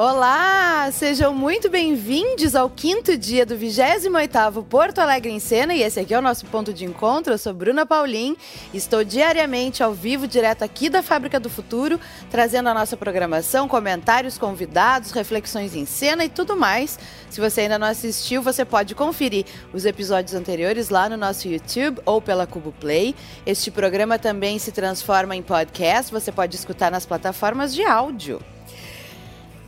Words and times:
Olá, 0.00 0.88
sejam 0.92 1.34
muito 1.34 1.68
bem-vindos 1.68 2.54
ao 2.54 2.70
quinto 2.70 3.18
dia 3.18 3.44
do 3.44 3.56
28º 3.56 4.64
Porto 4.64 5.00
Alegre 5.00 5.32
em 5.32 5.40
Cena 5.40 5.74
e 5.74 5.82
esse 5.82 5.98
aqui 5.98 6.14
é 6.14 6.18
o 6.20 6.22
nosso 6.22 6.46
ponto 6.46 6.72
de 6.72 6.84
encontro. 6.84 7.32
Eu 7.32 7.36
sou 7.36 7.52
Bruna 7.52 7.84
Paulin, 7.84 8.36
estou 8.72 9.02
diariamente 9.02 9.82
ao 9.82 9.92
vivo, 9.92 10.28
direto 10.28 10.62
aqui 10.62 10.88
da 10.88 11.02
Fábrica 11.02 11.40
do 11.40 11.50
Futuro, 11.50 11.98
trazendo 12.30 12.68
a 12.68 12.74
nossa 12.74 12.96
programação, 12.96 13.66
comentários, 13.66 14.38
convidados, 14.38 15.10
reflexões 15.10 15.74
em 15.74 15.84
cena 15.84 16.24
e 16.24 16.28
tudo 16.28 16.56
mais. 16.56 16.96
Se 17.28 17.40
você 17.40 17.62
ainda 17.62 17.76
não 17.76 17.88
assistiu, 17.88 18.40
você 18.40 18.64
pode 18.64 18.94
conferir 18.94 19.46
os 19.72 19.84
episódios 19.84 20.32
anteriores 20.32 20.90
lá 20.90 21.08
no 21.08 21.16
nosso 21.16 21.48
YouTube 21.48 22.00
ou 22.06 22.22
pela 22.22 22.46
Cubo 22.46 22.70
Play. 22.70 23.16
Este 23.44 23.68
programa 23.68 24.16
também 24.16 24.60
se 24.60 24.70
transforma 24.70 25.34
em 25.34 25.42
podcast, 25.42 26.12
você 26.12 26.30
pode 26.30 26.54
escutar 26.54 26.88
nas 26.88 27.04
plataformas 27.04 27.74
de 27.74 27.82
áudio. 27.82 28.40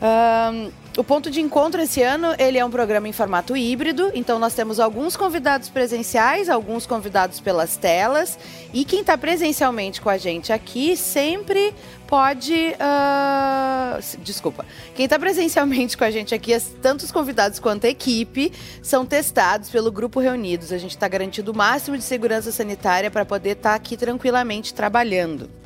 Um, 0.00 0.70
o 0.96 1.04
ponto 1.04 1.30
de 1.30 1.40
encontro 1.40 1.80
esse 1.80 2.02
ano 2.02 2.34
ele 2.38 2.58
é 2.58 2.64
um 2.64 2.70
programa 2.70 3.06
em 3.06 3.12
formato 3.12 3.56
híbrido, 3.56 4.10
então 4.14 4.38
nós 4.38 4.54
temos 4.54 4.80
alguns 4.80 5.14
convidados 5.14 5.68
presenciais, 5.68 6.48
alguns 6.48 6.86
convidados 6.86 7.38
pelas 7.38 7.76
telas 7.76 8.38
e 8.72 8.84
quem 8.84 9.00
está 9.00 9.16
presencialmente 9.16 10.00
com 10.00 10.08
a 10.08 10.16
gente 10.16 10.52
aqui 10.52 10.96
sempre 10.96 11.74
pode, 12.06 12.74
uh, 12.74 14.18
desculpa, 14.22 14.64
quem 14.94 15.04
está 15.04 15.18
presencialmente 15.18 15.96
com 15.96 16.02
a 16.02 16.10
gente 16.10 16.34
aqui, 16.34 16.58
tanto 16.82 17.04
os 17.04 17.12
convidados 17.12 17.60
quanto 17.60 17.86
a 17.86 17.88
equipe 17.90 18.52
são 18.82 19.06
testados 19.06 19.68
pelo 19.68 19.92
grupo 19.92 20.18
reunidos. 20.18 20.72
A 20.72 20.78
gente 20.78 20.90
está 20.90 21.06
garantindo 21.06 21.52
o 21.52 21.56
máximo 21.56 21.96
de 21.96 22.02
segurança 22.02 22.50
sanitária 22.50 23.10
para 23.10 23.24
poder 23.24 23.50
estar 23.50 23.70
tá 23.70 23.74
aqui 23.76 23.96
tranquilamente 23.96 24.74
trabalhando. 24.74 25.59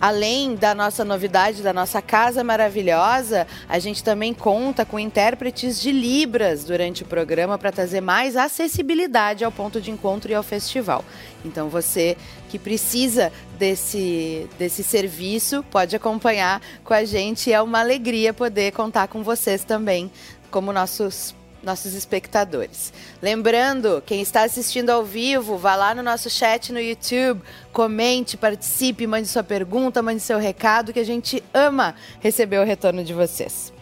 Além 0.00 0.54
da 0.54 0.74
nossa 0.74 1.04
novidade, 1.04 1.62
da 1.62 1.72
nossa 1.72 2.00
casa 2.00 2.42
maravilhosa, 2.42 3.46
a 3.68 3.78
gente 3.78 4.02
também 4.02 4.32
conta 4.32 4.84
com 4.84 4.98
intérpretes 4.98 5.78
de 5.78 5.92
Libras 5.92 6.64
durante 6.64 7.02
o 7.02 7.06
programa 7.06 7.58
para 7.58 7.70
trazer 7.70 8.00
mais 8.00 8.34
acessibilidade 8.34 9.44
ao 9.44 9.52
ponto 9.52 9.80
de 9.80 9.90
encontro 9.90 10.30
e 10.30 10.34
ao 10.34 10.42
festival. 10.42 11.04
Então 11.44 11.68
você 11.68 12.16
que 12.48 12.58
precisa 12.58 13.30
desse, 13.58 14.48
desse 14.58 14.82
serviço 14.82 15.62
pode 15.70 15.94
acompanhar 15.94 16.62
com 16.82 16.94
a 16.94 17.04
gente. 17.04 17.52
É 17.52 17.60
uma 17.60 17.80
alegria 17.80 18.32
poder 18.32 18.72
contar 18.72 19.06
com 19.08 19.22
vocês 19.22 19.64
também 19.64 20.10
como 20.50 20.72
nossos 20.72 21.34
nossos 21.62 21.94
espectadores. 21.94 22.92
Lembrando, 23.20 24.02
quem 24.04 24.20
está 24.20 24.42
assistindo 24.42 24.90
ao 24.90 25.04
vivo, 25.04 25.56
vá 25.56 25.76
lá 25.76 25.94
no 25.94 26.02
nosso 26.02 26.30
chat 26.30 26.72
no 26.72 26.80
YouTube, 26.80 27.42
comente, 27.72 28.36
participe, 28.36 29.06
mande 29.06 29.28
sua 29.28 29.42
pergunta, 29.42 30.02
mande 30.02 30.20
seu 30.20 30.38
recado, 30.38 30.92
que 30.92 31.00
a 31.00 31.04
gente 31.04 31.42
ama 31.52 31.94
receber 32.20 32.58
o 32.58 32.64
retorno 32.64 33.04
de 33.04 33.12
vocês. 33.12 33.72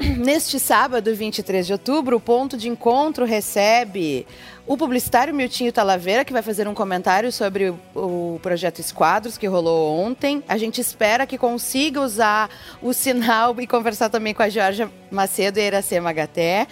Neste 0.00 0.58
sábado, 0.58 1.14
23 1.14 1.66
de 1.66 1.72
outubro, 1.72 2.16
o 2.16 2.20
ponto 2.20 2.56
de 2.56 2.68
encontro 2.68 3.24
recebe 3.24 4.26
o 4.66 4.76
publicitário 4.76 5.34
Miltinho 5.34 5.72
Talaveira, 5.72 6.24
que 6.24 6.32
vai 6.32 6.42
fazer 6.42 6.66
um 6.66 6.74
comentário 6.74 7.30
sobre 7.30 7.70
o, 7.70 7.78
o, 7.94 8.40
projeto 8.42 8.78
Esquadros, 8.78 9.36
que 9.36 9.46
rolou 9.46 9.98
ontem. 9.98 10.42
A 10.48 10.56
gente 10.56 10.80
espera 10.80 11.26
que 11.26 11.36
consiga 11.36 12.00
usar 12.00 12.48
o 12.80 12.92
sinal 12.92 13.54
e 13.60 13.66
conversar 13.66 14.08
também 14.08 14.32
com 14.32 14.42
a 14.42 14.48
Georgia 14.48 14.90
Macedo 15.10 15.58
e 15.58 15.62
a 15.62 15.66
Iracema 15.66 16.12
Gaté. 16.12 16.66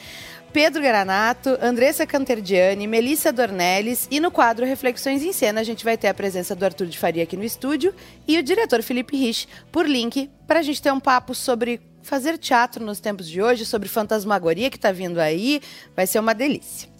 Pedro 0.52 0.82
Granato, 0.82 1.56
Andressa 1.62 2.06
Canterdiani, 2.06 2.86
Melissa 2.86 3.32
Dornelles 3.32 4.06
e 4.10 4.20
no 4.20 4.30
quadro 4.30 4.66
Reflexões 4.66 5.22
em 5.22 5.32
Cena 5.32 5.62
a 5.62 5.64
gente 5.64 5.82
vai 5.82 5.96
ter 5.96 6.08
a 6.08 6.14
presença 6.14 6.54
do 6.54 6.62
Arthur 6.62 6.86
de 6.88 6.98
Faria 6.98 7.22
aqui 7.22 7.38
no 7.38 7.44
estúdio 7.44 7.94
e 8.28 8.38
o 8.38 8.42
diretor 8.42 8.82
Felipe 8.82 9.16
Rich 9.16 9.48
por 9.70 9.88
link 9.88 10.28
para 10.46 10.58
a 10.58 10.62
gente 10.62 10.82
ter 10.82 10.92
um 10.92 11.00
papo 11.00 11.34
sobre 11.34 11.80
fazer 12.02 12.36
teatro 12.36 12.84
nos 12.84 13.00
tempos 13.00 13.26
de 13.26 13.40
hoje, 13.40 13.64
sobre 13.64 13.88
fantasmagoria 13.88 14.68
que 14.68 14.76
está 14.76 14.92
vindo 14.92 15.18
aí. 15.18 15.62
Vai 15.96 16.06
ser 16.06 16.18
uma 16.18 16.34
delícia. 16.34 16.91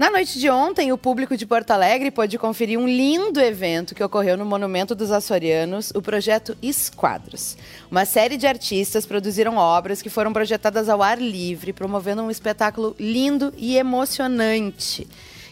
Na 0.00 0.08
noite 0.08 0.38
de 0.38 0.48
ontem, 0.48 0.92
o 0.92 0.96
público 0.96 1.36
de 1.36 1.44
Porto 1.44 1.72
Alegre 1.72 2.10
pôde 2.10 2.38
conferir 2.38 2.78
um 2.78 2.88
lindo 2.88 3.38
evento 3.38 3.94
que 3.94 4.02
ocorreu 4.02 4.34
no 4.34 4.46
Monumento 4.46 4.94
dos 4.94 5.10
Açorianos, 5.10 5.90
o 5.94 6.00
projeto 6.00 6.56
Esquadros. 6.62 7.54
Uma 7.90 8.06
série 8.06 8.38
de 8.38 8.46
artistas 8.46 9.04
produziram 9.04 9.58
obras 9.58 10.00
que 10.00 10.08
foram 10.08 10.32
projetadas 10.32 10.88
ao 10.88 11.02
ar 11.02 11.20
livre, 11.20 11.74
promovendo 11.74 12.22
um 12.22 12.30
espetáculo 12.30 12.96
lindo 12.98 13.52
e 13.58 13.76
emocionante. 13.76 15.06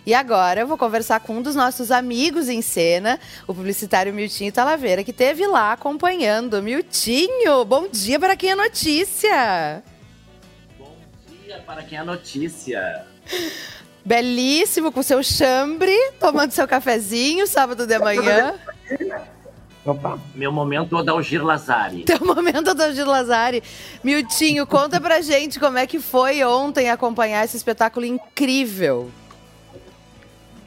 E 0.06 0.14
agora 0.14 0.60
eu 0.60 0.66
vou 0.66 0.78
conversar 0.78 1.20
com 1.20 1.36
um 1.36 1.42
dos 1.42 1.54
nossos 1.54 1.90
amigos 1.90 2.48
em 2.48 2.62
cena, 2.62 3.20
o 3.46 3.54
publicitário 3.54 4.14
Miltinho 4.14 4.50
Talaveira, 4.50 5.04
que 5.04 5.10
esteve 5.10 5.46
lá 5.46 5.74
acompanhando. 5.74 6.62
Miltinho, 6.62 7.66
bom 7.66 7.86
dia 7.86 8.18
para 8.18 8.34
quem 8.34 8.52
é 8.52 8.54
notícia! 8.54 9.82
Bom 10.78 10.96
dia 11.44 11.58
para 11.66 11.82
quem 11.82 11.98
é 11.98 12.02
notícia! 12.02 13.04
Belíssimo, 14.04 14.90
com 14.90 15.02
seu 15.02 15.22
chambre, 15.22 15.94
tomando 16.18 16.52
seu 16.52 16.66
cafezinho, 16.66 17.46
sábado 17.46 17.86
de 17.86 17.98
manhã. 17.98 18.54
Opa. 19.84 20.18
Meu 20.34 20.52
momento 20.52 20.96
Odalgir 20.96 21.44
Lazari. 21.44 22.04
Teu 22.04 22.24
momento 22.24 22.70
Odalgir 22.70 23.06
Lazari. 23.06 23.62
Miltinho, 24.02 24.66
conta 24.66 25.00
pra 25.00 25.20
gente 25.20 25.58
como 25.58 25.78
é 25.78 25.86
que 25.86 25.98
foi 25.98 26.44
ontem 26.44 26.90
acompanhar 26.90 27.44
esse 27.44 27.56
espetáculo 27.56 28.04
incrível. 28.04 29.10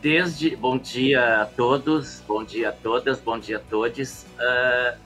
Desde. 0.01 0.55
Bom 0.55 0.77
dia 0.77 1.43
a 1.43 1.45
todos, 1.45 2.23
bom 2.27 2.43
dia 2.43 2.69
a 2.69 2.71
todas, 2.71 3.19
bom 3.19 3.37
dia 3.37 3.57
a 3.57 3.59
todos. 3.59 4.25
Uh, 4.39 4.97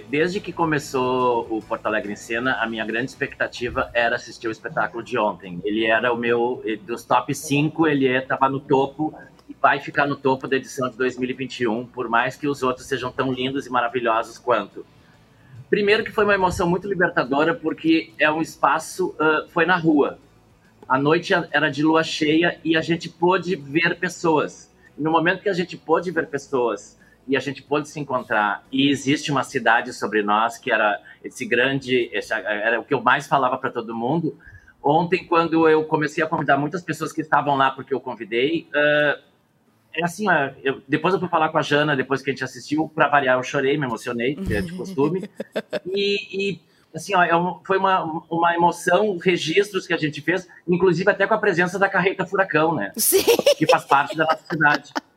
desde 0.00 0.40
que 0.40 0.52
começou 0.52 1.46
o 1.50 1.60
Porto 1.60 1.86
Alegre 1.86 2.12
em 2.12 2.16
Cena, 2.16 2.54
a 2.60 2.66
minha 2.66 2.84
grande 2.84 3.10
expectativa 3.10 3.90
era 3.92 4.16
assistir 4.16 4.48
o 4.48 4.50
espetáculo 4.50 5.02
de 5.02 5.18
ontem. 5.18 5.60
Ele 5.64 5.84
era 5.84 6.12
o 6.12 6.16
meu, 6.16 6.62
dos 6.82 7.04
top 7.04 7.34
5, 7.34 7.86
ele 7.86 8.06
estava 8.06 8.48
no 8.48 8.58
topo 8.58 9.14
e 9.48 9.56
vai 9.60 9.80
ficar 9.80 10.06
no 10.06 10.16
topo 10.16 10.48
da 10.48 10.56
edição 10.56 10.88
de 10.88 10.96
2021, 10.96 11.86
por 11.86 12.08
mais 12.08 12.36
que 12.36 12.48
os 12.48 12.62
outros 12.62 12.86
sejam 12.86 13.12
tão 13.12 13.32
lindos 13.32 13.66
e 13.66 13.70
maravilhosos 13.70 14.38
quanto. 14.38 14.84
Primeiro 15.68 16.04
que 16.04 16.12
foi 16.12 16.24
uma 16.24 16.34
emoção 16.34 16.68
muito 16.68 16.86
libertadora, 16.86 17.54
porque 17.54 18.12
é 18.18 18.30
um 18.30 18.42
espaço, 18.42 19.14
uh, 19.18 19.48
foi 19.48 19.64
na 19.64 19.76
rua. 19.76 20.18
A 20.88 20.98
noite 20.98 21.32
era 21.50 21.70
de 21.70 21.82
lua 21.82 22.02
cheia 22.02 22.58
e 22.62 22.76
a 22.76 22.82
gente 22.82 23.08
pôde 23.08 23.56
ver 23.56 23.98
pessoas. 23.98 24.70
No 24.98 25.10
momento 25.10 25.42
que 25.42 25.48
a 25.48 25.54
gente 25.54 25.76
pôde 25.76 26.10
ver 26.10 26.26
pessoas, 26.26 26.98
e 27.32 27.36
a 27.36 27.40
gente 27.40 27.62
pôde 27.62 27.88
se 27.88 27.98
encontrar. 27.98 28.62
E 28.70 28.90
existe 28.90 29.32
uma 29.32 29.42
cidade 29.42 29.90
sobre 29.94 30.22
nós 30.22 30.58
que 30.58 30.70
era 30.70 31.00
esse 31.24 31.46
grande, 31.46 32.10
esse, 32.12 32.30
era 32.34 32.78
o 32.78 32.84
que 32.84 32.92
eu 32.92 33.02
mais 33.02 33.26
falava 33.26 33.56
para 33.56 33.70
todo 33.70 33.94
mundo. 33.94 34.38
Ontem, 34.82 35.24
quando 35.24 35.66
eu 35.66 35.82
comecei 35.84 36.22
a 36.22 36.26
convidar 36.26 36.58
muitas 36.58 36.82
pessoas 36.82 37.10
que 37.10 37.22
estavam 37.22 37.56
lá 37.56 37.70
porque 37.70 37.94
eu 37.94 38.00
convidei, 38.00 38.68
uh, 38.68 39.22
é 39.94 40.04
assim, 40.04 40.28
uh, 40.28 40.54
eu, 40.62 40.82
depois 40.86 41.14
eu 41.14 41.20
fui 41.20 41.28
falar 41.30 41.48
com 41.48 41.56
a 41.56 41.62
Jana, 41.62 41.96
depois 41.96 42.20
que 42.20 42.28
a 42.28 42.34
gente 42.34 42.44
assistiu, 42.44 42.86
para 42.94 43.08
variar, 43.08 43.38
eu 43.38 43.42
chorei, 43.42 43.78
me 43.78 43.86
emocionei, 43.86 44.34
que 44.34 44.54
é 44.54 44.60
de 44.60 44.74
costume. 44.74 45.26
e, 45.90 46.50
e 46.50 46.60
assim, 46.94 47.14
ó, 47.14 47.22
é 47.22 47.30
foi 47.64 47.78
uma, 47.78 48.04
uma 48.30 48.54
emoção, 48.54 49.16
registros 49.16 49.86
que 49.86 49.94
a 49.94 49.96
gente 49.98 50.20
fez, 50.20 50.46
inclusive 50.68 51.10
até 51.10 51.26
com 51.26 51.32
a 51.32 51.38
presença 51.38 51.78
da 51.78 51.88
carreta 51.88 52.26
Furacão, 52.26 52.74
né? 52.74 52.92
Sim. 52.94 53.24
Que 53.56 53.66
faz 53.66 53.86
parte 53.86 54.14
da 54.18 54.24
nossa 54.24 54.44
cidade. 54.50 54.92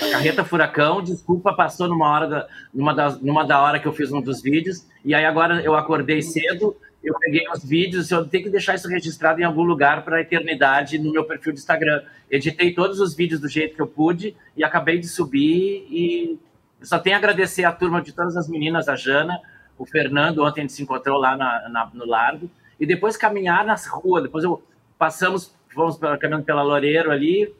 A 0.00 0.10
carreta 0.10 0.44
Furacão, 0.44 1.02
desculpa, 1.02 1.52
passou 1.54 1.88
numa 1.88 2.08
hora 2.08 2.26
da, 2.26 2.48
numa, 2.72 2.92
numa 3.22 3.44
da 3.44 3.60
hora 3.62 3.78
que 3.78 3.86
eu 3.86 3.92
fiz 3.92 4.10
um 4.10 4.20
dos 4.20 4.42
vídeos, 4.42 4.86
e 5.04 5.14
aí 5.14 5.24
agora 5.24 5.62
eu 5.62 5.74
acordei 5.76 6.20
cedo, 6.20 6.76
eu 7.02 7.14
peguei 7.18 7.44
os 7.48 7.64
vídeos, 7.64 8.10
eu 8.10 8.26
tenho 8.26 8.44
que 8.44 8.50
deixar 8.50 8.74
isso 8.74 8.88
registrado 8.88 9.40
em 9.40 9.44
algum 9.44 9.62
lugar 9.62 10.04
para 10.04 10.16
a 10.16 10.20
eternidade 10.20 10.98
no 10.98 11.12
meu 11.12 11.24
perfil 11.24 11.52
do 11.52 11.58
Instagram. 11.58 12.02
Editei 12.30 12.72
todos 12.72 12.98
os 12.98 13.14
vídeos 13.14 13.40
do 13.40 13.48
jeito 13.48 13.76
que 13.76 13.82
eu 13.82 13.86
pude 13.86 14.34
e 14.56 14.64
acabei 14.64 14.98
de 14.98 15.06
subir 15.06 15.86
e 15.90 16.38
só 16.82 16.98
tenho 16.98 17.16
a 17.16 17.18
agradecer 17.18 17.64
a 17.64 17.72
turma 17.72 18.00
de 18.02 18.12
todas 18.12 18.36
as 18.36 18.48
meninas, 18.48 18.88
a 18.88 18.96
Jana, 18.96 19.38
o 19.78 19.86
Fernando, 19.86 20.44
ontem 20.44 20.60
a 20.60 20.64
gente 20.64 20.72
se 20.72 20.82
encontrou 20.82 21.18
lá 21.18 21.36
na, 21.36 21.68
na, 21.68 21.90
no 21.92 22.06
Largo, 22.06 22.50
e 22.78 22.86
depois 22.86 23.16
caminhar 23.16 23.64
nas 23.64 23.86
ruas, 23.86 24.22
depois 24.22 24.44
eu 24.44 24.62
passamos, 24.98 25.54
fomos 25.72 25.98
caminhando 26.20 26.44
pela 26.44 26.62
Loureiro 26.62 27.10
ali, 27.10 27.54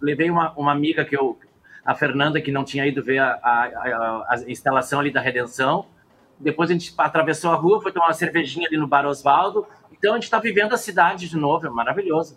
levei 0.00 0.30
uma, 0.30 0.52
uma 0.52 0.72
amiga 0.72 1.04
que 1.04 1.16
eu, 1.16 1.38
a 1.86 1.94
Fernanda, 1.94 2.40
que 2.40 2.50
não 2.50 2.64
tinha 2.64 2.84
ido 2.84 3.02
ver 3.02 3.18
a, 3.18 3.38
a, 3.40 4.26
a, 4.28 4.44
instalação 4.48 4.98
ali 4.98 5.12
da 5.12 5.20
Redenção. 5.20 5.86
Depois 6.38 6.68
a 6.68 6.72
gente 6.72 6.92
atravessou 6.98 7.52
a 7.52 7.54
rua, 7.54 7.80
foi 7.80 7.92
tomar 7.92 8.06
uma 8.08 8.12
cervejinha 8.12 8.66
ali 8.66 8.76
no 8.76 8.88
Bar 8.88 9.06
Osvaldo. 9.06 9.64
Então 9.92 10.12
a 10.12 10.16
gente 10.16 10.24
está 10.24 10.40
vivendo 10.40 10.74
a 10.74 10.76
cidade 10.76 11.28
de 11.28 11.36
novo, 11.36 11.66
é 11.66 11.70
maravilhoso. 11.70 12.36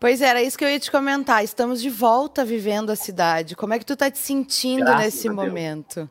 Pois 0.00 0.20
é, 0.20 0.26
era 0.26 0.42
isso 0.42 0.58
que 0.58 0.64
eu 0.64 0.68
ia 0.68 0.78
te 0.78 0.90
comentar. 0.90 1.42
Estamos 1.44 1.80
de 1.80 1.88
volta 1.88 2.44
vivendo 2.44 2.90
a 2.90 2.96
cidade. 2.96 3.54
Como 3.54 3.72
é 3.72 3.78
que 3.78 3.86
tu 3.86 3.92
está 3.92 4.10
te 4.10 4.18
sentindo 4.18 4.84
Graças 4.84 5.04
nesse 5.04 5.30
momento? 5.30 6.10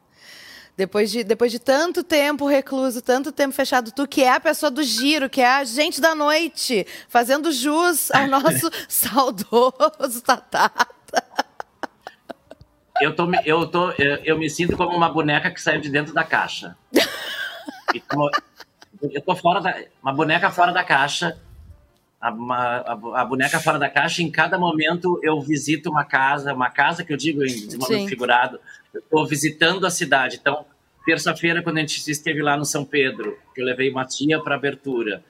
Depois 0.76 1.12
de, 1.12 1.24
depois 1.24 1.52
de 1.52 1.60
tanto 1.60 2.04
tempo 2.04 2.48
recluso, 2.48 3.02
tanto 3.02 3.32
tempo 3.32 3.54
fechado, 3.54 3.92
tu 3.92 4.08
que 4.08 4.24
é 4.24 4.32
a 4.32 4.40
pessoa 4.40 4.70
do 4.70 4.84
giro, 4.84 5.30
que 5.30 5.42
é 5.42 5.50
a 5.50 5.64
gente 5.64 6.00
da 6.00 6.16
noite, 6.16 6.86
fazendo 7.10 7.52
jus 7.52 8.12
ao 8.12 8.28
nosso 8.30 8.70
saudoso 8.88 10.22
Tatata 10.24 11.47
eu, 13.02 13.16
tô, 13.16 13.30
eu, 13.46 13.68
tô, 13.68 13.92
eu, 13.92 14.16
eu 14.24 14.38
me 14.38 14.50
sinto 14.50 14.76
como 14.76 14.96
uma 14.96 15.10
boneca 15.10 15.52
que 15.52 15.62
saiu 15.62 15.82
de 15.82 15.90
dentro 15.90 16.14
da 16.14 16.24
caixa. 16.24 16.76
eu 19.02 19.22
tô 19.22 19.36
fora 19.36 19.62
da. 19.62 19.76
Uma 20.02 20.14
boneca 20.14 20.52
fora 20.52 20.72
da 20.72 20.84
caixa. 20.84 21.38
A, 22.20 22.32
uma, 22.32 22.78
a, 22.78 23.22
a, 23.22 23.26
boneca 23.26 23.60
fora 23.60 23.78
da 23.78 23.90
caixa, 23.90 24.24
em 24.24 24.32
cada 24.32 24.58
momento 24.58 25.20
eu 25.22 25.40
visito 25.40 25.90
uma 25.90 26.04
casa, 26.04 26.52
uma 26.52 26.70
casa 26.70 27.04
que 27.04 27.14
eu 27.14 27.18
digo 27.18 27.46
em 27.46 27.78
modo 27.78 28.08
figurado, 28.08 28.60
eu 28.92 29.00
estou 29.02 29.26
visitando 29.28 29.86
a 29.86 29.92
cidade. 29.92 30.38
Então, 30.42 30.66
terça-feira, 31.06 31.62
quando 31.62 31.78
a 31.78 31.82
gente 31.82 32.10
esteve 32.10 32.42
lá 32.42 32.58
no 32.58 32.66
São 32.66 32.84
Pedro, 32.84 33.38
que 33.54 33.62
eu 33.62 33.66
levei 33.66 33.92
uma 33.92 34.04
tia 34.04 34.40
para 34.40 34.56
abertura. 34.56 35.24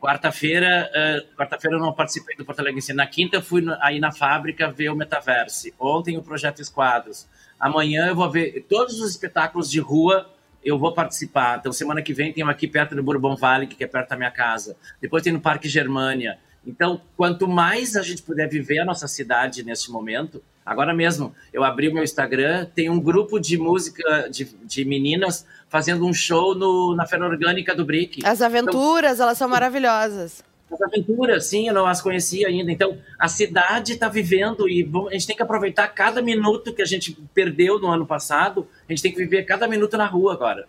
Quarta-feira, 0.00 0.90
uh, 0.90 1.36
quarta-feira 1.36 1.76
eu 1.76 1.80
não 1.80 1.92
participei 1.92 2.34
do 2.36 2.44
Porto 2.44 2.60
Alegre. 2.60 2.80
Na 2.94 3.06
quinta 3.06 3.36
eu 3.36 3.42
fui 3.42 3.62
aí 3.80 4.00
na 4.00 4.10
fábrica 4.10 4.70
ver 4.72 4.88
o 4.88 4.96
Metaverse. 4.96 5.74
Ontem 5.78 6.16
o 6.16 6.22
Projeto 6.22 6.60
Esquadros. 6.62 7.28
Amanhã 7.58 8.06
eu 8.06 8.14
vou 8.14 8.30
ver 8.30 8.64
todos 8.68 8.98
os 8.98 9.10
espetáculos 9.10 9.70
de 9.70 9.78
rua 9.78 10.28
eu 10.64 10.78
vou 10.78 10.92
participar. 10.92 11.58
Então, 11.58 11.72
semana 11.72 12.02
que 12.02 12.12
vem 12.12 12.32
tem 12.32 12.44
aqui 12.44 12.68
perto 12.68 12.94
do 12.94 13.02
Bourbon 13.02 13.36
Valley, 13.36 13.66
que 13.66 13.82
é 13.82 13.86
perto 13.86 14.10
da 14.10 14.16
minha 14.16 14.30
casa. 14.30 14.76
Depois 15.00 15.22
tem 15.22 15.32
no 15.32 15.40
Parque 15.40 15.68
Germânia. 15.68 16.38
Então, 16.66 17.00
quanto 17.16 17.48
mais 17.48 17.96
a 17.96 18.02
gente 18.02 18.22
puder 18.22 18.48
viver 18.48 18.78
a 18.80 18.84
nossa 18.84 19.08
cidade 19.08 19.62
neste 19.62 19.90
momento, 19.90 20.42
agora 20.64 20.94
mesmo, 20.94 21.34
eu 21.52 21.64
abri 21.64 21.88
o 21.88 21.94
meu 21.94 22.02
Instagram, 22.02 22.66
tem 22.74 22.88
um 22.88 23.00
grupo 23.00 23.38
de 23.38 23.58
música 23.58 24.28
de, 24.30 24.44
de 24.64 24.84
meninas 24.84 25.46
fazendo 25.68 26.06
um 26.06 26.12
show 26.12 26.54
no, 26.54 26.94
na 26.94 27.06
Feira 27.06 27.26
Orgânica 27.26 27.74
do 27.74 27.84
Brick. 27.84 28.24
As 28.24 28.42
aventuras, 28.42 29.14
então, 29.14 29.26
elas 29.26 29.38
são 29.38 29.48
maravilhosas. 29.48 30.44
As 30.70 30.80
aventuras, 30.82 31.46
sim, 31.46 31.66
eu 31.66 31.74
não 31.74 31.86
as 31.86 32.00
conhecia 32.00 32.46
ainda. 32.46 32.70
Então, 32.70 32.98
a 33.18 33.26
cidade 33.26 33.94
está 33.94 34.08
vivendo 34.08 34.68
e 34.68 34.88
a 35.08 35.12
gente 35.12 35.26
tem 35.26 35.36
que 35.36 35.42
aproveitar 35.42 35.88
cada 35.88 36.22
minuto 36.22 36.72
que 36.72 36.82
a 36.82 36.86
gente 36.86 37.12
perdeu 37.34 37.78
no 37.78 37.88
ano 37.88 38.06
passado. 38.06 38.68
A 38.88 38.92
gente 38.92 39.02
tem 39.02 39.12
que 39.12 39.18
viver 39.18 39.44
cada 39.44 39.66
minuto 39.66 39.96
na 39.96 40.06
rua 40.06 40.32
agora. 40.32 40.68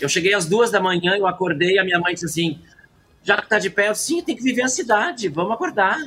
Eu 0.00 0.08
cheguei 0.08 0.34
às 0.34 0.44
duas 0.44 0.70
da 0.70 0.80
manhã, 0.80 1.16
eu 1.16 1.26
acordei 1.26 1.74
e 1.74 1.78
a 1.78 1.84
minha 1.84 1.98
mãe 1.98 2.12
disse 2.12 2.26
assim: 2.26 2.60
já 3.22 3.36
que 3.36 3.44
está 3.44 3.58
de 3.58 3.70
pé, 3.70 3.88
eu, 3.88 3.94
sim, 3.94 4.22
tem 4.22 4.36
que 4.36 4.42
viver 4.42 4.62
a 4.62 4.68
cidade, 4.68 5.28
vamos 5.28 5.52
acordar. 5.52 5.98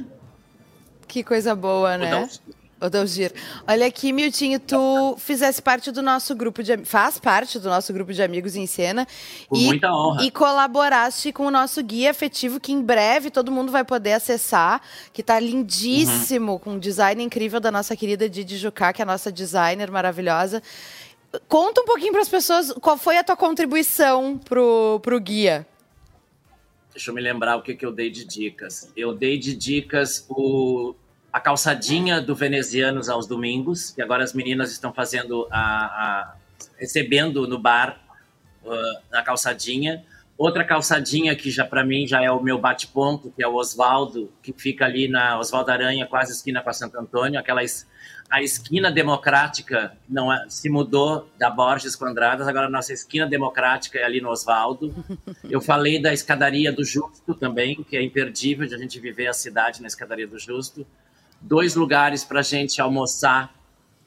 Que 1.08 1.24
coisa 1.24 1.56
boa, 1.56 1.98
né? 1.98 2.30
Odalgir. 2.82 3.32
Olha 3.68 3.86
aqui, 3.86 4.12
Miltinho, 4.12 4.60
tu 4.60 5.16
fizesse 5.20 5.62
parte 5.62 5.92
do 5.92 6.02
nosso 6.02 6.36
grupo 6.36 6.64
de 6.64 6.78
faz 6.84 7.20
parte 7.20 7.60
do 7.60 7.70
nosso 7.70 7.94
grupo 7.94 8.12
de 8.12 8.24
amigos 8.24 8.56
em 8.56 8.66
cena 8.66 9.08
Com 9.48 9.56
e, 9.56 9.66
muita 9.66 9.94
honra. 9.94 10.24
e 10.24 10.32
colaboraste 10.32 11.32
com 11.32 11.46
o 11.46 11.52
nosso 11.52 11.84
guia 11.84 12.10
afetivo 12.10 12.60
que 12.60 12.72
em 12.72 12.82
breve 12.82 13.30
todo 13.30 13.52
mundo 13.52 13.72
vai 13.72 13.84
poder 13.84 14.14
acessar, 14.14 14.82
que 15.14 15.22
está 15.22 15.40
lindíssimo, 15.40 16.54
uhum. 16.54 16.60
com 16.60 16.72
um 16.72 16.80
design 16.80 17.24
incrível 17.24 17.60
da 17.60 17.72
nossa 17.72 17.96
querida 17.96 18.28
Didi 18.28 18.58
Jucá, 18.58 18.92
que 18.92 19.02
é 19.02 19.04
a 19.04 19.06
nossa 19.06 19.32
designer 19.32 19.92
maravilhosa. 19.92 20.64
Conta 21.48 21.82
um 21.82 21.86
pouquinho 21.86 22.12
para 22.12 22.22
as 22.22 22.30
pessoas 22.30 22.74
qual 22.82 22.98
foi 22.98 23.18
a 23.18 23.24
tua 23.24 23.38
contribuição 23.38 24.38
pro, 24.38 25.00
pro 25.02 25.20
guia. 25.20 25.68
Deixa 26.94 27.10
eu 27.10 27.16
me 27.16 27.22
lembrar 27.22 27.56
o 27.56 27.62
que, 27.62 27.76
que 27.76 27.86
eu 27.86 27.92
dei 27.92 28.10
de 28.10 28.26
dicas. 28.26 28.92
Eu 28.98 29.14
dei 29.14 29.38
de 29.38 29.56
dicas 29.56 30.26
o 30.30 30.94
a 31.32 31.40
calçadinha 31.40 32.20
do 32.20 32.36
Venezianos 32.36 33.10
aos 33.10 33.26
domingos, 33.26 33.92
que 33.92 34.02
agora 34.02 34.24
as 34.24 34.34
meninas 34.34 34.72
estão 34.72 34.94
fazendo 34.94 35.48
a, 35.50 35.60
a 35.60 36.36
recebendo 36.78 37.48
no 37.48 37.58
bar 37.58 38.00
uh, 38.64 39.02
na 39.12 39.22
calçadinha. 39.22 40.04
Outra 40.38 40.64
calçadinha 40.64 41.36
que 41.36 41.52
já 41.52 41.64
para 41.64 41.86
mim 41.86 42.08
já 42.08 42.22
é 42.22 42.32
o 42.32 42.42
meu 42.42 42.58
bate-ponto, 42.58 43.32
que 43.36 43.44
é 43.44 43.48
o 43.48 43.54
Oswaldo, 43.54 44.32
que 44.42 44.52
fica 44.52 44.86
ali 44.86 45.08
na 45.08 45.38
Oswaldo 45.40 45.72
Aranha, 45.72 46.06
quase 46.08 46.32
esquina 46.32 46.62
com 46.62 46.70
a 46.70 46.74
Santo 46.74 46.98
Antônio, 46.98 47.40
aquela 47.40 47.62
a 48.32 48.42
esquina 48.42 48.90
democrática 48.90 49.96
não 50.08 50.32
é, 50.32 50.46
se 50.50 50.70
mudou 50.70 51.30
da 51.38 51.50
Borges 51.50 51.98
com 51.98 52.06
Andradas, 52.06 52.48
agora 52.48 52.68
a 52.68 52.70
nossa 52.70 52.94
esquina 52.94 53.28
democrática 53.28 54.00
é 54.00 54.04
ali 54.04 54.22
no 54.22 54.30
Oswaldo. 54.30 54.96
Eu 55.50 55.60
falei 55.60 56.02
da 56.02 56.14
escadaria 56.14 56.72
do 56.72 56.84
Justo 56.84 57.36
também, 57.36 57.84
que 57.84 57.98
é 57.98 58.02
imperdível 58.02 58.66
de 58.66 58.74
a 58.74 58.78
gente 58.78 59.00
viver 59.02 59.28
a 59.28 59.34
cidade 59.34 59.82
na 59.82 59.88
escadaria 59.88 60.26
do 60.26 60.40
Justo 60.40 60.88
dois 61.42 61.76
lugares 61.76 62.24
para 62.24 62.40
a 62.40 62.44
gente 62.44 62.80
almoçar, 62.80 63.54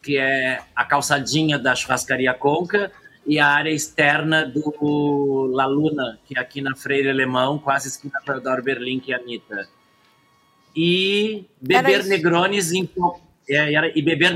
que 0.02 0.16
é 0.16 0.60
a 0.74 0.84
calçadinha 0.84 1.58
da 1.58 1.74
churrascaria 1.74 2.32
Conca 2.34 2.92
e 3.26 3.38
a 3.38 3.46
área 3.46 3.70
externa 3.70 4.44
do 4.46 5.50
La 5.52 5.66
Luna, 5.66 6.18
que 6.26 6.38
é 6.38 6.40
aqui 6.40 6.60
na 6.60 6.74
Freire 6.74 7.08
Alemão, 7.08 7.58
quase 7.58 7.88
esquina 7.88 8.20
Teodoro 8.24 8.62
Berlim, 8.62 9.00
que 9.00 9.12
é 9.12 9.16
a 9.16 9.18
Anitta. 9.18 9.68
E 10.76 11.46
beber 11.60 12.04
negrones 12.04 12.72
em 12.72 12.88
é, 13.48 13.98
e 13.98 14.02
beber 14.02 14.34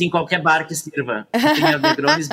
em 0.00 0.10
qualquer 0.10 0.40
bar 0.40 0.66
que 0.66 0.74
sirva. 0.74 1.26
Beber 1.32 1.80
negrones. 1.80 2.28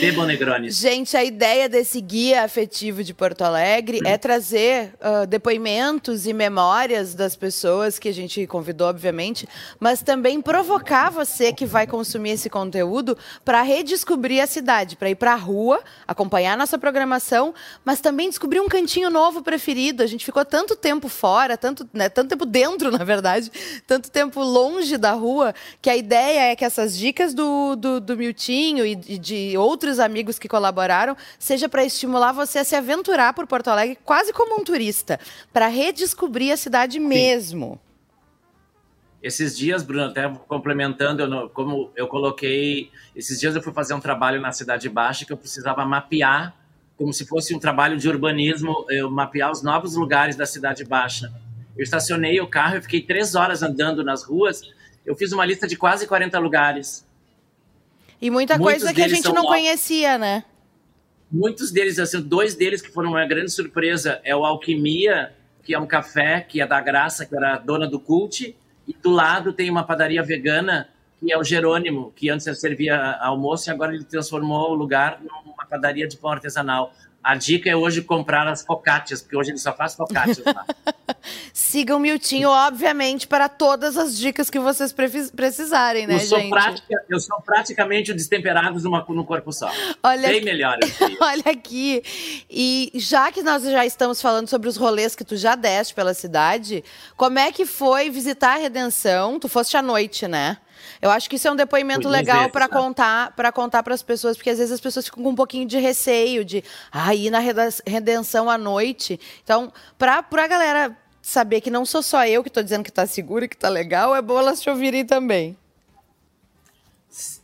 Bebam 0.00 0.26
Negrones. 0.26 0.78
Gente, 0.78 1.14
a 1.14 1.22
ideia 1.22 1.68
desse 1.68 2.00
guia 2.00 2.42
afetivo 2.42 3.04
de 3.04 3.12
Porto 3.12 3.42
Alegre 3.42 4.00
é 4.04 4.16
trazer 4.16 4.94
uh, 4.94 5.26
depoimentos 5.26 6.26
e 6.26 6.32
memórias 6.32 7.14
das 7.14 7.36
pessoas 7.36 7.98
que 7.98 8.08
a 8.08 8.12
gente 8.12 8.46
convidou, 8.46 8.88
obviamente, 8.88 9.46
mas 9.78 10.00
também 10.00 10.40
provocar 10.40 11.10
você 11.10 11.52
que 11.52 11.66
vai 11.66 11.86
consumir 11.86 12.30
esse 12.30 12.48
conteúdo 12.48 13.16
para 13.44 13.60
redescobrir 13.60 14.42
a 14.42 14.46
cidade, 14.46 14.96
para 14.96 15.10
ir 15.10 15.16
para 15.16 15.32
a 15.32 15.36
rua, 15.36 15.82
acompanhar 16.08 16.56
nossa 16.56 16.78
programação, 16.78 17.54
mas 17.84 18.00
também 18.00 18.30
descobrir 18.30 18.60
um 18.60 18.68
cantinho 18.68 19.10
novo 19.10 19.42
preferido. 19.42 20.02
A 20.02 20.06
gente 20.06 20.24
ficou 20.24 20.44
tanto 20.46 20.74
tempo 20.74 21.08
fora, 21.08 21.58
tanto, 21.58 21.86
né, 21.92 22.08
tanto 22.08 22.30
tempo 22.30 22.46
dentro, 22.46 22.90
na 22.96 23.04
verdade, 23.04 23.52
tanto 23.86 24.10
tempo 24.10 24.42
longe 24.42 24.96
da 24.96 25.12
rua, 25.12 25.54
que 25.82 25.90
a 25.90 25.96
ideia 25.96 26.52
é 26.52 26.56
que 26.56 26.64
essas 26.64 26.96
dicas 26.96 27.34
do, 27.34 27.76
do, 27.76 28.00
do 28.00 28.16
Miltinho 28.16 28.86
e 28.86 28.94
de 28.96 29.56
outros 29.58 29.73
amigos 29.98 30.38
que 30.38 30.48
colaboraram, 30.48 31.16
seja 31.38 31.68
para 31.68 31.84
estimular 31.84 32.32
você 32.32 32.58
a 32.60 32.64
se 32.64 32.74
aventurar 32.74 33.32
por 33.34 33.46
Porto 33.46 33.68
Alegre 33.68 33.98
quase 34.04 34.32
como 34.32 34.60
um 34.60 34.64
turista, 34.64 35.18
para 35.52 35.68
redescobrir 35.68 36.52
a 36.52 36.56
cidade 36.56 36.94
Sim. 36.94 37.06
mesmo. 37.06 37.80
Esses 39.22 39.56
dias, 39.56 39.82
Bruno, 39.82 40.04
até 40.04 40.28
complementando, 40.46 41.22
eu, 41.22 41.48
como 41.48 41.90
eu 41.96 42.06
coloquei, 42.06 42.90
esses 43.16 43.40
dias 43.40 43.56
eu 43.56 43.62
fui 43.62 43.72
fazer 43.72 43.94
um 43.94 44.00
trabalho 44.00 44.38
na 44.38 44.52
Cidade 44.52 44.86
Baixa 44.88 45.24
que 45.24 45.32
eu 45.32 45.36
precisava 45.36 45.82
mapear, 45.86 46.54
como 46.96 47.12
se 47.12 47.26
fosse 47.26 47.54
um 47.54 47.58
trabalho 47.58 47.96
de 47.96 48.06
urbanismo, 48.08 48.84
eu 48.90 49.10
mapear 49.10 49.50
os 49.50 49.62
novos 49.62 49.96
lugares 49.96 50.36
da 50.36 50.44
Cidade 50.44 50.84
Baixa. 50.84 51.32
Eu 51.76 51.82
estacionei 51.82 52.38
o 52.40 52.46
carro, 52.46 52.76
eu 52.76 52.82
fiquei 52.82 53.00
três 53.00 53.34
horas 53.34 53.62
andando 53.62 54.04
nas 54.04 54.22
ruas, 54.22 54.60
eu 55.04 55.16
fiz 55.16 55.32
uma 55.32 55.44
lista 55.44 55.66
de 55.66 55.76
quase 55.76 56.06
40 56.06 56.38
lugares. 56.38 57.06
E 58.24 58.30
muita 58.30 58.56
Muitos 58.56 58.82
coisa 58.82 58.94
que 58.94 59.02
a 59.02 59.06
gente 59.06 59.26
não 59.26 59.34
novos. 59.34 59.50
conhecia, 59.50 60.16
né? 60.16 60.44
Muitos 61.30 61.70
deles, 61.70 61.98
assim, 61.98 62.22
dois 62.22 62.54
deles 62.54 62.80
que 62.80 62.90
foram 62.90 63.10
uma 63.10 63.26
grande 63.26 63.50
surpresa 63.50 64.18
é 64.24 64.34
o 64.34 64.46
Alquimia, 64.46 65.34
que 65.62 65.74
é 65.74 65.78
um 65.78 65.86
café 65.86 66.40
que 66.40 66.58
é 66.58 66.66
da 66.66 66.80
Graça, 66.80 67.26
que 67.26 67.36
era 67.36 67.58
dona 67.58 67.86
do 67.86 68.00
Cult, 68.00 68.56
e 68.88 68.94
do 68.94 69.10
lado 69.10 69.52
tem 69.52 69.68
uma 69.68 69.84
padaria 69.84 70.22
vegana, 70.22 70.88
que 71.20 71.30
é 71.30 71.36
o 71.36 71.44
Jerônimo, 71.44 72.14
que 72.16 72.30
antes 72.30 72.46
servia 72.58 72.98
almoço 73.20 73.68
e 73.68 73.70
agora 73.70 73.94
ele 73.94 74.04
transformou 74.04 74.70
o 74.70 74.74
lugar 74.74 75.20
numa 75.20 75.66
padaria 75.66 76.08
de 76.08 76.16
pão 76.16 76.30
artesanal. 76.30 76.94
A 77.24 77.34
dica 77.36 77.70
é 77.70 77.74
hoje 77.74 78.02
comprar 78.02 78.46
as 78.46 78.62
focaccias, 78.62 79.22
porque 79.22 79.34
hoje 79.34 79.50
ele 79.50 79.58
só 79.58 79.72
faz 79.72 79.94
focaccias 79.94 80.44
lá. 80.44 80.66
Sigam 81.54 81.96
o 81.96 82.00
Miltinho, 82.00 82.50
obviamente, 82.50 83.26
para 83.26 83.48
todas 83.48 83.96
as 83.96 84.18
dicas 84.18 84.50
que 84.50 84.58
vocês 84.58 84.94
precisarem, 85.34 86.06
né, 86.06 86.16
eu 86.16 86.20
sou 86.20 86.38
gente? 86.38 86.50
Prática, 86.50 87.04
eu 87.08 87.18
sou 87.18 87.40
praticamente 87.40 88.12
o 88.12 88.14
destemperados 88.14 88.84
numa, 88.84 89.02
no 89.08 89.24
corpo 89.24 89.52
só. 89.52 89.70
Olha 90.02 90.28
Bem 90.28 90.36
aqui, 90.36 90.44
melhor. 90.44 90.78
Olha 91.18 91.44
aqui. 91.46 92.02
E 92.50 92.92
já 92.94 93.32
que 93.32 93.42
nós 93.42 93.62
já 93.62 93.86
estamos 93.86 94.20
falando 94.20 94.48
sobre 94.48 94.68
os 94.68 94.76
rolês 94.76 95.16
que 95.16 95.24
tu 95.24 95.34
já 95.34 95.54
deste 95.54 95.94
pela 95.94 96.12
cidade, 96.12 96.84
como 97.16 97.38
é 97.38 97.50
que 97.50 97.64
foi 97.64 98.10
visitar 98.10 98.56
a 98.56 98.58
Redenção? 98.58 99.40
Tu 99.40 99.48
foste 99.48 99.78
à 99.78 99.82
noite, 99.82 100.28
né? 100.28 100.58
Eu 101.00 101.10
acho 101.10 101.28
que 101.28 101.36
isso 101.36 101.48
é 101.48 101.52
um 101.52 101.56
depoimento 101.56 102.08
legal 102.08 102.50
para 102.50 102.68
contar 102.68 103.32
para 103.36 103.52
contar 103.52 103.82
para 103.82 103.94
as 103.94 104.02
pessoas, 104.02 104.36
porque 104.36 104.50
às 104.50 104.58
vezes 104.58 104.72
as 104.72 104.80
pessoas 104.80 105.06
ficam 105.06 105.22
com 105.22 105.30
um 105.30 105.34
pouquinho 105.34 105.66
de 105.66 105.78
receio 105.78 106.44
de 106.44 106.62
ah, 106.90 107.14
ir 107.14 107.30
na 107.30 107.40
redenção 107.86 108.48
à 108.48 108.56
noite. 108.56 109.18
Então, 109.42 109.72
para 109.98 110.24
a 110.30 110.46
galera 110.46 110.96
saber 111.20 111.60
que 111.60 111.70
não 111.70 111.86
sou 111.86 112.02
só 112.02 112.26
eu 112.26 112.42
que 112.42 112.48
estou 112.48 112.62
dizendo 112.62 112.84
que 112.84 112.90
está 112.90 113.06
seguro 113.06 113.44
e 113.44 113.48
que 113.48 113.56
está 113.56 113.68
legal, 113.68 114.14
é 114.14 114.20
bom 114.20 114.38
elas 114.38 114.60
te 114.60 114.68
ouvirem 114.68 115.06
também. 115.06 115.56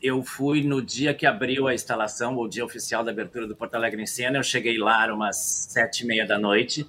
Eu 0.02 0.22
fui 0.22 0.64
no 0.64 0.82
dia 0.82 1.14
que 1.14 1.24
abriu 1.24 1.68
a 1.68 1.74
instalação, 1.74 2.36
o 2.36 2.48
dia 2.48 2.64
oficial 2.64 3.04
da 3.04 3.12
abertura 3.12 3.46
do 3.46 3.54
Porto 3.54 3.76
Alegre 3.76 4.02
em 4.02 4.06
Cena. 4.06 4.38
Eu 4.38 4.42
cheguei 4.42 4.76
lá 4.76 5.06
umas 5.14 5.36
sete 5.36 6.00
e 6.00 6.06
meia 6.06 6.26
da 6.26 6.38
noite. 6.38 6.86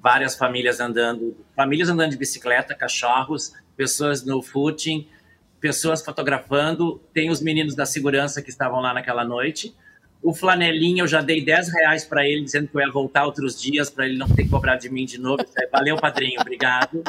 Várias 0.00 0.36
famílias 0.36 0.78
andando, 0.80 1.36
famílias 1.56 1.88
andando 1.88 2.12
de 2.12 2.16
bicicleta, 2.16 2.74
cachorros, 2.74 3.52
pessoas 3.76 4.24
no 4.24 4.40
footing, 4.40 5.08
pessoas 5.60 6.02
fotografando, 6.02 7.00
tem 7.12 7.30
os 7.30 7.40
meninos 7.40 7.74
da 7.74 7.84
segurança 7.84 8.40
que 8.40 8.50
estavam 8.50 8.80
lá 8.80 8.94
naquela 8.94 9.24
noite. 9.24 9.74
O 10.22 10.34
flanelinha, 10.34 11.02
eu 11.02 11.06
já 11.06 11.20
dei 11.20 11.44
10 11.44 11.72
reais 11.72 12.04
para 12.04 12.26
ele, 12.26 12.42
dizendo 12.42 12.68
que 12.68 12.76
eu 12.76 12.80
ia 12.80 12.90
voltar 12.90 13.24
outros 13.24 13.60
dias, 13.60 13.88
para 13.90 14.06
ele 14.06 14.18
não 14.18 14.28
ter 14.28 14.44
que 14.44 14.50
cobrar 14.50 14.76
de 14.76 14.90
mim 14.90 15.04
de 15.04 15.18
novo. 15.18 15.44
Valeu, 15.72 15.96
padrinho, 15.96 16.40
obrigado. 16.40 17.02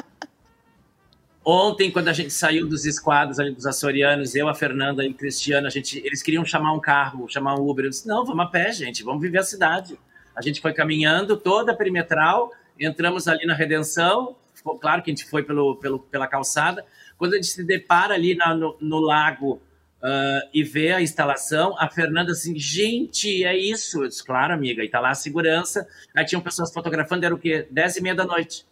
Ontem, 1.44 1.90
quando 1.90 2.08
a 2.08 2.14
gente 2.14 2.32
saiu 2.32 2.68
dos 2.68 2.86
esquadros 2.86 3.40
ali 3.40 3.52
dos 3.52 3.66
açorianos, 3.66 4.36
eu, 4.36 4.48
a 4.48 4.54
Fernanda 4.54 5.04
e 5.04 5.10
o 5.10 5.14
Cristiano, 5.14 5.66
a 5.66 5.70
gente, 5.70 6.00
eles 6.06 6.22
queriam 6.22 6.46
chamar 6.46 6.72
um 6.74 6.80
carro, 6.80 7.28
chamar 7.28 7.56
um 7.56 7.68
Uber. 7.68 7.86
Eu 7.86 7.90
disse, 7.90 8.08
não, 8.08 8.24
vamos 8.24 8.46
a 8.46 8.48
pé, 8.48 8.72
gente, 8.72 9.04
vamos 9.04 9.22
viver 9.22 9.40
a 9.40 9.44
cidade. 9.44 9.98
A 10.36 10.42
gente 10.42 10.62
foi 10.62 10.72
caminhando 10.72 11.36
toda 11.36 11.72
a 11.72 11.76
perimetral, 11.76 12.52
entramos 12.80 13.28
ali 13.28 13.46
na 13.46 13.56
Redenção, 13.56 14.36
claro 14.80 15.02
que 15.02 15.10
a 15.10 15.14
gente 15.14 15.28
foi 15.28 15.44
pelo, 15.44 15.76
pelo, 15.78 16.00
pela 16.00 16.28
calçada. 16.28 16.86
Quando 17.22 17.34
a 17.34 17.36
gente 17.36 17.50
se 17.50 17.64
depara 17.64 18.16
ali 18.16 18.34
na, 18.34 18.56
no, 18.56 18.76
no, 18.82 19.00
lago 19.00 19.62
uh, 20.02 20.50
e 20.52 20.64
vê 20.64 20.92
a 20.92 21.04
instalação, 21.04 21.76
a 21.78 21.88
Fernanda 21.88 22.32
assim, 22.32 22.58
gente, 22.58 23.44
é 23.46 23.56
isso. 23.56 24.02
Eu 24.02 24.08
disse, 24.08 24.26
claro, 24.26 24.56
amiga, 24.56 24.84
e 24.84 24.90
tá 24.90 25.00
lá 25.00 25.12
a 25.12 25.14
segurança. 25.14 25.88
Aí 26.16 26.26
tinham 26.26 26.42
pessoas 26.42 26.74
fotografando, 26.74 27.24
era 27.24 27.36
o 27.36 27.38
quê? 27.38 27.68
Dez 27.70 27.96
e 27.96 28.02
meia 28.02 28.16
da 28.16 28.26
noite. 28.26 28.66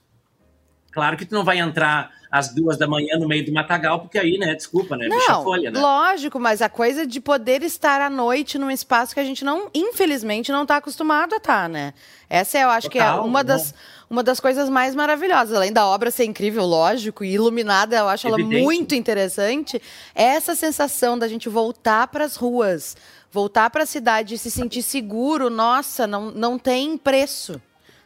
Claro 0.92 1.18
que 1.18 1.26
tu 1.26 1.36
não 1.36 1.44
vai 1.44 1.60
entrar 1.60 2.12
às 2.32 2.54
duas 2.54 2.78
da 2.78 2.88
manhã 2.88 3.18
no 3.18 3.28
meio 3.28 3.44
do 3.44 3.52
matagal, 3.52 4.02
porque 4.02 4.20
aí, 4.20 4.38
né, 4.38 4.54
desculpa, 4.54 4.96
né, 4.96 5.08
não, 5.08 5.44
folha, 5.44 5.72
né? 5.72 5.80
Lógico, 5.80 6.40
mas 6.40 6.62
a 6.62 6.70
coisa 6.70 7.06
de 7.06 7.20
poder 7.20 7.64
estar 7.64 8.02
à 8.02 8.10
noite 8.10 8.58
num 8.60 8.70
espaço 8.70 9.14
que 9.14 9.20
a 9.20 9.24
gente 9.24 9.44
não, 9.44 9.70
infelizmente, 9.74 10.52
não 10.52 10.62
está 10.64 10.78
acostumado 10.78 11.34
a 11.34 11.38
estar, 11.38 11.64
tá, 11.64 11.68
né? 11.68 11.94
Essa 12.30 12.60
eu 12.60 12.70
acho 12.70 12.90
Total, 12.90 13.14
que 13.14 13.20
é 13.20 13.22
uma 13.28 13.44
das, 13.44 13.74
uma 14.08 14.22
das 14.22 14.40
coisas 14.40 14.70
mais 14.70 14.94
maravilhosas, 14.94 15.56
além 15.56 15.74
da 15.74 15.88
obra 15.88 16.12
ser 16.12 16.26
incrível, 16.26 16.66
lógico, 16.66 17.24
e 17.24 17.34
iluminada, 17.34 17.98
eu 17.98 18.08
acho 18.08 18.28
Evidente. 18.28 18.56
ela 18.56 18.64
muito 18.64 18.94
interessante, 18.94 19.82
é 20.14 20.26
essa 20.26 20.56
sensação 20.56 21.18
da 21.18 21.28
gente 21.28 21.50
voltar 21.50 22.08
para 22.08 22.26
as 22.26 22.36
ruas, 22.36 22.96
voltar 23.32 23.72
para 23.72 23.84
a 23.84 23.88
cidade 23.88 24.36
e 24.36 24.38
se 24.38 24.52
sentir 24.52 24.84
seguro, 24.84 25.50
nossa, 25.50 26.06
não, 26.06 26.30
não 26.30 26.60
tem 26.60 26.96
preço. 26.96 27.60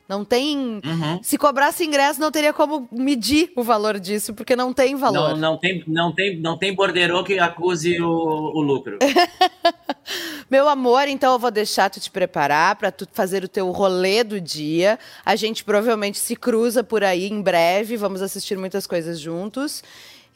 Não 0.08 0.26
tem. 0.26 0.82
Uhum. 0.84 1.24
Se 1.24 1.38
cobrasse 1.38 1.86
ingresso, 1.86 2.20
não 2.20 2.32
teria 2.32 2.52
como 2.52 2.88
medir 2.92 3.52
o 3.56 3.64
valor 3.64 4.00
disso, 4.00 4.34
porque 4.34 4.56
não 4.56 4.74
tem 4.74 4.96
valor. 4.96 5.30
Não, 5.30 5.38
não 5.38 5.58
tem, 5.58 5.84
não 5.88 6.12
tem, 6.14 6.40
não 6.40 6.58
tem 6.58 6.76
borderô 6.76 7.24
que 7.24 7.40
acuse 7.40 8.02
o, 8.02 8.10
o 8.10 8.62
lucro. 8.62 9.00
Meu 10.52 10.68
amor, 10.68 11.08
então 11.08 11.34
eu 11.34 11.40
vou 11.40 11.50
deixar 11.50 11.90
tu 11.90 12.00
te 12.00 12.12
preparar 12.12 12.76
para 12.76 12.92
tu 12.92 13.08
fazer 13.12 13.44
o 13.44 13.48
teu 13.48 13.72
rolê 13.72 14.24
do 14.24 14.40
dia. 14.42 15.00
A 15.26 15.36
gente 15.36 15.64
provavelmente 15.64 16.20
se 16.20 16.36
cruza 16.36 16.84
por 16.84 17.04
aí 17.04 17.28
em 17.28 17.42
breve. 17.42 17.96
Vamos 17.96 18.22
assistir 18.22 18.58
muitas 18.58 18.86
coisas 18.86 19.20
juntos. 19.20 19.84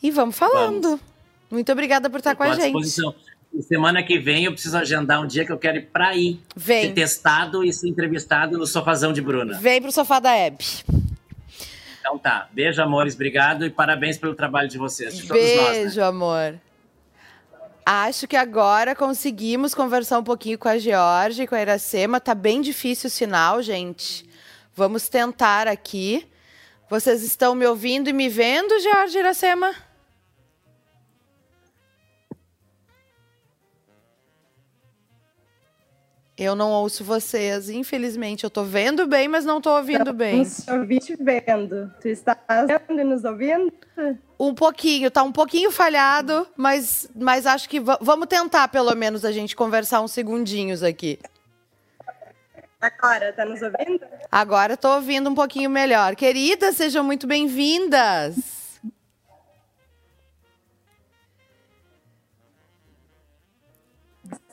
E 0.01 0.09
vamos 0.09 0.38
falando. 0.38 0.81
Vamos. 0.81 1.01
Muito 1.51 1.71
obrigada 1.71 2.09
por 2.09 2.17
estar 2.17 2.36
com 2.36 2.43
a 2.43 2.55
gente. 2.55 3.01
Semana 3.61 4.03
que 4.03 4.19
vem 4.19 4.45
eu 4.45 4.51
preciso 4.51 4.77
agendar 4.77 5.21
um 5.21 5.27
dia 5.27 5.43
que 5.43 5.51
eu 5.51 5.57
quero 5.57 5.77
ir 5.77 5.87
para 5.87 6.09
aí. 6.09 6.39
Vem. 6.55 6.83
Ser 6.83 6.93
testado 6.93 7.63
e 7.63 7.73
ser 7.73 7.89
entrevistado 7.89 8.57
no 8.57 8.67
sofazão 8.67 9.11
de 9.11 9.21
Bruna. 9.21 9.57
Vem 9.59 9.81
pro 9.81 9.91
sofá 9.91 10.19
da 10.19 10.35
Hebe. 10.35 10.63
Então 11.99 12.17
tá. 12.17 12.47
Beijo, 12.51 12.81
amores. 12.81 13.15
Obrigado 13.15 13.65
e 13.65 13.69
parabéns 13.69 14.17
pelo 14.17 14.35
trabalho 14.35 14.69
de 14.69 14.77
vocês. 14.77 15.17
De 15.17 15.27
Beijo, 15.27 15.61
nós, 15.61 15.95
né? 15.95 16.03
amor. 16.03 16.59
Acho 17.85 18.27
que 18.27 18.35
agora 18.35 18.93
conseguimos 18.93 19.73
conversar 19.73 20.19
um 20.19 20.23
pouquinho 20.23 20.57
com 20.57 20.67
a 20.67 20.77
Georgia 20.77 21.43
e 21.43 21.47
com 21.47 21.55
a 21.55 21.61
Iracema. 21.61 22.19
Tá 22.19 22.35
bem 22.35 22.61
difícil 22.61 23.07
o 23.07 23.11
sinal, 23.11 23.61
gente. 23.61 24.27
Vamos 24.75 25.09
tentar 25.09 25.67
aqui. 25.67 26.27
Vocês 26.89 27.23
estão 27.23 27.55
me 27.55 27.65
ouvindo 27.65 28.09
e 28.09 28.13
me 28.13 28.29
vendo, 28.29 28.79
Georgia 28.79 29.19
e 29.19 29.23
Iracema? 29.23 29.87
Eu 36.38 36.56
não 36.56 36.70
ouço 36.70 37.03
vocês, 37.03 37.67
infelizmente. 37.67 38.44
Eu 38.44 38.50
tô 38.51 38.63
vendo 38.63 39.08
bem, 39.08 39.27
mas 39.27 39.44
não 39.44 39.60
tô 39.60 39.75
ouvindo 39.75 40.13
bem. 40.13 40.44
Estamos 40.44 41.03
te 41.03 41.15
vendo. 41.15 41.91
Tu 42.00 42.10
está 42.10 42.38
vendo 42.48 43.01
e 43.01 43.03
nos 43.03 43.24
ouvindo? 43.24 43.74
Um 44.39 44.53
pouquinho, 44.53 45.10
tá 45.10 45.24
um 45.24 45.32
pouquinho 45.32 45.72
falhado, 45.72 46.48
mas, 46.56 47.10
mas 47.15 47.48
acho 47.48 47.67
que 47.67 47.79
vamos 47.79 48.27
tentar, 48.27 48.67
pelo 48.67 48.94
menos, 48.94 49.25
a 49.25 49.32
gente 49.32 49.56
conversar 49.56 50.00
uns 50.01 50.12
segundinhos 50.12 50.84
aqui. 50.84 51.17
Agora, 52.79 53.34
tá 53.34 53.44
nos 53.44 53.60
ouvindo? 53.63 54.06
Agora 54.32 54.77
tô 54.77 54.94
ouvindo 54.94 55.32
um 55.32 55.36
pouquinho 55.36 55.72
melhor. 55.72 56.15
Queridas, 56.15 56.75
sejam 56.75 57.03
muito 57.03 57.25
bem-vindas. 57.25 58.79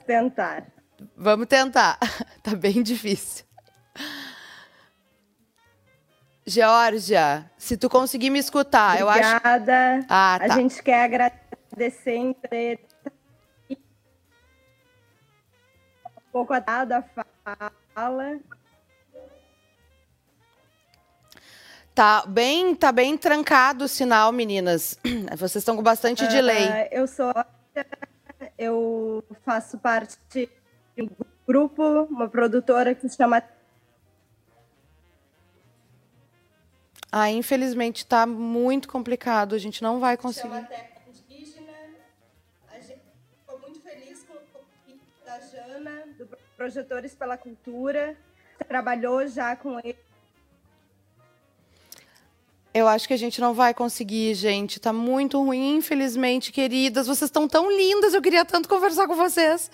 Tentar. 0.07 0.74
Vamos 1.17 1.47
tentar. 1.47 1.99
tá 2.43 2.55
bem 2.55 2.83
difícil. 2.83 3.45
Georgia, 6.47 7.51
se 7.57 7.77
tu 7.77 7.89
conseguir 7.89 8.29
me 8.31 8.39
escutar, 8.39 9.01
Obrigada. 9.01 9.21
eu 9.21 9.27
acho. 9.27 9.37
Obrigada. 9.37 10.07
Ah, 10.09 10.39
tá. 10.39 10.45
A 10.45 10.57
gente 10.59 10.83
quer 10.83 11.05
agradecer 11.05 11.91
sempre 12.03 12.79
um 13.71 13.77
pouco 16.31 16.53
a 16.53 16.85
da 16.85 17.03
fala. 17.95 18.39
Tá 21.95 22.25
bem, 22.27 22.75
tá 22.75 22.91
bem 22.91 23.17
trancado 23.17 23.85
o 23.85 23.89
sinal, 23.89 24.33
meninas. 24.33 24.99
Vocês 25.39 25.57
estão 25.57 25.77
com 25.77 25.83
bastante 25.83 26.25
uh, 26.25 26.29
delay. 26.29 26.89
Eu 26.91 27.07
sou 27.07 27.33
eu 28.59 29.25
faço 29.45 29.79
parte 29.79 30.51
um 31.03 31.09
grupo, 31.47 31.83
uma 32.05 32.29
produtora 32.29 32.95
que 32.95 33.09
se 33.09 33.17
chama. 33.17 33.43
Ah, 37.11 37.31
infelizmente 37.31 37.99
está 37.99 38.27
muito 38.27 38.89
complicado, 38.89 39.55
a 39.55 39.59
gente 39.59 39.83
não 39.83 40.01
vai 40.01 40.17
conseguir. 40.17 40.49
Chama 40.49 40.69
Indígena. 41.09 41.73
A 42.69 42.81
gente 42.81 43.03
ficou 43.41 43.61
muito 43.61 43.81
feliz 43.81 44.25
com 44.25 44.35
o 44.35 45.25
da 45.25 45.41
Jana, 45.41 46.05
do 46.19 46.27
Projetores 46.57 47.15
pela 47.15 47.37
Cultura. 47.37 48.17
Trabalhou 48.67 49.27
já 49.29 49.55
com 49.55 49.79
ele. 49.79 49.97
Eu 52.73 52.89
acho 52.89 53.07
que 53.07 53.15
a 53.15 53.17
gente 53.17 53.41
não 53.41 53.55
vai 53.55 53.73
conseguir, 53.73 54.35
gente. 54.35 54.81
Tá 54.81 54.93
muito 54.93 55.41
ruim, 55.41 55.77
infelizmente, 55.77 56.51
queridas. 56.51 57.07
Vocês 57.07 57.29
estão 57.29 57.47
tão 57.47 57.71
lindas, 57.71 58.15
eu 58.15 58.21
queria 58.21 58.45
tanto 58.45 58.69
conversar 58.69 59.07
com 59.07 59.15
vocês. 59.15 59.71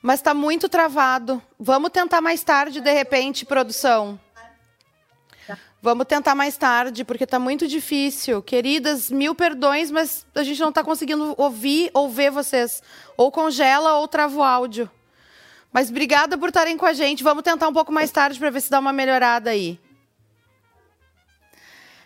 Mas 0.00 0.20
está 0.20 0.32
muito 0.32 0.68
travado. 0.68 1.42
Vamos 1.58 1.90
tentar 1.90 2.20
mais 2.20 2.42
tarde, 2.42 2.80
de 2.80 2.92
repente, 2.92 3.44
produção. 3.44 4.18
Vamos 5.80 6.06
tentar 6.06 6.34
mais 6.34 6.56
tarde, 6.56 7.04
porque 7.04 7.22
está 7.22 7.38
muito 7.38 7.68
difícil. 7.68 8.42
Queridas, 8.42 9.10
mil 9.10 9.34
perdões, 9.34 9.90
mas 9.90 10.26
a 10.34 10.42
gente 10.42 10.60
não 10.60 10.70
está 10.70 10.82
conseguindo 10.82 11.34
ouvir 11.36 11.90
ou 11.94 12.08
ver 12.08 12.30
vocês. 12.30 12.82
Ou 13.16 13.30
congela 13.30 13.94
ou 13.94 14.08
trava 14.08 14.36
o 14.36 14.42
áudio. 14.42 14.90
Mas 15.72 15.90
obrigada 15.90 16.36
por 16.36 16.48
estarem 16.48 16.76
com 16.76 16.86
a 16.86 16.92
gente. 16.92 17.22
Vamos 17.22 17.44
tentar 17.44 17.68
um 17.68 17.72
pouco 17.72 17.92
mais 17.92 18.10
tarde 18.10 18.38
para 18.38 18.50
ver 18.50 18.60
se 18.60 18.70
dá 18.70 18.80
uma 18.80 18.92
melhorada 18.92 19.50
aí. 19.50 19.78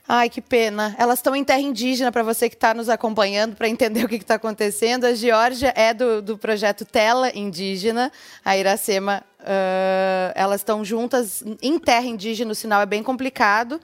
Ai, 0.07 0.29
que 0.29 0.41
pena. 0.41 0.97
Elas 0.99 1.21
estão 1.21 1.35
em 1.35 1.45
terra 1.45 1.61
indígena 1.61 2.11
para 2.11 2.23
você 2.23 2.49
que 2.49 2.57
está 2.57 2.75
nos 2.75 2.89
acompanhando 2.89 3.55
para 3.55 3.69
entender 3.69 4.03
o 4.05 4.09
que 4.09 4.17
está 4.17 4.35
acontecendo. 4.35 5.05
A 5.05 5.15
Geórgia 5.15 5.73
é 5.77 5.95
do, 5.95 6.21
do 6.21 6.37
projeto 6.37 6.85
Tela 6.85 7.31
Indígena. 7.37 8.11
A 8.45 8.57
Iracema, 8.57 9.23
uh, 9.41 10.33
elas 10.35 10.61
estão 10.61 10.85
juntas 10.85 11.45
em 11.63 11.79
terra 11.79 12.07
indígena. 12.07 12.51
O 12.51 12.55
sinal 12.55 12.81
é 12.83 12.87
bem 12.87 13.03
complicado. 13.03 13.81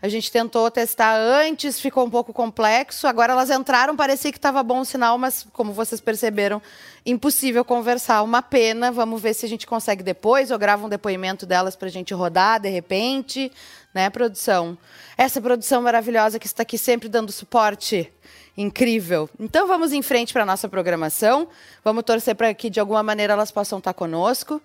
A 0.00 0.08
gente 0.08 0.30
tentou 0.30 0.70
testar 0.70 1.16
antes, 1.16 1.80
ficou 1.80 2.06
um 2.06 2.10
pouco 2.10 2.32
complexo. 2.32 3.08
Agora 3.08 3.32
elas 3.32 3.50
entraram, 3.50 3.96
parecia 3.96 4.30
que 4.30 4.38
estava 4.38 4.62
bom 4.62 4.78
o 4.80 4.84
sinal, 4.84 5.18
mas 5.18 5.44
como 5.52 5.72
vocês 5.72 6.00
perceberam, 6.00 6.62
impossível 7.04 7.64
conversar. 7.64 8.22
Uma 8.22 8.40
pena. 8.40 8.92
Vamos 8.92 9.20
ver 9.20 9.34
se 9.34 9.44
a 9.44 9.48
gente 9.48 9.66
consegue 9.66 10.04
depois 10.04 10.52
ou 10.52 10.58
grava 10.58 10.86
um 10.86 10.88
depoimento 10.88 11.44
delas 11.44 11.74
para 11.74 11.88
a 11.88 11.90
gente 11.90 12.14
rodar 12.14 12.60
de 12.60 12.68
repente, 12.68 13.50
né, 13.98 14.08
produção? 14.08 14.78
Essa 15.16 15.40
produção 15.40 15.82
maravilhosa 15.82 16.38
que 16.38 16.46
está 16.46 16.62
aqui 16.62 16.78
sempre 16.78 17.08
dando 17.08 17.32
suporte 17.32 18.12
incrível. 18.56 19.28
Então 19.40 19.66
vamos 19.66 19.92
em 19.92 20.02
frente 20.02 20.32
para 20.32 20.44
a 20.44 20.46
nossa 20.46 20.68
programação. 20.68 21.48
Vamos 21.82 22.04
torcer 22.04 22.36
para 22.36 22.54
que 22.54 22.70
de 22.70 22.78
alguma 22.78 23.02
maneira 23.02 23.32
elas 23.32 23.50
possam 23.50 23.78
estar 23.78 23.92
conosco. 23.92 24.62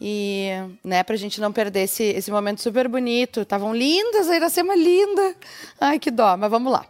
E, 0.00 0.48
né, 0.82 1.04
pra 1.04 1.14
gente 1.14 1.40
não 1.40 1.52
perder 1.52 1.82
esse, 1.82 2.02
esse 2.02 2.32
momento 2.32 2.60
super 2.60 2.88
bonito. 2.88 3.42
Estavam 3.42 3.72
lindas, 3.72 4.28
a 4.28 4.34
Iracema 4.34 4.74
linda. 4.74 5.36
Ai, 5.80 6.00
que 6.00 6.10
dó, 6.10 6.36
mas 6.36 6.50
vamos 6.50 6.72
lá. 6.72 6.84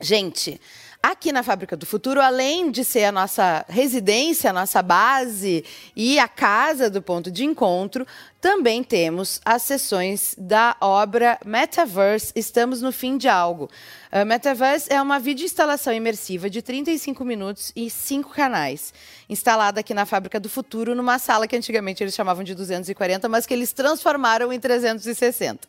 Gente, 0.00 0.58
Aqui 1.04 1.32
na 1.32 1.42
Fábrica 1.42 1.76
do 1.76 1.84
Futuro, 1.84 2.20
além 2.20 2.70
de 2.70 2.84
ser 2.84 3.02
a 3.02 3.10
nossa 3.10 3.64
residência, 3.68 4.50
a 4.50 4.52
nossa 4.52 4.80
base 4.80 5.64
e 5.96 6.16
a 6.16 6.28
casa 6.28 6.88
do 6.88 7.02
ponto 7.02 7.28
de 7.28 7.44
encontro, 7.44 8.06
também 8.40 8.84
temos 8.84 9.40
as 9.44 9.62
sessões 9.62 10.36
da 10.38 10.76
obra 10.80 11.40
Metaverse 11.44 12.32
Estamos 12.36 12.80
no 12.80 12.92
Fim 12.92 13.16
de 13.18 13.28
Algo. 13.28 13.68
A 14.12 14.24
Metaverse 14.24 14.92
é 14.92 15.02
uma 15.02 15.18
videoinstalação 15.18 15.92
imersiva 15.92 16.48
de 16.48 16.62
35 16.62 17.24
minutos 17.24 17.72
e 17.74 17.90
5 17.90 18.30
canais, 18.30 18.94
instalada 19.28 19.80
aqui 19.80 19.92
na 19.92 20.06
Fábrica 20.06 20.38
do 20.38 20.48
Futuro, 20.48 20.94
numa 20.94 21.18
sala 21.18 21.48
que 21.48 21.56
antigamente 21.56 22.04
eles 22.04 22.14
chamavam 22.14 22.44
de 22.44 22.54
240, 22.54 23.28
mas 23.28 23.44
que 23.44 23.52
eles 23.52 23.72
transformaram 23.72 24.52
em 24.52 24.60
360. 24.60 25.66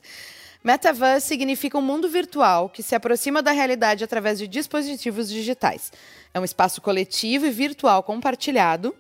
Metaverse 0.64 1.28
significa 1.28 1.78
um 1.78 1.82
mundo 1.82 2.08
virtual 2.08 2.70
que 2.70 2.82
se 2.82 2.96
aproxima 2.96 3.42
da 3.42 3.52
realidade 3.52 4.04
através 4.04 4.40
de 4.40 4.48
dispositivos 4.48 5.28
digitais. 5.28 5.92
É 6.34 6.40
um 6.40 6.46
espaço 6.46 6.82
coletivo 6.82 7.46
e 7.46 7.52
virtual 7.52 8.02
compartilhado, 8.02 8.96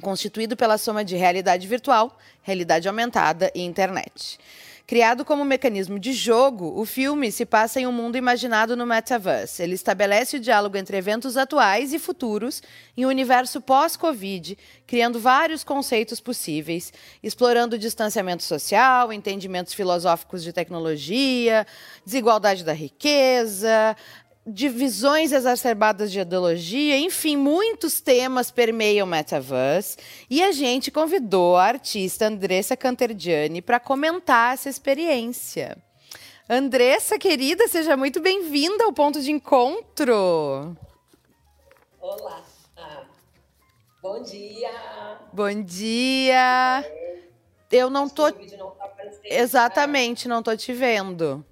constituído 0.00 0.56
pela 0.56 0.76
soma 0.76 1.04
de 1.04 1.14
realidade 1.14 1.68
virtual, 1.68 2.18
realidade 2.42 2.88
aumentada 2.88 3.52
e 3.54 3.62
internet. 3.62 4.40
Criado 4.92 5.24
como 5.24 5.42
mecanismo 5.42 5.98
de 5.98 6.12
jogo, 6.12 6.78
o 6.78 6.84
filme 6.84 7.32
se 7.32 7.46
passa 7.46 7.80
em 7.80 7.86
um 7.86 7.92
mundo 7.92 8.18
imaginado 8.18 8.76
no 8.76 8.84
metaverse. 8.84 9.62
Ele 9.62 9.72
estabelece 9.72 10.36
o 10.36 10.38
diálogo 10.38 10.76
entre 10.76 10.98
eventos 10.98 11.38
atuais 11.38 11.94
e 11.94 11.98
futuros 11.98 12.62
em 12.94 13.06
um 13.06 13.08
universo 13.08 13.58
pós-Covid, 13.58 14.58
criando 14.86 15.18
vários 15.18 15.64
conceitos 15.64 16.20
possíveis, 16.20 16.92
explorando 17.22 17.76
o 17.76 17.78
distanciamento 17.78 18.42
social, 18.42 19.10
entendimentos 19.14 19.72
filosóficos 19.72 20.42
de 20.42 20.52
tecnologia, 20.52 21.66
desigualdade 22.04 22.62
da 22.62 22.74
riqueza, 22.74 23.96
divisões 24.46 25.32
exacerbadas 25.32 26.10
de 26.10 26.20
ideologia, 26.20 26.98
enfim, 26.98 27.36
muitos 27.36 28.00
temas 28.00 28.50
permeiam 28.50 29.06
o 29.06 29.10
metaverse. 29.10 29.96
E 30.28 30.42
a 30.42 30.52
gente 30.52 30.90
convidou 30.90 31.56
a 31.56 31.64
artista 31.64 32.26
Andressa 32.26 32.76
Cantergiani 32.76 33.62
para 33.62 33.78
comentar 33.78 34.54
essa 34.54 34.68
experiência. 34.68 35.76
Andressa, 36.48 37.18
querida, 37.18 37.68
seja 37.68 37.96
muito 37.96 38.20
bem-vinda 38.20 38.84
ao 38.84 38.92
ponto 38.92 39.20
de 39.20 39.30
encontro. 39.30 40.76
Olá. 42.00 42.42
Ah, 42.76 43.04
bom 44.02 44.22
dia. 44.22 44.70
Bom 45.32 45.62
dia. 45.62 46.84
Eu 47.70 47.88
não 47.88 48.08
tô. 48.08 48.30
Tá 48.30 48.38
Exatamente, 49.24 50.28
não 50.28 50.42
tô 50.42 50.54
te 50.56 50.72
vendo. 50.72 51.44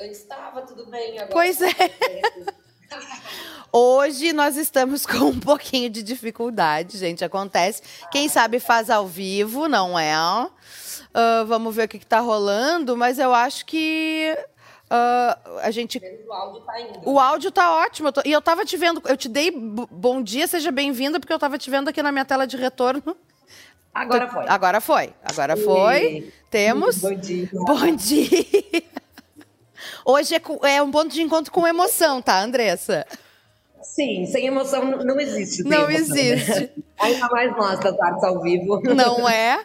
Antes 0.00 0.20
estava 0.20 0.62
tudo 0.62 0.86
bem, 0.86 1.18
agora. 1.18 1.30
Pois 1.30 1.60
é. 1.60 1.72
Hoje 3.70 4.32
nós 4.32 4.56
estamos 4.56 5.04
com 5.04 5.26
um 5.26 5.38
pouquinho 5.38 5.90
de 5.90 6.02
dificuldade, 6.02 6.96
gente. 6.96 7.22
Acontece. 7.22 7.82
Quem 8.10 8.26
sabe 8.26 8.58
faz 8.58 8.88
ao 8.88 9.06
vivo, 9.06 9.68
não 9.68 9.98
é? 9.98 10.16
Uh, 10.16 11.44
vamos 11.46 11.76
ver 11.76 11.84
o 11.84 11.88
que, 11.88 11.98
está 11.98 12.18
rolando, 12.20 12.96
mas 12.96 13.18
eu 13.18 13.34
acho 13.34 13.66
que. 13.66 14.34
Uh, 14.86 15.58
a 15.60 15.70
gente. 15.70 16.00
O 16.26 16.32
áudio 16.32 16.60
tá 16.62 16.80
indo. 16.80 17.00
O 17.04 17.20
áudio 17.20 17.50
tá 17.50 17.70
ótimo. 17.76 18.08
Eu 18.08 18.12
tô... 18.12 18.22
E 18.24 18.32
eu 18.32 18.40
tava 18.40 18.64
te 18.64 18.78
vendo. 18.78 19.02
Eu 19.06 19.18
te 19.18 19.28
dei 19.28 19.50
bom 19.50 20.22
dia, 20.22 20.46
seja 20.46 20.72
bem-vinda, 20.72 21.20
porque 21.20 21.32
eu 21.32 21.38
tava 21.38 21.58
te 21.58 21.68
vendo 21.68 21.88
aqui 21.88 22.02
na 22.02 22.10
minha 22.10 22.24
tela 22.24 22.46
de 22.46 22.56
retorno. 22.56 23.14
Agora 23.92 24.28
foi. 24.28 24.44
Agora 24.48 24.80
foi. 24.80 25.14
Agora 25.22 25.56
foi. 25.58 26.04
E... 26.04 26.32
Temos. 26.50 26.98
Bom 26.98 27.14
dia. 27.14 27.48
Bom 27.52 27.94
dia. 27.94 28.82
Hoje 30.10 30.34
é, 30.34 30.74
é 30.74 30.82
um 30.82 30.90
ponto 30.90 31.08
de 31.08 31.22
encontro 31.22 31.52
com 31.52 31.66
emoção, 31.66 32.20
tá, 32.20 32.42
Andressa? 32.42 33.06
Sim, 33.80 34.26
sem 34.26 34.46
emoção 34.46 34.84
não 34.84 35.20
existe. 35.20 35.62
Não 35.62 35.90
emoção, 35.90 36.14
né? 36.14 36.20
existe. 36.20 36.60
Né? 36.60 36.68
Ainda 36.98 37.28
mais 37.28 37.56
nós 37.56 37.80
das 37.80 37.98
artes 37.98 38.24
ao 38.24 38.40
vivo. 38.40 38.80
Não 38.82 39.28
é? 39.28 39.64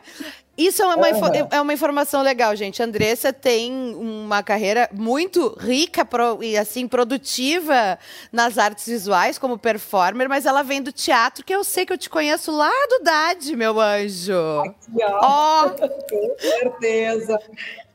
Isso 0.58 0.82
é 0.82 0.86
uma, 0.86 0.96
uhum. 0.96 1.48
é 1.52 1.60
uma 1.60 1.74
informação 1.74 2.22
legal, 2.22 2.56
gente. 2.56 2.82
A 2.82 2.86
Andressa 2.86 3.34
tem 3.34 3.74
uma 3.96 4.42
carreira 4.42 4.90
muito 4.94 5.54
rica 5.60 6.06
pro, 6.06 6.42
e 6.42 6.58
assim 6.58 6.88
produtiva 6.88 8.00
nas 8.32 8.58
artes 8.58 8.86
visuais 8.88 9.38
como 9.38 9.58
performer, 9.58 10.30
mas 10.30 10.46
ela 10.46 10.64
vem 10.64 10.82
do 10.82 10.94
teatro, 10.94 11.44
que 11.44 11.54
eu 11.54 11.64
sei 11.64 11.86
que 11.86 11.92
eu 11.92 11.98
te 11.98 12.10
conheço 12.10 12.56
lá 12.56 12.72
do 12.88 13.04
DAD, 13.04 13.54
meu 13.58 13.80
anjo. 13.82 14.62
Aqui, 14.62 15.04
ó. 15.04 15.66
Oh. 15.66 15.70
Com 15.75 16.40
certeza. 16.40 17.40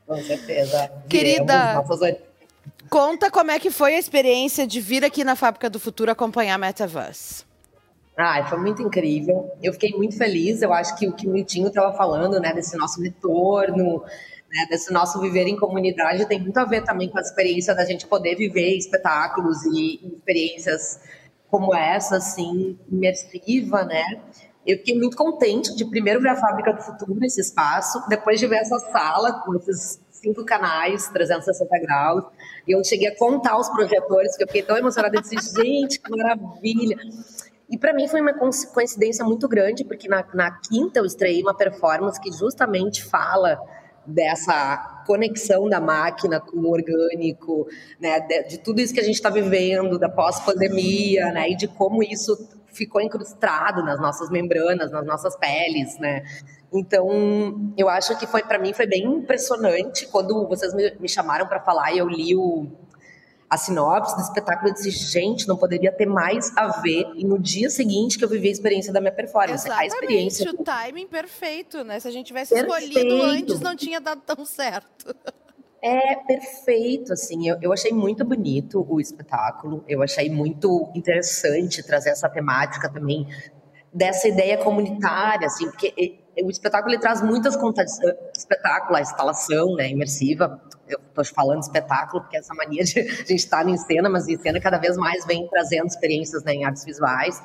Com 0.05 0.21
certeza. 0.21 0.91
Querida, 1.09 1.83
conta 2.91 3.31
como 3.31 3.51
é 3.51 3.57
que 3.57 3.71
foi 3.71 3.95
a 3.95 3.99
experiência 3.99 4.67
de 4.67 4.81
vir 4.81 5.05
aqui 5.05 5.23
na 5.23 5.33
Fábrica 5.33 5.69
do 5.69 5.79
Futuro 5.79 6.11
acompanhar 6.11 6.55
a 6.55 6.57
Metaverse. 6.57 7.45
Ah, 8.17 8.45
foi 8.49 8.59
muito 8.59 8.81
incrível. 8.81 9.49
Eu 9.63 9.71
fiquei 9.71 9.91
muito 9.91 10.17
feliz. 10.17 10.61
Eu 10.61 10.73
acho 10.73 10.97
que 10.97 11.07
o 11.07 11.13
que 11.13 11.25
o 11.25 11.31
Miltinho 11.31 11.69
estava 11.69 11.95
falando, 11.95 12.37
né, 12.41 12.53
desse 12.53 12.77
nosso 12.77 13.01
retorno, 13.01 14.03
né, 14.51 14.67
desse 14.69 14.91
nosso 14.91 15.21
viver 15.21 15.47
em 15.47 15.55
comunidade, 15.55 16.27
tem 16.27 16.41
muito 16.41 16.57
a 16.57 16.65
ver 16.65 16.83
também 16.83 17.07
com 17.09 17.17
a 17.17 17.21
experiência 17.21 17.73
da 17.73 17.85
gente 17.85 18.05
poder 18.05 18.35
viver 18.35 18.75
espetáculos 18.77 19.63
e 19.67 20.05
experiências 20.13 20.99
como 21.49 21.73
essa, 21.73 22.17
assim, 22.17 22.77
imersiva, 22.91 23.85
né? 23.85 24.21
Eu 24.67 24.77
fiquei 24.79 24.97
muito 24.97 25.15
contente 25.15 25.73
de 25.77 25.85
primeiro 25.85 26.19
ver 26.19 26.29
a 26.29 26.35
Fábrica 26.35 26.73
do 26.73 26.81
Futuro 26.81 27.15
nesse 27.15 27.39
espaço, 27.39 28.03
depois 28.09 28.37
de 28.37 28.47
ver 28.47 28.57
essa 28.57 28.77
sala 28.91 29.41
com 29.45 29.55
esses 29.55 30.00
cinco 30.21 30.45
canais, 30.45 31.09
360 31.09 31.79
graus, 31.79 32.23
e 32.67 32.71
eu 32.71 32.83
cheguei 32.83 33.07
a 33.07 33.17
contar 33.17 33.57
os 33.57 33.67
projetores, 33.69 34.31
porque 34.31 34.43
eu 34.43 34.47
fiquei 34.47 34.63
tão 34.63 34.77
emocionada, 34.77 35.17
eu 35.17 35.21
disse, 35.21 35.35
gente, 35.55 35.99
que 35.99 36.09
maravilha! 36.09 36.97
E 37.69 37.77
para 37.77 37.93
mim 37.93 38.07
foi 38.07 38.21
uma 38.21 38.33
coincidência 38.33 39.23
muito 39.23 39.47
grande, 39.47 39.85
porque 39.85 40.07
na, 40.07 40.25
na 40.33 40.51
quinta 40.51 40.99
eu 40.99 41.05
estreiei 41.05 41.41
uma 41.41 41.55
performance 41.55 42.19
que 42.19 42.31
justamente 42.31 43.03
fala 43.03 43.57
dessa 44.05 45.03
conexão 45.05 45.69
da 45.69 45.79
máquina 45.79 46.39
com 46.39 46.57
o 46.57 46.71
orgânico, 46.71 47.67
né, 47.99 48.19
de, 48.19 48.49
de 48.49 48.57
tudo 48.59 48.81
isso 48.81 48.93
que 48.93 48.99
a 48.99 49.03
gente 49.03 49.15
está 49.15 49.29
vivendo, 49.29 49.97
da 49.97 50.09
pós-pandemia, 50.09 51.31
né, 51.31 51.49
e 51.49 51.55
de 51.55 51.67
como 51.67 52.03
isso 52.03 52.35
ficou 52.73 53.01
incrustado 53.01 53.83
nas 53.83 53.99
nossas 53.99 54.29
membranas, 54.29 54.91
nas 54.91 55.05
nossas 55.05 55.35
peles, 55.35 55.97
né? 55.99 56.23
Então, 56.73 57.73
eu 57.77 57.89
acho 57.89 58.17
que 58.17 58.25
foi 58.25 58.43
para 58.43 58.57
mim 58.57 58.73
foi 58.73 58.87
bem 58.87 59.03
impressionante 59.03 60.07
quando 60.07 60.47
vocês 60.47 60.73
me, 60.73 60.95
me 60.99 61.09
chamaram 61.09 61.45
para 61.45 61.59
falar 61.59 61.91
e 61.91 61.97
eu 61.97 62.07
li 62.07 62.35
o, 62.35 62.67
a 63.49 63.57
sinopse 63.57 64.15
do 64.15 64.21
espetáculo 64.21 64.69
e 64.69 64.73
disse, 64.73 64.89
gente, 64.91 65.45
não 65.45 65.57
poderia 65.57 65.91
ter 65.91 66.05
mais 66.05 66.55
a 66.55 66.79
ver. 66.79 67.05
E 67.15 67.25
no 67.25 67.37
dia 67.37 67.69
seguinte 67.69 68.17
que 68.17 68.23
eu 68.23 68.29
vivi 68.29 68.47
a 68.47 68.51
experiência 68.51 68.93
da 68.93 69.01
minha 69.01 69.11
performance. 69.11 69.67
Exatamente, 69.67 69.93
a 69.93 69.97
experiência. 69.97 70.51
o 70.51 70.63
timing 70.63 71.07
perfeito, 71.07 71.83
né? 71.83 71.99
Se 71.99 72.07
a 72.07 72.11
gente 72.11 72.27
tivesse 72.27 72.53
Perfeito. 72.53 72.93
escolhido 72.93 73.21
antes, 73.21 73.59
não 73.59 73.75
tinha 73.75 73.99
dado 73.99 74.21
tão 74.21 74.45
certo. 74.45 75.13
É 75.81 76.15
perfeito, 76.15 77.11
assim. 77.11 77.49
Eu, 77.49 77.57
eu 77.61 77.73
achei 77.73 77.91
muito 77.91 78.23
bonito 78.23 78.85
o 78.87 78.99
espetáculo. 78.99 79.83
Eu 79.87 80.03
achei 80.03 80.29
muito 80.29 80.91
interessante 80.93 81.81
trazer 81.81 82.11
essa 82.11 82.29
temática 82.29 82.87
também 82.87 83.27
dessa 83.91 84.27
ideia 84.27 84.57
comunitária, 84.57 85.47
assim, 85.47 85.65
porque 85.65 86.21
o 86.41 86.49
espetáculo 86.49 86.93
ele 86.93 87.01
traz 87.01 87.21
muitas 87.21 87.57
contas, 87.57 87.99
espetáculo, 88.37 88.95
a 88.95 89.01
instalação, 89.01 89.75
né, 89.75 89.89
imersiva. 89.89 90.61
Eu 90.87 90.99
estou 90.99 91.25
falando 91.25 91.61
espetáculo 91.61 92.21
porque 92.21 92.37
essa 92.37 92.53
mania 92.53 92.83
de 92.83 92.99
a 92.99 93.03
gente 93.03 93.35
estar 93.35 93.67
em 93.67 93.77
cena, 93.77 94.07
mas 94.07 94.27
em 94.27 94.37
cena 94.37 94.61
cada 94.61 94.77
vez 94.77 94.95
mais 94.97 95.25
vem 95.25 95.47
trazendo 95.47 95.87
experiências 95.87 96.43
né, 96.43 96.53
em 96.53 96.63
artes 96.63 96.85
visuais 96.85 97.41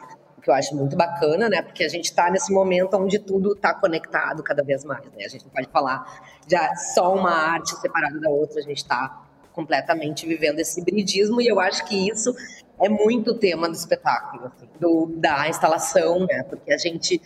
que 0.46 0.50
eu 0.50 0.54
acho 0.54 0.76
muito 0.76 0.96
bacana, 0.96 1.48
né? 1.48 1.60
Porque 1.60 1.82
a 1.82 1.88
gente 1.88 2.04
está 2.04 2.30
nesse 2.30 2.52
momento 2.52 2.96
onde 2.96 3.18
tudo 3.18 3.54
está 3.54 3.74
conectado 3.74 4.44
cada 4.44 4.62
vez 4.62 4.84
mais, 4.84 5.04
né? 5.06 5.24
A 5.24 5.28
gente 5.28 5.44
não 5.44 5.50
pode 5.50 5.68
falar 5.70 6.04
de 6.46 6.56
só 6.94 7.14
uma 7.14 7.30
arte 7.30 7.74
separada 7.80 8.18
da 8.20 8.30
outra, 8.30 8.60
a 8.60 8.62
gente 8.62 8.78
está 8.78 9.22
completamente 9.52 10.26
vivendo 10.26 10.60
esse 10.60 10.80
hibridismo 10.80 11.40
e 11.40 11.46
eu 11.46 11.58
acho 11.58 11.84
que 11.86 12.08
isso 12.08 12.34
é 12.78 12.88
muito 12.88 13.34
tema 13.34 13.68
do 13.68 13.74
espetáculo, 13.74 14.46
assim, 14.46 14.68
do, 14.78 15.06
da 15.16 15.48
instalação, 15.48 16.26
né? 16.26 16.42
Porque 16.42 16.72
a 16.72 16.76
gente 16.78 17.20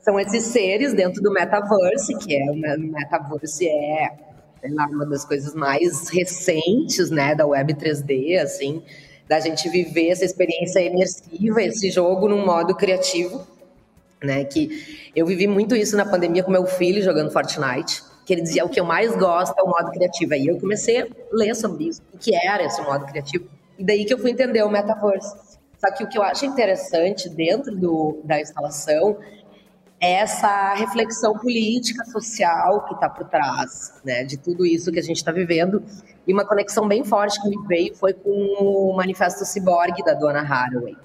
são 0.00 0.20
esses 0.20 0.44
seres 0.44 0.94
dentro 0.94 1.20
do 1.20 1.32
metaverse, 1.32 2.16
que 2.18 2.36
é 2.36 2.50
o 2.50 2.54
metaverse 2.54 3.66
é 3.66 4.08
lá, 4.70 4.86
uma 4.86 5.04
das 5.04 5.24
coisas 5.24 5.54
mais 5.54 6.08
recentes, 6.08 7.10
né, 7.10 7.34
da 7.34 7.46
web 7.46 7.74
3D, 7.74 8.38
assim, 8.40 8.82
da 9.28 9.40
gente 9.40 9.68
viver 9.68 10.08
essa 10.08 10.24
experiência 10.24 10.80
imersiva, 10.80 11.62
esse 11.62 11.90
jogo 11.90 12.28
num 12.28 12.44
modo 12.44 12.74
criativo, 12.74 13.46
né? 14.22 14.44
Que 14.44 15.10
eu 15.14 15.26
vivi 15.26 15.46
muito 15.46 15.74
isso 15.74 15.96
na 15.96 16.04
pandemia 16.04 16.42
com 16.42 16.50
meu 16.50 16.66
filho 16.66 17.02
jogando 17.02 17.30
Fortnite, 17.30 18.02
que 18.24 18.32
ele 18.32 18.42
dizia 18.42 18.64
o 18.64 18.68
que 18.68 18.80
eu 18.80 18.84
mais 18.84 19.14
gosto 19.16 19.58
é 19.58 19.62
o 19.62 19.68
modo 19.68 19.90
criativo. 19.90 20.34
Aí 20.34 20.46
eu 20.46 20.58
comecei 20.58 21.02
a 21.02 21.06
ler 21.32 21.54
sobre 21.54 21.88
isso, 21.88 22.02
o 22.12 22.18
que 22.18 22.34
era 22.34 22.64
esse 22.64 22.80
modo 22.82 23.04
criativo, 23.06 23.46
e 23.78 23.84
daí 23.84 24.04
que 24.04 24.14
eu 24.14 24.18
fui 24.18 24.30
entender 24.30 24.62
o 24.62 24.70
metaverse. 24.70 25.58
Só 25.78 25.90
que 25.92 26.04
o 26.04 26.08
que 26.08 26.16
eu 26.16 26.22
acho 26.22 26.46
interessante 26.46 27.28
dentro 27.28 27.76
do, 27.76 28.20
da 28.24 28.40
instalação 28.40 29.18
é 30.00 30.12
essa 30.14 30.74
reflexão 30.74 31.38
política, 31.38 32.04
social 32.06 32.84
que 32.86 32.94
está 32.94 33.08
por 33.08 33.26
trás 33.28 33.92
né, 34.04 34.24
de 34.24 34.36
tudo 34.36 34.64
isso 34.64 34.90
que 34.90 34.98
a 34.98 35.02
gente 35.02 35.16
está 35.16 35.32
vivendo. 35.32 35.82
E 36.26 36.32
uma 36.32 36.46
conexão 36.46 36.88
bem 36.88 37.04
forte 37.04 37.40
que 37.40 37.48
me 37.48 37.66
veio 37.66 37.94
foi 37.94 38.14
com 38.14 38.30
o 38.30 38.96
Manifesto 38.96 39.44
Cyborg 39.44 40.02
da 40.04 40.14
Dona 40.14 40.40
Haraway, 40.40 40.96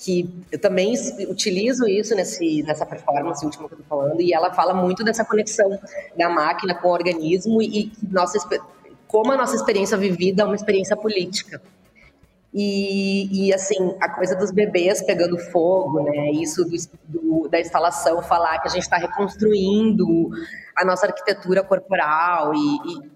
que 0.00 0.28
eu 0.50 0.58
também 0.58 0.94
utilizo 1.28 1.86
isso 1.86 2.14
nesse, 2.14 2.62
nessa 2.62 2.86
performance 2.86 3.44
última 3.44 3.68
que 3.68 3.74
eu 3.74 3.80
estou 3.80 3.98
falando, 3.98 4.20
e 4.22 4.32
ela 4.32 4.50
fala 4.52 4.72
muito 4.72 5.04
dessa 5.04 5.24
conexão 5.26 5.78
da 6.16 6.28
máquina 6.28 6.74
com 6.74 6.88
o 6.88 6.92
organismo 6.92 7.60
e, 7.60 7.84
e 7.84 7.92
nossa, 8.10 8.38
como 9.06 9.30
a 9.30 9.36
nossa 9.36 9.54
experiência 9.54 9.98
vivida 9.98 10.42
é 10.42 10.46
uma 10.46 10.54
experiência 10.54 10.96
política. 10.96 11.60
E, 12.52 13.46
e, 13.46 13.54
assim, 13.54 13.94
a 14.00 14.08
coisa 14.08 14.34
dos 14.34 14.50
bebês 14.50 15.02
pegando 15.02 15.38
fogo, 15.38 16.02
né? 16.02 16.32
Isso 16.32 16.64
do, 16.64 16.76
do, 17.06 17.48
da 17.48 17.60
instalação, 17.60 18.20
falar 18.22 18.58
que 18.58 18.66
a 18.66 18.70
gente 18.70 18.82
está 18.82 18.96
reconstruindo 18.96 20.30
a 20.74 20.84
nossa 20.84 21.06
arquitetura 21.06 21.62
corporal 21.62 22.52
e, 22.52 22.58
e, 22.58 23.10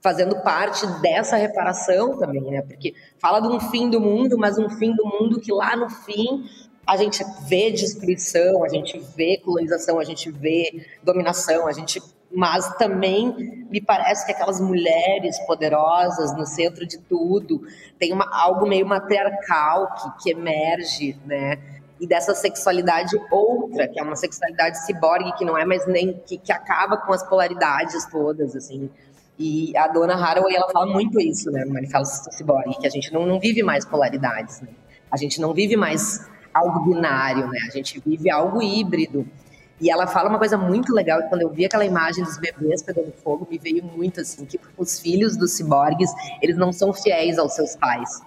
fazendo 0.00 0.36
parte 0.42 0.86
dessa 1.00 1.36
reparação 1.36 2.18
também, 2.18 2.42
né? 2.42 2.62
Porque 2.62 2.94
fala 3.18 3.40
de 3.40 3.48
um 3.48 3.58
fim 3.58 3.90
do 3.90 4.00
mundo, 4.00 4.38
mas 4.38 4.58
um 4.58 4.68
fim 4.68 4.94
do 4.94 5.04
mundo 5.04 5.40
que 5.40 5.52
lá 5.52 5.76
no 5.76 5.88
fim 5.90 6.44
a 6.86 6.96
gente 6.96 7.22
vê 7.46 7.70
destruição, 7.70 8.64
a 8.64 8.68
gente 8.68 8.98
vê 9.14 9.38
colonização, 9.44 9.98
a 9.98 10.04
gente 10.04 10.30
vê 10.30 10.86
dominação, 11.02 11.66
a 11.66 11.72
gente 11.72 12.00
mas 12.30 12.76
também 12.76 13.66
me 13.70 13.80
parece 13.80 14.26
que 14.26 14.32
aquelas 14.32 14.60
mulheres 14.60 15.38
poderosas 15.46 16.36
no 16.36 16.44
centro 16.44 16.86
de 16.86 16.98
tudo 16.98 17.62
tem 17.98 18.12
uma, 18.12 18.28
algo 18.30 18.66
meio 18.66 18.86
matriarcal 18.86 19.94
que, 19.94 20.22
que 20.22 20.30
emerge, 20.30 21.18
né? 21.24 21.58
E 21.98 22.06
dessa 22.06 22.34
sexualidade 22.34 23.18
outra, 23.30 23.88
que 23.88 23.98
é 23.98 24.02
uma 24.02 24.14
sexualidade 24.14 24.84
ciborgue, 24.84 25.32
que 25.36 25.44
não 25.44 25.56
é 25.56 25.64
mais 25.64 25.86
nem. 25.86 26.12
que, 26.26 26.38
que 26.38 26.52
acaba 26.52 26.98
com 26.98 27.12
as 27.12 27.26
polaridades 27.26 28.06
todas, 28.06 28.54
assim. 28.54 28.90
E 29.38 29.76
a 29.76 29.86
dona 29.86 30.14
Haraway, 30.14 30.56
ela 30.56 30.68
fala 30.70 30.86
muito 30.86 31.20
isso, 31.20 31.50
né, 31.50 31.64
no 31.64 31.72
Manifesto 31.72 32.32
Ciborgue, 32.34 32.76
que 32.80 32.86
a 32.86 32.90
gente 32.90 33.12
não, 33.12 33.24
não 33.24 33.38
vive 33.38 33.62
mais 33.62 33.84
polaridades, 33.84 34.60
né? 34.60 34.68
A 35.10 35.16
gente 35.16 35.40
não 35.40 35.54
vive 35.54 35.76
mais 35.76 36.28
algo 36.52 36.80
binário, 36.80 37.46
né? 37.46 37.60
A 37.68 37.70
gente 37.70 38.02
vive 38.04 38.30
algo 38.30 38.60
híbrido. 38.60 39.26
E 39.80 39.90
ela 39.90 40.08
fala 40.08 40.28
uma 40.28 40.38
coisa 40.38 40.58
muito 40.58 40.92
legal, 40.92 41.22
que 41.22 41.28
quando 41.28 41.42
eu 41.42 41.50
vi 41.50 41.64
aquela 41.64 41.84
imagem 41.84 42.24
dos 42.24 42.36
bebês 42.36 42.82
pegando 42.82 43.12
fogo, 43.22 43.46
me 43.48 43.58
veio 43.58 43.84
muito 43.84 44.20
assim, 44.20 44.44
que 44.44 44.58
os 44.76 44.98
filhos 44.98 45.36
dos 45.36 45.52
ciborgues, 45.52 46.10
eles 46.42 46.56
não 46.56 46.72
são 46.72 46.92
fiéis 46.92 47.38
aos 47.38 47.54
seus 47.54 47.76
pais. 47.76 48.20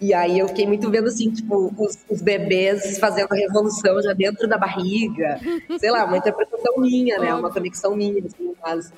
E 0.00 0.14
aí 0.14 0.38
eu 0.38 0.48
fiquei 0.48 0.66
muito 0.66 0.88
vendo 0.90 1.08
assim, 1.08 1.30
tipo, 1.30 1.74
os, 1.76 1.98
os 2.08 2.22
bebês 2.22 2.98
fazendo 2.98 3.32
a 3.32 3.34
revolução 3.34 4.00
já 4.00 4.12
dentro 4.12 4.48
da 4.48 4.56
barriga. 4.56 5.40
Sei 5.78 5.90
lá, 5.90 6.04
uma 6.04 6.16
interpretação 6.16 6.78
minha, 6.78 7.18
né? 7.18 7.34
Uma 7.34 7.52
conexão 7.52 7.94
minha, 7.96 8.24
assim, 8.24 8.54
mas 8.62 8.92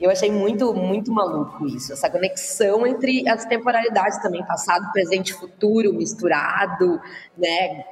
eu 0.00 0.10
achei 0.10 0.30
muito, 0.30 0.72
muito 0.72 1.12
maluco 1.12 1.66
isso, 1.66 1.92
essa 1.92 2.08
conexão 2.08 2.86
entre 2.86 3.28
as 3.28 3.44
temporalidades 3.44 4.20
também, 4.22 4.44
passado, 4.46 4.90
presente 4.92 5.34
futuro 5.34 5.92
misturado, 5.92 6.98
né? 7.36 7.84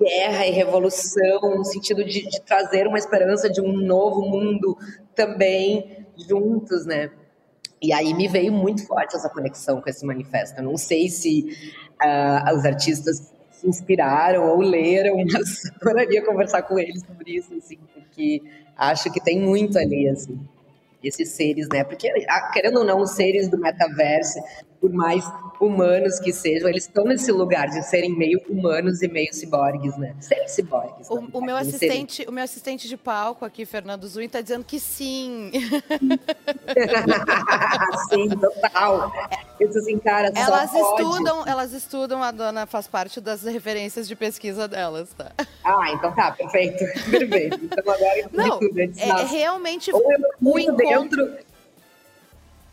guerra 0.00 0.46
e 0.46 0.50
revolução, 0.50 1.56
no 1.56 1.64
sentido 1.64 2.04
de, 2.04 2.26
de, 2.26 2.40
trazer 2.40 2.86
uma 2.86 2.98
esperança 2.98 3.50
de 3.50 3.60
um 3.60 3.72
novo 3.72 4.22
mundo 4.22 4.76
também 5.14 6.06
juntos, 6.16 6.86
né? 6.86 7.10
E 7.82 7.92
aí 7.92 8.14
me 8.14 8.26
veio 8.26 8.50
muito 8.50 8.86
forte 8.86 9.14
essa 9.14 9.28
conexão 9.28 9.82
com 9.82 9.90
esse 9.90 10.04
manifesto. 10.06 10.58
Eu 10.58 10.64
não 10.64 10.76
sei 10.78 11.10
se 11.10 11.54
uh, 12.02 12.56
os 12.56 12.64
artistas 12.64 13.30
se 13.52 13.68
inspiraram 13.68 14.48
ou 14.48 14.60
leram, 14.60 15.16
mas 15.30 15.70
adoraria 15.82 16.24
conversar 16.24 16.62
com 16.62 16.78
eles 16.78 17.02
sobre 17.06 17.36
isso, 17.36 17.54
assim, 17.54 17.78
porque 17.92 18.42
acho 18.76 19.12
que 19.12 19.22
tem 19.22 19.38
muito 19.38 19.78
ali, 19.78 20.08
assim 20.08 20.40
esses 21.04 21.30
seres, 21.30 21.68
né? 21.72 21.84
Porque, 21.84 22.10
querendo 22.52 22.78
ou 22.78 22.84
não, 22.84 23.00
os 23.00 23.12
seres 23.12 23.48
do 23.48 23.58
metaverso, 23.58 24.38
por 24.84 24.92
mais 24.92 25.24
humanos 25.58 26.20
que 26.20 26.30
sejam, 26.30 26.68
eles 26.68 26.84
estão 26.84 27.04
nesse 27.04 27.32
lugar 27.32 27.68
de 27.68 27.82
serem 27.84 28.14
meio 28.14 28.38
humanos 28.50 29.00
e 29.00 29.08
meio 29.08 29.32
ciborgues, 29.32 29.96
né? 29.96 30.14
Serem 30.20 30.46
ciborgues. 30.46 31.08
O, 31.08 31.24
o 31.32 31.40
meu 31.40 31.56
assistente, 31.56 32.26
o 32.28 32.32
meu 32.32 32.44
assistente 32.44 32.86
de 32.86 32.94
palco 32.94 33.46
aqui, 33.46 33.64
Fernando 33.64 34.06
Zui, 34.06 34.26
está 34.26 34.42
dizendo 34.42 34.62
que 34.62 34.78
sim. 34.78 35.50
sim, 38.10 38.28
total. 38.28 39.10
Eu 39.58 39.68
disse 39.68 39.78
assim, 39.78 39.98
cara, 39.98 40.30
elas 40.36 40.74
estudam, 40.74 41.46
elas 41.46 41.72
estudam, 41.72 42.22
a 42.22 42.30
dona 42.30 42.66
faz 42.66 42.86
parte 42.86 43.22
das 43.22 43.42
referências 43.42 44.06
de 44.06 44.14
pesquisa 44.14 44.68
delas, 44.68 45.14
tá? 45.14 45.32
Ah, 45.64 45.92
então 45.92 46.14
tá, 46.14 46.32
perfeito. 46.32 46.84
Perfeito. 47.10 47.58
Então 47.62 47.78
agora 47.78 48.28
Não. 48.32 48.60
É, 48.98 49.22
é 49.22 49.24
realmente 49.24 49.90
Ou 49.94 50.12
eu 50.12 50.18
o 50.42 50.58
encontro... 50.58 50.76
dentro 50.76 51.53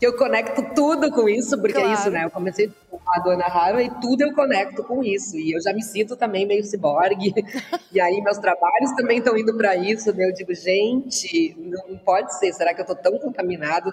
eu 0.05 0.17
conecto 0.17 0.73
tudo 0.73 1.11
com 1.11 1.29
isso, 1.29 1.59
porque 1.59 1.73
claro. 1.73 1.89
é 1.89 1.93
isso, 1.93 2.09
né? 2.09 2.25
Eu 2.25 2.31
comecei 2.31 2.71
a 3.07 3.19
Dona 3.19 3.45
Rara 3.45 3.83
e 3.83 3.89
tudo 4.01 4.21
eu 4.21 4.33
conecto 4.33 4.83
com 4.83 5.03
isso. 5.03 5.37
E 5.37 5.51
eu 5.51 5.61
já 5.61 5.71
me 5.73 5.83
sinto 5.83 6.15
também 6.15 6.45
meio 6.45 6.63
ciborgue. 6.63 7.33
e 7.93 8.01
aí 8.01 8.19
meus 8.21 8.39
trabalhos 8.39 8.91
também 8.95 9.19
estão 9.19 9.37
indo 9.37 9.55
para 9.55 9.75
isso, 9.75 10.11
né? 10.15 10.27
Eu 10.27 10.33
digo, 10.33 10.53
gente, 10.55 11.55
não 11.59 11.97
pode 11.99 12.37
ser. 12.39 12.51
Será 12.53 12.73
que 12.73 12.81
eu 12.81 12.85
estou 12.85 12.95
tão 12.95 13.19
contaminado? 13.19 13.91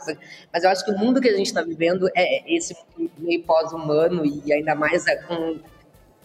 Mas 0.52 0.64
eu 0.64 0.70
acho 0.70 0.84
que 0.84 0.92
o 0.92 0.98
mundo 0.98 1.20
que 1.20 1.28
a 1.28 1.36
gente 1.36 1.46
está 1.46 1.62
vivendo 1.62 2.08
é 2.16 2.56
esse 2.56 2.74
meio 3.18 3.42
pós-humano 3.42 4.24
e 4.24 4.52
ainda 4.52 4.74
mais 4.74 5.06
é 5.06 5.16
com 5.16 5.58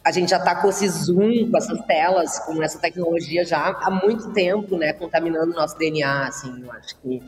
a 0.06 0.12
gente 0.12 0.30
já 0.30 0.38
está 0.38 0.56
com 0.56 0.68
esse 0.68 0.88
zoom, 0.90 1.50
com 1.50 1.58
essas 1.58 1.80
telas, 1.86 2.38
com 2.40 2.62
essa 2.62 2.78
tecnologia 2.78 3.46
já 3.46 3.70
há 3.70 3.90
muito 3.90 4.34
tempo, 4.34 4.76
né, 4.78 4.92
contaminando 4.92 5.54
o 5.54 5.56
nosso 5.56 5.78
DNA, 5.78 6.28
assim, 6.28 6.62
eu 6.62 6.72
acho 6.74 6.98
que 6.98 7.24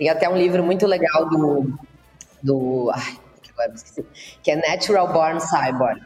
tem 0.00 0.08
até 0.08 0.26
um 0.30 0.36
livro 0.36 0.64
muito 0.64 0.86
legal 0.86 1.28
do. 1.28 1.78
do 2.42 2.90
ai, 2.90 3.18
agora 3.50 3.74
esqueci, 3.74 4.02
que 4.42 4.50
é 4.50 4.56
Natural 4.56 5.12
Born 5.12 5.38
Cyborg. 5.38 6.00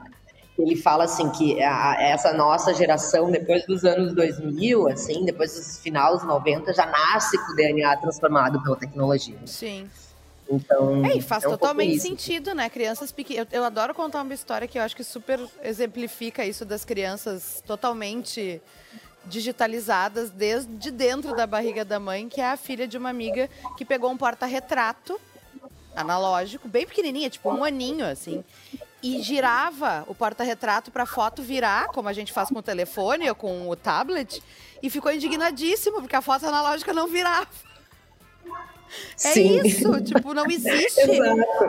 Ele 0.58 0.74
fala 0.74 1.04
assim 1.04 1.30
que 1.30 1.62
a, 1.62 1.96
essa 2.00 2.32
nossa 2.32 2.74
geração, 2.74 3.30
depois 3.30 3.64
dos 3.66 3.84
anos 3.84 4.12
2000, 4.12 4.88
assim, 4.88 5.24
depois 5.24 5.54
dos 5.54 5.78
finais 5.78 6.14
dos 6.18 6.24
90, 6.24 6.74
já 6.74 6.86
nasce 6.86 7.38
com 7.38 7.52
o 7.52 7.54
DNA 7.54 7.96
transformado 7.98 8.60
pela 8.64 8.76
tecnologia. 8.76 9.38
Sim. 9.46 9.88
Então, 10.50 11.04
é, 11.06 11.16
e 11.16 11.22
faz 11.22 11.44
é 11.44 11.48
um 11.48 11.52
totalmente 11.52 12.00
sentido, 12.00 12.52
né? 12.52 12.68
Crianças 12.68 13.12
pequenas. 13.12 13.46
Eu, 13.52 13.60
eu, 13.60 13.64
adoro 13.64 13.94
contar 13.94 14.22
uma 14.22 14.34
história 14.34 14.66
que 14.66 14.76
eu 14.76 14.82
acho 14.82 14.96
que 14.96 15.04
super 15.04 15.40
exemplifica 15.62 16.44
isso 16.44 16.64
das 16.64 16.84
crianças 16.84 17.62
totalmente 17.64 18.60
digitalizadas 19.26 20.30
desde 20.30 20.90
dentro 20.90 21.34
da 21.34 21.46
barriga 21.46 21.84
da 21.84 21.98
mãe, 21.98 22.28
que 22.28 22.40
é 22.40 22.50
a 22.50 22.56
filha 22.56 22.86
de 22.86 22.98
uma 22.98 23.10
amiga 23.10 23.48
que 23.76 23.84
pegou 23.84 24.10
um 24.10 24.16
porta-retrato 24.16 25.20
analógico, 25.94 26.68
bem 26.68 26.86
pequenininha, 26.86 27.30
tipo 27.30 27.50
um 27.50 27.64
aninho 27.64 28.04
assim, 28.04 28.44
e 29.02 29.22
girava 29.22 30.04
o 30.08 30.14
porta-retrato 30.14 30.90
para 30.90 31.06
foto 31.06 31.42
virar, 31.42 31.88
como 31.88 32.08
a 32.08 32.12
gente 32.12 32.32
faz 32.32 32.48
com 32.48 32.58
o 32.58 32.62
telefone 32.62 33.28
ou 33.28 33.34
com 33.34 33.68
o 33.68 33.76
tablet, 33.76 34.42
e 34.82 34.90
ficou 34.90 35.12
indignadíssimo 35.12 36.00
porque 36.00 36.16
a 36.16 36.22
foto 36.22 36.46
analógica 36.46 36.92
não 36.92 37.06
virava. 37.06 37.46
É 39.22 39.32
Sim. 39.32 39.60
isso, 39.64 40.00
tipo, 40.02 40.34
não 40.34 40.46
existe, 40.50 41.18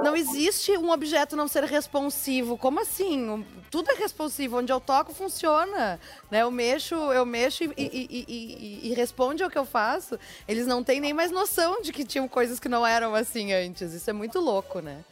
não 0.03 0.15
existe 0.15 0.77
um 0.77 0.91
objeto 0.91 1.35
não 1.35 1.47
ser 1.47 1.63
responsivo. 1.63 2.57
Como 2.57 2.79
assim? 2.79 3.45
Tudo 3.71 3.91
é 3.91 3.95
responsivo, 3.95 4.59
onde 4.59 4.71
eu 4.71 4.79
toco 4.79 5.13
funciona, 5.13 5.99
né? 6.29 6.43
Eu 6.43 6.51
mexo, 6.51 6.95
eu 6.95 7.25
mexo 7.25 7.63
e, 7.63 7.73
e, 7.77 8.25
e, 8.27 8.89
e, 8.89 8.93
responde 8.93 9.43
ao 9.43 9.49
que 9.49 9.57
eu 9.57 9.65
faço. 9.65 10.19
Eles 10.47 10.67
não 10.67 10.83
têm 10.83 10.99
nem 10.99 11.13
mais 11.13 11.31
noção 11.31 11.81
de 11.81 11.91
que 11.91 12.03
tinham 12.03 12.27
coisas 12.27 12.59
que 12.59 12.69
não 12.69 12.85
eram 12.85 13.15
assim 13.15 13.53
antes. 13.53 13.93
Isso 13.93 14.09
é 14.09 14.13
muito 14.13 14.39
louco, 14.39 14.79
né? 14.79 15.03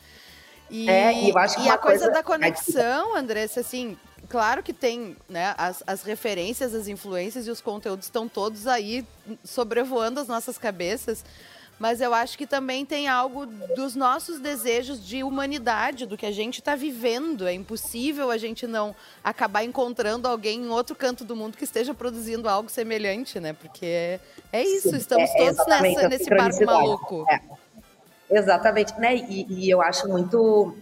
E, 0.69 0.89
é, 0.89 1.29
eu 1.29 1.37
acho 1.37 1.55
que 1.57 1.63
e 1.63 1.69
a 1.69 1.77
coisa, 1.77 2.05
coisa 2.05 2.11
da 2.11 2.23
conexão, 2.23 3.15
Andressa, 3.15 3.59
assim, 3.59 3.97
claro 4.29 4.63
que 4.63 4.73
tem, 4.73 5.15
né? 5.29 5.53
As, 5.57 5.83
as 5.85 6.03
referências, 6.03 6.73
as 6.73 6.87
influências 6.87 7.47
e 7.47 7.51
os 7.51 7.61
conteúdos 7.61 8.05
estão 8.05 8.27
todos 8.27 8.65
aí 8.65 9.05
sobrevoando 9.43 10.19
as 10.19 10.27
nossas 10.27 10.57
cabeças 10.57 11.23
mas 11.79 11.99
eu 11.99 12.13
acho 12.13 12.37
que 12.37 12.45
também 12.45 12.85
tem 12.85 13.07
algo 13.07 13.45
dos 13.75 13.95
nossos 13.95 14.39
desejos 14.39 15.05
de 15.05 15.23
humanidade, 15.23 16.05
do 16.05 16.15
que 16.15 16.25
a 16.25 16.31
gente 16.31 16.59
está 16.59 16.75
vivendo. 16.75 17.47
É 17.47 17.53
impossível 17.53 18.31
a 18.31 18.37
gente 18.37 18.65
não 18.65 18.95
acabar 19.23 19.63
encontrando 19.63 20.27
alguém 20.27 20.61
em 20.61 20.69
outro 20.69 20.95
canto 20.95 21.25
do 21.25 21.35
mundo 21.35 21.57
que 21.57 21.63
esteja 21.63 21.93
produzindo 21.93 22.47
algo 22.47 22.69
semelhante, 22.69 23.39
né? 23.39 23.53
Porque 23.53 23.85
é, 23.85 24.19
é 24.51 24.63
isso, 24.63 24.95
estamos 24.95 25.29
é, 25.31 25.37
todos 25.37 25.67
nessa, 25.67 26.09
nesse 26.09 26.29
barco 26.29 26.65
maluco. 26.65 27.25
É. 27.29 27.41
Exatamente, 28.29 28.97
né? 28.99 29.15
E, 29.15 29.45
e, 29.49 29.69
eu 29.69 29.81
acho 29.81 30.07
muito. 30.07 30.75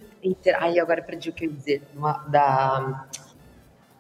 Ai, 0.60 0.80
agora 0.80 1.02
perdi 1.02 1.30
o 1.30 1.34
que 1.34 1.46
eu 1.46 1.50
ia 1.50 1.56
dizer. 1.56 1.82
Da... 2.28 3.06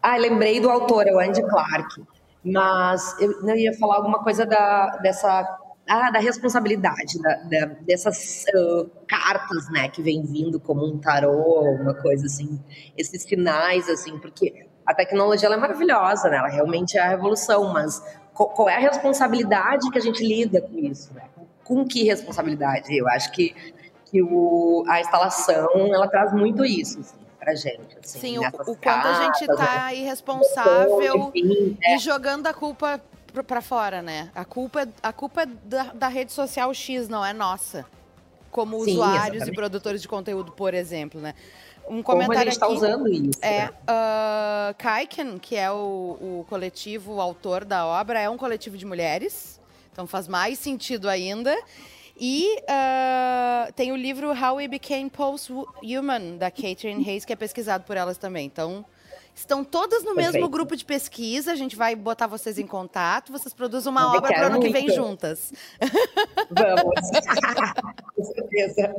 Ah, 0.01 0.17
lembrei 0.17 0.59
do 0.59 0.69
autor, 0.69 1.07
é 1.07 1.13
o 1.13 1.19
Andy 1.19 1.41
Clark. 1.41 2.03
Mas 2.43 3.19
eu 3.19 3.41
não 3.41 3.55
ia 3.55 3.73
falar 3.77 3.97
alguma 3.97 4.23
coisa 4.23 4.45
da, 4.45 4.97
dessa 4.97 5.60
ah, 5.91 6.09
da 6.09 6.19
responsabilidade 6.19 7.21
da, 7.21 7.35
da, 7.35 7.65
dessas 7.81 8.45
uh, 8.55 8.89
cartas, 9.05 9.69
né, 9.69 9.89
que 9.89 10.01
vem 10.01 10.23
vindo 10.23 10.57
como 10.57 10.85
um 10.85 10.97
tarô, 10.97 11.63
uma 11.81 11.93
coisa 11.93 12.27
assim, 12.27 12.57
esses 12.97 13.23
sinais, 13.23 13.89
assim, 13.89 14.17
porque 14.17 14.67
a 14.85 14.93
tecnologia 14.93 15.49
é 15.49 15.57
maravilhosa, 15.57 16.29
né, 16.29 16.37
ela 16.37 16.47
realmente 16.47 16.97
é 16.97 17.01
a 17.01 17.09
revolução, 17.09 17.73
mas 17.73 18.01
qual, 18.33 18.49
qual 18.49 18.69
é 18.69 18.75
a 18.77 18.79
responsabilidade 18.79 19.91
que 19.91 19.97
a 19.97 20.01
gente 20.01 20.25
lida 20.25 20.61
com 20.61 20.79
isso, 20.79 21.13
né? 21.13 21.23
Com 21.65 21.85
que 21.85 22.03
responsabilidade? 22.03 22.97
Eu 22.97 23.07
acho 23.09 23.29
que, 23.33 23.53
que 24.05 24.21
o, 24.21 24.85
a 24.87 25.01
instalação, 25.01 25.93
ela 25.93 26.07
traz 26.07 26.31
muito 26.31 26.63
isso, 26.63 27.01
assim 27.01 27.21
pra 27.37 27.55
gente. 27.55 27.97
Assim, 28.03 28.19
Sim, 28.19 28.37
o, 28.37 28.43
o 28.43 28.75
quanto 28.75 29.07
a 29.07 29.23
gente 29.23 29.47
tá 29.47 29.93
irresponsável 29.93 31.31
enfim, 31.33 31.75
é. 31.83 31.95
e 31.95 31.97
jogando 31.97 32.45
a 32.45 32.53
culpa 32.53 33.01
para 33.31 33.61
fora, 33.61 34.01
né? 34.01 34.29
A 34.35 34.45
culpa, 34.45 34.87
a 35.01 35.13
culpa 35.13 35.43
é 35.43 35.45
da, 35.45 35.83
da, 35.93 36.07
rede 36.07 36.31
social 36.31 36.73
X, 36.73 37.07
não 37.07 37.25
é 37.25 37.33
nossa. 37.33 37.85
Como 38.49 38.83
Sim, 38.83 38.91
usuários 38.91 39.37
exatamente. 39.37 39.49
e 39.49 39.55
produtores 39.55 40.01
de 40.01 40.07
conteúdo, 40.07 40.51
por 40.51 40.73
exemplo, 40.73 41.21
né? 41.21 41.33
Um 41.87 42.03
comentário 42.03 42.27
Como 42.27 42.39
a 42.39 42.43
gente 42.43 42.53
está 42.53 42.67
usando 42.67 43.07
isso. 43.07 43.39
É, 43.41 43.65
né? 43.65 43.69
uh, 43.69 44.75
Kaiken, 44.77 45.37
que 45.39 45.55
é 45.55 45.71
o, 45.71 46.17
o 46.41 46.45
coletivo, 46.47 47.15
o 47.15 47.21
autor 47.21 47.65
da 47.65 47.85
obra, 47.85 48.19
é 48.19 48.29
um 48.29 48.37
coletivo 48.37 48.77
de 48.77 48.85
mulheres. 48.85 49.59
Então 49.91 50.05
faz 50.05 50.27
mais 50.27 50.59
sentido 50.59 51.09
ainda. 51.09 51.57
E 52.23 52.57
uh, 52.61 53.73
tem 53.73 53.91
o 53.91 53.95
livro 53.95 54.29
How 54.29 54.57
We 54.57 54.67
Became 54.67 55.09
Post-Human, 55.09 56.37
da 56.37 56.51
Catherine 56.51 57.03
Hayes, 57.07 57.25
que 57.25 57.33
é 57.33 57.35
pesquisado 57.35 57.83
por 57.83 57.97
elas 57.97 58.17
também. 58.17 58.45
Então, 58.45 58.85
estão 59.35 59.63
todas 59.63 60.03
no 60.03 60.13
Perfeito. 60.13 60.33
mesmo 60.33 60.49
grupo 60.49 60.75
de 60.75 60.85
pesquisa. 60.85 61.51
A 61.51 61.55
gente 61.55 61.75
vai 61.75 61.95
botar 61.95 62.27
vocês 62.27 62.57
em 62.57 62.67
contato. 62.67 63.31
Vocês 63.31 63.53
produzem 63.53 63.91
uma 63.91 64.15
obra 64.15 64.33
para 64.33 64.43
o 64.43 64.45
ano 64.47 64.59
que 64.59 64.69
vem 64.69 64.89
juntas. 64.89 65.53
Vamos. 66.49 67.09
Com 68.15 68.23
certeza. 68.23 68.95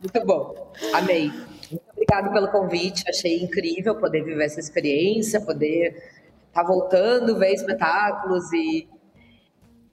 Muito 0.00 0.26
bom. 0.26 0.72
Amei. 0.92 1.30
Muito 1.70 1.84
obrigada 1.92 2.30
pelo 2.30 2.48
convite. 2.48 3.04
Achei 3.08 3.42
incrível 3.42 3.96
poder 3.96 4.22
viver 4.22 4.44
essa 4.44 4.60
experiência, 4.60 5.40
poder 5.40 5.88
estar 6.48 6.62
tá 6.62 6.64
voltando, 6.64 7.38
ver 7.38 7.52
espetáculos 7.52 8.52
e 8.52 8.88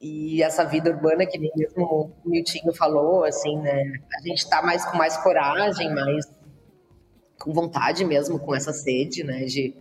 e 0.04 0.42
essa 0.42 0.66
vida 0.66 0.90
urbana 0.90 1.28
que 1.28 1.38
nem 1.38 1.52
mesmo 1.56 2.12
o 2.26 2.28
Miltinho 2.28 2.74
falou, 2.74 3.24
assim, 3.24 3.56
né? 3.60 3.84
A 4.18 4.28
gente 4.28 4.40
está 4.40 4.60
mais 4.64 4.84
com 4.84 4.98
mais 4.98 5.16
coragem, 5.18 5.94
mais 5.94 6.26
com 7.42 7.54
vontade 7.54 8.06
mesmo, 8.06 8.40
com 8.40 8.56
essa 8.56 8.72
sede, 8.72 9.24
né? 9.24 9.46
De, 9.46 9.74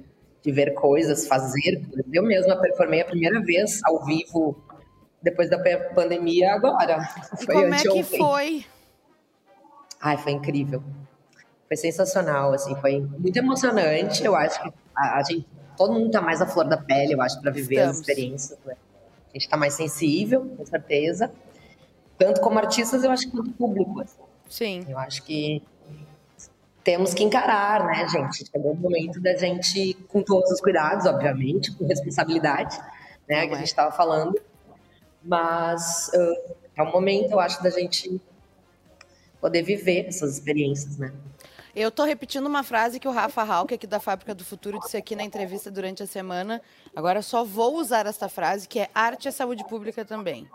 de 0.43 0.53
ver 0.53 0.73
coisas, 0.75 1.27
fazer. 1.27 1.83
Eu 2.13 2.23
mesma 2.23 2.57
performei 2.57 3.03
a 3.03 3.05
primeira 3.05 3.41
vez 3.41 3.81
ao 3.85 4.05
vivo 4.05 4.63
depois 5.23 5.51
da 5.51 5.59
pandemia 5.95 6.55
agora. 6.55 7.09
E 7.35 7.45
foi 7.45 7.55
como 7.55 7.75
é 7.75 7.83
que 7.83 8.03
foi? 8.03 8.65
Ai, 10.01 10.17
foi 10.17 10.33
incrível. 10.33 10.83
Foi 11.69 11.77
sensacional, 11.77 12.53
assim, 12.53 12.75
foi 12.77 13.01
muito 13.01 13.37
emocionante. 13.37 14.25
Eu 14.25 14.35
acho 14.35 14.61
que 14.63 14.73
a, 14.97 15.19
a 15.19 15.23
gente, 15.23 15.47
todo 15.77 15.93
mundo 15.93 16.11
tá 16.11 16.21
mais 16.21 16.41
à 16.41 16.47
flor 16.47 16.67
da 16.67 16.77
pele, 16.77 17.13
eu 17.13 17.21
acho, 17.21 17.41
para 17.41 17.51
viver 17.51 17.77
Estamos. 17.77 17.91
as 17.91 18.01
experiências. 18.01 18.59
Né? 18.65 18.75
A 19.29 19.33
gente 19.35 19.43
está 19.43 19.57
mais 19.57 19.75
sensível, 19.75 20.47
com 20.57 20.67
certeza. 20.67 21.31
Tanto 22.19 22.41
como 22.41 22.59
artistas, 22.59 23.05
eu 23.05 23.11
acho, 23.11 23.31
quanto 23.31 23.51
público. 23.53 24.01
Assim. 24.01 24.19
Sim. 24.49 24.87
Eu 24.89 24.99
acho 24.99 25.23
que 25.23 25.63
temos 26.83 27.15
que 27.15 27.23
encarar, 27.23 27.85
né, 27.87 28.09
gente? 28.09 28.47
Chegou 28.51 28.73
o 28.73 28.77
momento 28.77 29.21
da 29.21 29.37
gente, 29.37 29.95
com 30.09 30.23
todos 30.23 30.51
os 30.51 30.61
cuidados, 30.61 31.07
obviamente, 31.07 31.73
com 31.73 31.87
responsabilidade, 31.87 32.79
né, 33.29 33.47
que 33.47 33.53
é. 33.53 33.55
a 33.55 33.59
gente 33.59 33.69
estava 33.69 33.93
falando. 33.93 34.41
Mas 35.23 36.11
uh, 36.15 36.55
é 36.77 36.83
um 36.83 36.91
momento, 36.91 37.33
eu 37.33 37.41
acho, 37.41 37.63
da 37.63 37.71
gente 37.71 38.21
poder 39.41 39.63
viver 39.63 40.07
essas 40.07 40.35
experiências, 40.35 40.97
né? 40.97 41.13
Eu 41.75 41.91
tô 41.91 42.03
repetindo 42.03 42.47
uma 42.47 42.65
frase 42.65 42.99
que 42.99 43.07
o 43.07 43.13
Rafa 43.13 43.43
Halk, 43.43 43.73
aqui 43.73 43.87
da 43.87 44.01
Fábrica 44.01 44.35
do 44.35 44.45
Futuro, 44.45 44.81
disse 44.81 44.97
aqui 44.97 45.15
na 45.15 45.23
entrevista 45.23 45.71
durante 45.71 46.03
a 46.03 46.07
semana. 46.07 46.61
Agora 46.97 47.23
só 47.23 47.45
vou 47.45 47.77
usar 47.77 48.07
esta 48.07 48.29
frase, 48.29 48.67
que 48.67 48.81
é 48.81 48.89
arte 48.93 49.29
é 49.29 49.31
saúde 49.31 49.65
pública 49.65 50.05
também. 50.05 50.49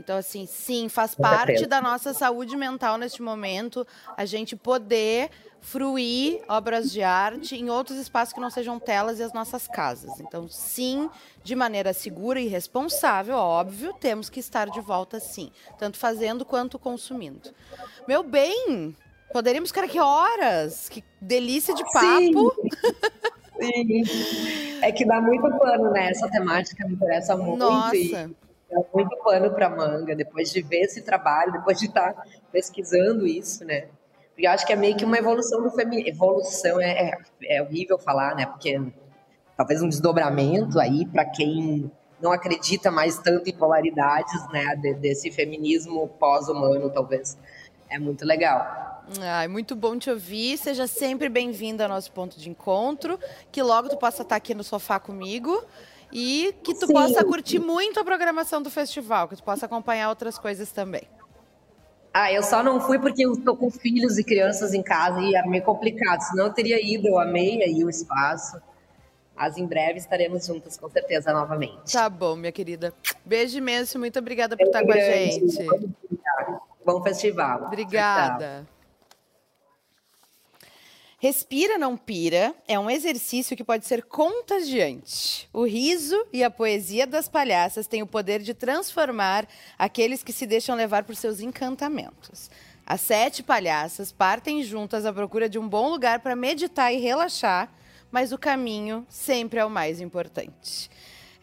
Então, 0.00 0.16
assim, 0.16 0.46
sim, 0.46 0.88
faz 0.88 1.14
parte 1.14 1.66
da 1.66 1.80
nossa 1.80 2.12
saúde 2.12 2.56
mental 2.56 2.96
neste 2.96 3.22
momento 3.22 3.86
a 4.16 4.24
gente 4.24 4.56
poder 4.56 5.30
fruir 5.60 6.40
obras 6.48 6.90
de 6.90 7.02
arte 7.02 7.54
em 7.54 7.68
outros 7.68 7.98
espaços 7.98 8.32
que 8.32 8.40
não 8.40 8.48
sejam 8.48 8.80
telas 8.80 9.20
e 9.20 9.22
as 9.22 9.32
nossas 9.32 9.68
casas. 9.68 10.18
Então, 10.18 10.48
sim, 10.48 11.08
de 11.44 11.54
maneira 11.54 11.92
segura 11.92 12.40
e 12.40 12.48
responsável, 12.48 13.36
óbvio, 13.36 13.92
temos 13.92 14.30
que 14.30 14.40
estar 14.40 14.70
de 14.70 14.80
volta, 14.80 15.20
sim, 15.20 15.52
tanto 15.78 15.98
fazendo 15.98 16.44
quanto 16.44 16.78
consumindo. 16.78 17.50
Meu 18.08 18.22
bem, 18.22 18.96
Poderíamos 19.32 19.70
ficar 19.70 19.84
aqui 19.84 19.98
horas. 19.98 20.88
Que 20.88 21.04
delícia 21.20 21.74
de 21.74 21.84
papo. 21.92 22.54
Sim. 23.60 24.04
Sim. 24.04 24.80
É 24.82 24.90
que 24.90 25.04
dá 25.04 25.20
muito 25.20 25.48
pano, 25.58 25.90
né? 25.90 26.10
Essa 26.10 26.28
temática 26.28 26.86
me 26.86 26.94
interessa 26.94 27.36
muito. 27.36 27.58
Nossa. 27.58 27.96
E 27.96 28.34
dá 28.70 28.80
muito 28.94 29.16
pano 29.18 29.50
para 29.50 29.68
manga, 29.68 30.14
depois 30.14 30.52
de 30.52 30.62
ver 30.62 30.82
esse 30.82 31.02
trabalho, 31.02 31.52
depois 31.52 31.78
de 31.78 31.86
estar 31.86 32.12
tá 32.12 32.24
pesquisando 32.52 33.26
isso, 33.26 33.64
né? 33.64 33.88
Porque 34.30 34.46
eu 34.46 34.50
acho 34.50 34.66
que 34.66 34.72
é 34.72 34.76
meio 34.76 34.96
que 34.96 35.04
uma 35.04 35.18
evolução 35.18 35.62
do 35.62 35.70
feminismo. 35.70 36.08
Evolução 36.08 36.80
é, 36.80 37.10
é, 37.10 37.56
é 37.58 37.62
horrível 37.62 37.98
falar, 37.98 38.34
né? 38.34 38.46
Porque 38.46 38.80
talvez 39.56 39.82
um 39.82 39.88
desdobramento 39.88 40.80
aí 40.80 41.04
para 41.06 41.24
quem 41.26 41.90
não 42.20 42.32
acredita 42.32 42.90
mais 42.90 43.18
tanto 43.18 43.48
em 43.48 43.52
polaridades, 43.52 44.48
né? 44.50 44.76
desse 44.98 45.30
feminismo 45.30 46.08
pós-humano, 46.18 46.90
talvez. 46.90 47.36
É 47.88 47.98
muito 47.98 48.24
legal. 48.24 49.02
Ai, 49.20 49.48
muito 49.48 49.74
bom 49.74 49.98
te 49.98 50.08
ouvir. 50.08 50.56
Seja 50.56 50.86
sempre 50.86 51.28
bem-vindo 51.28 51.82
ao 51.82 51.88
nosso 51.88 52.12
ponto 52.12 52.38
de 52.38 52.48
encontro. 52.48 53.18
Que 53.50 53.62
logo 53.62 53.88
tu 53.88 53.96
possa 53.96 54.22
estar 54.22 54.36
aqui 54.36 54.54
no 54.54 54.62
sofá 54.62 55.00
comigo. 55.00 55.64
E 56.12 56.54
que 56.62 56.74
tu 56.74 56.86
Sim. 56.86 56.92
possa 56.92 57.24
curtir 57.24 57.58
muito 57.58 58.00
a 58.00 58.04
programação 58.04 58.60
do 58.60 58.70
festival, 58.70 59.28
que 59.28 59.36
tu 59.36 59.42
possa 59.42 59.66
acompanhar 59.66 60.08
outras 60.08 60.38
coisas 60.38 60.70
também. 60.72 61.02
Ah, 62.12 62.32
eu 62.32 62.42
só 62.42 62.62
não 62.62 62.80
fui 62.80 62.98
porque 62.98 63.24
eu 63.24 63.36
tô 63.36 63.56
com 63.56 63.70
filhos 63.70 64.18
e 64.18 64.24
crianças 64.24 64.74
em 64.74 64.82
casa 64.82 65.20
e 65.20 65.36
é 65.36 65.46
meio 65.46 65.62
complicado. 65.62 66.20
Senão 66.22 66.46
eu 66.46 66.52
teria 66.52 66.84
ido, 66.84 67.06
eu 67.06 67.18
amei 67.18 67.62
aí 67.62 67.84
o 67.84 67.90
espaço. 67.90 68.60
Mas 69.36 69.56
em 69.56 69.64
breve 69.64 69.98
estaremos 69.98 70.44
juntas, 70.46 70.76
com 70.76 70.90
certeza, 70.90 71.32
novamente. 71.32 71.92
Tá 71.92 72.10
bom, 72.10 72.36
minha 72.36 72.52
querida. 72.52 72.92
Beijo 73.24 73.56
imenso, 73.58 73.98
muito 73.98 74.18
obrigada 74.18 74.56
por 74.56 74.64
é 74.64 74.66
estar 74.66 74.82
grande. 74.82 75.40
com 75.40 75.46
a 75.46 75.64
gente. 75.64 76.60
Bom 76.84 77.02
festival. 77.02 77.64
Obrigada. 77.64 78.66
Tchau. 78.66 78.79
Respira 81.22 81.76
não 81.76 81.98
pira 81.98 82.54
é 82.66 82.78
um 82.78 82.88
exercício 82.88 83.54
que 83.54 83.62
pode 83.62 83.86
ser 83.86 84.04
contagiante. 84.04 85.46
O 85.52 85.66
riso 85.66 86.18
e 86.32 86.42
a 86.42 86.50
poesia 86.50 87.06
das 87.06 87.28
palhaças 87.28 87.86
têm 87.86 88.00
o 88.00 88.06
poder 88.06 88.40
de 88.40 88.54
transformar 88.54 89.46
aqueles 89.78 90.22
que 90.22 90.32
se 90.32 90.46
deixam 90.46 90.74
levar 90.74 91.04
por 91.04 91.14
seus 91.14 91.40
encantamentos. 91.40 92.50
As 92.86 93.02
sete 93.02 93.42
palhaças 93.42 94.10
partem 94.10 94.62
juntas 94.62 95.04
à 95.04 95.12
procura 95.12 95.46
de 95.46 95.58
um 95.58 95.68
bom 95.68 95.90
lugar 95.90 96.20
para 96.20 96.34
meditar 96.34 96.90
e 96.90 96.96
relaxar, 96.96 97.70
mas 98.10 98.32
o 98.32 98.38
caminho 98.38 99.06
sempre 99.06 99.60
é 99.60 99.64
o 99.64 99.68
mais 99.68 100.00
importante. 100.00 100.90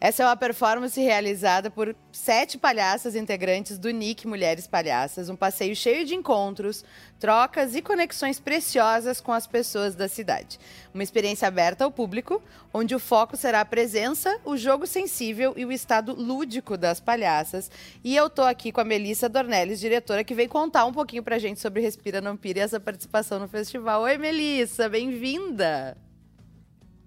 Essa 0.00 0.22
é 0.22 0.26
uma 0.26 0.36
performance 0.36 1.00
realizada 1.00 1.72
por 1.72 1.92
sete 2.12 2.56
palhaças 2.56 3.16
integrantes 3.16 3.76
do 3.76 3.90
NIC 3.90 4.28
Mulheres 4.28 4.64
Palhaças, 4.64 5.28
um 5.28 5.34
passeio 5.34 5.74
cheio 5.74 6.06
de 6.06 6.14
encontros, 6.14 6.84
trocas 7.18 7.74
e 7.74 7.82
conexões 7.82 8.38
preciosas 8.38 9.20
com 9.20 9.32
as 9.32 9.48
pessoas 9.48 9.96
da 9.96 10.06
cidade. 10.06 10.60
Uma 10.94 11.02
experiência 11.02 11.48
aberta 11.48 11.82
ao 11.82 11.90
público, 11.90 12.40
onde 12.72 12.94
o 12.94 13.00
foco 13.00 13.36
será 13.36 13.60
a 13.60 13.64
presença, 13.64 14.38
o 14.44 14.56
jogo 14.56 14.86
sensível 14.86 15.52
e 15.56 15.64
o 15.64 15.72
estado 15.72 16.14
lúdico 16.14 16.76
das 16.76 17.00
palhaças. 17.00 17.68
E 18.04 18.14
eu 18.14 18.30
tô 18.30 18.42
aqui 18.42 18.70
com 18.70 18.80
a 18.80 18.84
Melissa 18.84 19.28
Dornelles, 19.28 19.80
diretora, 19.80 20.22
que 20.22 20.34
veio 20.34 20.48
contar 20.48 20.84
um 20.84 20.92
pouquinho 20.92 21.24
pra 21.24 21.40
gente 21.40 21.58
sobre 21.58 21.82
Respira 21.82 22.20
Não 22.20 22.36
Pira 22.36 22.60
e 22.60 22.62
essa 22.62 22.78
participação 22.78 23.40
no 23.40 23.48
festival. 23.48 24.02
Oi, 24.02 24.16
Melissa, 24.16 24.88
bem-vinda! 24.88 25.98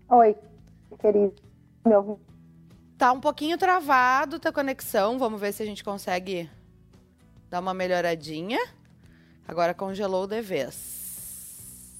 Oi, 0.09 0.35
querido. 0.99 1.35
Meu 1.85 2.19
Tá 3.01 3.11
um 3.11 3.19
pouquinho 3.19 3.57
travado 3.57 4.39
a 4.45 4.51
conexão. 4.51 5.17
Vamos 5.17 5.41
ver 5.41 5.51
se 5.53 5.63
a 5.63 5.65
gente 5.65 5.83
consegue 5.83 6.47
dar 7.49 7.59
uma 7.59 7.73
melhoradinha. 7.73 8.59
Agora 9.47 9.73
congelou 9.73 10.27
de 10.27 10.39
vez. 10.39 11.97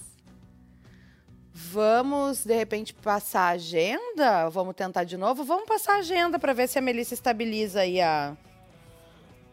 Vamos, 1.52 2.46
de 2.46 2.54
repente, 2.54 2.94
passar 2.94 3.48
a 3.48 3.54
agenda? 3.54 4.48
Vamos 4.50 4.76
tentar 4.76 5.04
de 5.04 5.18
novo? 5.18 5.44
Vamos 5.44 5.66
passar 5.66 5.94
a 5.94 6.00
agenda 6.02 6.38
para 6.38 6.54
ver 6.54 6.68
se 6.68 6.78
a 6.78 6.82
Melissa 6.84 7.16
estabiliza 7.16 7.80
aí 7.80 8.00
a, 8.00 8.38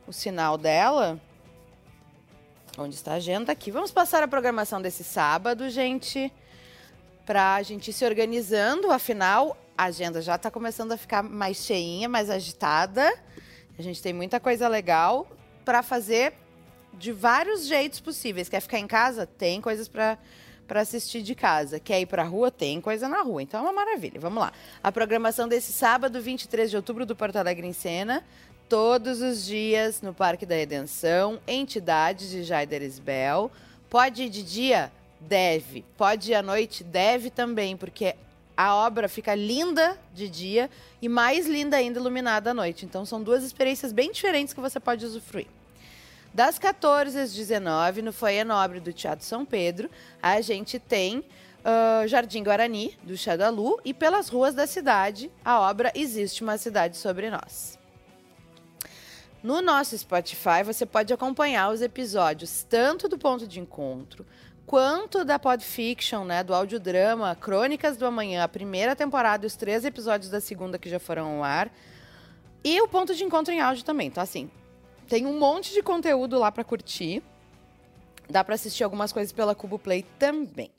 o 0.06 0.12
sinal 0.12 0.58
dela. 0.58 1.18
Onde 2.76 2.94
está 2.94 3.12
a 3.12 3.16
agenda? 3.16 3.52
Aqui. 3.52 3.70
Vamos 3.70 3.90
passar 3.90 4.22
a 4.22 4.28
programação 4.28 4.82
desse 4.82 5.02
sábado, 5.02 5.70
gente. 5.70 6.30
Para 7.24 7.54
a 7.54 7.62
gente 7.62 7.88
ir 7.88 7.94
se 7.94 8.04
organizando. 8.04 8.90
Afinal, 8.90 9.56
a 9.78 9.84
agenda 9.84 10.20
já 10.20 10.34
está 10.34 10.50
começando 10.50 10.90
a 10.90 10.96
ficar 10.96 11.22
mais 11.22 11.58
cheinha, 11.58 12.08
mais 12.08 12.28
agitada. 12.28 13.08
A 13.78 13.82
gente 13.82 14.02
tem 14.02 14.12
muita 14.12 14.40
coisa 14.40 14.66
legal 14.66 15.24
para 15.64 15.84
fazer 15.84 16.34
de 16.94 17.12
vários 17.12 17.64
jeitos 17.64 18.00
possíveis. 18.00 18.48
Quer 18.48 18.60
ficar 18.60 18.80
em 18.80 18.88
casa? 18.88 19.24
Tem 19.24 19.60
coisas 19.60 19.86
para 19.86 20.18
para 20.66 20.82
assistir 20.82 21.22
de 21.22 21.34
casa. 21.34 21.80
Quer 21.80 22.02
ir 22.02 22.06
para 22.06 22.22
a 22.22 22.26
rua? 22.26 22.50
Tem 22.50 22.78
coisa 22.78 23.08
na 23.08 23.22
rua. 23.22 23.42
Então 23.42 23.60
é 23.60 23.62
uma 23.62 23.72
maravilha. 23.72 24.20
Vamos 24.20 24.42
lá. 24.42 24.52
A 24.82 24.92
programação 24.92 25.48
desse 25.48 25.72
sábado, 25.72 26.20
23 26.20 26.68
de 26.68 26.76
outubro, 26.76 27.06
do 27.06 27.16
Porto 27.16 27.36
Alegre 27.36 27.66
em 27.66 27.72
Cena. 27.72 28.22
Todos 28.68 29.22
os 29.22 29.46
dias 29.46 30.02
no 30.02 30.12
Parque 30.12 30.44
da 30.44 30.56
Redenção, 30.56 31.40
entidades 31.48 32.28
de 32.28 32.42
Jaiderisbel. 32.42 33.50
Pode 33.88 34.24
ir 34.24 34.28
de 34.28 34.42
dia? 34.42 34.92
Deve. 35.18 35.86
Pode 35.96 36.32
ir 36.32 36.34
à 36.34 36.42
noite? 36.42 36.84
Deve 36.84 37.30
também, 37.30 37.74
porque 37.74 38.14
a 38.58 38.74
obra 38.74 39.08
fica 39.08 39.36
linda 39.36 39.96
de 40.12 40.28
dia 40.28 40.68
e 41.00 41.08
mais 41.08 41.46
linda 41.46 41.76
ainda 41.76 42.00
iluminada 42.00 42.50
à 42.50 42.54
noite. 42.54 42.84
Então 42.84 43.06
são 43.06 43.22
duas 43.22 43.44
experiências 43.44 43.92
bem 43.92 44.10
diferentes 44.10 44.52
que 44.52 44.60
você 44.60 44.80
pode 44.80 45.06
usufruir. 45.06 45.46
Das 46.34 46.58
14 46.58 47.20
às 47.20 47.32
19, 47.32 48.02
no 48.02 48.12
Foyer 48.12 48.44
Nobre 48.44 48.80
do 48.80 48.92
Teatro 48.92 49.24
São 49.24 49.44
Pedro, 49.44 49.88
a 50.20 50.40
gente 50.40 50.80
tem 50.80 51.18
uh, 51.18 52.08
Jardim 52.08 52.42
Guarani, 52.42 52.98
do 53.04 53.16
Xadalu, 53.16 53.78
e 53.84 53.94
pelas 53.94 54.28
ruas 54.28 54.56
da 54.56 54.66
cidade, 54.66 55.30
a 55.44 55.60
obra 55.60 55.92
Existe 55.94 56.42
uma 56.42 56.58
Cidade 56.58 56.96
Sobre 56.96 57.30
Nós. 57.30 57.78
No 59.40 59.62
nosso 59.62 59.96
Spotify, 59.96 60.64
você 60.64 60.84
pode 60.84 61.12
acompanhar 61.12 61.70
os 61.70 61.80
episódios 61.80 62.66
tanto 62.68 63.08
do 63.08 63.16
Ponto 63.16 63.46
de 63.46 63.60
Encontro 63.60 64.26
quanto 64.68 65.24
da 65.24 65.38
Podfiction, 65.38 66.26
né, 66.26 66.44
do 66.44 66.54
audiodrama 66.54 67.34
Crônicas 67.34 67.96
do 67.96 68.04
Amanhã, 68.04 68.44
a 68.44 68.48
primeira 68.48 68.94
temporada 68.94 69.46
e 69.46 69.48
os 69.48 69.56
três 69.56 69.82
episódios 69.82 70.30
da 70.30 70.42
segunda 70.42 70.78
que 70.78 70.90
já 70.90 71.00
foram 71.00 71.36
ao 71.36 71.42
ar. 71.42 71.72
E 72.62 72.78
o 72.82 72.86
Ponto 72.86 73.14
de 73.14 73.24
Encontro 73.24 73.52
em 73.54 73.62
áudio 73.62 73.82
também, 73.82 74.08
então 74.08 74.22
assim, 74.22 74.50
tem 75.08 75.24
um 75.24 75.38
monte 75.38 75.72
de 75.72 75.82
conteúdo 75.82 76.38
lá 76.38 76.52
para 76.52 76.62
curtir. 76.64 77.22
Dá 78.28 78.44
para 78.44 78.56
assistir 78.56 78.84
algumas 78.84 79.10
coisas 79.10 79.32
pela 79.32 79.54
Cubo 79.54 79.78
Play 79.78 80.04
também. 80.18 80.70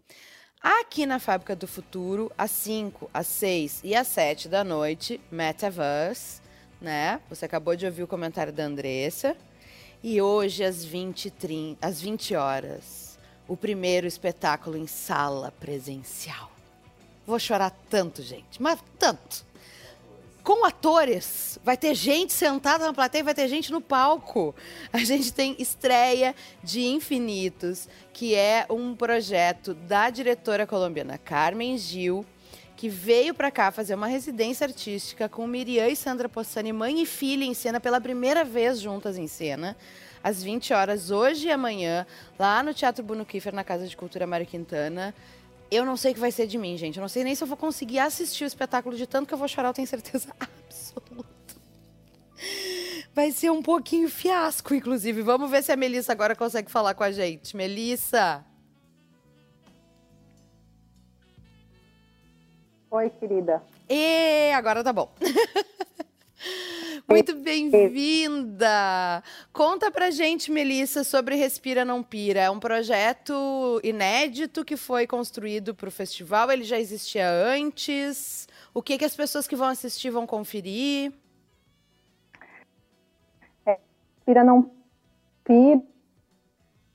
Aqui 0.62 1.08
na 1.08 1.18
Fábrica 1.18 1.56
do 1.56 1.66
Futuro, 1.66 2.32
às 2.38 2.52
5, 2.52 3.10
às 3.12 3.26
6 3.26 3.82
e 3.84 3.96
às 3.96 4.06
7 4.06 4.48
da 4.48 4.64
noite, 4.64 5.20
Metaverse, 5.32 6.42
né? 6.80 7.20
Você 7.28 7.46
acabou 7.46 7.76
de 7.76 7.88
ouvir 7.88 8.04
o 8.04 8.08
comentário 8.08 8.54
da 8.54 8.66
Andressa. 8.66 9.36
E 10.04 10.22
hoje, 10.22 10.64
às 10.64 10.86
20, 10.86 11.32
30, 11.32 11.88
às 11.88 12.00
20 12.00 12.36
horas, 12.36 13.09
o 13.50 13.58
primeiro 13.58 14.08
espetáculo 14.08 14.78
em 14.78 14.88
sala 14.88 15.52
presencial. 15.60 16.50
Vou 17.28 17.40
chorar 17.40 17.76
tanto, 17.90 18.22
gente, 18.22 18.62
mas 18.62 18.80
tanto 18.98 19.50
com 20.50 20.66
atores. 20.66 21.60
Vai 21.64 21.78
ter 21.78 21.94
gente 21.94 22.34
sentada 22.34 22.86
na 22.86 22.94
plateia, 22.94 23.24
vai 23.24 23.36
ter 23.36 23.48
gente 23.48 23.72
no 23.72 23.82
palco. 23.82 24.56
A 24.92 24.98
gente 25.00 25.32
tem 25.34 25.56
estreia 25.60 26.36
de 26.64 26.82
Infinitos, 26.82 27.88
que 28.14 28.34
é 28.34 28.66
um 28.70 28.96
projeto 28.96 29.74
da 29.74 30.10
diretora 30.10 30.66
colombiana 30.66 31.18
Carmen 31.18 31.78
Gil, 31.78 32.26
que 32.76 32.90
veio 32.90 33.34
para 33.34 33.52
cá 33.52 33.72
fazer 33.72 33.94
uma 33.94 34.08
residência 34.08 34.66
artística 34.66 35.30
com 35.30 35.46
Miriam 35.46 35.88
e 35.88 35.96
Sandra 35.96 36.30
Possani, 36.30 36.74
mãe 36.74 37.02
e 37.02 37.06
filha, 37.06 37.44
em 37.44 37.54
cena 37.54 37.80
pela 37.80 38.02
primeira 38.02 38.44
vez 38.44 38.80
juntas 38.80 39.18
em 39.18 39.28
cena. 39.28 39.76
Às 40.24 40.44
20 40.44 40.74
horas, 40.74 41.12
hoje 41.12 41.48
e 41.48 41.52
amanhã, 41.52 42.06
lá 42.38 42.62
no 42.62 42.74
Teatro 42.74 43.04
Bruno 43.04 43.26
Kiefer, 43.26 43.54
na 43.54 43.64
Casa 43.64 43.88
de 43.88 43.96
Cultura 43.96 44.28
Mário 44.28 44.46
Quintana. 44.46 45.14
Eu 45.72 45.86
não 45.86 45.96
sei 45.96 46.12
o 46.12 46.14
que 46.16 46.20
vai 46.20 46.32
ser 46.32 46.48
de 46.48 46.58
mim, 46.58 46.78
gente. 46.78 46.98
Eu 46.98 47.02
não 47.02 47.08
sei 47.08 47.24
nem 47.24 47.36
se 47.36 47.44
eu 47.44 47.48
vou 47.48 47.56
conseguir 47.56 48.00
assistir 48.00 48.44
o 48.44 48.48
espetáculo 48.48 48.98
de 48.98 49.08
tanto 49.08 49.28
que 49.28 49.34
eu 49.34 49.38
vou 49.38 49.48
chorar, 49.48 49.70
eu 49.70 49.74
tenho 49.74 49.88
certeza 49.88 50.34
absoluta. 50.40 51.30
Vai 53.14 53.32
ser 53.32 53.50
um 53.50 53.62
pouquinho 53.62 54.10
fiasco, 54.10 54.74
inclusive. 54.74 55.22
Vamos 55.22 55.50
ver 55.50 55.64
se 55.64 55.72
a 55.72 55.76
Melissa 55.76 56.12
agora 56.12 56.36
consegue 56.36 56.72
falar 56.72 56.94
com 56.94 57.04
a 57.04 57.12
gente. 57.12 57.56
Melissa. 57.56 58.44
Oi, 62.92 63.10
querida. 63.12 63.62
E 63.88 64.52
agora 64.54 64.84
tá 64.84 64.92
bom. 64.92 65.12
Muito 67.08 67.36
bem-vinda! 67.36 69.24
Conta 69.52 69.92
pra 69.92 70.12
gente, 70.12 70.52
Melissa, 70.52 71.04
sobre 71.04 71.36
Respira 71.36 71.84
Não 71.84 72.04
Pira. 72.04 72.42
É 72.42 72.50
um 72.50 72.60
projeto 72.60 73.80
inédito 73.84 74.64
que 74.64 74.78
foi 74.78 75.08
construído 75.08 75.74
para 75.74 75.90
o 75.90 75.92
festival. 75.92 76.52
Ele 76.52 76.64
já 76.64 76.80
existia 76.80 77.30
antes? 77.30 78.48
O 78.74 78.82
que, 78.82 78.98
que 78.98 79.06
as 79.06 79.16
pessoas 79.16 79.48
que 79.48 79.56
vão 79.56 79.68
assistir 79.68 80.10
vão 80.12 80.28
conferir? 80.28 81.12
É, 83.66 83.78
Respira 84.18 84.44
Não 84.44 84.72
Pira 85.44 85.82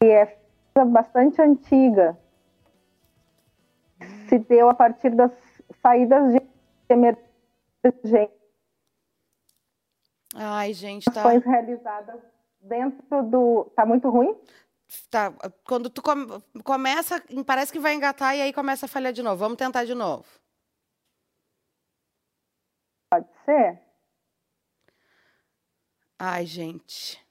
é 0.00 0.38
bastante 0.86 1.40
antiga. 1.42 2.16
Se 4.28 4.38
deu 4.38 4.68
a 4.68 4.74
partir 4.74 5.10
das 5.10 5.32
saídas 5.82 6.32
de 6.32 6.40
emergência 6.88 8.43
Ai, 10.34 10.72
gente, 10.72 11.04
tá. 11.04 11.20
Ações 11.20 11.44
realizadas 11.44 12.20
dentro 12.60 13.22
do. 13.22 13.72
Tá 13.76 13.86
muito 13.86 14.10
ruim? 14.10 14.36
Tá. 15.10 15.32
Quando 15.64 15.88
tu 15.88 16.02
come... 16.02 16.26
começa, 16.64 17.22
parece 17.46 17.72
que 17.72 17.78
vai 17.78 17.94
engatar 17.94 18.36
e 18.36 18.42
aí 18.42 18.52
começa 18.52 18.86
a 18.86 18.88
falhar 18.88 19.12
de 19.12 19.22
novo. 19.22 19.36
Vamos 19.36 19.56
tentar 19.56 19.84
de 19.84 19.94
novo. 19.94 20.26
Pode 23.10 23.28
ser? 23.44 23.80
Ai, 26.18 26.44
gente. 26.46 27.23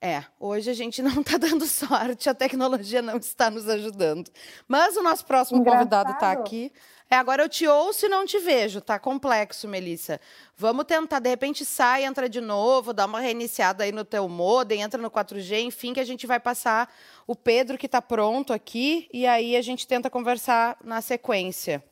É, 0.00 0.22
hoje 0.38 0.70
a 0.70 0.74
gente 0.74 1.00
não 1.00 1.20
está 1.20 1.38
dando 1.38 1.66
sorte, 1.66 2.28
a 2.28 2.34
tecnologia 2.34 3.00
não 3.00 3.16
está 3.16 3.50
nos 3.50 3.68
ajudando. 3.68 4.30
Mas 4.68 4.96
o 4.96 5.02
nosso 5.02 5.24
próximo 5.24 5.60
Engraçado. 5.60 5.78
convidado 5.78 6.12
está 6.12 6.32
aqui. 6.32 6.70
É, 7.08 7.14
agora 7.14 7.44
eu 7.44 7.48
te 7.48 7.66
ouço 7.68 8.06
e 8.06 8.08
não 8.08 8.26
te 8.26 8.36
vejo, 8.38 8.80
tá 8.80 8.98
complexo, 8.98 9.68
Melissa. 9.68 10.20
Vamos 10.56 10.86
tentar, 10.86 11.20
de 11.20 11.28
repente 11.28 11.64
sai, 11.64 12.04
entra 12.04 12.28
de 12.28 12.40
novo, 12.40 12.92
dá 12.92 13.06
uma 13.06 13.20
reiniciada 13.20 13.84
aí 13.84 13.92
no 13.92 14.04
teu 14.04 14.28
modem, 14.28 14.82
entra 14.82 15.00
no 15.00 15.08
4G, 15.08 15.60
enfim, 15.60 15.94
que 15.94 16.00
a 16.00 16.04
gente 16.04 16.26
vai 16.26 16.40
passar 16.40 16.92
o 17.24 17.36
Pedro 17.36 17.78
que 17.78 17.86
está 17.86 18.02
pronto 18.02 18.52
aqui 18.52 19.08
e 19.12 19.24
aí 19.24 19.56
a 19.56 19.62
gente 19.62 19.86
tenta 19.86 20.10
conversar 20.10 20.76
na 20.82 21.00
sequência. 21.00 21.82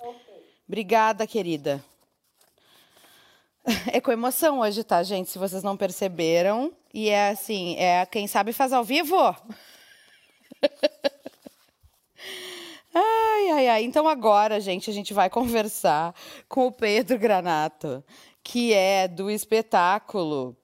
Okay. 0.00 0.44
Obrigada, 0.66 1.26
querida. 1.26 1.84
É 3.92 4.00
com 4.00 4.10
emoção 4.10 4.58
hoje, 4.58 4.82
tá, 4.82 5.02
gente? 5.04 5.30
Se 5.30 5.38
vocês 5.38 5.62
não 5.62 5.76
perceberam. 5.76 6.72
E 6.92 7.08
é 7.08 7.30
assim, 7.30 7.76
é 7.76 8.04
quem 8.06 8.26
sabe 8.26 8.52
faz 8.52 8.72
ao 8.72 8.84
vivo. 8.84 9.16
Ai, 12.94 13.50
ai, 13.50 13.68
ai. 13.68 13.84
Então 13.84 14.06
agora, 14.06 14.60
gente, 14.60 14.90
a 14.90 14.92
gente 14.92 15.14
vai 15.14 15.30
conversar 15.30 16.14
com 16.46 16.66
o 16.66 16.72
Pedro 16.72 17.18
Granato, 17.18 18.04
que 18.44 18.74
é 18.74 19.08
do 19.08 19.30
espetáculo 19.30 20.54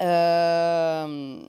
um, 0.00 1.46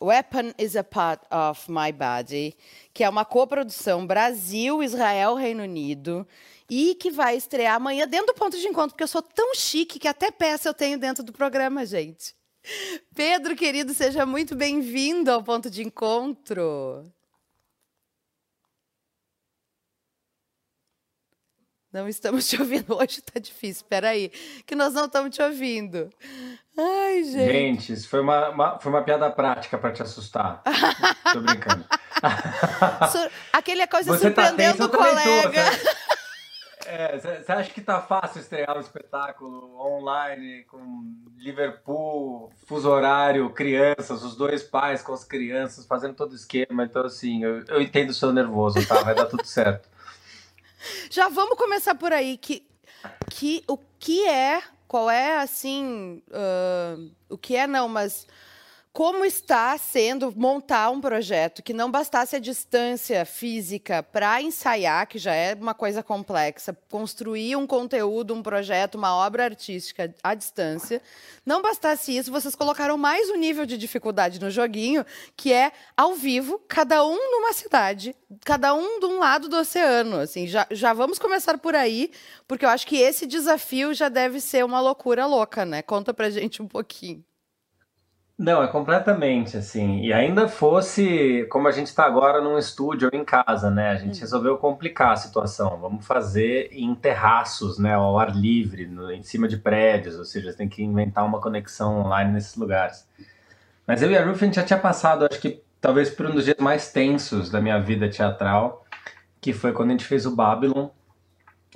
Weapon 0.00 0.52
is 0.56 0.76
a 0.76 0.84
Part 0.84 1.24
of 1.30 1.70
My 1.70 1.92
Body, 1.92 2.56
que 2.94 3.02
é 3.02 3.08
uma 3.08 3.24
coprodução 3.24 4.06
Brasil, 4.06 4.82
Israel, 4.82 5.34
Reino 5.34 5.64
Unido, 5.64 6.26
e 6.70 6.94
que 6.94 7.10
vai 7.10 7.36
estrear 7.36 7.74
amanhã 7.74 8.06
dentro 8.06 8.28
do 8.28 8.34
ponto 8.34 8.56
de 8.56 8.66
encontro, 8.66 8.90
porque 8.90 9.02
eu 9.02 9.08
sou 9.08 9.22
tão 9.22 9.54
chique 9.54 9.98
que 9.98 10.06
até 10.06 10.30
peça 10.30 10.68
eu 10.68 10.74
tenho 10.74 10.98
dentro 10.98 11.24
do 11.24 11.32
programa, 11.32 11.84
gente. 11.84 12.37
Pedro, 13.14 13.56
querido, 13.56 13.94
seja 13.94 14.26
muito 14.26 14.54
bem-vindo 14.54 15.30
ao 15.30 15.42
ponto 15.42 15.70
de 15.70 15.82
encontro. 15.82 17.10
Não 21.92 22.06
estamos 22.06 22.46
te 22.46 22.60
ouvindo. 22.60 22.94
Hoje 22.96 23.22
tá 23.22 23.40
difícil. 23.40 23.82
Espera 23.82 24.10
aí, 24.10 24.30
que 24.66 24.74
nós 24.74 24.92
não 24.92 25.06
estamos 25.06 25.34
te 25.34 25.42
ouvindo. 25.42 26.10
Ai, 26.76 27.24
gente. 27.24 27.52
Gente, 27.52 27.92
isso 27.92 28.08
foi 28.08 28.20
uma, 28.20 28.50
uma 28.50 28.78
foi 28.78 28.92
uma 28.92 29.02
piada 29.02 29.30
prática 29.30 29.78
para 29.78 29.92
te 29.92 30.02
assustar. 30.02 30.62
Tô 31.32 31.40
brincando. 31.40 31.84
Aquele 33.52 33.86
coisa 33.86 34.16
Você 34.16 34.30
tá 34.30 34.48
surpreendendo 34.48 34.88
tá 34.88 34.96
o 34.96 35.00
colega. 35.00 35.64
Você 36.88 37.52
é, 37.52 37.54
acha 37.54 37.70
que 37.70 37.82
tá 37.82 38.00
fácil 38.00 38.40
estrear 38.40 38.74
um 38.74 38.80
espetáculo 38.80 39.78
online 39.78 40.64
com 40.64 41.04
Liverpool, 41.36 42.50
fuso 42.66 42.88
horário, 42.88 43.50
crianças, 43.50 44.22
os 44.22 44.34
dois 44.34 44.62
pais 44.62 45.02
com 45.02 45.12
as 45.12 45.22
crianças, 45.22 45.84
fazendo 45.84 46.14
todo 46.14 46.32
o 46.32 46.34
esquema. 46.34 46.84
Então, 46.84 47.04
assim, 47.04 47.44
eu, 47.44 47.62
eu 47.66 47.82
entendo 47.82 48.10
o 48.10 48.14
seu 48.14 48.32
nervoso, 48.32 48.86
tá? 48.88 49.02
Vai 49.02 49.14
dar 49.14 49.26
tudo 49.26 49.44
certo. 49.46 49.86
Já 51.10 51.28
vamos 51.28 51.58
começar 51.58 51.94
por 51.94 52.12
aí. 52.12 52.38
Que, 52.38 52.66
que, 53.30 53.62
o 53.68 53.78
que 53.98 54.26
é, 54.26 54.62
qual 54.86 55.10
é, 55.10 55.38
assim, 55.40 56.22
uh, 56.28 57.10
o 57.28 57.36
que 57.36 57.54
é 57.54 57.66
não, 57.66 57.86
mas 57.86 58.26
como 58.92 59.24
está 59.24 59.76
sendo 59.78 60.32
montar 60.36 60.90
um 60.90 61.00
projeto 61.00 61.62
que 61.62 61.72
não 61.72 61.90
bastasse 61.90 62.36
a 62.36 62.38
distância 62.38 63.24
física 63.24 64.02
para 64.02 64.42
ensaiar, 64.42 65.06
que 65.06 65.18
já 65.18 65.34
é 65.34 65.54
uma 65.54 65.74
coisa 65.74 66.02
complexa, 66.02 66.76
construir 66.90 67.56
um 67.56 67.66
conteúdo, 67.66 68.34
um 68.34 68.42
projeto, 68.42 68.96
uma 68.96 69.14
obra 69.14 69.44
artística 69.44 70.12
à 70.22 70.34
distância. 70.34 71.00
Não 71.44 71.62
bastasse 71.62 72.16
isso, 72.16 72.32
vocês 72.32 72.54
colocaram 72.54 72.98
mais 72.98 73.30
um 73.30 73.36
nível 73.36 73.64
de 73.64 73.78
dificuldade 73.78 74.40
no 74.40 74.50
joguinho, 74.50 75.04
que 75.36 75.52
é 75.52 75.72
ao 75.96 76.14
vivo, 76.14 76.60
cada 76.66 77.04
um 77.04 77.30
numa 77.30 77.52
cidade, 77.52 78.16
cada 78.44 78.74
um 78.74 79.00
de 79.00 79.06
um 79.06 79.18
lado 79.18 79.48
do 79.48 79.56
oceano. 79.56 80.16
Assim, 80.16 80.46
já, 80.46 80.66
já 80.70 80.92
vamos 80.92 81.18
começar 81.18 81.58
por 81.58 81.74
aí, 81.74 82.10
porque 82.46 82.64
eu 82.64 82.70
acho 82.70 82.86
que 82.86 82.96
esse 82.96 83.26
desafio 83.26 83.94
já 83.94 84.08
deve 84.08 84.40
ser 84.40 84.64
uma 84.64 84.80
loucura 84.80 85.26
louca, 85.26 85.64
né? 85.64 85.82
Conta 85.82 86.12
pra 86.12 86.30
gente 86.30 86.60
um 86.62 86.66
pouquinho. 86.66 87.24
Não, 88.38 88.62
é 88.62 88.68
completamente 88.68 89.56
assim. 89.56 90.00
E 90.00 90.12
ainda 90.12 90.46
fosse 90.46 91.44
como 91.50 91.66
a 91.66 91.72
gente 91.72 91.88
está 91.88 92.06
agora 92.06 92.40
num 92.40 92.56
estúdio 92.56 93.10
ou 93.12 93.18
em 93.18 93.24
casa, 93.24 93.68
né? 93.68 93.90
A 93.90 93.96
gente 93.96 94.18
hum. 94.18 94.20
resolveu 94.20 94.56
complicar 94.56 95.12
a 95.12 95.16
situação. 95.16 95.76
Vamos 95.80 96.06
fazer 96.06 96.68
em 96.70 96.94
terraços, 96.94 97.80
né? 97.80 97.94
Ao 97.94 98.16
ar 98.16 98.30
livre, 98.36 98.86
no, 98.86 99.10
em 99.10 99.24
cima 99.24 99.48
de 99.48 99.56
prédios, 99.56 100.16
ou 100.16 100.24
seja, 100.24 100.52
você 100.52 100.56
tem 100.56 100.68
que 100.68 100.84
inventar 100.84 101.26
uma 101.26 101.40
conexão 101.40 101.98
online 101.98 102.32
nesses 102.32 102.54
lugares. 102.54 103.08
Mas 103.84 104.02
eu 104.02 104.10
e 104.10 104.16
a 104.16 104.24
Ruth, 104.24 104.42
a 104.42 104.44
gente 104.44 104.54
já 104.56 104.62
tinha 104.62 104.78
passado, 104.78 105.26
acho 105.28 105.40
que 105.40 105.60
talvez 105.80 106.08
por 106.08 106.26
um 106.26 106.30
dos 106.30 106.44
dias 106.44 106.58
mais 106.60 106.92
tensos 106.92 107.50
da 107.50 107.60
minha 107.60 107.80
vida 107.80 108.08
teatral, 108.08 108.84
que 109.40 109.52
foi 109.52 109.72
quando 109.72 109.88
a 109.88 109.92
gente 109.92 110.04
fez 110.04 110.26
o 110.26 110.36
Babylon 110.36 110.90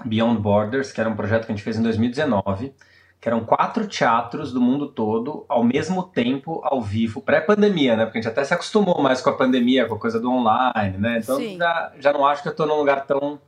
Beyond 0.05 0.41
Borders, 0.41 0.93
que 0.93 1.01
era 1.01 1.11
um 1.11 1.17
projeto 1.17 1.47
que 1.47 1.53
a 1.53 1.55
gente 1.57 1.65
fez 1.65 1.77
em 1.77 1.83
2019 1.83 2.73
que 3.23 3.29
eram 3.29 3.45
quatro 3.45 3.87
teatros 3.87 4.53
do 4.53 4.61
mundo 4.61 4.89
todo 4.89 5.47
ao 5.49 5.63
mesmo 5.63 6.03
tempo, 6.03 6.61
ao 6.65 6.83
vivo, 6.83 7.23
pré-pandemia, 7.23 7.95
né? 7.95 8.05
Porque 8.05 8.19
a 8.19 8.21
gente 8.21 8.33
até 8.33 8.43
se 8.43 8.53
acostumou 8.53 9.01
mais 9.01 9.21
com 9.21 9.31
a 9.31 9.37
pandemia, 9.37 9.87
com 9.87 9.95
a 9.95 9.99
coisa 9.99 10.19
do 10.19 10.29
online, 10.29 10.99
né? 10.99 11.21
Então 11.23 11.41
já, 11.57 11.93
já 12.01 12.13
não 12.13 12.27
acho 12.27 12.43
que 12.43 12.49
eu 12.49 12.51
estou 12.51 12.67
num 12.67 12.75
lugar 12.75 13.07
tão. 13.07 13.39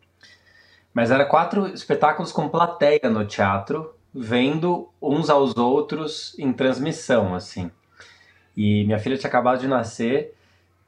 Mas 0.94 1.10
era 1.10 1.24
quatro 1.24 1.66
espetáculos 1.66 2.30
com 2.30 2.48
plateia 2.48 3.10
no 3.10 3.24
teatro, 3.24 3.92
vendo 4.14 4.88
uns 5.02 5.28
aos 5.28 5.56
outros 5.56 6.38
em 6.38 6.52
transmissão, 6.52 7.34
assim. 7.34 7.68
E 8.56 8.84
minha 8.84 9.00
filha 9.00 9.18
tinha 9.18 9.28
acabado 9.28 9.58
de 9.58 9.66
nascer 9.66 10.36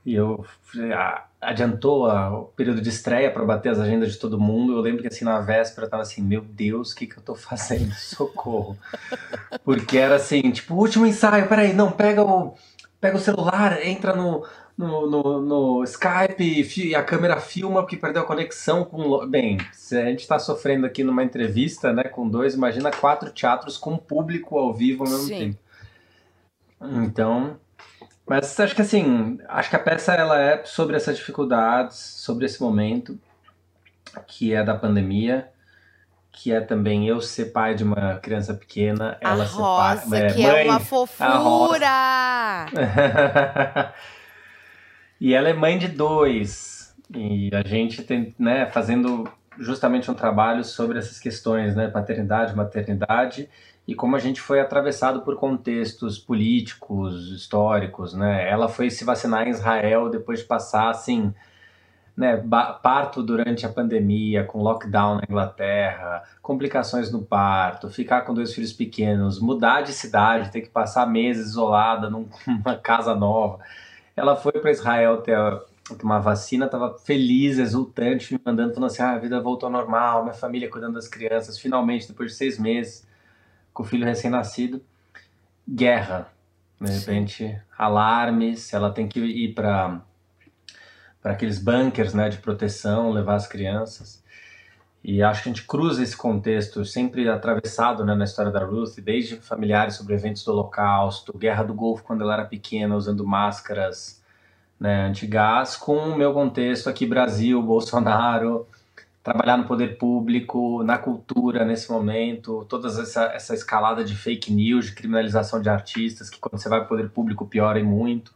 e 0.07 0.15
eu 0.15 0.47
ah, 0.95 1.25
adiantou 1.41 2.07
a, 2.07 2.39
o 2.39 2.45
período 2.45 2.81
de 2.81 2.89
estreia 2.89 3.31
para 3.31 3.45
bater 3.45 3.71
as 3.71 3.81
agendas 3.81 4.13
de 4.13 4.19
todo 4.19 4.39
mundo. 4.39 4.73
Eu 4.73 4.81
lembro 4.81 5.03
que 5.03 5.09
assim 5.09 5.25
na 5.25 5.41
véspera 5.41 5.87
eu 5.87 5.91
tava 5.91 6.03
assim, 6.05 6.23
meu 6.23 6.41
Deus, 6.41 6.93
o 6.93 6.97
que 6.97 7.09
que 7.09 7.19
eu 7.19 7.23
tô 7.23 7.35
fazendo? 7.35 7.93
Socorro. 7.99 8.79
Porque 9.65 9.99
era 9.99 10.15
assim, 10.15 10.43
tipo, 10.53 10.77
último 10.77 11.05
ensaio, 11.05 11.49
peraí, 11.49 11.73
não, 11.73 11.91
pega 11.91 12.23
o 12.23 12.55
pega 13.01 13.17
o 13.17 13.21
celular, 13.21 13.85
entra 13.85 14.15
no 14.15 14.47
no, 14.79 15.11
no, 15.11 15.41
no 15.41 15.85
Skype 15.85 16.69
e 16.85 16.95
a 16.95 17.03
câmera 17.03 17.41
filma 17.41 17.81
porque 17.81 17.97
perdeu 17.97 18.23
a 18.23 18.27
conexão 18.27 18.85
com. 18.85 19.27
Bem, 19.27 19.59
se 19.73 19.97
a 19.97 20.05
gente 20.05 20.21
está 20.21 20.39
sofrendo 20.39 20.87
aqui 20.87 21.03
numa 21.03 21.25
entrevista 21.25 21.93
né, 21.93 22.05
com 22.05 22.29
dois, 22.29 22.55
imagina 22.55 22.91
quatro 22.91 23.31
teatros 23.33 23.79
com 23.79 23.97
público 23.97 24.59
ao 24.59 24.73
vivo 24.73 25.05
ao 25.05 25.11
mesmo 25.11 25.27
Sim. 25.27 25.39
tempo. 25.39 25.59
Então, 27.03 27.59
mas 28.29 28.59
acho 28.59 28.75
que 28.75 28.83
assim, 28.83 29.39
acho 29.49 29.71
que 29.71 29.77
a 29.77 29.79
peça 29.79 30.13
ela 30.13 30.41
é 30.41 30.65
sobre 30.65 30.97
essas 30.97 31.17
dificuldades, 31.17 31.97
sobre 31.97 32.45
esse 32.47 32.61
momento 32.61 33.19
que 34.27 34.53
é 34.53 34.65
da 34.65 34.75
pandemia, 34.75 35.49
que 36.33 36.53
é 36.53 36.61
também 36.61 37.07
eu 37.07 37.21
ser 37.21 37.47
pai 37.47 37.75
de 37.75 37.85
uma 37.85 38.17
criança 38.17 38.53
pequena, 38.53 39.17
ela 39.21 39.45
a 39.45 39.47
ser 39.47 39.55
Rosa, 39.55 40.11
pai, 40.11 40.23
é, 40.23 40.33
que 40.33 40.45
é 40.45 40.53
mãe, 40.53 40.67
é 40.67 40.71
uma 40.71 40.81
fofura. 40.81 42.67
e 45.21 45.33
ela 45.35 45.49
é 45.49 45.53
mãe 45.53 45.79
de 45.79 45.89
dois. 45.89 46.95
E 47.15 47.51
a 47.55 47.67
gente 47.67 48.03
tem, 48.03 48.35
né, 48.39 48.67
fazendo 48.67 49.31
justamente 49.59 50.11
um 50.11 50.15
trabalho 50.15 50.65
sobre 50.65 50.99
essas 50.99 51.19
questões, 51.19 51.77
né, 51.77 51.89
paternidade, 51.89 52.55
maternidade 52.55 53.49
e 53.87 53.95
como 53.95 54.17
a 54.17 54.19
gente 54.19 54.41
foi 54.41 54.61
atravessado 54.61 55.21
por 55.23 55.37
contextos 55.37 56.19
políticos, 56.19 57.29
históricos, 57.31 58.15
né? 58.15 58.49
Ela 58.51 58.69
foi 58.69 58.91
se 58.91 59.05
vacinar 59.05 59.47
em 59.47 59.51
Israel 59.51 60.11
depois 60.11 60.41
de 60.41 60.45
passar, 60.45 60.91
assim, 60.91 61.33
né, 62.17 62.43
parto 62.83 63.23
durante 63.23 63.65
a 63.65 63.69
pandemia, 63.69 64.43
com 64.43 64.63
lockdown 64.63 65.17
na 65.17 65.23
Inglaterra, 65.29 66.25
complicações 66.43 67.13
no 67.13 67.23
parto, 67.23 67.91
ficar 67.91 68.23
com 68.23 68.35
dois 68.35 68.55
filhos 68.55 68.73
pequenos, 68.73 69.39
mudar 69.39 69.83
de 69.83 69.93
cidade, 69.93 70.51
ter 70.51 70.63
que 70.63 70.71
passar 70.71 71.07
meses 71.07 71.49
isolada 71.51 72.11
numa 72.11 72.77
casa 72.83 73.15
nova. 73.15 73.61
Ela 74.17 74.35
foi 74.35 74.53
para 74.53 74.71
Israel 74.71 75.19
ter 75.19 75.39
uma 76.03 76.19
vacina, 76.19 76.65
estava 76.65 76.99
feliz, 76.99 77.59
exultante, 77.59 78.35
me 78.35 78.41
mandando, 78.45 78.75
falando 78.75 78.91
assim: 78.91 79.03
ah, 79.03 79.13
a 79.13 79.19
vida 79.19 79.41
voltou 79.41 79.69
ao 79.69 79.73
normal, 79.73 80.23
minha 80.25 80.35
família 80.35 80.69
cuidando 80.69 80.95
das 80.95 81.07
crianças, 81.07 81.59
finalmente, 81.59 82.09
depois 82.09 82.33
de 82.33 82.37
seis 82.37 82.59
meses 82.59 83.07
com 83.77 83.83
o 83.83 83.87
filho 83.87 84.07
recém-nascido, 84.07 84.83
guerra. 85.69 86.33
De 86.81 86.91
repente, 86.91 87.47
Sim. 87.47 87.57
alarmes, 87.77 88.73
ela 88.73 88.91
tem 88.91 89.07
que 89.07 89.21
ir 89.21 89.55
para 89.55 90.01
para 91.23 91.33
aqueles 91.33 91.59
bunkers 91.59 92.15
né, 92.15 92.29
de 92.29 92.39
proteção, 92.39 93.11
levar 93.11 93.35
as 93.35 93.49
crianças. 93.49 94.23
E 95.03 95.25
acho 95.25 95.43
que 95.43 95.49
a 95.49 95.53
gente 95.53 95.67
cruza 95.67 96.01
esse 96.01 96.17
contexto 96.17 96.85
sempre 96.85 97.29
atravessado 97.29 98.05
né, 98.05 98.15
na 98.15 98.25
história 98.25 98.53
da 98.53 98.65
Ruth, 98.65 99.01
desde 99.01 99.37
familiares 99.37 99.97
sobre 99.97 100.15
eventos 100.15 100.45
do 100.45 100.53
Holocausto, 100.53 101.37
Guerra 101.37 101.65
do 101.65 101.75
Golfo 101.75 102.05
quando 102.05 102.23
ela 102.23 102.35
era 102.35 102.45
pequena, 102.45 102.95
usando 102.95 103.27
máscaras 103.27 104.23
né, 104.79 105.07
antigás, 105.07 105.75
com 105.75 105.97
o 105.97 106.17
meu 106.17 106.33
contexto 106.33 106.89
aqui 106.89 107.05
Brasil, 107.05 107.61
Bolsonaro, 107.63 108.69
trabalhar 109.27 109.57
no 109.57 109.65
poder 109.65 109.99
público, 109.99 110.85
na 110.85 110.97
cultura 110.99 111.65
nesse 111.65 111.91
momento, 111.91 112.65
toda 112.69 112.87
essa, 112.87 113.25
essa 113.25 113.55
escalada 113.55 114.05
de 114.05 114.15
fake 114.15 114.53
news, 114.53 114.87
de 114.87 114.93
criminalização 114.93 115.61
de 115.61 115.69
artistas, 115.69 116.31
que 116.31 116.39
quando 116.39 116.61
você 116.61 116.69
vai 116.69 116.79
para 116.79 116.87
o 116.87 116.89
poder 116.91 117.11
público 117.11 117.45
piora 117.45 117.83
muito. 117.83 118.33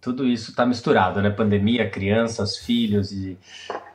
Tudo 0.00 0.24
isso 0.24 0.52
está 0.52 0.64
misturado, 0.64 1.20
né? 1.20 1.28
Pandemia, 1.28 1.90
crianças, 1.90 2.56
filhos 2.56 3.10
e 3.10 3.36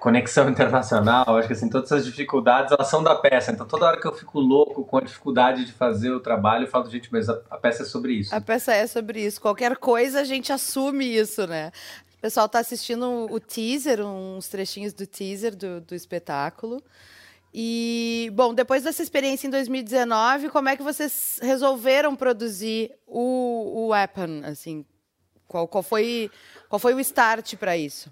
conexão 0.01 0.49
internacional. 0.51 1.37
Acho 1.37 1.47
que 1.47 1.53
assim, 1.53 1.69
todas 1.69 1.89
essas 1.89 2.03
dificuldades 2.03 2.73
elas 2.73 2.89
são 2.89 3.01
da 3.01 3.15
peça. 3.15 3.53
Então 3.53 3.65
toda 3.65 3.85
hora 3.85 4.01
que 4.01 4.05
eu 4.05 4.13
fico 4.13 4.41
louco 4.41 4.83
com 4.83 4.97
a 4.97 5.01
dificuldade 5.01 5.63
de 5.63 5.71
fazer 5.71 6.11
o 6.11 6.19
trabalho, 6.19 6.65
eu 6.65 6.69
falo, 6.69 6.89
gente, 6.89 7.07
mas 7.09 7.29
a, 7.29 7.39
a 7.49 7.55
peça 7.55 7.83
é 7.83 7.85
sobre 7.85 8.11
isso. 8.11 8.35
A 8.35 8.41
peça 8.41 8.73
é 8.73 8.85
sobre 8.85 9.21
isso. 9.21 9.39
Qualquer 9.39 9.77
coisa 9.77 10.19
a 10.19 10.23
gente 10.25 10.51
assume 10.51 11.05
isso, 11.05 11.47
né? 11.47 11.71
Pessoal 12.23 12.45
está 12.45 12.59
assistindo 12.59 13.27
o 13.29 13.37
teaser, 13.37 13.99
uns 13.99 14.47
trechinhos 14.47 14.93
do 14.93 15.05
teaser 15.05 15.53
do, 15.53 15.81
do 15.81 15.93
espetáculo. 15.93 16.81
E, 17.53 18.31
bom, 18.33 18.53
depois 18.53 18.81
dessa 18.81 19.03
experiência 19.03 19.45
em 19.45 19.49
2019, 19.49 20.47
como 20.47 20.69
é 20.69 20.77
que 20.77 20.83
vocês 20.83 21.37
resolveram 21.43 22.15
produzir 22.15 22.93
o, 23.05 23.73
o 23.75 23.87
Weapon? 23.89 24.39
Assim, 24.45 24.85
qual, 25.45 25.67
qual, 25.67 25.83
foi, 25.83 26.31
qual 26.69 26.79
foi 26.79 26.93
o 26.93 26.99
start 27.01 27.57
para 27.57 27.75
isso? 27.75 28.09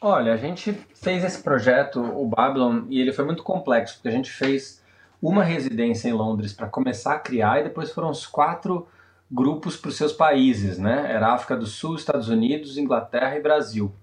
Olha, 0.00 0.32
a 0.32 0.36
gente 0.36 0.72
fez 0.96 1.22
esse 1.22 1.40
projeto, 1.40 2.00
o 2.00 2.26
Babylon, 2.26 2.86
e 2.88 3.00
ele 3.00 3.12
foi 3.12 3.24
muito 3.24 3.44
complexo, 3.44 3.94
porque 3.94 4.08
a 4.08 4.12
gente 4.12 4.32
fez 4.32 4.82
uma 5.22 5.44
residência 5.44 6.08
em 6.08 6.12
Londres 6.12 6.52
para 6.52 6.66
começar 6.66 7.14
a 7.14 7.20
criar, 7.20 7.60
e 7.60 7.64
depois 7.64 7.92
foram 7.92 8.10
os 8.10 8.26
quatro 8.26 8.88
grupos 9.30 9.76
para 9.76 9.88
os 9.88 9.96
seus 9.96 10.12
países, 10.12 10.78
né? 10.78 11.12
Era 11.12 11.34
África 11.34 11.56
do 11.56 11.66
Sul, 11.66 11.96
Estados 11.96 12.28
Unidos, 12.28 12.78
Inglaterra 12.78 13.36
e 13.36 13.42
Brasil. 13.42 13.94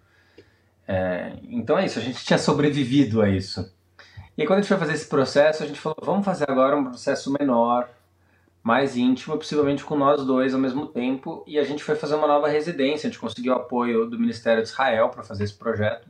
É, 0.87 1.33
então 1.49 1.77
é 1.77 1.85
isso, 1.85 1.97
a 1.97 2.01
gente 2.01 2.23
tinha 2.23 2.37
sobrevivido 2.37 3.21
a 3.21 3.29
isso. 3.29 3.73
E 4.37 4.41
aí, 4.41 4.47
quando 4.47 4.59
a 4.59 4.61
gente 4.61 4.69
foi 4.69 4.77
fazer 4.77 4.93
esse 4.93 5.07
processo, 5.07 5.63
a 5.63 5.65
gente 5.65 5.79
falou, 5.79 5.97
vamos 6.01 6.25
fazer 6.25 6.49
agora 6.49 6.75
um 6.75 6.83
processo 6.83 7.31
menor, 7.39 7.89
mais 8.61 8.97
íntimo, 8.97 9.37
possivelmente 9.37 9.83
com 9.83 9.95
nós 9.95 10.25
dois 10.25 10.53
ao 10.53 10.59
mesmo 10.59 10.87
tempo. 10.87 11.43
E 11.47 11.57
a 11.57 11.63
gente 11.63 11.83
foi 11.83 11.95
fazer 11.95 12.15
uma 12.15 12.27
nova 12.27 12.47
residência, 12.47 13.07
a 13.07 13.11
gente 13.11 13.19
conseguiu 13.19 13.53
o 13.53 13.55
apoio 13.55 14.05
do 14.07 14.19
Ministério 14.19 14.61
de 14.61 14.69
Israel 14.69 15.09
para 15.09 15.23
fazer 15.23 15.45
esse 15.45 15.53
projeto. 15.53 16.07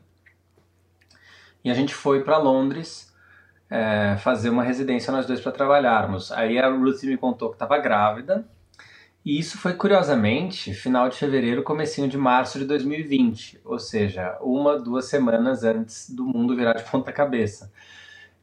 E 1.63 1.69
a 1.69 1.73
gente 1.73 1.93
foi 1.93 2.23
para 2.23 2.37
Londres 2.37 3.13
é, 3.69 4.17
fazer 4.17 4.49
uma 4.49 4.63
residência 4.63 5.11
nós 5.11 5.25
dois 5.25 5.39
para 5.39 5.51
trabalharmos. 5.51 6.31
Aí 6.31 6.57
a 6.57 6.69
Ruth 6.69 7.03
me 7.03 7.17
contou 7.17 7.49
que 7.49 7.55
estava 7.55 7.77
grávida 7.77 8.45
e 9.25 9.39
isso 9.39 9.57
foi 9.57 9.73
curiosamente 9.73 10.71
final 10.71 11.09
de 11.09 11.17
fevereiro, 11.17 11.63
comecinho 11.63 12.07
de 12.07 12.15
março 12.15 12.59
de 12.59 12.65
2020, 12.65 13.59
ou 13.65 13.79
seja, 13.79 14.37
uma, 14.39 14.77
duas 14.77 15.05
semanas 15.05 15.63
antes 15.63 16.11
do 16.11 16.23
mundo 16.23 16.55
virar 16.55 16.73
de 16.73 16.83
ponta 16.83 17.11
cabeça. 17.11 17.71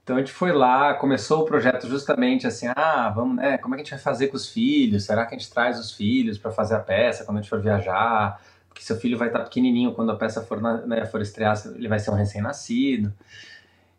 Então 0.03 0.17
a 0.17 0.19
gente 0.19 0.33
foi 0.33 0.51
lá, 0.51 0.95
começou 0.95 1.43
o 1.43 1.45
projeto 1.45 1.87
justamente 1.87 2.49
assim, 2.49 2.67
ah, 2.75 3.09
vamos, 3.15 3.37
né, 3.37 3.57
como 3.59 3.75
é 3.75 3.77
que 3.77 3.83
a 3.83 3.85
gente 3.85 3.93
vai 3.93 4.01
fazer 4.01 4.27
com 4.27 4.37
os 4.37 4.49
filhos? 4.49 5.05
Será 5.05 5.25
que 5.25 5.37
a 5.37 5.39
gente 5.39 5.53
traz 5.53 5.79
os 5.79 5.93
filhos 5.93 6.37
para 6.37 6.51
fazer 6.51 6.75
a 6.75 6.81
peça 6.81 7.25
quando 7.25 7.39
a 7.39 7.41
gente 7.41 7.51
for 7.51 7.61
viajar? 7.61 8.43
Porque 8.69 8.83
seu 8.83 8.97
filho 8.97 9.17
vai 9.17 9.29
estar 9.29 9.45
pequenininho 9.45 9.93
quando 9.95 10.11
a 10.11 10.17
peça 10.17 10.43
for, 10.43 10.61
né, 10.61 11.07
for 11.07 11.21
estrear, 11.21 11.63
ele 11.77 11.87
vai 11.87 12.01
ser 12.01 12.11
um 12.11 12.15
recém-nascido. 12.15 13.13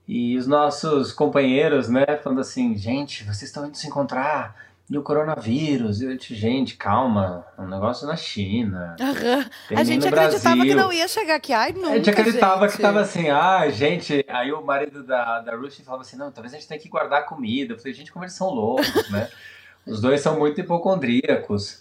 E 0.05 0.37
os 0.37 0.47
nossos 0.47 1.13
companheiros, 1.13 1.87
né, 1.87 2.05
falando 2.21 2.41
assim, 2.41 2.75
gente, 2.75 3.23
vocês 3.23 3.43
estão 3.43 3.65
indo 3.65 3.77
se 3.77 3.87
encontrar, 3.87 4.72
e 4.89 4.97
o 4.97 5.01
coronavírus, 5.01 6.01
e 6.01 6.05
eu 6.05 6.17
disse, 6.17 6.35
gente, 6.35 6.75
calma, 6.75 7.45
é 7.57 7.61
um 7.61 7.67
negócio 7.67 8.05
na 8.05 8.17
China. 8.17 8.95
Uhum. 8.99 9.77
A 9.77 9.83
gente 9.83 10.07
acreditava 10.07 10.55
Brasil. 10.57 10.75
que 10.75 10.75
não 10.75 10.91
ia 10.91 11.07
chegar 11.07 11.35
aqui, 11.35 11.53
ai, 11.53 11.71
nunca, 11.71 11.89
A 11.89 11.95
gente 11.95 12.09
acreditava 12.09 12.67
gente. 12.67 12.75
que 12.75 12.81
tava 12.81 12.99
assim, 12.99 13.29
ah, 13.29 13.69
gente... 13.69 14.25
Aí 14.27 14.51
o 14.51 14.61
marido 14.61 15.03
da, 15.03 15.39
da 15.39 15.55
Ruth 15.55 15.81
falava 15.85 16.01
assim, 16.03 16.17
não, 16.17 16.31
talvez 16.31 16.53
a 16.53 16.57
gente 16.57 16.67
tenha 16.67 16.79
que 16.79 16.89
guardar 16.89 17.25
comida. 17.25 17.73
Eu 17.73 17.77
falei, 17.77 17.93
gente, 17.93 18.11
como 18.11 18.25
eles 18.25 18.35
são 18.35 18.49
loucos, 18.49 19.09
né? 19.09 19.29
Os 19.87 19.99
dois 19.99 20.21
são 20.21 20.37
muito 20.37 20.59
hipocondríacos. 20.61 21.79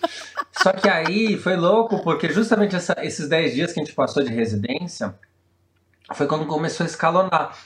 Só 0.63 0.73
que 0.73 0.89
aí 0.89 1.37
foi 1.37 1.57
louco, 1.57 2.03
porque 2.03 2.33
justamente 2.33 2.75
essa, 2.75 2.97
esses 3.05 3.29
10 3.29 3.55
dias 3.55 3.73
que 3.73 3.81
a 3.81 3.85
gente 3.85 3.95
passou 3.95 4.23
de 4.23 4.33
residência, 4.33 5.15
foi 6.13 6.27
quando 6.27 6.47
começou 6.47 6.85
a 6.85 6.89
escalonar. 6.89 7.57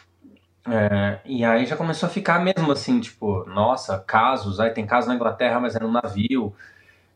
É, 0.69 1.21
e 1.25 1.45
aí 1.45 1.64
já 1.64 1.77
começou 1.77 2.09
a 2.09 2.11
ficar 2.11 2.41
mesmo 2.41 2.73
assim, 2.73 3.01
tipo, 3.01 3.45
nossa, 3.47 3.99
casos, 3.99 4.59
aí 4.59 4.71
tem 4.71 4.87
casos 4.87 5.09
na 5.09 5.14
Inglaterra, 5.14 5.61
mas 5.61 5.77
é 5.77 5.81
no 5.81 5.91
navio. 5.91 6.55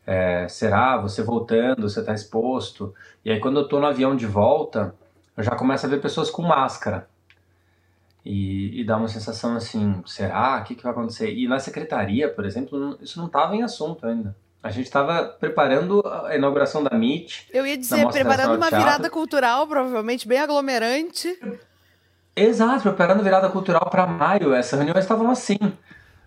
É, 0.05 0.47
será? 0.47 0.97
Você 0.97 1.21
voltando, 1.21 1.89
você 1.89 1.99
está 1.99 2.13
exposto. 2.13 2.93
E 3.23 3.31
aí 3.31 3.39
quando 3.39 3.59
eu 3.59 3.67
tô 3.67 3.79
no 3.79 3.85
avião 3.85 4.15
de 4.15 4.25
volta, 4.25 4.95
eu 5.35 5.43
já 5.43 5.55
começo 5.55 5.85
a 5.85 5.89
ver 5.89 6.01
pessoas 6.01 6.29
com 6.29 6.41
máscara. 6.41 7.07
E, 8.23 8.81
e 8.81 8.83
dá 8.83 8.97
uma 8.97 9.07
sensação 9.07 9.55
assim, 9.55 10.01
será? 10.05 10.59
O 10.59 10.63
que, 10.63 10.75
que 10.75 10.83
vai 10.83 10.91
acontecer? 10.91 11.33
E 11.33 11.47
na 11.47 11.59
secretaria, 11.59 12.29
por 12.29 12.45
exemplo, 12.45 12.97
isso 13.01 13.19
não 13.19 13.25
estava 13.25 13.55
em 13.55 13.63
assunto 13.63 14.05
ainda. 14.05 14.35
A 14.63 14.69
gente 14.69 14.85
estava 14.85 15.23
preparando 15.23 16.03
a 16.05 16.35
inauguração 16.35 16.83
da 16.83 16.95
MIT. 16.95 17.47
Eu 17.51 17.65
ia 17.65 17.75
dizer, 17.75 18.07
preparando 18.09 18.55
uma 18.55 18.69
virada 18.69 19.09
cultural, 19.09 19.65
provavelmente 19.65 20.27
bem 20.27 20.39
aglomerante. 20.39 21.35
Exato, 22.35 22.83
preparando 22.83 23.23
virada 23.23 23.49
cultural 23.49 23.89
para 23.89 24.07
maio, 24.07 24.53
essas 24.53 24.79
reuniões 24.79 25.03
estavam 25.03 25.29
assim. 25.29 25.57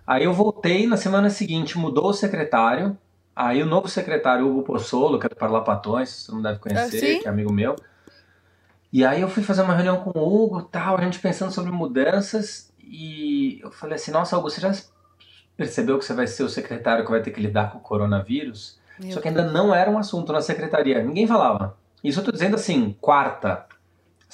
Aí 0.06 0.24
eu 0.24 0.32
voltei 0.32 0.86
na 0.86 0.96
semana 0.96 1.30
seguinte, 1.30 1.78
mudou 1.78 2.08
o 2.08 2.14
secretário. 2.14 2.96
Aí 3.34 3.62
o 3.62 3.66
novo 3.66 3.88
secretário, 3.88 4.46
Hugo 4.46 4.62
Pozzolo, 4.62 5.18
que 5.18 5.26
é 5.26 5.28
do 5.28 5.36
Parlapatões, 5.36 6.10
você 6.10 6.32
não 6.32 6.42
deve 6.42 6.58
conhecer, 6.58 7.16
Ah, 7.16 7.22
que 7.22 7.26
é 7.26 7.30
amigo 7.30 7.52
meu. 7.52 7.74
E 8.92 9.04
aí 9.04 9.20
eu 9.20 9.28
fui 9.28 9.42
fazer 9.42 9.62
uma 9.62 9.74
reunião 9.74 9.96
com 9.96 10.16
o 10.16 10.44
Hugo, 10.44 10.62
tal, 10.62 10.96
a 10.96 11.00
gente 11.00 11.18
pensando 11.18 11.50
sobre 11.50 11.72
mudanças, 11.72 12.72
e 12.78 13.58
eu 13.60 13.72
falei 13.72 13.96
assim, 13.96 14.12
nossa, 14.12 14.38
Hugo, 14.38 14.48
você 14.48 14.60
já 14.60 14.72
percebeu 15.56 15.98
que 15.98 16.04
você 16.04 16.14
vai 16.14 16.28
ser 16.28 16.44
o 16.44 16.48
secretário 16.48 17.04
que 17.04 17.10
vai 17.10 17.20
ter 17.20 17.32
que 17.32 17.40
lidar 17.40 17.72
com 17.72 17.78
o 17.78 17.80
coronavírus? 17.80 18.78
Meu 19.00 19.10
Só 19.10 19.20
que 19.20 19.26
ainda 19.26 19.50
não 19.50 19.74
era 19.74 19.90
um 19.90 19.98
assunto 19.98 20.32
na 20.32 20.40
secretaria, 20.40 21.02
ninguém 21.02 21.26
falava. 21.26 21.76
Isso 22.04 22.20
eu 22.20 22.24
tô 22.24 22.30
dizendo 22.30 22.54
assim, 22.54 22.96
quarta, 23.00 23.66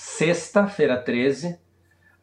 sexta-feira 0.00 0.96
13, 0.96 1.58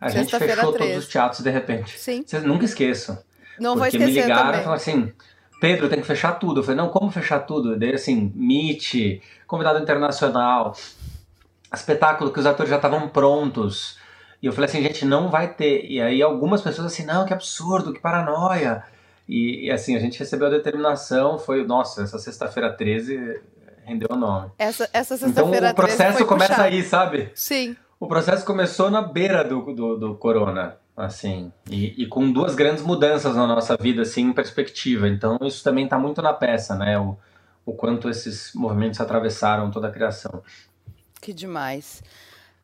a 0.02 0.10
gente 0.10 0.22
Sexta-feira 0.24 0.56
fechou 0.56 0.74
13. 0.74 0.92
todos 0.92 1.06
os 1.06 1.12
teatros 1.12 1.44
de 1.44 1.50
repente. 1.52 2.00
Sim. 2.00 2.24
Vocês 2.26 2.44
nunca 2.44 2.66
esqueçam. 2.66 3.20
Não 3.60 3.76
vou 3.76 3.84
Porque 3.84 4.00
me 4.00 4.06
esquecer 4.06 4.28
ligaram 4.28 4.50
e 4.60 4.64
falaram 4.64 4.74
assim, 4.74 5.14
Pedro, 5.62 5.88
tem 5.88 6.02
que 6.02 6.08
fechar 6.08 6.34
tudo. 6.34 6.60
Eu 6.60 6.64
falei, 6.64 6.78
não, 6.78 6.90
como 6.90 7.12
fechar 7.12 7.40
tudo? 7.42 7.78
Daí 7.78 7.94
assim, 7.94 8.32
Meet, 8.36 9.22
convidado 9.46 9.80
internacional, 9.80 10.76
espetáculo 11.72 12.32
que 12.32 12.40
os 12.40 12.48
atores 12.48 12.70
já 12.70 12.78
estavam 12.78 13.10
prontos. 13.10 14.00
E 14.42 14.48
eu 14.48 14.54
falei 14.54 14.70
assim, 14.70 14.82
gente, 14.82 15.06
não 15.06 15.30
vai 15.30 15.54
ter. 15.54 15.86
E 15.86 16.02
aí 16.02 16.22
algumas 16.22 16.62
pessoas 16.62 16.88
assim, 16.88 17.06
não, 17.06 17.26
que 17.26 17.34
absurdo, 17.34 17.94
que 17.94 18.00
paranoia. 18.00 18.84
E, 19.30 19.68
e, 19.68 19.72
assim, 19.72 19.96
a 19.96 20.00
gente 20.00 20.18
recebeu 20.18 20.48
a 20.48 20.52
determinação, 20.52 21.38
foi, 21.38 21.66
nossa, 21.66 22.02
essa 22.02 22.18
sexta-feira 22.18 22.74
13 22.74 23.40
rendeu 23.88 24.10
o 24.12 24.16
nome. 24.18 24.52
Essa, 24.60 24.90
essa 24.92 25.16
Então 25.16 25.28
sexta-feira 25.30 25.72
o 25.72 25.74
13 25.74 25.76
processo 25.76 26.26
começa 26.26 26.54
puxado. 26.54 26.68
aí, 26.68 26.84
sabe? 26.84 27.32
Sim. 27.34 27.76
O 28.00 28.08
processo 28.08 28.46
começou 28.46 28.92
na 28.92 29.02
beira 29.02 29.44
do, 29.44 29.62
do, 29.74 29.98
do 29.98 30.16
corona, 30.16 30.78
assim, 30.96 31.52
e, 31.70 32.04
e 32.04 32.06
com 32.08 32.32
duas 32.32 32.54
grandes 32.54 32.84
mudanças 32.84 33.36
na 33.36 33.48
nossa 33.48 33.76
vida, 33.78 34.04
assim, 34.04 34.22
em 34.24 34.34
perspectiva. 34.34 35.08
Então, 35.08 35.40
isso 35.42 35.64
também 35.64 35.86
está 35.86 35.98
muito 35.98 36.22
na 36.22 36.34
peça, 36.34 36.76
né? 36.76 37.00
O, 37.00 37.18
o 37.66 37.74
quanto 37.74 38.10
esses 38.10 38.52
movimentos 38.54 39.00
atravessaram 39.00 39.72
toda 39.72 39.88
a 39.88 39.92
criação. 39.92 40.44
Que 41.20 41.34
demais. 41.34 42.04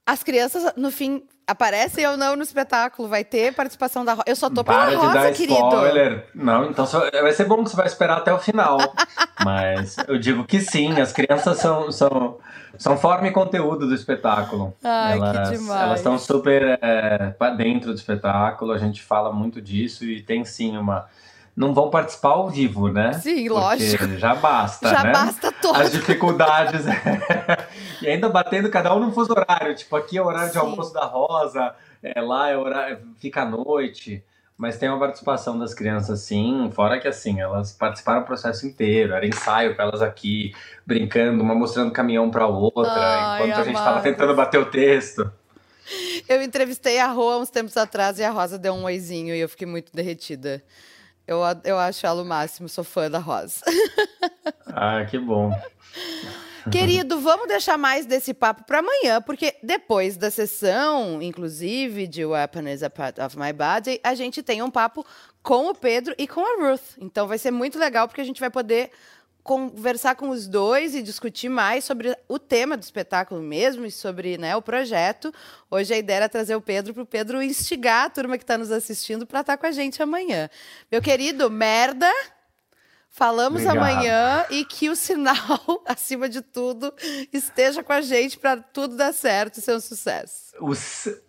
As 0.05 0.21
crianças, 0.23 0.71
no 0.75 0.91
fim, 0.91 1.23
aparecem 1.47 2.05
ou 2.07 2.15
não 2.17 2.35
no 2.35 2.43
espetáculo? 2.43 3.07
Vai 3.07 3.23
ter 3.23 3.53
participação 3.53 4.03
da 4.05 4.13
Rosa? 4.13 4.23
Eu 4.27 4.35
só 4.35 4.49
tô 4.49 4.63
pela 4.63 4.77
Para 4.79 4.89
de 4.91 4.95
Rosa, 4.95 5.31
querido. 5.31 5.53
spoiler. 5.59 6.27
Não, 6.33 6.65
então 6.69 6.85
só- 6.85 7.09
vai 7.11 7.31
ser 7.33 7.45
bom 7.45 7.63
que 7.63 7.69
você 7.69 7.75
vai 7.75 7.85
esperar 7.87 8.17
até 8.17 8.33
o 8.33 8.39
final. 8.39 8.77
Mas 9.43 9.97
eu 10.07 10.17
digo 10.17 10.43
que 10.45 10.59
sim, 10.61 10.99
as 11.01 11.11
crianças 11.11 11.57
são, 11.57 11.91
são, 11.91 12.37
são 12.77 12.97
forma 12.97 13.27
e 13.27 13.31
conteúdo 13.31 13.87
do 13.87 13.93
espetáculo. 13.93 14.73
Ai, 14.83 15.19
que 15.19 15.25
elas, 15.25 15.49
demais. 15.51 15.81
Elas 15.81 15.99
estão 15.99 16.17
super 16.17 16.79
é, 16.81 17.29
para 17.37 17.53
dentro 17.55 17.89
do 17.91 17.95
espetáculo, 17.95 18.71
a 18.71 18.77
gente 18.77 19.01
fala 19.03 19.31
muito 19.31 19.61
disso 19.61 20.05
e 20.05 20.21
tem 20.21 20.45
sim 20.45 20.77
uma. 20.77 21.05
Não 21.55 21.73
vão 21.73 21.89
participar 21.89 22.29
ao 22.29 22.49
vivo, 22.49 22.89
né? 22.89 23.13
Sim, 23.13 23.35
Porque 23.35 23.49
lógico. 23.49 24.07
já 24.17 24.33
basta, 24.33 24.89
Já 24.89 25.03
né? 25.03 25.11
basta 25.11 25.51
todo. 25.51 25.75
As 25.75 25.91
dificuldades. 25.91 26.83
e 28.01 28.07
ainda 28.07 28.27
batendo 28.27 28.69
cada 28.69 28.93
um 28.95 28.99
no 28.99 29.11
fuso 29.11 29.31
horário. 29.33 29.75
Tipo, 29.75 29.95
aqui 29.95 30.17
é 30.17 30.21
o 30.21 30.25
horário 30.25 30.47
de 30.47 30.53
Sim. 30.53 30.59
almoço 30.59 30.91
da 30.93 31.05
Rosa, 31.05 31.75
é, 32.01 32.19
lá 32.19 32.49
é 32.49 32.57
horário, 32.57 32.99
fica 33.19 33.43
à 33.43 33.45
noite. 33.45 34.23
Mas 34.57 34.77
tem 34.77 34.87
uma 34.87 34.99
participação 34.99 35.57
das 35.57 35.73
crianças, 35.73 36.21
sim. 36.21 36.69
Fora 36.73 36.99
que, 36.99 37.07
assim, 37.07 37.41
elas 37.41 37.71
participaram 37.71 38.21
do 38.21 38.25
processo 38.25 38.65
inteiro. 38.67 39.13
Era 39.13 39.25
ensaio 39.25 39.75
pra 39.75 39.85
elas 39.85 40.01
aqui, 40.01 40.53
brincando, 40.85 41.43
uma 41.43 41.55
mostrando 41.55 41.91
caminhão 41.91 42.29
pra 42.29 42.45
outra, 42.47 42.91
Ai, 42.91 43.41
enquanto 43.43 43.59
a 43.59 43.63
gente 43.63 43.75
tava 43.75 43.89
amadas. 43.89 44.03
tentando 44.03 44.35
bater 44.35 44.59
o 44.59 44.65
texto. 44.65 45.29
Eu 46.29 46.41
entrevistei 46.41 46.99
a 46.99 47.07
Rô 47.07 47.31
há 47.31 47.37
uns 47.39 47.49
tempos 47.49 47.75
atrás 47.75 48.19
e 48.19 48.23
a 48.23 48.29
Rosa 48.29 48.57
deu 48.57 48.73
um 48.73 48.83
oizinho 48.85 49.35
e 49.35 49.39
eu 49.39 49.49
fiquei 49.49 49.67
muito 49.67 49.91
derretida. 49.93 50.63
Eu, 51.27 51.39
eu 51.63 51.79
acho 51.79 52.05
ela 52.05 52.21
o 52.21 52.25
máximo, 52.25 52.67
sou 52.67 52.83
fã 52.83 53.09
da 53.09 53.19
Rosa. 53.19 53.61
Ah, 54.75 55.05
que 55.05 55.19
bom. 55.19 55.51
Querido, 56.71 57.19
vamos 57.19 57.47
deixar 57.47 57.77
mais 57.77 58.07
desse 58.07 58.33
papo 58.33 58.63
para 58.63 58.79
amanhã, 58.79 59.21
porque 59.21 59.55
depois 59.61 60.17
da 60.17 60.31
sessão, 60.31 61.21
inclusive, 61.21 62.07
de 62.07 62.25
Weapon 62.25 62.67
is 62.67 62.81
a 62.81 62.89
Part 62.89 63.21
of 63.21 63.37
My 63.37 63.53
Body, 63.53 63.99
a 64.03 64.15
gente 64.15 64.41
tem 64.41 64.63
um 64.63 64.71
papo 64.71 65.05
com 65.43 65.69
o 65.69 65.75
Pedro 65.75 66.15
e 66.17 66.27
com 66.27 66.41
a 66.41 66.69
Ruth. 66.69 66.97
Então 66.99 67.27
vai 67.27 67.37
ser 67.37 67.51
muito 67.51 67.77
legal, 67.77 68.07
porque 68.07 68.21
a 68.21 68.23
gente 68.23 68.39
vai 68.39 68.49
poder 68.49 68.89
conversar 69.43 70.15
com 70.15 70.29
os 70.29 70.47
dois 70.47 70.95
e 70.95 71.03
discutir 71.03 71.49
mais 71.49 71.83
sobre 71.83 72.17
o 72.29 72.39
tema 72.39 72.77
do 72.77 72.81
espetáculo 72.81 73.41
mesmo 73.41 73.85
e 73.85 73.91
sobre 73.91 74.37
né, 74.37 74.55
o 74.55 74.61
projeto. 74.61 75.33
Hoje 75.69 75.93
a 75.93 75.97
ideia 75.97 76.17
era 76.17 76.29
trazer 76.29 76.55
o 76.55 76.61
Pedro 76.61 76.93
para 76.93 77.03
o 77.03 77.05
Pedro 77.05 77.43
instigar 77.43 78.05
a 78.05 78.09
turma 78.09 78.37
que 78.37 78.43
está 78.43 78.57
nos 78.57 78.71
assistindo 78.71 79.27
para 79.27 79.41
estar 79.41 79.57
com 79.57 79.65
a 79.65 79.71
gente 79.71 80.01
amanhã. 80.01 80.49
Meu 80.89 81.01
querido, 81.01 81.51
merda! 81.51 82.09
Falamos 83.15 83.61
Obrigado. 83.61 83.77
amanhã 83.77 84.43
e 84.49 84.65
que 84.65 84.89
o 84.89 84.95
sinal, 84.95 85.35
acima 85.85 86.27
de 86.27 86.41
tudo, 86.41 86.91
esteja 87.31 87.83
com 87.83 87.93
a 87.93 88.01
gente 88.01 88.39
para 88.39 88.57
tudo 88.57 88.97
dar 88.97 89.13
certo 89.13 89.57
e 89.57 89.61
ser 89.61 89.75
um 89.75 89.79
sucesso. 89.79 90.51
O, 90.59 90.73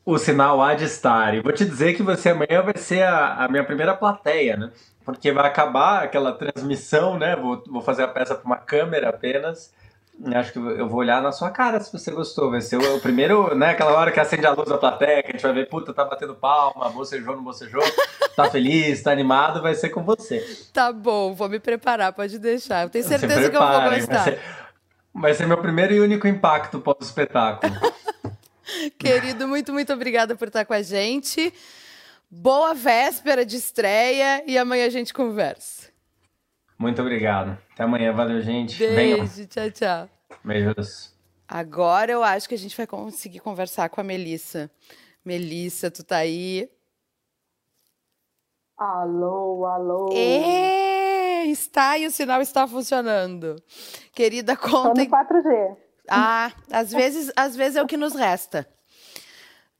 o 0.06 0.18
sinal 0.18 0.62
há 0.62 0.72
de 0.74 0.84
estar. 0.84 1.34
E 1.34 1.42
vou 1.42 1.52
te 1.52 1.62
dizer 1.62 1.92
que 1.94 2.02
você 2.02 2.30
amanhã 2.30 2.62
vai 2.62 2.78
ser 2.78 3.02
a, 3.02 3.44
a 3.44 3.48
minha 3.48 3.62
primeira 3.62 3.94
plateia, 3.94 4.56
né? 4.56 4.72
Porque 5.04 5.30
vai 5.30 5.46
acabar 5.46 6.02
aquela 6.02 6.32
transmissão, 6.32 7.18
né? 7.18 7.36
Vou, 7.36 7.62
vou 7.66 7.82
fazer 7.82 8.04
a 8.04 8.08
peça 8.08 8.34
para 8.34 8.46
uma 8.46 8.56
câmera 8.56 9.10
apenas. 9.10 9.70
Acho 10.32 10.52
que 10.52 10.58
eu 10.58 10.88
vou 10.88 11.00
olhar 11.00 11.20
na 11.20 11.32
sua 11.32 11.50
cara 11.50 11.80
se 11.80 11.92
você 11.92 12.10
gostou. 12.10 12.50
Vai 12.50 12.60
ser 12.60 12.76
o, 12.76 12.96
o 12.96 13.00
primeiro, 13.00 13.54
né? 13.54 13.70
Aquela 13.70 13.92
hora 13.92 14.12
que 14.12 14.20
acende 14.20 14.46
a 14.46 14.52
luz 14.52 14.68
da 14.68 14.78
plateia, 14.78 15.22
que 15.22 15.30
a 15.30 15.32
gente 15.32 15.42
vai 15.42 15.52
ver, 15.52 15.68
puta, 15.68 15.92
tá 15.92 16.04
batendo 16.04 16.34
palma, 16.34 16.88
bocejou, 16.90 17.34
não 17.34 17.42
bocejou, 17.42 17.82
tá 18.36 18.48
feliz, 18.48 19.02
tá 19.02 19.10
animado, 19.10 19.60
vai 19.60 19.74
ser 19.74 19.88
com 19.88 20.04
você. 20.04 20.44
Tá 20.72 20.92
bom, 20.92 21.34
vou 21.34 21.48
me 21.48 21.58
preparar, 21.58 22.12
pode 22.12 22.38
deixar. 22.38 22.84
Eu 22.84 22.90
tenho 22.90 23.04
certeza 23.04 23.50
que 23.50 23.56
eu 23.56 23.60
vou 23.60 23.68
gostar. 23.70 23.88
Vai 23.88 24.00
ser, 24.00 24.40
vai 25.12 25.34
ser 25.34 25.46
meu 25.46 25.58
primeiro 25.58 25.92
e 25.92 26.00
único 26.00 26.28
impacto 26.28 26.78
pós-espetáculo. 26.78 27.72
Querido, 28.98 29.48
muito, 29.48 29.72
muito 29.72 29.92
obrigada 29.92 30.36
por 30.36 30.48
estar 30.48 30.64
com 30.64 30.74
a 30.74 30.82
gente. 30.82 31.52
Boa 32.30 32.72
véspera 32.72 33.44
de 33.44 33.56
estreia 33.56 34.42
e 34.46 34.56
amanhã 34.56 34.86
a 34.86 34.90
gente 34.90 35.12
conversa. 35.12 35.93
Muito 36.78 37.00
obrigado. 37.00 37.58
Até 37.72 37.84
amanhã. 37.84 38.12
Valeu, 38.12 38.40
gente. 38.40 38.78
Venham. 38.78 39.20
Beijo, 39.20 39.46
tchau, 39.46 39.70
tchau. 39.70 40.08
Beijos. 40.44 41.14
Agora 41.46 42.10
eu 42.10 42.22
acho 42.22 42.48
que 42.48 42.54
a 42.54 42.58
gente 42.58 42.76
vai 42.76 42.86
conseguir 42.86 43.40
conversar 43.40 43.88
com 43.88 44.00
a 44.00 44.04
Melissa. 44.04 44.70
Melissa, 45.24 45.90
tu 45.90 46.02
tá 46.02 46.16
aí? 46.16 46.68
Alô, 48.76 49.64
alô. 49.66 50.10
É, 50.12 51.44
está 51.46 51.96
e 51.96 52.06
o 52.06 52.10
sinal 52.10 52.40
está 52.40 52.66
funcionando. 52.66 53.56
Querida, 54.12 54.56
Tô 54.56 54.66
no 54.66 54.72
contem. 54.72 55.08
4G. 55.08 55.76
Ah, 56.08 56.52
às 56.70 56.92
vezes, 56.92 57.32
às 57.36 57.56
vezes 57.56 57.76
é 57.76 57.82
o 57.82 57.86
que 57.86 57.96
nos 57.96 58.14
resta. 58.14 58.66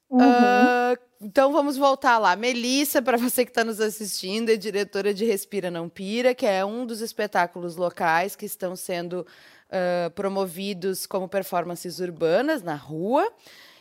Uhum. 0.08 0.20
Ah, 0.22 0.94
então 1.24 1.52
vamos 1.52 1.76
voltar 1.76 2.18
lá. 2.18 2.36
Melissa, 2.36 3.00
para 3.00 3.16
você 3.16 3.44
que 3.44 3.50
está 3.50 3.64
nos 3.64 3.80
assistindo, 3.80 4.50
é 4.50 4.56
diretora 4.56 5.14
de 5.14 5.24
Respira 5.24 5.70
Não 5.70 5.88
Pira, 5.88 6.34
que 6.34 6.46
é 6.46 6.64
um 6.64 6.84
dos 6.84 7.00
espetáculos 7.00 7.76
locais 7.76 8.36
que 8.36 8.44
estão 8.44 8.76
sendo 8.76 9.26
ah, 9.70 10.10
promovidos 10.14 11.04
como 11.04 11.28
performances 11.28 11.98
urbanas 11.98 12.62
na 12.62 12.76
rua 12.76 13.28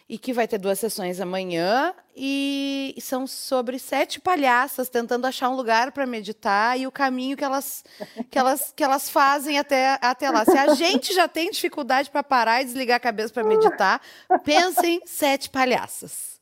e 0.10 0.18
que 0.18 0.34
vai 0.34 0.48
ter 0.48 0.58
duas 0.58 0.80
sessões 0.80 1.22
amanhã 1.22 1.94
e 2.16 2.96
são 3.00 3.28
sobre 3.28 3.78
sete 3.78 4.20
palhaças 4.20 4.90
tentando 4.90 5.28
achar 5.28 5.50
um 5.50 5.56
lugar 5.56 5.92
para 5.92 6.08
meditar 6.08 6.80
e 6.80 6.88
o 6.88 6.92
caminho 6.92 7.38
que 7.38 7.44
elas 7.44 7.84
que 8.32 8.40
elas 8.40 8.74
que 8.76 8.84
elas 8.84 9.08
fazem 9.10 9.60
até 9.60 10.00
até 10.02 10.32
lá. 10.32 10.44
Se 10.46 10.58
a 10.58 10.74
gente 10.74 11.14
já 11.14 11.28
tem 11.28 11.52
dificuldade 11.52 12.10
para 12.10 12.24
parar 12.24 12.62
e 12.62 12.66
desligar 12.66 12.98
a 12.98 13.00
cabeça 13.00 13.34
para 13.34 13.44
meditar, 13.44 14.02
pensem 14.44 15.00
sete 15.06 15.50
palhaças. 15.50 16.33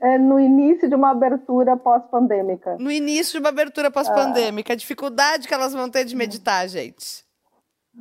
É, 0.00 0.14
é 0.14 0.18
no 0.18 0.40
início 0.40 0.88
de 0.88 0.94
uma 0.94 1.10
abertura 1.10 1.76
pós-pandêmica. 1.76 2.76
No 2.78 2.90
início 2.90 3.32
de 3.34 3.38
uma 3.40 3.50
abertura 3.50 3.90
pós-pandêmica, 3.90 4.72
a 4.72 4.76
dificuldade 4.76 5.46
que 5.46 5.52
elas 5.52 5.74
vão 5.74 5.90
ter 5.90 6.04
de 6.04 6.16
meditar, 6.16 6.66
gente. 6.68 7.24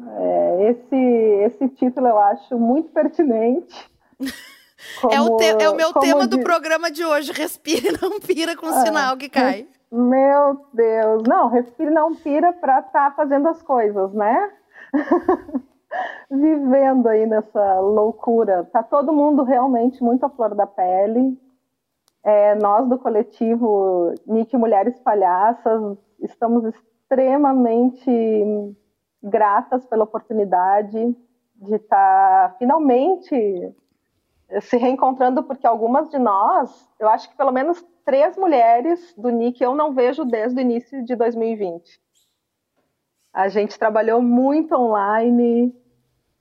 É, 0.07 0.69
esse, 0.71 0.95
esse 1.45 1.67
título 1.75 2.07
eu 2.07 2.17
acho 2.17 2.57
muito 2.57 2.89
pertinente. 2.89 3.75
é, 5.11 5.19
o 5.21 5.25
Como- 5.25 5.37
te- 5.37 5.63
é 5.63 5.69
o 5.69 5.75
meu 5.75 5.91
como 5.91 6.05
tema 6.05 6.25
do 6.27 6.37
di- 6.37 6.43
programa 6.43 6.89
de 6.89 7.03
hoje. 7.03 7.31
Respire 7.33 7.91
não 8.01 8.19
pira 8.21 8.55
com 8.55 8.65
o 8.67 8.69
Ah, 8.69 8.81
sinal 8.85 9.17
que 9.17 9.27
cai. 9.27 9.67
Meu 9.91 10.65
Deus. 10.73 11.23
Não, 11.27 11.49
respira 11.49 11.91
e 11.91 11.93
não 11.93 12.15
pira 12.15 12.53
para 12.53 12.79
estar 12.79 13.13
fazendo 13.15 13.47
as 13.49 13.61
coisas, 13.61 14.13
né? 14.13 14.49
Vivendo 16.29 17.07
aí 17.07 17.25
nessa 17.25 17.79
loucura. 17.79 18.63
Tá 18.71 18.81
todo 18.81 19.13
mundo 19.13 19.43
realmente 19.43 20.03
muito 20.03 20.25
à 20.25 20.29
flor 20.29 20.55
da 20.55 20.65
pele. 20.65 21.37
É, 22.23 22.55
nós 22.55 22.87
do 22.87 22.97
coletivo 22.97 24.13
Nick 24.25 24.55
Mulheres 24.55 24.97
Palhaças 24.99 25.97
estamos 26.19 26.63
extremamente 26.65 28.09
gratas 29.21 29.85
pela 29.85 30.05
oportunidade 30.05 31.15
de 31.55 31.75
estar 31.75 32.55
finalmente 32.57 33.73
se 34.61 34.77
reencontrando, 34.77 35.43
porque 35.43 35.65
algumas 35.65 36.09
de 36.09 36.19
nós, 36.19 36.89
eu 36.99 37.09
acho 37.09 37.29
que 37.29 37.37
pelo 37.37 37.51
menos 37.51 37.83
três 38.05 38.37
mulheres 38.37 39.13
do 39.17 39.29
NIC 39.29 39.61
eu 39.61 39.73
não 39.73 39.93
vejo 39.93 40.25
desde 40.25 40.59
o 40.59 40.61
início 40.61 41.03
de 41.03 41.15
2020. 41.15 42.01
A 43.33 43.47
gente 43.47 43.79
trabalhou 43.79 44.21
muito 44.21 44.75
online, 44.75 45.75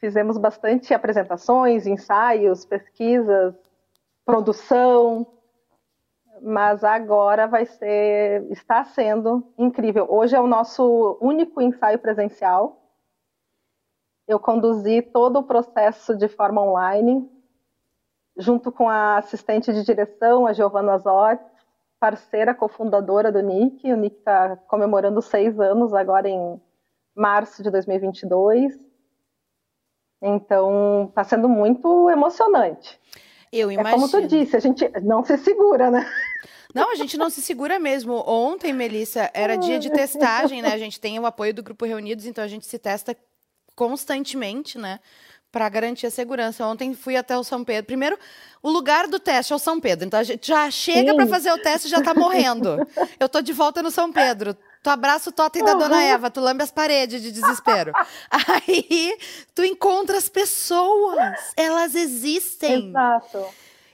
fizemos 0.03 0.37
bastante 0.37 0.93
apresentações, 0.93 1.87
ensaios, 1.87 2.65
pesquisas, 2.65 3.55
produção, 4.25 5.25
mas 6.43 6.83
agora 6.83 7.47
vai 7.47 7.65
ser, 7.65 8.51
está 8.51 8.83
sendo 8.83 9.47
incrível. 9.57 10.09
Hoje 10.11 10.35
é 10.35 10.41
o 10.41 10.49
nosso 10.49 11.17
único 11.21 11.63
ensaio 11.63 12.01
presencial. 12.01 12.83
Eu 14.27 14.41
conduzi 14.41 15.03
todo 15.03 15.39
o 15.39 15.45
processo 15.45 16.17
de 16.17 16.27
forma 16.27 16.61
online, 16.61 17.31
junto 18.37 18.73
com 18.73 18.89
a 18.89 19.19
assistente 19.19 19.73
de 19.73 19.85
direção, 19.85 20.49
a 20.49 20.53
Giovanna 20.53 20.99
Zott, 20.99 21.45
parceira 22.01 22.53
cofundadora 22.53 23.31
do 23.31 23.41
NIC. 23.41 23.93
O 23.93 23.97
NIC 23.97 24.17
está 24.17 24.57
comemorando 24.67 25.23
seis 25.23 25.61
anos 25.61 25.95
agora 25.95 26.29
em 26.29 26.61
março 27.15 27.63
de 27.63 27.71
2022. 27.71 28.92
Então, 30.23 31.07
está 31.09 31.25
sendo 31.25 31.49
muito 31.49 32.09
emocionante. 32.09 32.99
Eu 33.53 33.71
imagino. 33.71 33.89
É 33.89 33.93
como 33.93 34.09
tu 34.09 34.27
disse, 34.27 34.57
a 34.57 34.61
gente 34.61 34.89
não 35.03 35.25
se 35.25 35.37
segura, 35.37 35.91
né? 35.91 36.09
Não, 36.75 36.91
a 36.91 36.95
gente 36.95 37.19
não 37.19 37.29
se 37.29 37.43
segura 37.43 37.79
mesmo. 37.79 38.15
Ontem, 38.27 38.73
Melissa, 38.73 39.31
era 39.35 39.57
dia 39.57 39.79
de 39.79 39.91
testagem, 39.91 40.63
né? 40.63 40.73
A 40.73 40.79
gente 40.79 40.99
tem 40.99 41.19
o 41.19 41.27
apoio 41.27 41.53
do 41.53 41.63
Grupo 41.63 41.85
Reunidos, 41.85 42.25
então 42.25 42.43
a 42.43 42.49
gente 42.49 42.65
se 42.67 42.79
testa 42.79 43.15
constantemente, 43.77 44.79
né? 44.79 44.99
Para 45.51 45.69
garantir 45.69 46.07
a 46.07 46.11
segurança. 46.11 46.65
Ontem 46.67 46.95
fui 46.95 47.15
até 47.15 47.37
o 47.37 47.45
São 47.45 47.63
Pedro. 47.63 47.85
Primeiro, 47.85 48.19
o 48.63 48.71
lugar 48.71 49.07
do 49.07 49.19
teste 49.19 49.53
é 49.53 49.57
o 49.57 49.59
São 49.59 49.79
Pedro. 49.79 50.07
Então 50.07 50.19
a 50.19 50.23
gente 50.23 50.49
já 50.49 50.71
chega 50.71 51.15
para 51.15 51.27
fazer 51.27 51.53
o 51.53 51.59
teste 51.59 51.89
e 51.89 51.91
já 51.91 51.99
está 51.99 52.15
morrendo. 52.15 52.87
Eu 53.21 53.29
tô 53.29 53.43
de 53.43 53.53
volta 53.53 53.83
no 53.83 53.91
São 53.91 54.11
Pedro. 54.11 54.57
Tu 54.83 54.91
abraça 54.91 55.31
o 55.31 55.33
totem 55.33 55.65
da 55.65 55.75
Dona 55.75 56.03
Eva, 56.03 56.31
tu 56.31 56.41
lambe 56.41 56.63
as 56.63 56.73
paredes 56.73 57.23
de 57.23 57.31
desespero. 57.31 57.93
Aí 58.31 59.17
tu 59.55 59.65
encontra 59.65 60.19
as 60.19 60.29
pessoas, 60.29 61.53
elas 61.57 61.95
existem. 61.95 62.89
Exato. 62.89 63.47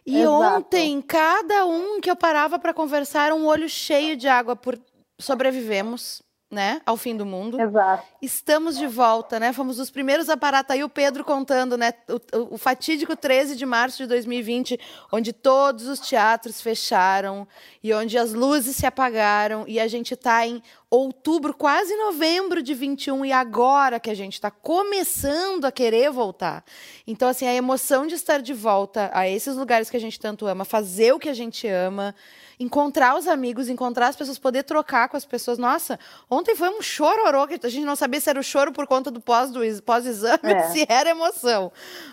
E 0.06 0.22
Exato. 0.22 0.32
ontem, 0.32 1.02
cada 1.02 1.66
um 1.66 2.00
que 2.00 2.10
eu 2.10 2.16
parava 2.16 2.58
para 2.58 2.72
conversar 2.72 3.26
era 3.26 3.34
um 3.34 3.46
olho 3.46 3.68
cheio 3.68 4.16
de 4.16 4.26
água 4.26 4.56
por 4.56 4.80
sobrevivemos 5.20 6.22
né, 6.50 6.80
ao 6.86 6.96
fim 6.96 7.14
do 7.14 7.26
mundo. 7.26 7.60
Exato. 7.60 8.06
Estamos 8.22 8.78
de 8.78 8.86
volta, 8.86 9.38
né? 9.38 9.52
Fomos 9.52 9.78
os 9.78 9.90
primeiros 9.90 10.30
a 10.30 10.36
parar. 10.36 10.64
Tá 10.64 10.72
aí 10.72 10.82
o 10.82 10.88
Pedro 10.88 11.22
contando, 11.22 11.76
né? 11.76 11.92
O, 12.08 12.54
o, 12.54 12.58
fatídico 12.58 13.14
13 13.14 13.54
de 13.54 13.66
março 13.66 13.98
de 13.98 14.06
2020, 14.06 14.80
onde 15.12 15.32
todos 15.32 15.86
os 15.86 16.00
teatros 16.00 16.62
fecharam 16.62 17.46
e 17.82 17.92
onde 17.92 18.16
as 18.16 18.32
luzes 18.32 18.76
se 18.76 18.86
apagaram 18.86 19.64
e 19.68 19.78
a 19.78 19.86
gente 19.86 20.14
está 20.14 20.46
em 20.46 20.62
outubro, 20.90 21.52
quase 21.52 21.94
novembro 21.96 22.62
de 22.62 22.72
21 22.72 23.26
e 23.26 23.32
agora 23.32 24.00
que 24.00 24.08
a 24.08 24.14
gente 24.14 24.34
está 24.34 24.50
começando 24.50 25.66
a 25.66 25.72
querer 25.72 26.10
voltar. 26.10 26.64
Então, 27.06 27.28
assim, 27.28 27.46
a 27.46 27.54
emoção 27.54 28.06
de 28.06 28.14
estar 28.14 28.40
de 28.40 28.54
volta 28.54 29.10
a 29.12 29.28
esses 29.28 29.54
lugares 29.54 29.90
que 29.90 29.98
a 29.98 30.00
gente 30.00 30.18
tanto 30.18 30.46
ama, 30.46 30.64
fazer 30.64 31.12
o 31.12 31.18
que 31.18 31.28
a 31.28 31.34
gente 31.34 31.68
ama 31.68 32.14
encontrar 32.58 33.16
os 33.16 33.28
amigos, 33.28 33.68
encontrar 33.68 34.08
as 34.08 34.16
pessoas, 34.16 34.38
poder 34.38 34.64
trocar 34.64 35.08
com 35.08 35.16
as 35.16 35.24
pessoas. 35.24 35.58
Nossa, 35.58 35.98
ontem 36.30 36.56
foi 36.56 36.68
um 36.68 36.82
chororô, 36.82 37.46
que 37.46 37.54
a 37.64 37.70
gente 37.70 37.84
não 37.84 37.96
sabia 37.96 38.20
se 38.20 38.28
era 38.28 38.40
o 38.40 38.42
choro 38.42 38.72
por 38.72 38.86
conta 38.86 39.10
do 39.10 39.20
pós-exame, 39.20 39.82
pós 39.82 40.06
é. 40.44 40.60
se 40.68 40.86
era 40.88 41.10
emoção. 41.10 41.70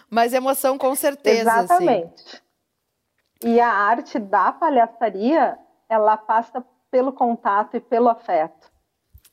Mas 0.10 0.34
emoção 0.34 0.78
com 0.78 0.94
certeza. 0.96 1.52
Assim. 1.52 1.64
Exatamente. 1.64 2.24
Assim. 2.26 2.46
E 3.44 3.60
a 3.60 3.72
arte 3.72 4.20
da 4.20 4.52
palhaçaria, 4.52 5.58
ela 5.90 6.16
passa 6.16 6.64
pelo 6.90 7.12
contato 7.12 7.76
e 7.76 7.80
pelo 7.80 8.10
afeto. 8.10 8.72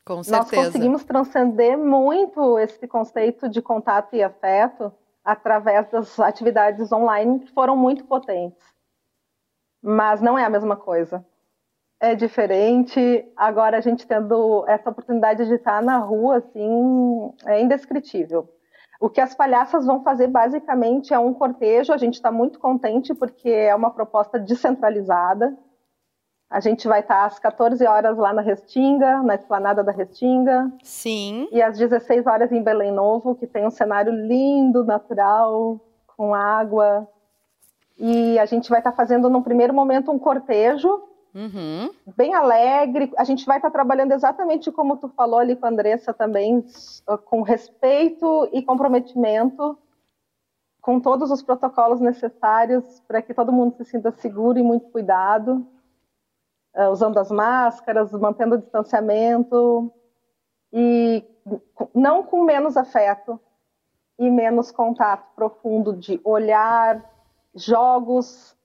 Com 0.05 0.23
certeza. 0.25 0.57
Nós 0.57 0.67
conseguimos 0.67 1.05
transcender 1.05 1.79
muito 1.79 2.59
esse 2.59 2.89
conceito 2.89 3.49
de 3.49 3.63
contato 3.63 4.17
e 4.17 4.23
afeto 4.23 4.93
através 5.25 5.89
das 5.91 6.19
atividades 6.19 6.91
online 6.91 7.39
que 7.39 7.53
foram 7.53 7.77
muito 7.77 8.05
potentes 8.05 8.72
mas 9.83 10.21
não 10.21 10.39
é 10.39 10.45
a 10.45 10.51
mesma 10.51 10.77
coisa. 10.77 11.25
É 12.01 12.15
diferente. 12.15 13.25
Agora 13.37 13.79
a 13.79 13.81
gente 13.81 14.07
tendo 14.07 14.65
essa 14.69 14.91
oportunidade 14.91 15.47
de 15.47 15.55
estar 15.55 15.83
na 15.83 15.99
rua, 15.99 16.39
assim, 16.39 17.33
é 17.47 17.61
indescritível. 17.61 18.49
O 19.01 19.11
que 19.11 19.21
as 19.21 19.35
palhaças 19.35 19.85
vão 19.85 20.03
fazer 20.03 20.29
basicamente 20.29 21.13
é 21.13 21.19
um 21.19 21.35
cortejo. 21.35 21.93
A 21.93 21.97
gente 21.97 22.15
está 22.15 22.31
muito 22.31 22.61
contente 22.61 23.13
porque 23.15 23.49
é 23.49 23.75
uma 23.75 23.91
proposta 23.91 24.39
descentralizada. 24.39 25.57
A 26.49 26.61
gente 26.61 26.87
vai 26.87 27.01
estar 27.01 27.25
às 27.25 27.39
14 27.39 27.85
horas 27.87 28.17
lá 28.19 28.33
na 28.33 28.43
Restinga, 28.43 29.23
na 29.23 29.35
esplanada 29.35 29.83
da 29.83 29.91
Restinga. 29.91 30.71
Sim. 30.83 31.49
E 31.51 31.63
às 31.63 31.79
16 31.79 32.27
horas 32.27 32.53
em 32.53 32.63
Belém 32.63 32.93
Novo, 32.93 33.35
que 33.35 33.47
tem 33.47 33.67
um 33.67 33.71
cenário 33.71 34.13
lindo, 34.13 34.85
natural, 34.85 35.81
com 36.17 36.35
água, 36.35 37.09
e 37.99 38.39
a 38.39 38.47
gente 38.47 38.69
vai 38.69 38.81
estar 38.81 38.91
tá 38.91 38.97
fazendo, 38.97 39.31
num 39.31 39.43
primeiro 39.43 39.75
momento, 39.75 40.11
um 40.11 40.19
cortejo 40.19 41.03
uhum. 41.35 41.91
bem 42.17 42.35
alegre. 42.35 43.13
A 43.17 43.25
gente 43.25 43.47
vai 43.47 43.59
estar 43.59 43.69
tá 43.69 43.73
trabalhando 43.73 44.13
exatamente 44.13 44.71
como 44.71 44.97
tu 44.97 45.09
falou 45.09 45.39
ali 45.39 45.57
com 45.57 45.67
a 45.67 45.69
Andressa 45.69 46.13
também, 46.13 46.65
com 47.25 47.43
respeito 47.43 48.49
e 48.53 48.63
comprometimento, 48.63 49.79
com 50.81 50.99
todos 50.99 51.31
os 51.31 51.43
protocolos 51.43 52.01
necessários 52.01 53.01
para 53.07 53.23
que 53.23 53.33
todo 53.33 53.53
mundo 53.53 53.77
se 53.77 53.85
sinta 53.85 54.11
seguro 54.11 54.59
e 54.59 54.63
muito 54.63 54.91
cuidado, 54.91 55.67
uh, 56.75 56.91
usando 56.91 57.19
as 57.19 57.31
máscaras, 57.31 58.11
mantendo 58.13 58.57
o 58.57 58.59
distanciamento 58.59 59.93
e 60.73 61.25
não 61.95 62.23
com 62.23 62.43
menos 62.43 62.77
afeto 62.77 63.39
e 64.19 64.31
menos 64.31 64.71
contato 64.71 65.35
profundo 65.35 65.97
de 65.97 66.21
olhar, 66.25 67.12
jogos. 67.55 68.57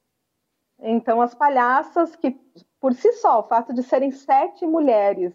Então, 0.79 1.21
as 1.21 1.33
palhaças, 1.33 2.15
que 2.15 2.39
por 2.79 2.93
si 2.93 3.11
só, 3.13 3.39
o 3.39 3.47
fato 3.47 3.73
de 3.73 3.83
serem 3.83 4.11
sete 4.11 4.65
mulheres 4.65 5.33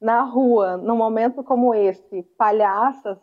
na 0.00 0.22
rua, 0.22 0.76
num 0.76 0.96
momento 0.96 1.42
como 1.42 1.74
esse, 1.74 2.22
palhaças, 2.36 3.18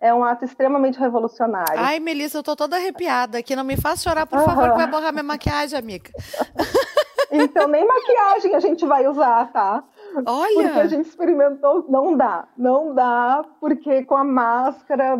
é 0.00 0.12
um 0.12 0.24
ato 0.24 0.44
extremamente 0.44 0.98
revolucionário. 0.98 1.78
Ai, 1.78 2.00
Melissa, 2.00 2.38
eu 2.38 2.42
tô 2.42 2.56
toda 2.56 2.76
arrepiada 2.76 3.38
aqui. 3.38 3.54
Não 3.56 3.64
me 3.64 3.76
faz 3.76 4.02
chorar, 4.02 4.26
por 4.26 4.40
favor, 4.40 4.70
que 4.70 4.76
vai 4.76 4.86
borrar 4.86 5.12
minha 5.12 5.22
maquiagem, 5.22 5.78
amiga. 5.78 6.10
Então, 7.30 7.66
nem 7.66 7.84
maquiagem 7.84 8.54
a 8.54 8.60
gente 8.60 8.86
vai 8.86 9.08
usar, 9.08 9.50
tá? 9.50 9.82
Olha! 10.24 10.54
Porque 10.54 10.78
a 10.78 10.86
gente 10.86 11.08
experimentou, 11.08 11.84
não 11.88 12.16
dá. 12.16 12.46
Não 12.56 12.94
dá, 12.94 13.44
porque 13.60 14.04
com 14.04 14.16
a 14.16 14.22
máscara 14.22 15.18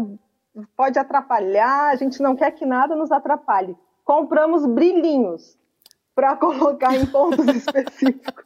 pode 0.76 0.98
atrapalhar, 0.98 1.90
a 1.90 1.96
gente 1.96 2.22
não 2.22 2.36
quer 2.36 2.50
que 2.52 2.64
nada 2.64 2.94
nos 2.94 3.10
atrapalhe 3.10 3.76
compramos 4.04 4.66
brilhinhos 4.66 5.58
para 6.14 6.36
colocar 6.36 6.94
em 6.94 7.06
pontos 7.06 7.46
específicos. 7.56 8.44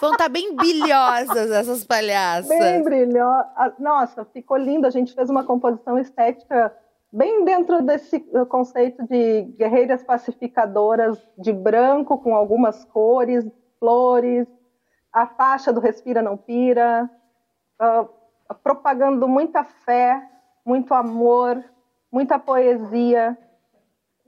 Vão 0.00 0.12
estar 0.12 0.24
tá 0.24 0.28
bem 0.28 0.54
brilhosas 0.54 1.50
essas 1.50 1.84
palhaças. 1.84 2.48
Bem 2.48 2.82
brilhosas. 2.82 3.78
Nossa, 3.78 4.24
ficou 4.24 4.56
lindo. 4.56 4.86
A 4.86 4.90
gente 4.90 5.14
fez 5.14 5.30
uma 5.30 5.44
composição 5.44 5.98
estética 5.98 6.74
bem 7.12 7.44
dentro 7.44 7.82
desse 7.82 8.20
conceito 8.48 9.06
de 9.06 9.42
guerreiras 9.56 10.02
pacificadoras 10.02 11.18
de 11.38 11.52
branco 11.52 12.18
com 12.18 12.36
algumas 12.36 12.84
cores, 12.84 13.44
flores, 13.78 14.46
a 15.12 15.26
faixa 15.26 15.72
do 15.72 15.80
Respira 15.80 16.22
Não 16.22 16.36
Pira, 16.36 17.10
uh, 17.80 18.54
propagando 18.62 19.26
muita 19.26 19.64
fé, 19.64 20.22
muito 20.64 20.92
amor, 20.94 21.62
muita 22.10 22.38
poesia 22.38 23.36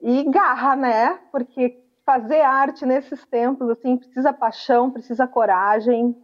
e 0.00 0.24
garra, 0.24 0.76
né? 0.76 1.18
Porque 1.30 1.80
fazer 2.04 2.40
arte 2.40 2.84
nesses 2.84 3.24
tempos 3.26 3.68
assim 3.70 3.96
precisa 3.96 4.32
paixão, 4.32 4.90
precisa 4.90 5.26
coragem. 5.26 6.16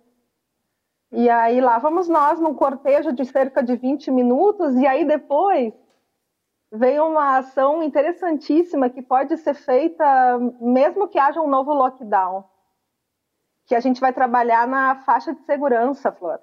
E 1.10 1.28
aí 1.30 1.60
lá 1.60 1.78
vamos 1.78 2.08
nós 2.08 2.38
num 2.40 2.54
cortejo 2.54 3.12
de 3.12 3.24
cerca 3.24 3.62
de 3.62 3.76
20 3.76 4.10
minutos 4.10 4.74
e 4.74 4.86
aí 4.86 5.04
depois 5.04 5.72
vem 6.70 7.00
uma 7.00 7.38
ação 7.38 7.82
interessantíssima 7.82 8.90
que 8.90 9.00
pode 9.00 9.36
ser 9.38 9.54
feita 9.54 10.38
mesmo 10.60 11.08
que 11.08 11.18
haja 11.18 11.40
um 11.40 11.48
novo 11.48 11.72
lockdown. 11.72 12.44
Que 13.66 13.74
a 13.74 13.80
gente 13.80 14.00
vai 14.00 14.12
trabalhar 14.12 14.66
na 14.66 14.96
faixa 14.96 15.32
de 15.34 15.40
segurança, 15.42 16.10
Flor. 16.12 16.40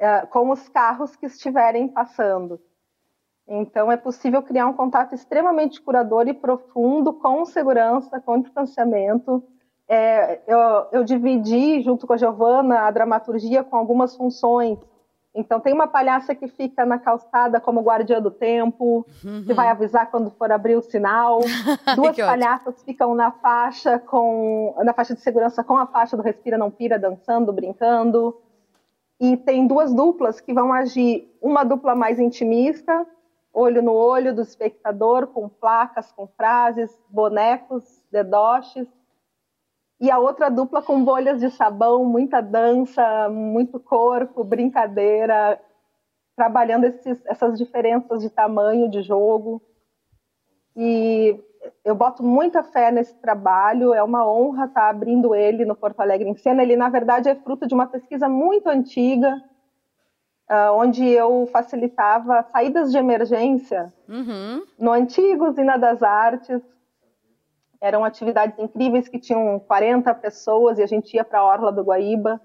É, 0.00 0.24
com 0.24 0.48
os 0.48 0.66
carros 0.66 1.14
que 1.14 1.26
estiverem 1.26 1.86
passando. 1.86 2.58
Então, 3.46 3.92
é 3.92 3.98
possível 3.98 4.42
criar 4.42 4.66
um 4.66 4.72
contato 4.72 5.14
extremamente 5.14 5.78
curador 5.78 6.26
e 6.26 6.32
profundo, 6.32 7.12
com 7.12 7.44
segurança, 7.44 8.18
com 8.18 8.40
distanciamento. 8.40 9.44
É, 9.86 10.40
eu, 10.46 10.58
eu, 10.92 11.04
dividi, 11.04 11.82
junto 11.82 12.06
com 12.06 12.14
a 12.14 12.16
Giovana, 12.16 12.86
a 12.86 12.90
dramaturgia 12.90 13.62
com 13.62 13.76
algumas 13.76 14.16
funções 14.16 14.78
Então 15.34 15.60
tem 15.60 15.74
uma 15.74 15.86
palhaça 15.86 16.34
que 16.34 16.48
fica 16.48 16.86
na 16.86 16.98
calçada 16.98 17.60
como 17.60 17.82
guardiã 17.82 18.22
do 18.22 18.30
tempo, 18.30 19.04
uhum. 19.22 19.44
que 19.44 19.52
vai 19.52 19.68
avisar 19.68 20.10
quando 20.10 20.30
for 20.30 20.50
abrir 20.50 20.76
o 20.76 20.82
sinal. 20.82 21.40
Duas 21.94 22.16
palhaças 22.16 22.68
ótimo. 22.68 22.84
ficam 22.86 23.14
na 23.14 23.32
faixa 23.32 23.98
com 23.98 24.76
na 24.78 24.94
faixa 24.94 25.12
de 25.12 25.20
segurança 25.20 25.62
com 25.62 25.76
a 25.76 25.86
faixa 25.86 26.16
do 26.16 26.22
respira 26.22 26.56
não 26.56 26.70
pira 26.70 26.98
dançando, 26.98 27.52
brincando. 27.52 28.40
E 29.20 29.36
tem 29.36 29.66
duas 29.66 29.92
duplas 29.92 30.40
que 30.40 30.54
vão 30.54 30.72
agir, 30.72 31.30
uma 31.42 31.62
dupla 31.62 31.94
mais 31.94 32.18
intimista, 32.18 33.06
olho 33.52 33.82
no 33.82 33.92
olho 33.92 34.34
do 34.34 34.40
espectador, 34.40 35.26
com 35.26 35.48
placas, 35.48 36.10
com 36.12 36.26
frases, 36.26 36.90
bonecos, 37.10 38.02
dedoches, 38.10 38.88
e 40.00 40.10
a 40.10 40.18
outra 40.18 40.48
dupla 40.48 40.80
com 40.80 41.04
bolhas 41.04 41.40
de 41.40 41.50
sabão, 41.50 42.06
muita 42.06 42.40
dança, 42.40 43.28
muito 43.28 43.78
corpo, 43.78 44.42
brincadeira, 44.42 45.60
trabalhando 46.34 46.84
esses, 46.84 47.20
essas 47.26 47.58
diferenças 47.58 48.22
de 48.22 48.30
tamanho 48.30 48.90
de 48.90 49.02
jogo. 49.02 49.60
E 50.74 51.38
eu 51.84 51.94
boto 51.94 52.22
muita 52.22 52.62
fé 52.62 52.90
nesse 52.90 53.14
trabalho, 53.16 53.92
é 53.92 54.02
uma 54.02 54.26
honra 54.26 54.66
estar 54.66 54.88
abrindo 54.88 55.34
ele 55.34 55.64
no 55.64 55.74
Porto 55.74 56.00
Alegre 56.00 56.28
em 56.28 56.36
Cena. 56.36 56.62
Ele, 56.62 56.76
na 56.76 56.88
verdade, 56.88 57.28
é 57.28 57.34
fruto 57.34 57.66
de 57.66 57.74
uma 57.74 57.86
pesquisa 57.86 58.28
muito 58.28 58.68
antiga, 58.68 59.42
uh, 60.50 60.72
onde 60.74 61.06
eu 61.06 61.48
facilitava 61.52 62.42
saídas 62.52 62.90
de 62.90 62.98
emergência 62.98 63.92
uhum. 64.08 64.62
no 64.78 64.92
antigo 64.92 65.48
Usina 65.48 65.78
das 65.78 66.02
Artes, 66.02 66.62
eram 67.80 68.04
atividades 68.04 68.58
incríveis 68.58 69.08
que 69.08 69.18
tinham 69.18 69.58
40 69.58 70.14
pessoas 70.16 70.78
e 70.78 70.82
a 70.82 70.86
gente 70.86 71.14
ia 71.14 71.24
para 71.24 71.38
a 71.38 71.44
Orla 71.44 71.72
do 71.72 71.82
Guaíba. 71.82 72.40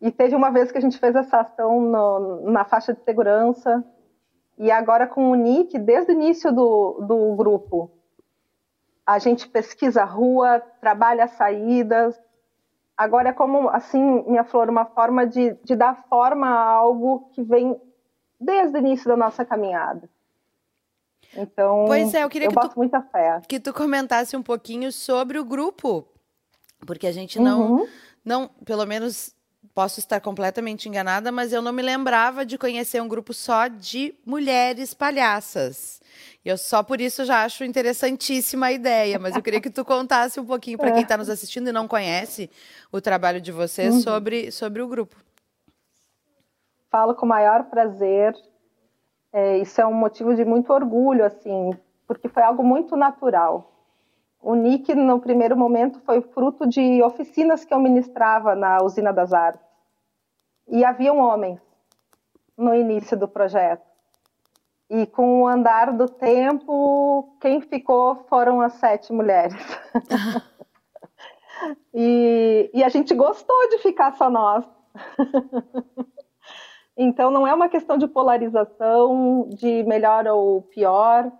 E 0.00 0.12
teve 0.12 0.36
uma 0.36 0.50
vez 0.50 0.70
que 0.70 0.78
a 0.78 0.80
gente 0.80 0.96
fez 0.96 1.16
essa 1.16 1.40
ação 1.40 1.80
no, 1.80 2.48
na 2.48 2.64
faixa 2.64 2.94
de 2.94 3.02
segurança. 3.02 3.84
E 4.56 4.70
agora 4.70 5.08
com 5.08 5.32
o 5.32 5.34
Nick, 5.34 5.76
desde 5.76 6.12
o 6.12 6.14
início 6.14 6.52
do, 6.52 7.00
do 7.00 7.34
grupo, 7.34 7.97
a 9.08 9.18
gente 9.18 9.48
pesquisa 9.48 10.02
a 10.02 10.04
rua, 10.04 10.60
trabalha 10.82 11.26
saídas. 11.28 12.14
Agora 12.94 13.30
é 13.30 13.32
como, 13.32 13.70
assim, 13.70 14.22
minha 14.26 14.44
flor, 14.44 14.68
uma 14.68 14.84
forma 14.84 15.26
de, 15.26 15.54
de 15.64 15.74
dar 15.74 16.04
forma 16.10 16.46
a 16.46 16.62
algo 16.62 17.30
que 17.32 17.42
vem 17.42 17.80
desde 18.38 18.76
o 18.76 18.80
início 18.80 19.08
da 19.08 19.16
nossa 19.16 19.46
caminhada. 19.46 20.10
Então, 21.34 21.86
pois 21.86 22.12
é, 22.12 22.22
eu 22.22 22.28
queria 22.28 22.48
eu 22.48 22.52
que 22.52 22.68
tu, 22.68 22.72
muita 22.76 23.00
fé. 23.00 23.40
Que 23.48 23.58
tu 23.58 23.72
comentasse 23.72 24.36
um 24.36 24.42
pouquinho 24.42 24.92
sobre 24.92 25.38
o 25.38 25.44
grupo, 25.44 26.06
porque 26.86 27.06
a 27.06 27.12
gente 27.12 27.40
não, 27.40 27.76
uhum. 27.76 27.88
não, 28.22 28.48
pelo 28.62 28.84
menos 28.84 29.34
posso 29.78 30.00
estar 30.00 30.20
completamente 30.20 30.88
enganada, 30.88 31.30
mas 31.30 31.52
eu 31.52 31.62
não 31.62 31.72
me 31.72 31.82
lembrava 31.82 32.44
de 32.44 32.58
conhecer 32.58 33.00
um 33.00 33.06
grupo 33.06 33.32
só 33.32 33.68
de 33.68 34.12
mulheres 34.26 34.92
palhaças. 34.92 36.02
E 36.44 36.48
eu 36.48 36.58
só 36.58 36.82
por 36.82 37.00
isso 37.00 37.24
já 37.24 37.44
acho 37.44 37.62
interessantíssima 37.62 38.66
a 38.66 38.72
ideia, 38.72 39.20
mas 39.20 39.36
eu 39.36 39.42
queria 39.42 39.60
que 39.60 39.70
tu 39.70 39.84
contasse 39.84 40.40
um 40.40 40.44
pouquinho 40.44 40.76
para 40.76 40.90
quem 40.90 41.02
está 41.02 41.16
nos 41.16 41.28
assistindo 41.28 41.68
e 41.68 41.72
não 41.72 41.86
conhece 41.86 42.50
o 42.90 43.00
trabalho 43.00 43.40
de 43.40 43.52
vocês 43.52 43.94
uhum. 43.94 44.00
sobre, 44.00 44.50
sobre 44.50 44.82
o 44.82 44.88
grupo. 44.88 45.14
Falo 46.90 47.14
com 47.14 47.24
o 47.24 47.28
maior 47.28 47.62
prazer. 47.66 48.34
É, 49.32 49.58
isso 49.58 49.80
é 49.80 49.86
um 49.86 49.94
motivo 49.94 50.34
de 50.34 50.44
muito 50.44 50.72
orgulho, 50.72 51.24
assim, 51.24 51.70
porque 52.04 52.28
foi 52.28 52.42
algo 52.42 52.64
muito 52.64 52.96
natural. 52.96 53.72
O 54.42 54.56
Nick, 54.56 54.92
no 54.92 55.20
primeiro 55.20 55.56
momento, 55.56 56.00
foi 56.00 56.20
fruto 56.20 56.66
de 56.66 57.00
oficinas 57.00 57.64
que 57.64 57.72
eu 57.72 57.78
ministrava 57.78 58.56
na 58.56 58.78
Usina 58.82 59.12
das 59.12 59.32
Artes. 59.32 59.67
E 60.68 60.84
haviam 60.84 61.18
homens 61.18 61.60
no 62.56 62.74
início 62.74 63.16
do 63.16 63.26
projeto. 63.26 63.86
E 64.90 65.06
com 65.06 65.42
o 65.42 65.46
andar 65.46 65.92
do 65.92 66.08
tempo, 66.08 67.36
quem 67.40 67.60
ficou 67.60 68.16
foram 68.28 68.60
as 68.60 68.74
sete 68.74 69.12
mulheres. 69.12 69.54
e, 71.92 72.70
e 72.72 72.84
a 72.84 72.88
gente 72.88 73.14
gostou 73.14 73.68
de 73.68 73.78
ficar 73.78 74.12
só 74.16 74.30
nós. 74.30 74.64
Então, 77.00 77.30
não 77.30 77.46
é 77.46 77.54
uma 77.54 77.68
questão 77.68 77.96
de 77.96 78.08
polarização, 78.08 79.48
de 79.50 79.84
melhor 79.84 80.26
ou 80.26 80.62
pior. 80.62 81.30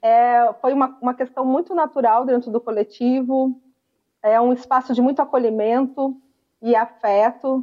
É, 0.00 0.50
foi 0.54 0.72
uma, 0.72 0.96
uma 1.02 1.12
questão 1.12 1.44
muito 1.44 1.74
natural 1.74 2.24
dentro 2.24 2.50
do 2.50 2.58
coletivo. 2.58 3.54
É 4.22 4.40
um 4.40 4.54
espaço 4.54 4.94
de 4.94 5.02
muito 5.02 5.20
acolhimento 5.20 6.16
e 6.62 6.74
afeto. 6.74 7.62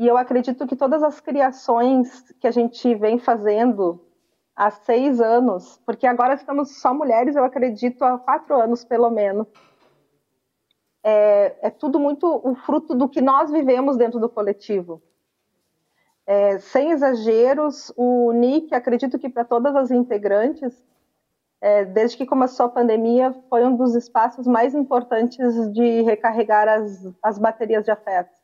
E 0.00 0.06
eu 0.06 0.16
acredito 0.16 0.66
que 0.66 0.74
todas 0.74 1.02
as 1.02 1.20
criações 1.20 2.22
que 2.40 2.46
a 2.46 2.50
gente 2.50 2.94
vem 2.94 3.18
fazendo 3.18 4.00
há 4.56 4.70
seis 4.70 5.20
anos, 5.20 5.78
porque 5.84 6.06
agora 6.06 6.32
estamos 6.32 6.80
só 6.80 6.94
mulheres, 6.94 7.36
eu 7.36 7.44
acredito, 7.44 8.02
há 8.02 8.18
quatro 8.18 8.58
anos 8.58 8.82
pelo 8.82 9.10
menos. 9.10 9.46
É, 11.04 11.54
é 11.66 11.68
tudo 11.68 12.00
muito 12.00 12.26
o 12.26 12.54
fruto 12.54 12.94
do 12.94 13.10
que 13.10 13.20
nós 13.20 13.50
vivemos 13.50 13.98
dentro 13.98 14.18
do 14.18 14.30
coletivo. 14.30 15.02
É, 16.26 16.58
sem 16.60 16.92
exageros, 16.92 17.92
o 17.94 18.32
NIC, 18.32 18.74
acredito 18.74 19.18
que 19.18 19.28
para 19.28 19.44
todas 19.44 19.76
as 19.76 19.90
integrantes, 19.90 20.82
é, 21.60 21.84
desde 21.84 22.16
que 22.16 22.24
começou 22.24 22.64
a 22.64 22.70
pandemia, 22.70 23.34
foi 23.50 23.66
um 23.66 23.76
dos 23.76 23.94
espaços 23.94 24.46
mais 24.46 24.74
importantes 24.74 25.70
de 25.74 26.00
recarregar 26.00 26.66
as, 26.66 27.06
as 27.22 27.38
baterias 27.38 27.84
de 27.84 27.90
afeto. 27.90 28.39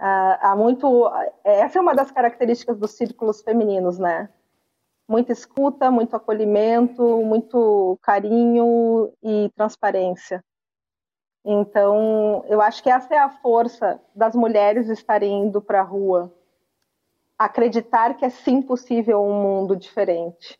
Há 0.00 0.54
muito, 0.56 1.10
essa 1.44 1.78
é 1.78 1.82
uma 1.82 1.94
das 1.94 2.10
características 2.10 2.78
dos 2.78 2.92
círculos 2.92 3.42
femininos, 3.42 3.98
né? 3.98 4.28
Muita 5.06 5.32
escuta, 5.32 5.90
muito 5.90 6.16
acolhimento, 6.16 7.02
muito 7.24 7.98
carinho 8.00 9.12
e 9.22 9.50
transparência. 9.54 10.42
Então, 11.44 12.44
eu 12.48 12.60
acho 12.60 12.82
que 12.82 12.90
essa 12.90 13.14
é 13.14 13.18
a 13.18 13.30
força 13.30 14.00
das 14.14 14.34
mulheres 14.34 14.88
estarem 14.88 15.44
indo 15.44 15.60
para 15.60 15.80
a 15.80 15.84
rua. 15.84 16.32
Acreditar 17.38 18.14
que 18.14 18.24
é 18.24 18.30
sim 18.30 18.60
possível 18.62 19.22
um 19.22 19.42
mundo 19.42 19.74
diferente. 19.74 20.58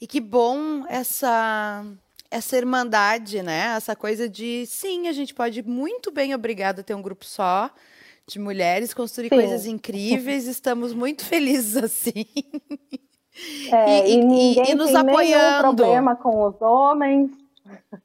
E 0.00 0.06
que 0.06 0.20
bom 0.20 0.84
essa 0.88 1.84
essa 2.32 2.56
irmandade, 2.56 3.42
né? 3.42 3.74
Essa 3.76 3.94
coisa 3.94 4.28
de 4.28 4.64
sim, 4.66 5.06
a 5.06 5.12
gente 5.12 5.34
pode 5.34 5.62
muito 5.62 6.10
bem 6.10 6.34
obrigado 6.34 6.80
a 6.80 6.82
ter 6.82 6.94
um 6.94 7.02
grupo 7.02 7.24
só 7.24 7.70
de 8.26 8.38
mulheres, 8.38 8.94
construir 8.94 9.28
sim. 9.28 9.36
coisas 9.36 9.66
incríveis. 9.66 10.46
Estamos 10.46 10.94
muito 10.94 11.24
felizes 11.24 11.76
assim. 11.76 12.24
É, 13.70 14.08
e, 14.08 14.14
e, 14.14 14.24
ninguém 14.24 14.68
e, 14.68 14.72
e 14.72 14.74
nos 14.74 14.90
tem 14.90 14.96
apoiando. 14.96 15.76
problema 15.76 16.16
com 16.16 16.46
os 16.46 16.60
homens. 16.60 17.30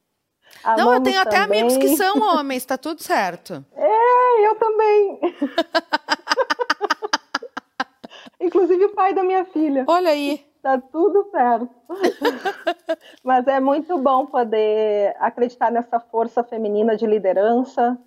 Não, 0.78 0.94
eu 0.94 1.02
tenho 1.02 1.22
até 1.22 1.38
amigos 1.38 1.78
que 1.78 1.96
são 1.96 2.20
homens, 2.36 2.66
tá 2.66 2.78
tudo 2.78 3.02
certo. 3.02 3.64
É, 3.74 4.48
eu 4.48 4.56
também. 4.56 5.20
Inclusive 8.42 8.86
o 8.86 8.90
pai 8.90 9.14
da 9.14 9.24
minha 9.24 9.46
filha. 9.46 9.86
Olha 9.88 10.10
aí. 10.10 10.46
Tá 10.68 10.82
tudo 10.92 11.30
certo. 11.32 11.74
Mas 13.24 13.48
é 13.48 13.58
muito 13.58 13.98
bom 14.00 14.26
poder 14.26 15.16
acreditar 15.18 15.72
nessa 15.72 15.98
força 15.98 16.44
feminina 16.44 16.98
de 16.98 17.08
liderança 17.08 17.98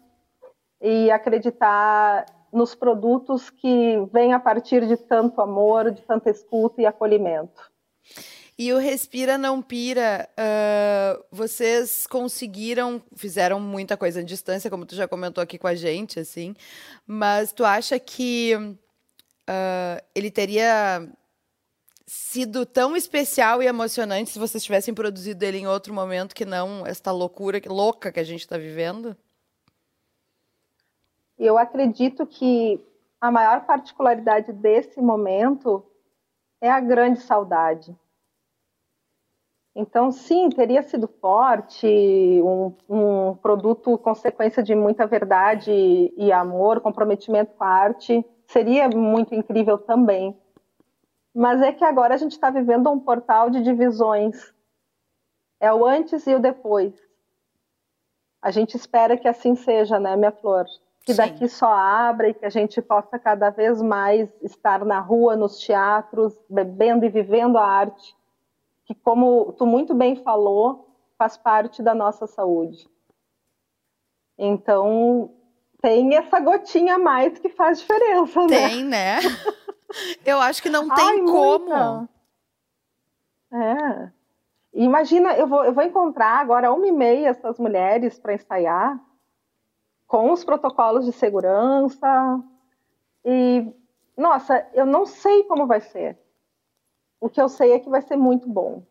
e 0.79 1.11
acreditar 1.11 2.27
nos 2.53 2.75
produtos 2.75 3.49
que 3.49 4.07
vêm 4.13 4.35
a 4.35 4.39
partir 4.39 4.87
de 4.87 4.99
tanto 4.99 5.41
amor, 5.41 5.91
de 5.91 6.03
tanta 6.03 6.29
escuta 6.29 6.83
e 6.83 6.85
acolhimento. 6.85 7.71
E 8.59 8.75
o 8.75 8.79
Respira 8.79 9.39
Não 9.39 9.63
Pira, 9.63 10.29
uh, 10.39 11.25
vocês 11.33 12.07
conseguiram, 12.07 13.01
fizeram 13.17 13.59
muita 13.59 13.97
coisa 13.97 14.21
à 14.21 14.23
distância, 14.23 14.69
como 14.69 14.85
tu 14.85 14.95
já 14.95 15.09
comentou 15.09 15.43
aqui 15.43 15.57
com 15.57 15.67
a 15.67 15.75
gente, 15.75 16.21
assim, 16.21 16.55
mas 17.07 17.53
tu 17.53 17.65
acha 17.65 17.99
que 17.99 18.55
uh, 18.55 20.05
ele 20.15 20.31
teria 20.31 21.11
sido 22.13 22.67
tão 22.67 22.97
especial 22.97 23.63
e 23.63 23.67
emocionante 23.67 24.31
se 24.31 24.39
vocês 24.39 24.65
tivessem 24.65 24.93
produzido 24.95 25.45
ele 25.45 25.59
em 25.59 25.67
outro 25.67 25.95
momento 25.95 26.35
que 26.35 26.45
não 26.45 26.87
esta 26.87 27.13
loucura 27.13 27.61
louca 27.67 28.11
que 28.11 28.21
a 28.21 28.25
gente 28.25 28.41
está 28.41 28.57
vivendo? 28.57 29.17
Eu 31.39 31.57
acredito 31.57 32.27
que 32.27 32.85
a 33.21 33.31
maior 33.31 33.65
particularidade 33.65 34.53
desse 34.53 35.01
momento 35.01 35.85
é 36.61 36.71
a 36.71 36.81
grande 36.81 37.21
saudade 37.21 37.97
então, 39.75 40.11
sim, 40.11 40.51
teria 40.51 40.83
sido 40.83 41.09
forte, 41.21 41.87
um, 41.87 42.75
um, 42.89 43.35
produto 43.37 43.97
consequência 43.99 44.63
de 44.63 44.75
muita 44.75 45.07
verdade 45.07 45.71
e 46.17 46.33
amor, 46.33 46.81
comprometimento 46.81 47.55
com 47.55 47.65
a 47.65 47.69
arte, 47.69 48.25
seria 48.47 48.89
muito 48.89 49.35
incrível 49.35 49.79
também. 49.79 50.37
Mas 51.41 51.63
é 51.63 51.73
que 51.73 51.83
agora 51.83 52.15
a 52.15 52.19
gente 52.19 52.33
está 52.33 52.51
vivendo 52.51 52.91
um 52.91 53.01
portal 53.01 53.49
de 53.49 53.63
divisões. 53.63 54.53
É 55.59 55.73
o 55.73 55.87
antes 55.87 56.27
e 56.27 56.35
o 56.35 56.39
depois. 56.39 56.95
A 58.43 58.51
gente 58.51 58.77
espera 58.77 59.17
que 59.17 59.27
assim 59.27 59.55
seja, 59.55 59.99
né, 59.99 60.17
minha 60.17 60.33
flor? 60.33 60.67
que 61.03 61.15
daqui 61.15 61.49
só 61.49 61.73
abra 61.73 62.29
e 62.29 62.35
que 62.35 62.45
a 62.45 62.51
gente 62.51 62.83
possa 62.83 63.19
cada 63.19 63.49
vez 63.49 63.81
mais 63.81 64.31
estar 64.43 64.85
na 64.85 65.01
rua, 65.01 65.35
nos 65.35 65.59
teatros, 65.59 66.39
bebendo 66.49 67.07
e 67.07 67.09
vivendo 67.09 67.57
a 67.57 67.67
arte, 67.67 68.15
que 68.85 68.95
como 68.95 69.55
tu 69.55 69.65
muito 69.65 69.95
bem 69.95 70.17
falou, 70.17 70.95
faz 71.17 71.39
parte 71.39 71.83
da 71.83 71.95
nossa 71.95 72.27
saúde. 72.27 72.87
Então, 74.37 75.31
tem 75.81 76.15
essa 76.17 76.39
gotinha 76.39 76.97
a 76.97 76.99
mais 76.99 77.39
que 77.39 77.49
faz 77.49 77.81
diferença, 77.81 78.47
né? 78.47 78.69
Tem, 78.69 78.85
né? 78.85 79.19
Eu 80.25 80.41
acho 80.41 80.63
que 80.63 80.71
não 80.71 80.89
tem 80.89 81.05
Ai, 81.05 81.19
como. 81.21 81.59
Muita. 81.69 82.09
É. 83.53 84.11
Imagina, 84.73 85.33
eu 85.35 85.47
vou, 85.47 85.65
eu 85.65 85.73
vou 85.73 85.83
encontrar 85.83 86.39
agora 86.41 86.73
uma 86.73 86.87
e 86.87 86.93
meia 86.93 87.29
essas 87.29 87.59
mulheres 87.59 88.19
para 88.19 88.35
ensaiar 88.35 89.01
com 90.07 90.33
os 90.33 90.45
protocolos 90.45 91.05
de 91.05 91.13
segurança. 91.13 92.43
E, 93.25 93.73
nossa, 94.17 94.67
eu 94.73 94.87
não 94.87 95.07
sei 95.07 95.45
como 95.45 95.67
vai 95.67 95.81
ser. 95.81 96.19
O 97.21 97.29
que 97.29 97.41
eu 97.41 97.49
sei 97.49 97.73
é 97.73 97.79
que 97.79 97.91
vai 97.91 98.01
ser 98.01 98.17
muito 98.17 98.49
bom. 98.49 98.83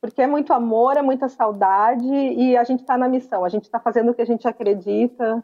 Porque 0.00 0.22
é 0.22 0.26
muito 0.26 0.52
amor, 0.52 0.96
é 0.96 1.02
muita 1.02 1.28
saudade 1.28 2.06
e 2.06 2.56
a 2.56 2.64
gente 2.64 2.80
está 2.80 2.96
na 2.96 3.08
missão, 3.08 3.44
a 3.44 3.48
gente 3.48 3.64
está 3.64 3.80
fazendo 3.80 4.10
o 4.10 4.14
que 4.14 4.22
a 4.22 4.26
gente 4.26 4.46
acredita. 4.46 5.42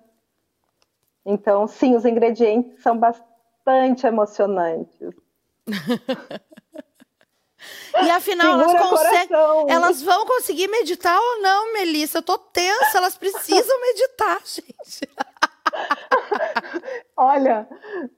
Então, 1.24 1.66
sim, 1.66 1.96
os 1.96 2.04
ingredientes 2.04 2.82
são 2.82 2.98
bastante 3.70 4.06
emocionantes. 4.06 5.14
E 8.02 8.10
afinal, 8.10 8.58
elas, 8.58 9.30
elas, 9.68 10.02
vão 10.02 10.24
conseguir 10.24 10.66
meditar 10.68 11.18
ou 11.18 11.42
não, 11.42 11.74
Melissa? 11.74 12.18
Eu 12.18 12.22
tô 12.22 12.38
tensa, 12.38 12.96
elas 12.96 13.18
precisam 13.18 13.80
meditar, 13.82 14.40
gente. 14.46 15.06
Olha, 17.14 17.68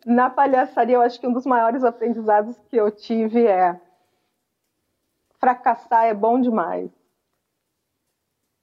na 0.06 0.30
palhaçaria, 0.30 0.94
eu 0.94 1.00
acho 1.00 1.18
que 1.18 1.26
um 1.26 1.32
dos 1.32 1.44
maiores 1.44 1.82
aprendizados 1.82 2.56
que 2.70 2.76
eu 2.76 2.88
tive 2.92 3.44
é 3.44 3.80
fracassar 5.40 6.04
é 6.04 6.14
bom 6.14 6.40
demais. 6.40 6.88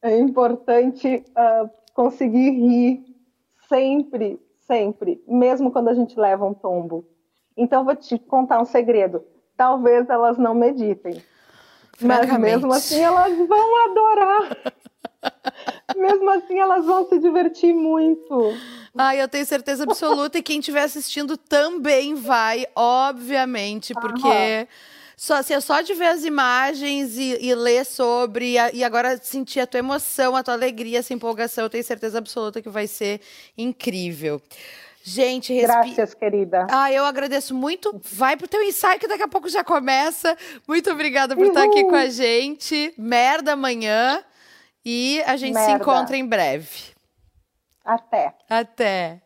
É 0.01 0.17
importante 0.17 1.25
uh, 1.31 1.69
conseguir 1.93 2.51
rir 2.51 3.15
sempre, 3.67 4.39
sempre, 4.69 5.23
mesmo 5.27 5.71
quando 5.71 5.87
a 5.87 5.93
gente 5.93 6.19
leva 6.19 6.45
um 6.45 6.53
tombo. 6.53 7.05
Então, 7.57 7.83
vou 7.83 7.95
te 7.95 8.19
contar 8.19 8.61
um 8.61 8.65
segredo 8.65 9.23
talvez 9.59 10.09
elas 10.09 10.37
não 10.37 10.55
meditem. 10.55 11.21
Mas 12.01 12.31
mesmo 12.39 12.71
assim 12.71 13.01
elas 13.01 13.37
vão 13.45 13.91
adorar. 13.91 14.57
mesmo 15.97 16.29
assim 16.29 16.57
elas 16.57 16.85
vão 16.85 17.05
se 17.09 17.19
divertir 17.19 17.73
muito. 17.73 18.53
Ah, 18.97 19.13
eu 19.13 19.27
tenho 19.27 19.45
certeza 19.45 19.83
absoluta 19.83 20.37
e 20.37 20.41
quem 20.41 20.59
estiver 20.59 20.83
assistindo 20.83 21.35
também 21.35 22.15
vai, 22.15 22.65
obviamente, 22.73 23.93
porque 23.93 24.65
só, 25.19 25.35
assim, 25.35 25.53
é 25.53 25.59
só 25.59 25.81
de 25.81 25.93
ver 25.93 26.07
as 26.07 26.23
imagens 26.23 27.17
e, 27.17 27.37
e 27.41 27.53
ler 27.53 27.85
sobre 27.85 28.55
e, 28.73 28.83
agora 28.85 29.17
sentir 29.17 29.59
a 29.59 29.67
tua 29.67 29.79
emoção, 29.79 30.33
a 30.33 30.41
tua 30.41 30.53
alegria, 30.53 30.99
essa 30.99 31.13
empolgação, 31.13 31.65
eu 31.65 31.69
tenho 31.69 31.83
certeza 31.83 32.17
absoluta 32.17 32.61
que 32.61 32.69
vai 32.69 32.87
ser 32.87 33.19
incrível. 33.57 34.41
Gente, 35.03 35.51
respi... 35.51 35.67
Graças, 35.67 36.13
querida. 36.13 36.67
Ah, 36.71 36.89
eu 36.93 37.03
agradeço 37.03 37.53
muito. 37.53 37.99
Vai 38.01 38.37
pro 38.37 38.47
teu 38.47 38.63
ensaio 38.63 38.97
que 38.97 39.09
daqui 39.09 39.23
a 39.23 39.27
pouco 39.27 39.49
já 39.49 39.61
começa. 39.61 40.37
Muito 40.65 40.89
obrigada 40.89 41.35
por 41.35 41.41
Uhul. 41.41 41.51
estar 41.51 41.65
aqui 41.65 41.83
com 41.83 41.95
a 41.95 42.07
gente. 42.07 42.93
Merda 42.97 43.53
amanhã. 43.53 44.23
E 44.85 45.21
a 45.25 45.35
gente 45.35 45.55
Merda. 45.55 45.69
se 45.69 45.81
encontra 45.81 46.15
em 46.15 46.25
breve. 46.25 46.93
Até. 47.83 48.33
Até. 48.49 49.21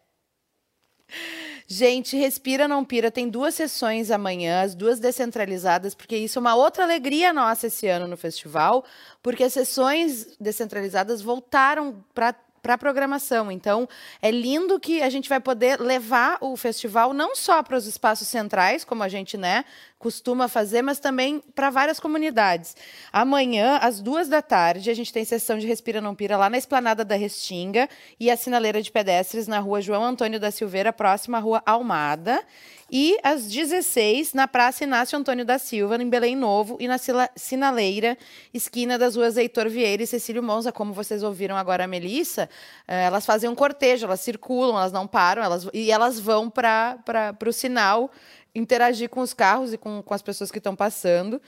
Gente, 1.76 2.16
Respira 2.16 2.68
Não 2.68 2.86
Pira 2.86 3.10
tem 3.10 3.28
duas 3.28 3.56
sessões 3.56 4.12
amanhã, 4.12 4.62
as 4.62 4.76
duas 4.76 5.00
descentralizadas, 5.00 5.96
porque 5.96 6.16
isso 6.16 6.38
é 6.38 6.40
uma 6.40 6.54
outra 6.54 6.84
alegria 6.84 7.34
nossa 7.34 7.66
esse 7.66 7.88
ano 7.88 8.06
no 8.08 8.16
festival, 8.16 8.86
porque 9.24 9.44
as 9.44 9.54
sessões 9.54 10.38
descentralizadas 10.40 11.20
voltaram 11.20 12.06
para 12.14 12.36
para 12.62 12.76
a 12.76 12.78
programação. 12.78 13.52
Então, 13.52 13.90
é 14.22 14.32
lindo 14.32 14.80
que 14.80 15.02
a 15.02 15.10
gente 15.10 15.28
vai 15.28 15.42
poder 15.42 15.82
levar 15.82 16.38
o 16.40 16.56
festival 16.56 17.14
não 17.14 17.36
só 17.36 17.62
para 17.62 17.76
os 17.76 17.86
espaços 17.86 18.30
centrais, 18.30 18.86
como 18.86 19.04
a 19.04 19.10
gente 19.10 19.36
né, 19.36 19.66
costuma 20.04 20.50
fazer, 20.50 20.82
mas 20.82 21.00
também 21.00 21.42
para 21.56 21.70
várias 21.70 21.98
comunidades. 21.98 22.76
Amanhã, 23.10 23.78
às 23.82 24.02
duas 24.02 24.28
da 24.28 24.42
tarde, 24.42 24.90
a 24.90 24.94
gente 24.94 25.14
tem 25.14 25.24
sessão 25.24 25.58
de 25.58 25.66
Respira 25.66 26.02
Não 26.02 26.14
Pira 26.14 26.36
lá 26.36 26.50
na 26.50 26.58
Esplanada 26.58 27.06
da 27.06 27.16
Restinga 27.16 27.88
e 28.20 28.30
a 28.30 28.36
sinaleira 28.36 28.82
de 28.82 28.92
pedestres 28.92 29.48
na 29.48 29.60
rua 29.60 29.80
João 29.80 30.04
Antônio 30.04 30.42
da 30.42 30.52
Silveira, 30.52 30.92
próxima 30.92 31.38
à 31.38 31.40
rua 31.40 31.64
Almada. 31.66 32.44
E 32.92 33.18
às 33.24 33.48
16, 33.48 34.34
na 34.34 34.48
Praça 34.48 34.84
Inácio 34.84 35.18
Antônio 35.18 35.46
da 35.46 35.58
Silva, 35.58 35.96
em 35.96 36.10
Belém 36.10 36.36
Novo, 36.36 36.78
e 36.80 36.88
na 36.88 36.98
Sinaleira, 37.36 38.18
esquina 38.54 39.00
das 39.00 39.16
ruas 39.16 39.38
Heitor 39.38 39.68
Vieira 39.70 40.04
e 40.04 40.06
Cecílio 40.06 40.44
Monza, 40.44 40.72
como 40.72 40.94
vocês 40.94 41.24
ouviram 41.24 41.56
agora 41.56 41.86
a 41.86 41.88
Melissa, 41.88 42.48
eh, 42.88 43.06
elas 43.06 43.26
fazem 43.26 43.50
um 43.50 43.56
cortejo, 43.56 44.06
elas 44.06 44.20
circulam, 44.20 44.78
elas 44.78 44.92
não 44.92 45.08
param, 45.08 45.42
elas, 45.42 45.68
e 45.74 45.90
elas 45.92 46.20
vão 46.20 46.52
para 46.52 47.36
o 47.48 47.54
sinal 47.54 48.12
interagir 48.56 49.10
com 49.10 49.22
os 49.22 49.34
carros 49.34 49.74
e 49.74 49.78
com, 49.78 50.02
com 50.02 50.14
as 50.14 50.22
pessoas 50.22 50.52
que 50.52 50.58
estão 50.58 50.76
passando. 50.76 51.42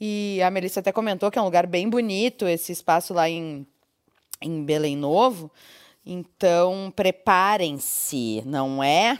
E 0.00 0.40
a 0.42 0.50
Melissa 0.50 0.80
até 0.80 0.92
comentou 0.92 1.30
que 1.30 1.38
é 1.38 1.42
um 1.42 1.46
lugar 1.46 1.66
bem 1.66 1.88
bonito, 1.88 2.46
esse 2.46 2.72
espaço 2.72 3.14
lá 3.14 3.28
em, 3.28 3.66
em 4.40 4.64
Belém 4.64 4.96
Novo. 4.96 5.50
Então, 6.04 6.92
preparem-se, 6.94 8.42
não 8.44 8.82
é? 8.82 9.18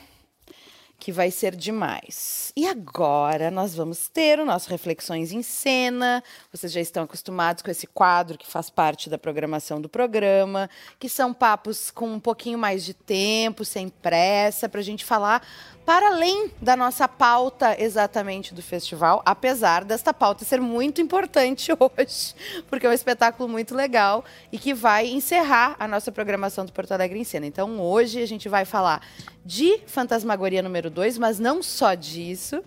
que 1.04 1.12
vai 1.12 1.30
ser 1.30 1.54
demais. 1.54 2.50
E 2.56 2.66
agora 2.66 3.50
nós 3.50 3.74
vamos 3.74 4.08
ter 4.08 4.38
o 4.38 4.44
nosso 4.46 4.70
Reflexões 4.70 5.32
em 5.32 5.42
Cena. 5.42 6.24
Vocês 6.50 6.72
já 6.72 6.80
estão 6.80 7.02
acostumados 7.02 7.62
com 7.62 7.70
esse 7.70 7.86
quadro 7.86 8.38
que 8.38 8.46
faz 8.46 8.70
parte 8.70 9.10
da 9.10 9.18
programação 9.18 9.82
do 9.82 9.86
programa, 9.86 10.70
que 10.98 11.06
são 11.06 11.34
papos 11.34 11.90
com 11.90 12.10
um 12.10 12.18
pouquinho 12.18 12.58
mais 12.58 12.86
de 12.86 12.94
tempo, 12.94 13.66
sem 13.66 13.90
pressa, 13.90 14.66
para 14.66 14.80
a 14.80 14.82
gente 14.82 15.04
falar 15.04 15.46
para 15.84 16.08
além 16.08 16.50
da 16.60 16.74
nossa 16.74 17.06
pauta 17.06 17.76
exatamente 17.78 18.54
do 18.54 18.62
festival, 18.62 19.22
apesar 19.24 19.84
desta 19.84 20.14
pauta 20.14 20.44
ser 20.44 20.60
muito 20.60 21.00
importante 21.00 21.70
hoje, 21.78 22.34
porque 22.68 22.86
é 22.86 22.90
um 22.90 22.92
espetáculo 22.92 23.48
muito 23.48 23.74
legal 23.74 24.24
e 24.50 24.58
que 24.58 24.72
vai 24.72 25.06
encerrar 25.08 25.76
a 25.78 25.86
nossa 25.86 26.10
programação 26.10 26.64
do 26.64 26.72
Porto 26.72 26.92
Alegre 26.92 27.18
em 27.18 27.24
Cena. 27.24 27.46
Então, 27.46 27.80
hoje 27.80 28.22
a 28.22 28.26
gente 28.26 28.48
vai 28.48 28.64
falar 28.64 29.06
de 29.44 29.80
Fantasmagoria 29.86 30.62
número 30.62 30.88
2, 30.88 31.18
mas 31.18 31.38
não 31.38 31.62
só 31.62 31.94
disso, 31.94 32.64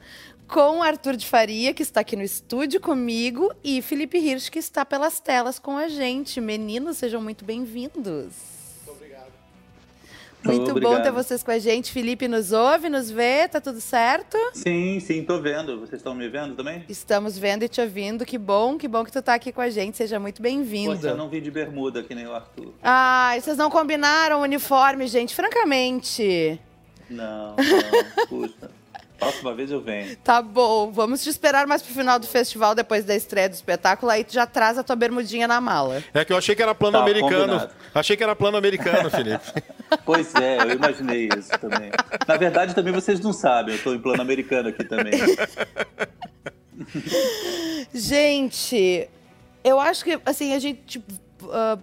com 0.47 0.83
Arthur 0.83 1.15
de 1.15 1.25
Faria, 1.25 1.73
que 1.73 1.81
está 1.81 2.01
aqui 2.01 2.15
no 2.15 2.23
estúdio 2.23 2.79
comigo, 2.79 3.51
e 3.63 3.81
Felipe 3.81 4.17
Hirsch, 4.17 4.49
que 4.49 4.59
está 4.59 4.85
pelas 4.85 5.19
telas 5.19 5.59
com 5.59 5.75
a 5.75 5.89
gente. 5.89 6.39
Meninos, 6.39 6.97
sejam 6.97 7.21
muito 7.21 7.43
bem-vindos. 7.43 8.56
Muito 10.47 10.71
Obrigado. 10.71 10.97
bom 10.97 11.01
ter 11.03 11.11
vocês 11.11 11.43
com 11.43 11.51
a 11.51 11.59
gente. 11.59 11.91
Felipe 11.91 12.27
nos 12.27 12.51
ouve, 12.51 12.89
nos 12.89 13.09
vê, 13.11 13.47
tá 13.47 13.59
tudo 13.61 13.79
certo? 13.81 14.37
Sim, 14.53 14.99
sim, 14.99 15.23
tô 15.23 15.39
vendo. 15.39 15.79
Vocês 15.79 15.99
estão 15.99 16.13
me 16.15 16.27
vendo 16.29 16.55
também? 16.55 16.83
Estamos 16.89 17.37
vendo 17.37 17.63
e 17.63 17.67
te 17.67 17.81
ouvindo. 17.81 18.25
Que 18.25 18.37
bom, 18.37 18.77
que 18.77 18.87
bom 18.87 19.03
que 19.03 19.11
tu 19.11 19.21
tá 19.21 19.33
aqui 19.33 19.51
com 19.51 19.61
a 19.61 19.69
gente. 19.69 19.97
Seja 19.97 20.19
muito 20.19 20.41
bem-vindo. 20.41 21.07
Eu 21.07 21.17
não 21.17 21.29
vim 21.29 21.41
de 21.41 21.51
bermuda, 21.51 22.03
que 22.03 22.15
nem 22.15 22.25
o 22.27 22.33
Arthur. 22.33 22.73
Ah, 22.83 23.35
vocês 23.39 23.57
não 23.57 23.69
combinaram 23.69 24.39
o 24.39 24.43
uniforme, 24.43 25.07
gente, 25.07 25.35
francamente. 25.35 26.59
Não, 27.09 27.55
não, 27.55 27.55
puxa. 28.27 28.76
Próxima 29.19 29.53
vez 29.53 29.71
eu 29.71 29.81
venho. 29.81 30.15
Tá 30.17 30.41
bom, 30.41 30.91
vamos 30.91 31.23
te 31.23 31.29
esperar 31.29 31.65
mais 31.65 31.81
pro 31.81 31.93
final 31.93 32.19
do 32.19 32.27
festival, 32.27 32.75
depois 32.75 33.03
da 33.03 33.15
estreia 33.15 33.49
do 33.49 33.53
espetáculo, 33.53 34.11
aí 34.11 34.23
tu 34.23 34.33
já 34.33 34.45
traz 34.45 34.77
a 34.77 34.83
tua 34.83 34.95
bermudinha 34.95 35.47
na 35.47 35.59
mala. 35.59 36.03
É 36.13 36.23
que 36.23 36.31
eu 36.31 36.37
achei 36.37 36.55
que 36.55 36.61
era 36.61 36.75
plano 36.75 36.97
tá, 36.97 37.03
americano. 37.03 37.53
Combinado. 37.53 37.71
Achei 37.93 38.15
que 38.15 38.23
era 38.23 38.35
plano 38.35 38.57
americano, 38.57 39.09
Felipe. 39.09 39.45
Pois 40.03 40.35
é, 40.35 40.57
eu 40.63 40.71
imaginei 40.71 41.29
isso 41.37 41.49
também. 41.61 41.89
Na 42.27 42.35
verdade, 42.35 42.75
também 42.75 42.91
vocês 42.91 43.21
não 43.21 43.31
sabem, 43.31 43.75
eu 43.75 43.81
tô 43.81 43.93
em 43.93 43.99
plano 43.99 44.21
americano 44.21 44.67
aqui 44.67 44.83
também. 44.83 45.13
gente, 47.93 49.09
eu 49.63 49.79
acho 49.79 50.03
que, 50.03 50.19
assim, 50.25 50.53
a 50.53 50.59
gente... 50.59 50.99
Uh, 50.99 51.81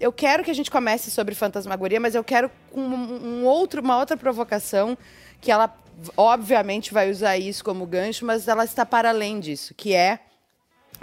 eu 0.00 0.10
quero 0.10 0.42
que 0.42 0.50
a 0.50 0.54
gente 0.54 0.70
comece 0.70 1.10
sobre 1.10 1.34
fantasmagoria, 1.34 2.00
mas 2.00 2.14
eu 2.14 2.24
quero 2.24 2.50
com 2.72 2.80
um, 2.80 3.42
um 3.42 3.44
outro, 3.44 3.82
uma 3.82 3.98
outra 3.98 4.16
provocação 4.16 4.96
que 5.38 5.50
ela 5.50 5.68
obviamente 6.16 6.92
vai 6.92 7.10
usar 7.10 7.36
isso 7.36 7.64
como 7.64 7.86
gancho, 7.86 8.24
mas 8.24 8.48
ela 8.48 8.64
está 8.64 8.84
para 8.84 9.08
além 9.08 9.40
disso, 9.40 9.74
que 9.74 9.94
é 9.94 10.20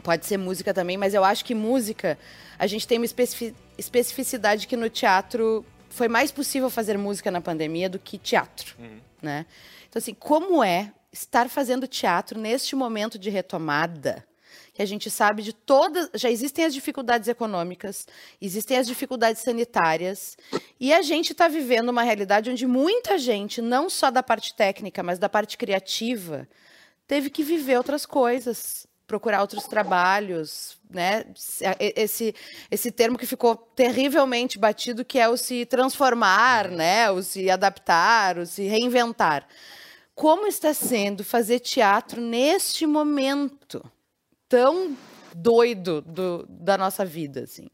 pode 0.03 0.25
ser 0.25 0.37
música 0.37 0.73
também, 0.73 0.97
mas 0.97 1.13
eu 1.13 1.23
acho 1.23 1.45
que 1.45 1.53
música 1.53 2.17
a 2.57 2.65
gente 2.67 2.87
tem 2.87 2.97
uma 2.97 3.05
especificidade 3.77 4.67
que 4.67 4.75
no 4.75 4.89
teatro 4.89 5.65
foi 5.89 6.07
mais 6.07 6.31
possível 6.31 6.69
fazer 6.69 6.97
música 6.97 7.29
na 7.29 7.41
pandemia 7.41 7.89
do 7.89 7.99
que 7.99 8.17
teatro, 8.17 8.75
uhum. 8.79 8.99
né? 9.21 9.45
Então 9.89 9.99
assim, 9.99 10.13
como 10.13 10.63
é 10.63 10.91
estar 11.11 11.49
fazendo 11.49 11.87
teatro 11.87 12.39
neste 12.39 12.75
momento 12.75 13.19
de 13.19 13.29
retomada? 13.29 14.25
Que 14.82 14.84
a 14.84 14.88
gente 14.88 15.11
sabe 15.11 15.43
de 15.43 15.53
todas. 15.53 16.09
Já 16.15 16.32
existem 16.32 16.65
as 16.65 16.73
dificuldades 16.73 17.27
econômicas, 17.27 18.07
existem 18.41 18.77
as 18.77 18.88
dificuldades 18.88 19.41
sanitárias, 19.43 20.36
e 20.79 20.91
a 20.91 21.03
gente 21.03 21.34
está 21.34 21.47
vivendo 21.47 21.89
uma 21.89 22.01
realidade 22.01 22.49
onde 22.49 22.65
muita 22.65 23.19
gente, 23.19 23.61
não 23.61 23.89
só 23.89 24.09
da 24.09 24.23
parte 24.23 24.55
técnica, 24.55 25.03
mas 25.03 25.19
da 25.19 25.29
parte 25.29 25.55
criativa, 25.55 26.47
teve 27.07 27.29
que 27.29 27.43
viver 27.43 27.77
outras 27.77 28.07
coisas, 28.07 28.88
procurar 29.05 29.41
outros 29.41 29.65
trabalhos, 29.65 30.77
né? 30.89 31.25
Esse, 31.79 32.34
esse 32.71 32.91
termo 32.91 33.19
que 33.19 33.27
ficou 33.27 33.55
terrivelmente 33.55 34.57
batido, 34.57 35.05
que 35.05 35.19
é 35.19 35.29
o 35.29 35.38
se 35.38 35.63
transformar, 35.65 36.69
né? 36.69 37.11
O 37.11 37.21
se 37.21 37.51
adaptar, 37.51 38.39
o 38.39 38.47
se 38.47 38.63
reinventar. 38.63 39.47
Como 40.15 40.47
está 40.47 40.73
sendo 40.73 41.23
fazer 41.23 41.59
teatro 41.59 42.19
neste 42.19 42.88
momento 42.88 43.84
tão 44.51 44.97
doido 45.33 46.01
do, 46.01 46.45
da 46.49 46.77
nossa 46.77 47.05
vida, 47.05 47.43
assim? 47.43 47.69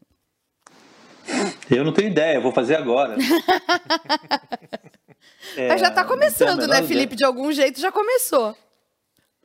Eu 1.68 1.84
não 1.84 1.92
tenho 1.92 2.08
ideia, 2.08 2.40
vou 2.40 2.52
fazer 2.52 2.76
agora. 2.76 3.16
é, 5.56 5.66
Mas 5.68 5.80
já 5.80 5.88
está 5.88 6.04
começando, 6.04 6.68
né, 6.68 6.82
Felipe? 6.84 7.16
De 7.16 7.24
algum 7.24 7.52
jeito 7.52 7.80
já 7.80 7.90
começou. 7.90 8.56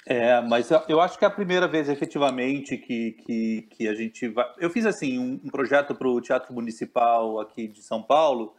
É, 0.06 0.42
mas 0.42 0.70
eu 0.90 1.00
acho 1.00 1.18
que 1.18 1.24
é 1.24 1.28
a 1.30 1.32
primeira 1.32 1.66
vez 1.66 1.88
efetivamente 1.88 2.78
que, 2.78 3.14
que, 3.26 3.62
que 3.72 3.88
a 3.88 3.96
gente 3.96 4.28
vai. 4.28 4.46
Eu 4.60 4.70
fiz 4.70 4.86
assim 4.86 5.18
um, 5.18 5.40
um 5.46 5.50
projeto 5.50 5.96
para 5.96 6.10
o 6.10 6.20
Teatro 6.20 6.54
Municipal 6.54 7.40
aqui 7.40 7.70
de 7.70 7.82
São 7.82 8.04
Paulo, 8.04 8.54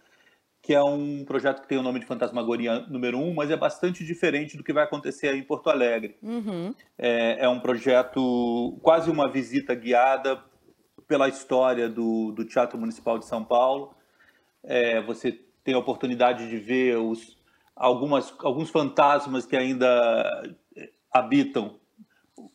que 0.65 0.73
é 0.73 0.83
um 0.83 1.27
projeto 1.27 1.61
que 1.61 1.69
tem 1.69 1.77
o 1.77 1.83
nome 1.83 2.01
de 2.01 2.07
Fantasmagoria 2.07 2.81
número 2.89 3.19
um, 3.19 3.35
mas 3.35 3.51
é 3.51 3.57
bastante 3.57 4.03
diferente 4.03 4.57
do 4.57 4.65
que 4.65 4.73
vai 4.73 4.85
acontecer 4.85 5.29
aí 5.29 5.39
em 5.39 5.43
Porto 5.43 5.69
Alegre. 5.69 6.17
Uhum. 6.23 6.75
É, 6.97 7.45
é, 7.45 7.49
um 7.51 7.61
projeto, 7.61 8.79
quase 8.81 9.11
uma 9.11 9.31
visita 9.31 9.75
guiada 9.75 10.43
pela 11.07 11.29
história 11.29 11.87
do, 11.87 12.33
do 12.33 12.47
Teatro 12.47 12.79
Municipal 12.79 13.19
de 13.19 13.27
São 13.27 13.45
Paulo. 13.45 13.95
É, 14.63 15.03
você 15.03 15.39
tem 15.63 15.75
a 15.75 15.79
oportunidade 15.79 16.49
de 16.49 16.57
ver 16.57 16.97
os, 16.97 17.37
algumas, 17.77 18.35
alguns 18.39 18.71
fantasmas 18.71 19.45
que 19.45 19.59
ainda 19.59 20.55
habitam 21.13 21.79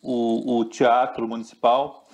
o, 0.02 0.58
o 0.58 0.66
teatro 0.66 1.28
municipal. 1.28 2.08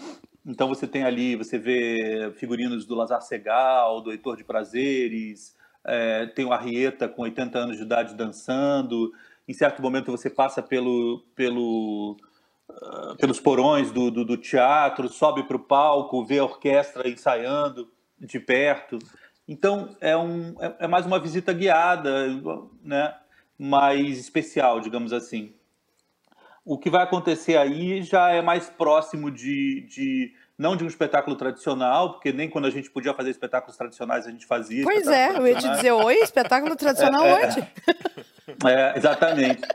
Então 0.46 0.68
você 0.68 0.86
tem 0.86 1.06
ali, 1.06 1.38
você 1.38 1.58
vê 1.58 2.34
figurinos 2.36 2.86
do 2.86 2.96
Lazar 2.96 3.22
Segal, 3.22 4.02
do 4.02 4.12
Heitor 4.12 4.36
de 4.36 4.44
Prazeres, 4.44 5.56
é, 5.86 6.26
tem 6.28 6.46
o 6.46 6.52
Arrieta 6.52 7.08
com 7.08 7.22
80 7.24 7.58
anos 7.58 7.78
de 7.78 7.84
idade 7.84 8.16
dançando. 8.16 9.12
Em 9.48 9.54
certo 9.54 9.82
momento 9.82 10.12
você 10.12 10.30
passa 10.30 10.62
pelo, 10.62 11.24
pelo, 11.36 12.18
uh, 12.70 13.16
pelos 13.18 13.40
porões 13.40 13.92
do, 13.92 14.10
do, 14.10 14.26
do 14.26 14.38
teatro, 14.38 15.08
sobe 15.08 15.44
para 15.44 15.58
o 15.58 15.60
palco, 15.60 16.26
vê 16.26 16.40
a 16.40 16.44
orquestra 16.44 17.08
ensaiando 17.08 17.92
de 18.20 18.40
perto. 18.40 18.98
Então 19.48 19.96
é, 20.02 20.18
um, 20.18 20.56
é, 20.60 20.76
é 20.80 20.88
mais 20.88 21.06
uma 21.06 21.20
visita 21.20 21.54
guiada, 21.54 22.28
né? 22.84 23.16
mais 23.58 24.20
especial, 24.20 24.80
digamos 24.80 25.14
assim 25.14 25.54
o 26.66 26.80
que 26.80 26.90
vai 26.90 27.04
acontecer 27.04 27.56
aí 27.56 28.02
já 28.02 28.32
é 28.32 28.42
mais 28.42 28.68
próximo 28.68 29.30
de, 29.30 29.82
de 29.82 30.34
não 30.58 30.76
de 30.76 30.84
um 30.84 30.88
espetáculo 30.88 31.36
tradicional, 31.36 32.14
porque 32.14 32.32
nem 32.32 32.50
quando 32.50 32.66
a 32.66 32.70
gente 32.70 32.90
podia 32.90 33.14
fazer 33.14 33.30
espetáculos 33.30 33.76
tradicionais 33.76 34.26
a 34.26 34.32
gente 34.32 34.46
fazia. 34.46 34.84
Pois 34.84 35.08
é, 35.08 35.38
eu 35.38 35.48
ia 35.48 35.56
te 35.56 35.70
dizer, 35.70 35.92
oi, 35.92 36.16
espetáculo 36.16 36.76
tradicional 36.76 37.24
é, 37.26 37.30
é, 37.30 37.48
onde? 37.48 37.68
É, 38.64 38.96
exatamente. 38.96 39.68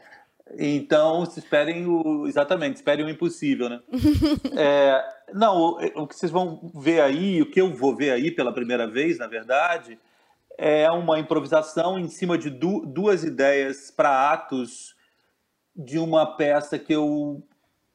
Então, 0.56 1.24
esperem 1.24 1.86
o. 1.86 2.26
Exatamente, 2.26 2.76
esperem 2.76 3.04
o 3.04 3.10
impossível, 3.10 3.68
né? 3.68 3.80
É, 4.56 5.04
não, 5.32 5.56
o, 5.56 6.02
o, 6.02 6.06
que 6.06 6.14
vocês 6.14 6.30
vão 6.30 6.70
ver 6.74 7.00
aí, 7.00 7.42
o 7.42 7.50
que 7.50 7.60
eu 7.60 7.72
vou 7.72 7.96
ver 7.96 8.10
aí 8.10 8.30
pela 8.30 8.52
primeira 8.52 8.86
vez, 8.86 9.18
na 9.18 9.26
verdade, 9.26 9.98
é 10.56 10.90
uma 10.90 11.18
improvisação 11.18 11.98
em 11.98 12.08
cima 12.08 12.38
de 12.38 12.50
du, 12.50 12.84
duas 12.86 13.24
ideias 13.24 13.90
para 13.90 14.32
atos 14.32 14.94
de 15.74 15.98
uma 15.98 16.36
peça 16.36 16.78
que 16.78 16.92
eu 16.92 17.42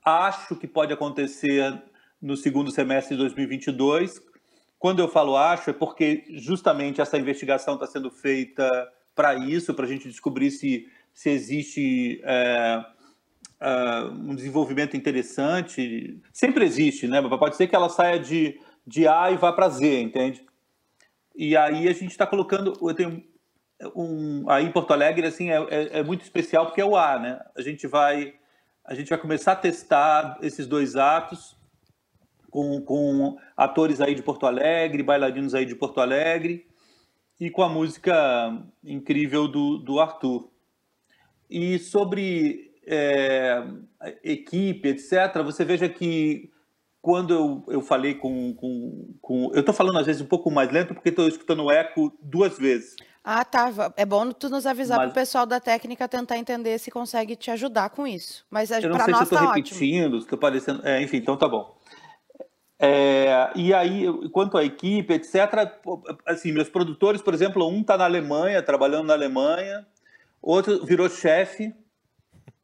acho 0.04 0.56
que 0.56 0.68
pode 0.68 0.94
acontecer 0.94 1.82
no 2.26 2.36
segundo 2.36 2.72
semestre 2.72 3.16
de 3.16 3.22
2022. 3.22 4.20
Quando 4.80 5.00
eu 5.00 5.08
falo 5.08 5.38
acho, 5.38 5.70
é 5.70 5.74
porque 5.74 6.24
justamente 6.30 7.00
essa 7.00 7.20
investigação 7.20 7.76
está 7.76 7.86
sendo 7.86 8.10
feita 8.10 8.68
para 9.14 9.36
isso, 9.36 9.76
para 9.76 9.86
a 9.86 9.88
gente 9.88 10.10
descobrir 10.10 10.50
se, 10.50 10.88
se 11.14 11.30
existe 11.30 12.20
é, 12.24 12.84
é, 13.60 14.00
um 14.12 14.34
desenvolvimento 14.34 14.98
interessante. 14.98 16.20
Sempre 16.34 16.66
existe, 16.66 17.08
né? 17.08 17.22
Pode 17.22 17.56
ser 17.56 17.68
que 17.68 17.76
ela 17.76 17.90
saia 17.90 18.20
de, 18.20 18.60
de 18.86 19.08
A 19.08 19.30
e 19.30 19.38
vá 19.38 19.54
para 19.54 19.70
Z, 19.70 20.02
entende? 20.02 20.44
E 21.36 21.56
aí 21.56 21.88
a 21.88 21.94
gente 21.94 22.12
está 22.12 22.26
colocando. 22.26 22.74
Eu 22.82 22.96
tenho 22.96 23.24
um, 23.96 24.50
aí 24.50 24.66
em 24.66 24.72
Porto 24.72 24.92
Alegre 24.92 25.28
assim 25.28 25.52
é, 25.52 25.58
é, 25.70 26.00
é, 26.00 26.04
muito 26.04 26.24
especial 26.24 26.66
porque 26.66 26.82
é 26.82 26.86
o 26.86 26.98
A, 26.98 27.20
né? 27.20 27.40
A 27.56 27.62
gente 27.62 27.86
vai 27.86 28.34
a 28.84 28.96
gente 28.96 29.10
vai 29.10 29.18
começar 29.18 29.52
a 29.52 29.56
testar 29.56 30.40
esses 30.42 30.66
dois 30.66 30.96
atos 30.96 31.56
com, 32.56 32.82
com 32.82 33.38
atores 33.58 34.00
aí 34.00 34.16
de 34.16 34.24
Porto 34.24 34.46
Alegre, 34.46 35.04
bailarinos 35.04 35.54
aí 35.54 35.66
de 35.66 35.76
Porto 35.76 36.00
Alegre 36.00 36.66
e 37.38 37.50
com 37.52 37.62
a 37.62 37.68
música 37.68 38.64
incrível 38.82 39.46
do, 39.46 39.78
do 39.78 40.00
Arthur. 40.00 40.50
E 41.50 41.78
sobre 41.78 42.72
é, 42.88 43.62
equipe, 44.24 44.88
etc., 44.88 45.44
você 45.44 45.66
veja 45.66 45.90
que 45.90 46.50
quando 47.02 47.34
eu, 47.34 47.64
eu 47.68 47.82
falei 47.82 48.16
com, 48.16 48.54
com, 48.54 49.14
com 49.22 49.52
Eu 49.54 49.60
estou 49.60 49.76
falando 49.76 50.00
às 50.00 50.06
vezes 50.06 50.22
um 50.22 50.26
pouco 50.26 50.50
mais 50.50 50.72
lento 50.72 50.94
porque 50.94 51.10
estou 51.10 51.28
escutando 51.28 51.66
o 51.66 51.72
eco 51.72 52.18
duas 52.22 52.58
vezes. 52.58 52.96
Ah, 53.22 53.44
tá. 53.44 53.70
É 53.98 54.06
bom 54.06 54.32
tu 54.32 54.50
nos 54.50 54.66
avisar 54.66 55.00
para 55.00 55.10
o 55.10 55.14
pessoal 55.14 55.46
da 55.46 55.60
técnica 55.60 56.08
tentar 56.08 56.38
entender 56.38 56.78
se 56.78 56.90
consegue 56.90 57.36
te 57.36 57.52
ajudar 57.52 57.90
com 57.90 58.08
isso. 58.08 58.46
Mas 58.50 58.72
eu 58.72 58.90
não 58.90 59.00
sei 59.00 59.14
nós 59.14 59.28
se 59.28 59.34
eu 59.34 59.38
estou 59.38 59.38
tá 59.40 59.54
repetindo, 59.56 60.18
se 60.20 60.26
estou 60.26 60.38
parecendo. 60.38 60.88
É, 60.88 61.02
enfim, 61.02 61.18
então 61.18 61.36
tá 61.36 61.50
bom. 61.50 61.76
É, 62.78 63.52
e 63.56 63.74
aí, 63.74 64.06
quanto 64.32 64.58
à 64.58 64.64
equipe, 64.64 65.14
etc., 65.14 65.72
assim, 66.26 66.52
meus 66.52 66.70
produtores, 66.70 67.22
por 67.22 67.34
exemplo, 67.34 67.68
um 67.68 67.82
está 67.82 67.98
na 67.98 68.06
Alemanha, 68.06 68.62
trabalhando 68.62 69.08
na 69.08 69.14
Alemanha, 69.14 69.86
outro 70.42 70.86
virou 70.86 71.10
chefe 71.10 71.74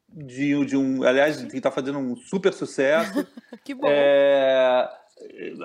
de, 0.09 0.65
de 0.65 0.75
um, 0.75 1.03
aliás, 1.03 1.41
que 1.41 1.57
está 1.57 1.71
fazendo 1.71 1.99
um 1.99 2.15
super 2.15 2.51
sucesso. 2.51 3.25
que 3.63 3.73
bom. 3.73 3.87
É, 3.87 4.89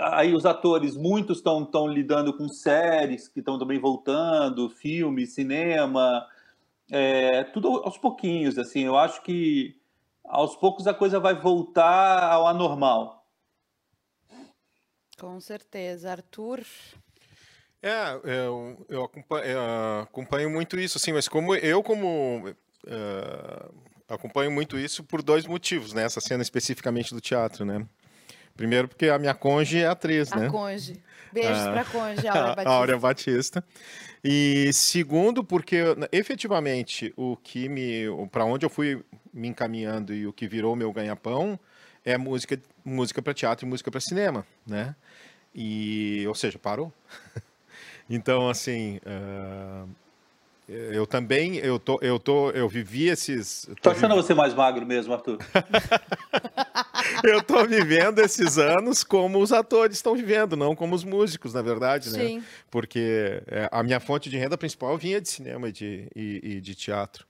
aí 0.00 0.32
os 0.32 0.46
atores, 0.46 0.96
muitos 0.96 1.38
estão 1.38 1.88
lidando 1.88 2.36
com 2.36 2.48
séries 2.48 3.28
que 3.28 3.40
estão 3.40 3.58
também 3.58 3.80
voltando, 3.80 4.68
filme, 4.68 5.26
cinema, 5.26 6.24
é, 6.90 7.44
tudo 7.44 7.68
aos 7.68 7.98
pouquinhos, 7.98 8.58
assim, 8.58 8.84
eu 8.84 8.96
acho 8.96 9.22
que 9.22 9.76
aos 10.24 10.56
poucos 10.56 10.86
a 10.86 10.94
coisa 10.94 11.18
vai 11.18 11.34
voltar 11.34 12.22
ao 12.32 12.46
anormal. 12.46 13.15
Com 15.18 15.40
certeza. 15.40 16.12
Arthur? 16.12 16.60
É, 17.82 18.20
eu, 18.24 18.86
eu 18.88 19.04
acompanho, 19.04 19.44
eu 19.44 20.00
acompanho, 20.02 20.50
muito 20.50 20.78
isso, 20.78 20.98
assim, 20.98 21.12
mas 21.12 21.28
como 21.28 21.54
eu, 21.54 21.82
como 21.82 22.48
uh, 22.48 23.74
acompanho 24.08 24.50
muito 24.50 24.78
isso 24.78 25.04
por 25.04 25.22
dois 25.22 25.46
motivos, 25.46 25.92
né? 25.92 26.02
Essa 26.02 26.20
cena 26.20 26.42
especificamente 26.42 27.14
do 27.14 27.20
teatro, 27.20 27.64
né? 27.64 27.86
Primeiro 28.56 28.88
porque 28.88 29.08
a 29.08 29.18
minha 29.18 29.34
conge 29.34 29.78
é 29.78 29.86
atriz, 29.86 30.32
a 30.32 30.36
né? 30.36 30.46
A 30.46 30.50
conge. 30.50 31.00
Beijos 31.32 31.58
ah, 31.58 31.72
pra 31.72 31.84
conge, 31.84 32.26
Áurea 32.26 32.54
Batista. 32.56 32.70
Áurea 32.70 32.98
Batista. 32.98 33.64
E 34.24 34.70
segundo 34.72 35.44
porque 35.44 35.82
efetivamente 36.10 37.12
o 37.16 37.36
que 37.36 37.68
me 37.68 38.04
para 38.32 38.44
onde 38.44 38.64
eu 38.64 38.70
fui 38.70 39.04
me 39.32 39.46
encaminhando 39.48 40.14
e 40.14 40.26
o 40.26 40.32
que 40.32 40.48
virou 40.48 40.74
meu 40.74 40.92
ganha-pão 40.92 41.60
é 42.04 42.16
música 42.16 42.58
música 42.84 43.20
para 43.20 43.34
teatro 43.34 43.66
e 43.66 43.68
música 43.68 43.90
para 43.90 44.00
cinema, 44.00 44.46
né? 44.66 44.96
E 45.56 46.24
ou 46.28 46.34
seja, 46.34 46.58
parou. 46.58 46.92
então 48.10 48.48
assim, 48.50 49.00
uh, 49.06 49.88
eu 50.68 51.06
também, 51.06 51.56
eu 51.56 51.78
tô, 51.78 51.98
eu 52.02 52.18
tô, 52.18 52.50
eu 52.50 52.68
vivi 52.68 53.08
esses. 53.08 53.66
Tô, 53.76 53.82
tô 53.82 53.90
achando 53.90 54.14
você 54.16 54.34
mais 54.34 54.52
magro 54.52 54.84
mesmo, 54.84 55.14
Arthur. 55.14 55.38
eu 57.22 57.40
tô 57.40 57.64
vivendo 57.64 58.18
esses 58.18 58.58
anos 58.58 59.04
como 59.04 59.38
os 59.38 59.52
atores 59.52 59.96
estão 59.96 60.14
vivendo, 60.16 60.56
não 60.56 60.74
como 60.74 60.94
os 60.94 61.04
músicos, 61.04 61.54
na 61.54 61.62
verdade, 61.62 62.10
né? 62.12 62.18
Sim. 62.18 62.44
Porque 62.68 63.42
é, 63.46 63.68
a 63.70 63.82
minha 63.82 64.00
fonte 64.00 64.28
de 64.28 64.36
renda 64.36 64.58
principal 64.58 64.98
vinha 64.98 65.20
de 65.20 65.28
cinema 65.28 65.68
e 65.68 65.72
de, 65.72 66.08
e, 66.14 66.40
e 66.42 66.60
de 66.60 66.74
teatro. 66.74 67.24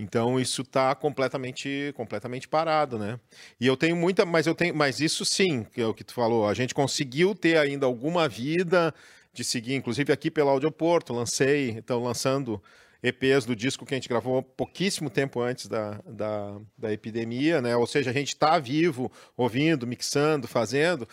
Então 0.00 0.40
isso 0.40 0.62
está 0.62 0.94
completamente, 0.94 1.92
completamente 1.94 2.48
parado, 2.48 2.98
né? 2.98 3.20
E 3.60 3.66
eu 3.66 3.76
tenho 3.76 3.94
muita, 3.94 4.24
mas 4.24 4.46
eu 4.46 4.54
tenho, 4.54 4.74
mas 4.74 4.98
isso 4.98 5.24
sim, 5.26 5.62
que 5.64 5.80
é 5.80 5.86
o 5.86 5.92
que 5.92 6.02
tu 6.02 6.14
falou. 6.14 6.48
A 6.48 6.54
gente 6.54 6.74
conseguiu 6.74 7.34
ter 7.34 7.58
ainda 7.58 7.84
alguma 7.84 8.26
vida 8.26 8.94
de 9.32 9.44
seguir, 9.44 9.74
inclusive 9.74 10.10
aqui 10.12 10.30
pelo 10.30 10.48
Audioporto, 10.48 11.12
lancei, 11.12 11.78
estão 11.78 12.02
lançando 12.02 12.60
EPs 13.02 13.46
do 13.46 13.56
disco 13.56 13.86
que 13.86 13.94
a 13.94 13.96
gente 13.96 14.08
gravou 14.08 14.42
pouquíssimo 14.42 15.08
tempo 15.08 15.40
antes 15.40 15.66
da, 15.66 16.00
da, 16.06 16.58
da 16.76 16.92
epidemia, 16.92 17.62
né? 17.62 17.74
Ou 17.76 17.86
seja, 17.86 18.10
a 18.10 18.12
gente 18.12 18.28
está 18.28 18.58
vivo, 18.58 19.10
ouvindo, 19.36 19.86
mixando, 19.86 20.46
fazendo, 20.46 21.08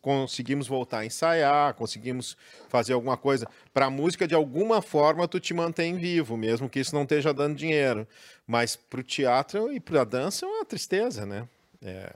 conseguimos 0.00 0.68
voltar 0.68 1.00
a 1.00 1.06
ensaiar, 1.06 1.74
conseguimos 1.74 2.36
fazer 2.68 2.92
alguma 2.92 3.16
coisa. 3.16 3.48
Para 3.74 3.86
a 3.86 3.90
música, 3.90 4.26
de 4.26 4.34
alguma 4.34 4.80
forma, 4.80 5.26
tu 5.26 5.40
te 5.40 5.52
mantém 5.52 5.96
vivo, 5.96 6.36
mesmo 6.36 6.68
que 6.68 6.80
isso 6.80 6.94
não 6.94 7.02
esteja 7.02 7.34
dando 7.34 7.56
dinheiro. 7.56 8.06
Mas 8.46 8.76
para 8.76 9.00
o 9.00 9.02
teatro 9.02 9.72
e 9.72 9.80
para 9.80 10.02
a 10.02 10.04
dança 10.04 10.46
é 10.46 10.48
uma 10.48 10.64
tristeza, 10.64 11.26
né? 11.26 11.48
É, 11.82 12.12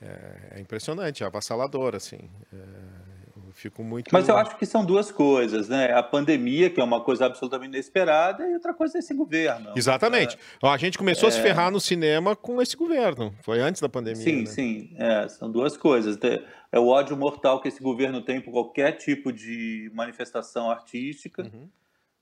é, 0.00 0.56
é 0.56 0.60
impressionante, 0.60 1.22
é 1.22 1.26
avassalador, 1.26 1.94
assim. 1.94 2.30
É 2.52 2.99
fico 3.60 3.84
muito. 3.84 4.10
Mas 4.12 4.28
eu 4.28 4.36
acho 4.36 4.56
que 4.56 4.64
são 4.64 4.84
duas 4.84 5.12
coisas, 5.12 5.68
né? 5.68 5.92
A 5.92 6.02
pandemia, 6.02 6.70
que 6.70 6.80
é 6.80 6.84
uma 6.84 7.00
coisa 7.00 7.26
absolutamente 7.26 7.74
inesperada, 7.74 8.48
e 8.48 8.54
outra 8.54 8.72
coisa 8.72 8.98
é 8.98 9.00
esse 9.00 9.14
governo. 9.14 9.72
Exatamente. 9.76 10.38
É... 10.62 10.66
A 10.66 10.76
gente 10.76 10.96
começou 10.96 11.28
é... 11.28 11.30
a 11.30 11.32
se 11.32 11.40
é. 11.40 11.42
ferrar 11.42 11.70
no 11.70 11.80
cinema 11.80 12.34
com 12.34 12.60
esse 12.60 12.76
governo. 12.76 13.34
Foi 13.42 13.60
antes 13.60 13.80
da 13.80 13.88
pandemia. 13.88 14.22
Sim, 14.22 14.40
né? 14.40 14.46
sim. 14.46 14.94
É, 14.96 15.28
são 15.28 15.50
duas 15.50 15.76
coisas. 15.76 16.18
É 16.72 16.78
o 16.78 16.86
ódio 16.86 17.16
mortal 17.16 17.60
que 17.60 17.68
esse 17.68 17.82
governo 17.82 18.22
tem 18.22 18.40
por 18.40 18.52
qualquer 18.52 18.92
tipo 18.92 19.32
de 19.32 19.90
manifestação 19.94 20.70
artística, 20.70 21.42
uhum. 21.42 21.68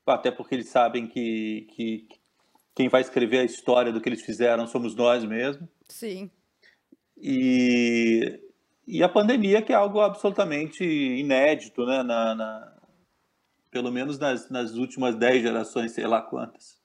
até 0.05 0.29
porque 0.31 0.55
eles 0.55 0.67
sabem 0.67 1.07
que, 1.07 1.67
que 1.73 2.07
quem 2.75 2.89
vai 2.89 3.01
escrever 3.01 3.39
a 3.39 3.45
história 3.45 3.91
do 3.91 4.01
que 4.01 4.09
eles 4.09 4.21
fizeram 4.21 4.67
somos 4.67 4.95
nós 4.95 5.23
mesmos. 5.23 5.69
Sim. 5.87 6.29
E 7.17 8.39
e 8.89 9.03
a 9.03 9.07
pandemia, 9.07 9.61
que 9.61 9.71
é 9.71 9.75
algo 9.75 10.01
absolutamente 10.01 10.83
inédito, 10.83 11.85
né? 11.85 12.01
Na, 12.01 12.33
na 12.33 12.73
pelo 13.69 13.91
menos 13.91 14.17
nas, 14.17 14.49
nas 14.49 14.73
últimas 14.73 15.15
dez 15.15 15.43
gerações, 15.43 15.91
sei 15.91 16.07
lá 16.07 16.23
quantas. 16.23 16.79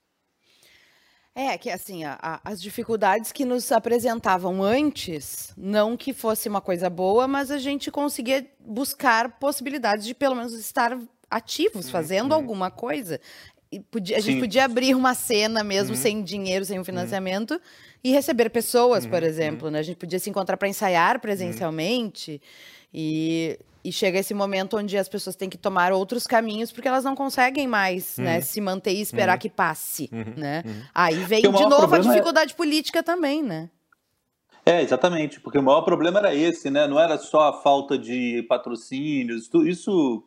É, 1.35 1.57
que 1.57 1.71
assim, 1.71 2.05
a, 2.05 2.19
a, 2.21 2.41
as 2.45 2.61
dificuldades 2.61 3.33
que 3.33 3.45
nos 3.45 3.73
apresentavam 3.73 4.63
antes, 4.63 5.53
não 5.57 5.97
que 5.97 6.13
fosse 6.13 6.47
uma 6.49 6.61
coisa 6.61 6.91
boa, 6.91 7.27
mas 7.27 7.51
a 7.51 7.59
gente 7.59 7.91
conseguia 7.91 8.47
buscar 8.61 9.39
possibilidades 9.39 10.05
de 10.05 10.15
pelo 10.15 10.37
menos 10.37 10.53
estar 10.53 10.97
ativos, 11.31 11.91
fazendo 11.91 12.31
uhum. 12.33 12.37
alguma 12.37 12.71
coisa. 12.71 13.19
Podia, 13.91 14.17
a 14.17 14.21
gente 14.21 14.35
Sim. 14.35 14.41
podia 14.41 14.65
abrir 14.65 14.95
uma 14.95 15.15
cena 15.15 15.65
mesmo 15.65 15.95
uhum. 15.95 16.01
sem 16.01 16.23
dinheiro, 16.23 16.65
sem 16.65 16.79
um 16.79 16.85
financiamento, 16.85 17.53
uhum 17.53 17.61
e 18.05 18.13
receber 18.13 18.51
pessoas, 18.51 19.05
uhum, 19.05 19.11
por 19.11 19.23
exemplo, 19.23 19.67
uhum. 19.67 19.73
né? 19.73 19.79
A 19.79 19.83
gente 19.83 19.97
podia 19.97 20.19
se 20.19 20.29
encontrar 20.29 20.59
para 20.59 20.69
ensaiar 20.69 21.19
presencialmente 21.19 22.33
uhum. 22.33 22.39
e, 22.93 23.59
e 23.83 23.91
chega 23.91 24.19
esse 24.19 24.35
momento 24.35 24.77
onde 24.77 24.99
as 24.99 25.09
pessoas 25.09 25.35
têm 25.35 25.49
que 25.49 25.57
tomar 25.57 25.91
outros 25.91 26.27
caminhos 26.27 26.71
porque 26.71 26.87
elas 26.87 27.03
não 27.03 27.15
conseguem 27.15 27.67
mais, 27.67 28.19
né, 28.19 28.37
uhum. 28.37 28.43
se 28.43 28.61
manter 28.61 28.93
e 28.93 29.01
esperar 29.01 29.33
uhum. 29.33 29.39
que 29.39 29.49
passe, 29.49 30.11
uhum. 30.13 30.35
né? 30.37 30.63
Aí 30.95 31.17
vem 31.25 31.41
de 31.41 31.49
novo 31.49 31.95
a 31.95 31.99
é 31.99 32.03
dificuldade 32.03 32.53
é... 32.53 32.57
política 32.57 33.03
também, 33.03 33.43
né? 33.43 33.71
É, 34.67 34.83
exatamente, 34.83 35.41
porque 35.41 35.59
o 35.59 35.63
maior 35.63 35.83
problema 35.83 36.19
era 36.19 36.35
esse, 36.35 36.71
né? 36.71 36.87
Não 36.87 37.01
era 37.01 37.17
só 37.19 37.49
a 37.49 37.63
falta 37.63 37.99
de 37.99 38.45
patrocínios, 38.49 39.49
isso 39.67 40.23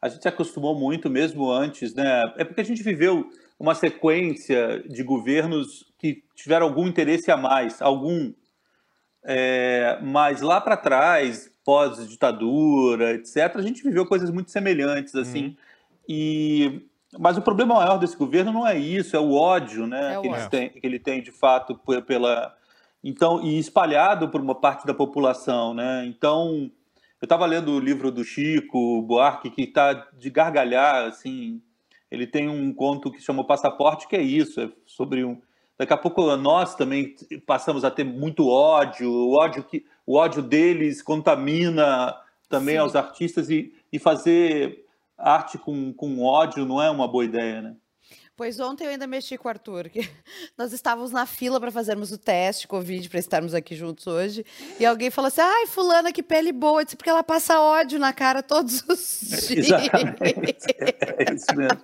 a 0.00 0.08
gente 0.08 0.22
se 0.22 0.28
acostumou 0.28 0.78
muito 0.78 1.10
mesmo 1.10 1.50
antes, 1.50 1.94
né? 1.94 2.32
É 2.36 2.44
porque 2.44 2.60
a 2.60 2.64
gente 2.64 2.82
viveu 2.82 3.30
uma 3.58 3.74
sequência 3.74 4.82
de 4.88 5.02
governos 5.02 5.92
que 5.98 6.22
tiveram 6.34 6.66
algum 6.66 6.86
interesse 6.86 7.30
a 7.30 7.36
mais, 7.36 7.82
algum. 7.82 8.32
É, 9.22 9.98
mas 10.02 10.40
lá 10.40 10.60
para 10.60 10.78
trás, 10.78 11.52
pós-ditadura, 11.62 13.12
etc., 13.12 13.54
a 13.54 13.62
gente 13.62 13.82
viveu 13.82 14.06
coisas 14.06 14.30
muito 14.30 14.50
semelhantes, 14.50 15.14
assim. 15.14 15.48
Uhum. 15.48 15.56
E, 16.08 16.86
mas 17.18 17.36
o 17.36 17.42
problema 17.42 17.74
maior 17.74 17.98
desse 17.98 18.16
governo 18.16 18.50
não 18.50 18.66
é 18.66 18.78
isso, 18.78 19.14
é 19.14 19.20
o 19.20 19.32
ódio, 19.32 19.86
né, 19.86 20.16
é 20.16 20.20
que, 20.20 20.28
Ele 20.28 20.48
tem, 20.48 20.68
que 20.70 20.86
ele 20.86 20.98
tem 20.98 21.22
de 21.22 21.30
fato 21.30 21.78
pela, 22.06 22.56
então 23.04 23.42
e 23.42 23.58
espalhado 23.58 24.28
por 24.28 24.40
uma 24.40 24.54
parte 24.54 24.86
da 24.86 24.94
população, 24.94 25.74
né? 25.74 26.04
Então, 26.06 26.70
eu 27.20 27.26
estava 27.26 27.46
lendo 27.46 27.72
o 27.72 27.80
livro 27.80 28.10
do 28.10 28.24
Chico 28.24 29.02
Buarque 29.02 29.50
que 29.50 29.62
está 29.62 29.92
de 29.92 30.30
gargalhar, 30.30 31.06
assim. 31.06 31.60
Ele 32.10 32.26
tem 32.26 32.48
um 32.48 32.72
conto 32.72 33.10
que 33.10 33.20
chama 33.20 33.46
Passaporte, 33.46 34.08
que 34.08 34.16
é 34.16 34.22
isso, 34.22 34.60
é 34.60 34.70
sobre 34.86 35.24
um 35.24 35.40
Daqui 35.80 35.94
a 35.94 35.96
pouco 35.96 36.36
nós 36.36 36.74
também 36.74 37.14
passamos 37.46 37.86
a 37.86 37.90
ter 37.90 38.04
muito 38.04 38.46
ódio, 38.46 39.10
o 39.10 39.32
ódio 39.32 39.64
que 39.64 39.82
o 40.06 40.16
ódio 40.16 40.42
deles 40.42 41.00
contamina 41.00 42.14
também 42.50 42.74
Sim. 42.74 42.80
aos 42.80 42.94
artistas 42.94 43.48
e, 43.48 43.72
e 43.90 43.98
fazer 43.98 44.84
arte 45.16 45.56
com, 45.56 45.90
com 45.94 46.22
ódio 46.22 46.66
não 46.66 46.82
é 46.82 46.90
uma 46.90 47.08
boa 47.08 47.24
ideia, 47.24 47.62
né? 47.62 47.76
Pois 48.40 48.58
ontem 48.58 48.86
eu 48.86 48.90
ainda 48.90 49.06
mexi 49.06 49.36
com 49.36 49.48
o 49.48 49.50
Arthur, 49.50 49.90
que 49.90 50.00
nós 50.56 50.72
estávamos 50.72 51.10
na 51.10 51.26
fila 51.26 51.60
para 51.60 51.70
fazermos 51.70 52.10
o 52.10 52.16
teste 52.16 52.66
Covid, 52.66 53.06
para 53.10 53.18
estarmos 53.18 53.52
aqui 53.52 53.76
juntos 53.76 54.06
hoje. 54.06 54.46
E 54.78 54.86
alguém 54.86 55.10
falou 55.10 55.28
assim: 55.28 55.42
ai, 55.42 55.66
Fulana, 55.66 56.10
que 56.10 56.22
pele 56.22 56.50
boa. 56.50 56.80
Eu 56.80 56.84
disse, 56.86 56.96
porque 56.96 57.10
ela 57.10 57.22
passa 57.22 57.60
ódio 57.60 57.98
na 57.98 58.14
cara 58.14 58.42
todos 58.42 58.82
os 58.88 59.46
dias. 59.46 59.68
Exatamente. 59.68 60.74
É 61.18 61.34
isso 61.34 61.54
mesmo. 61.54 61.80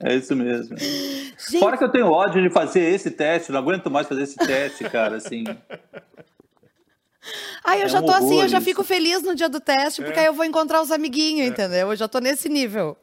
É 0.00 0.14
isso 0.16 0.36
mesmo. 0.36 0.76
Gente... 0.76 1.58
Fora 1.58 1.78
que 1.78 1.84
eu 1.84 1.90
tenho 1.90 2.10
ódio 2.10 2.42
de 2.42 2.50
fazer 2.50 2.82
esse 2.82 3.10
teste, 3.10 3.50
não 3.50 3.60
aguento 3.60 3.90
mais 3.90 4.06
fazer 4.06 4.24
esse 4.24 4.36
teste, 4.36 4.84
cara, 4.84 5.16
assim. 5.16 5.44
Ai, 7.64 7.80
eu 7.80 7.86
é 7.86 7.88
já 7.88 8.02
tô 8.02 8.12
um 8.12 8.16
assim, 8.16 8.42
eu 8.42 8.48
já 8.48 8.60
fico 8.60 8.84
feliz 8.84 9.22
no 9.22 9.34
dia 9.34 9.48
do 9.48 9.60
teste, 9.60 10.02
porque 10.02 10.18
é. 10.18 10.24
aí 10.24 10.26
eu 10.28 10.34
vou 10.34 10.44
encontrar 10.44 10.82
os 10.82 10.90
amiguinhos, 10.90 11.46
é. 11.46 11.50
entendeu? 11.50 11.90
Eu 11.90 11.96
já 11.96 12.06
tô 12.06 12.18
nesse 12.18 12.50
nível. 12.50 12.98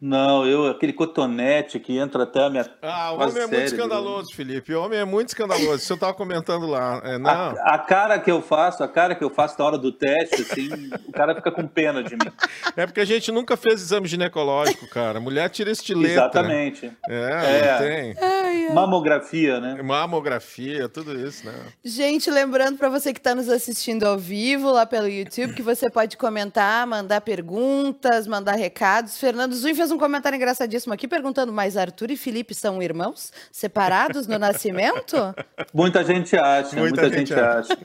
Não, 0.00 0.46
eu, 0.46 0.66
aquele 0.68 0.94
cotonete 0.94 1.78
que 1.78 1.98
entra 1.98 2.22
até 2.22 2.42
a 2.44 2.48
minha. 2.48 2.64
Ah, 2.80 3.12
o 3.12 3.20
homem 3.20 3.42
é 3.42 3.46
muito 3.46 3.64
escandaloso, 3.64 4.34
Felipe. 4.34 4.74
O 4.74 4.82
homem 4.82 4.98
é 4.98 5.04
muito 5.04 5.28
escandaloso. 5.28 5.74
Isso 5.74 5.92
eu 5.92 5.96
estava 5.96 6.14
comentando 6.14 6.66
lá. 6.66 7.02
É, 7.04 7.18
não. 7.18 7.30
A, 7.30 7.74
a, 7.74 7.78
cara 7.78 8.18
que 8.18 8.30
eu 8.30 8.40
faço, 8.40 8.82
a 8.82 8.88
cara 8.88 9.14
que 9.14 9.22
eu 9.22 9.28
faço 9.28 9.56
na 9.58 9.64
hora 9.66 9.76
do 9.76 9.92
teste, 9.92 10.40
assim, 10.40 10.70
o 11.06 11.12
cara 11.12 11.34
fica 11.34 11.52
com 11.52 11.66
pena 11.66 12.02
de 12.02 12.14
mim. 12.14 12.32
É 12.74 12.86
porque 12.86 13.00
a 13.00 13.04
gente 13.04 13.30
nunca 13.30 13.58
fez 13.58 13.82
exame 13.82 14.08
ginecológico, 14.08 14.88
cara. 14.88 15.20
Mulher 15.20 15.50
tira 15.50 15.70
estileta. 15.70 16.14
Exatamente. 16.14 16.90
É, 17.06 17.60
é. 17.60 17.78
tem. 17.78 18.16
Ai, 18.18 18.66
ai. 18.68 18.74
Mamografia, 18.74 19.60
né? 19.60 19.82
Mamografia, 19.82 20.88
tudo 20.88 21.12
isso, 21.14 21.44
né? 21.44 21.52
Gente, 21.84 22.30
lembrando 22.30 22.78
para 22.78 22.88
você 22.88 23.12
que 23.12 23.18
está 23.18 23.34
nos 23.34 23.50
assistindo 23.50 24.04
ao 24.04 24.16
vivo 24.18 24.70
lá 24.72 24.86
pelo 24.86 25.08
YouTube, 25.08 25.52
que 25.52 25.62
você 25.62 25.90
pode 25.90 26.16
comentar, 26.16 26.86
mandar 26.86 27.20
perguntas, 27.20 28.26
mandar 28.26 28.54
recados. 28.54 29.18
Fernando 29.18 29.54
Zui 29.54 29.74
fez 29.90 29.92
um 29.92 29.98
comentário 29.98 30.36
engraçadíssimo 30.36 30.94
aqui 30.94 31.08
perguntando: 31.08 31.52
mas 31.52 31.76
Arthur 31.76 32.10
e 32.10 32.16
Felipe 32.16 32.54
são 32.54 32.82
irmãos? 32.82 33.32
Separados 33.50 34.26
no 34.26 34.38
nascimento? 34.38 35.16
Muita 35.74 36.04
gente 36.04 36.36
acha, 36.36 36.76
muita, 36.76 37.02
muita 37.02 37.18
gente, 37.18 37.28
gente, 37.28 37.34
acha. 37.34 37.76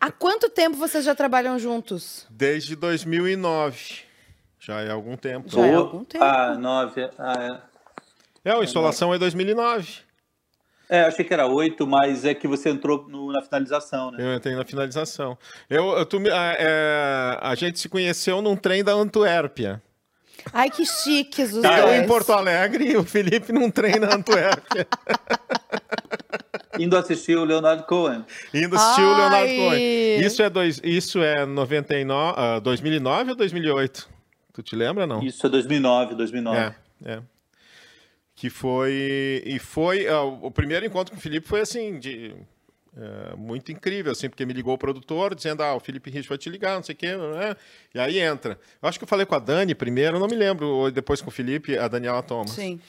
Há 0.00 0.10
quanto 0.10 0.48
tempo 0.48 0.76
vocês 0.76 1.04
já 1.04 1.14
trabalham 1.14 1.58
juntos? 1.58 2.26
Desde 2.30 2.76
2009. 2.76 4.04
Já 4.58 4.80
é 4.80 4.90
algum 4.90 5.16
tempo. 5.16 5.48
Já 5.48 5.66
é 5.66 5.74
algum 5.74 6.04
tempo. 6.04 6.24
Ah, 6.24 6.54
nove. 6.54 7.08
Ah, 7.18 7.60
é. 8.44 8.50
é, 8.50 8.52
a 8.52 8.62
instalação 8.62 9.12
é 9.12 9.18
2009. 9.18 10.02
É, 10.88 11.02
achei 11.02 11.24
que 11.24 11.32
era 11.32 11.46
oito, 11.46 11.86
mas 11.86 12.24
é 12.24 12.34
que 12.34 12.46
você 12.46 12.68
entrou 12.68 13.06
no, 13.08 13.32
na 13.32 13.42
finalização, 13.42 14.10
né? 14.10 14.18
Eu 14.20 14.34
entrei 14.34 14.54
na 14.54 14.64
finalização. 14.64 15.36
Eu, 15.68 15.96
eu 15.96 16.06
tu, 16.06 16.18
a, 16.18 16.54
é, 16.58 17.38
a 17.40 17.54
gente 17.54 17.80
se 17.80 17.88
conheceu 17.88 18.40
num 18.40 18.54
trem 18.54 18.84
da 18.84 18.92
Antuérpia. 18.92 19.82
Ai, 20.52 20.70
que 20.70 20.84
chiques 20.86 21.52
os 21.52 21.62
tá, 21.62 21.80
dois. 21.80 21.96
Eu 21.96 22.02
em 22.02 22.06
Porto 22.06 22.32
Alegre 22.32 22.90
e 22.90 22.96
o 22.96 23.04
Felipe 23.04 23.52
num 23.52 23.70
trem 23.70 23.98
na 23.98 24.14
Antuérpia. 24.14 24.86
Indo 26.78 26.96
assistir 26.96 27.36
o 27.36 27.44
Leonardo 27.44 27.84
Cohen. 27.84 28.24
Indo 28.52 28.76
assistir 28.76 29.02
Ai. 29.02 29.06
o 29.06 29.16
Leonardo 29.16 29.54
Cohen. 29.54 30.20
Isso 30.20 30.42
é, 30.42 30.50
dois, 30.50 30.80
isso 30.82 31.22
é 31.22 31.44
99, 31.44 32.40
uh, 32.40 32.60
2009 32.60 33.30
ou 33.30 33.36
2008? 33.36 34.08
Tu 34.54 34.62
te 34.62 34.76
lembra, 34.76 35.06
não? 35.06 35.22
Isso 35.22 35.46
é 35.46 35.50
2009, 35.50 36.14
2009. 36.14 36.58
É, 36.58 36.74
é. 37.04 37.22
Que 38.34 38.48
foi... 38.48 39.42
E 39.44 39.58
foi... 39.58 40.06
Uh, 40.08 40.46
o 40.46 40.50
primeiro 40.50 40.86
encontro 40.86 41.12
com 41.12 41.18
o 41.18 41.22
Felipe 41.22 41.46
foi 41.46 41.60
assim, 41.60 41.98
de 41.98 42.34
é, 42.96 43.36
muito 43.36 43.72
incrível, 43.72 44.12
assim, 44.12 44.28
porque 44.28 44.44
me 44.44 44.52
ligou 44.52 44.74
o 44.74 44.78
produtor 44.78 45.34
dizendo, 45.34 45.62
ah, 45.62 45.74
o 45.74 45.80
Felipe 45.80 46.10
Rich 46.10 46.28
vai 46.28 46.36
te 46.36 46.50
ligar, 46.50 46.76
não 46.76 46.82
sei 46.82 46.94
o 46.94 46.98
quê, 46.98 47.16
né? 47.16 47.56
E 47.94 47.98
aí 47.98 48.18
entra. 48.18 48.58
Eu 48.82 48.88
acho 48.88 48.98
que 48.98 49.04
eu 49.04 49.08
falei 49.08 49.24
com 49.24 49.34
a 49.34 49.38
Dani 49.38 49.74
primeiro, 49.74 50.18
não 50.18 50.26
me 50.26 50.36
lembro, 50.36 50.66
ou 50.66 50.90
depois 50.90 51.20
com 51.20 51.28
o 51.28 51.32
Felipe, 51.32 51.76
a 51.78 51.88
Daniela 51.88 52.22
Thomas. 52.22 52.50
Sim. 52.52 52.80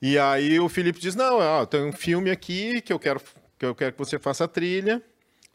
E 0.00 0.18
aí 0.18 0.58
o 0.58 0.68
Felipe 0.68 0.98
diz, 0.98 1.14
não, 1.14 1.38
ó, 1.38 1.66
tem 1.66 1.84
um 1.84 1.92
filme 1.92 2.30
aqui 2.30 2.80
que 2.80 2.92
eu 2.92 2.98
quero 2.98 3.20
que 3.58 3.66
eu 3.66 3.74
quero 3.74 3.92
que 3.92 3.98
você 3.98 4.18
faça 4.18 4.44
a 4.44 4.48
trilha, 4.48 5.02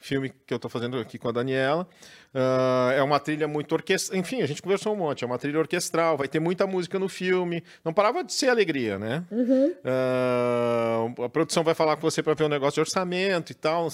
filme 0.06 0.32
que 0.46 0.54
eu 0.54 0.58
estou 0.58 0.70
fazendo 0.70 1.00
aqui 1.00 1.18
com 1.18 1.28
a 1.28 1.32
Daniela. 1.32 1.88
Uh, 2.34 2.92
é 2.92 3.02
uma 3.02 3.20
trilha 3.20 3.48
muito 3.48 3.72
orquestral. 3.72 4.20
Enfim, 4.20 4.42
a 4.42 4.46
gente 4.46 4.62
conversou 4.62 4.94
um 4.94 4.96
monte. 4.96 5.24
É 5.24 5.28
uma 5.28 5.40
trilha 5.40 5.58
orquestral, 5.58 6.16
vai 6.16 6.28
ter 6.28 6.40
muita 6.40 6.68
música 6.68 7.00
no 7.00 7.10
filme. 7.10 7.64
Não 7.84 7.92
parava 7.92 8.24
de 8.24 8.32
ser 8.32 8.50
alegria, 8.50 9.00
né? 9.00 9.24
Uhum. 9.32 9.74
Uh, 9.84 11.24
a 11.24 11.30
produção 11.30 11.64
vai 11.64 11.74
falar 11.74 11.96
com 11.96 12.04
você 12.04 12.22
para 12.22 12.36
ver 12.36 12.44
um 12.44 12.50
negócio 12.50 12.76
de 12.76 12.82
orçamento 12.82 13.52
e 13.52 13.56
tal. 13.56 13.88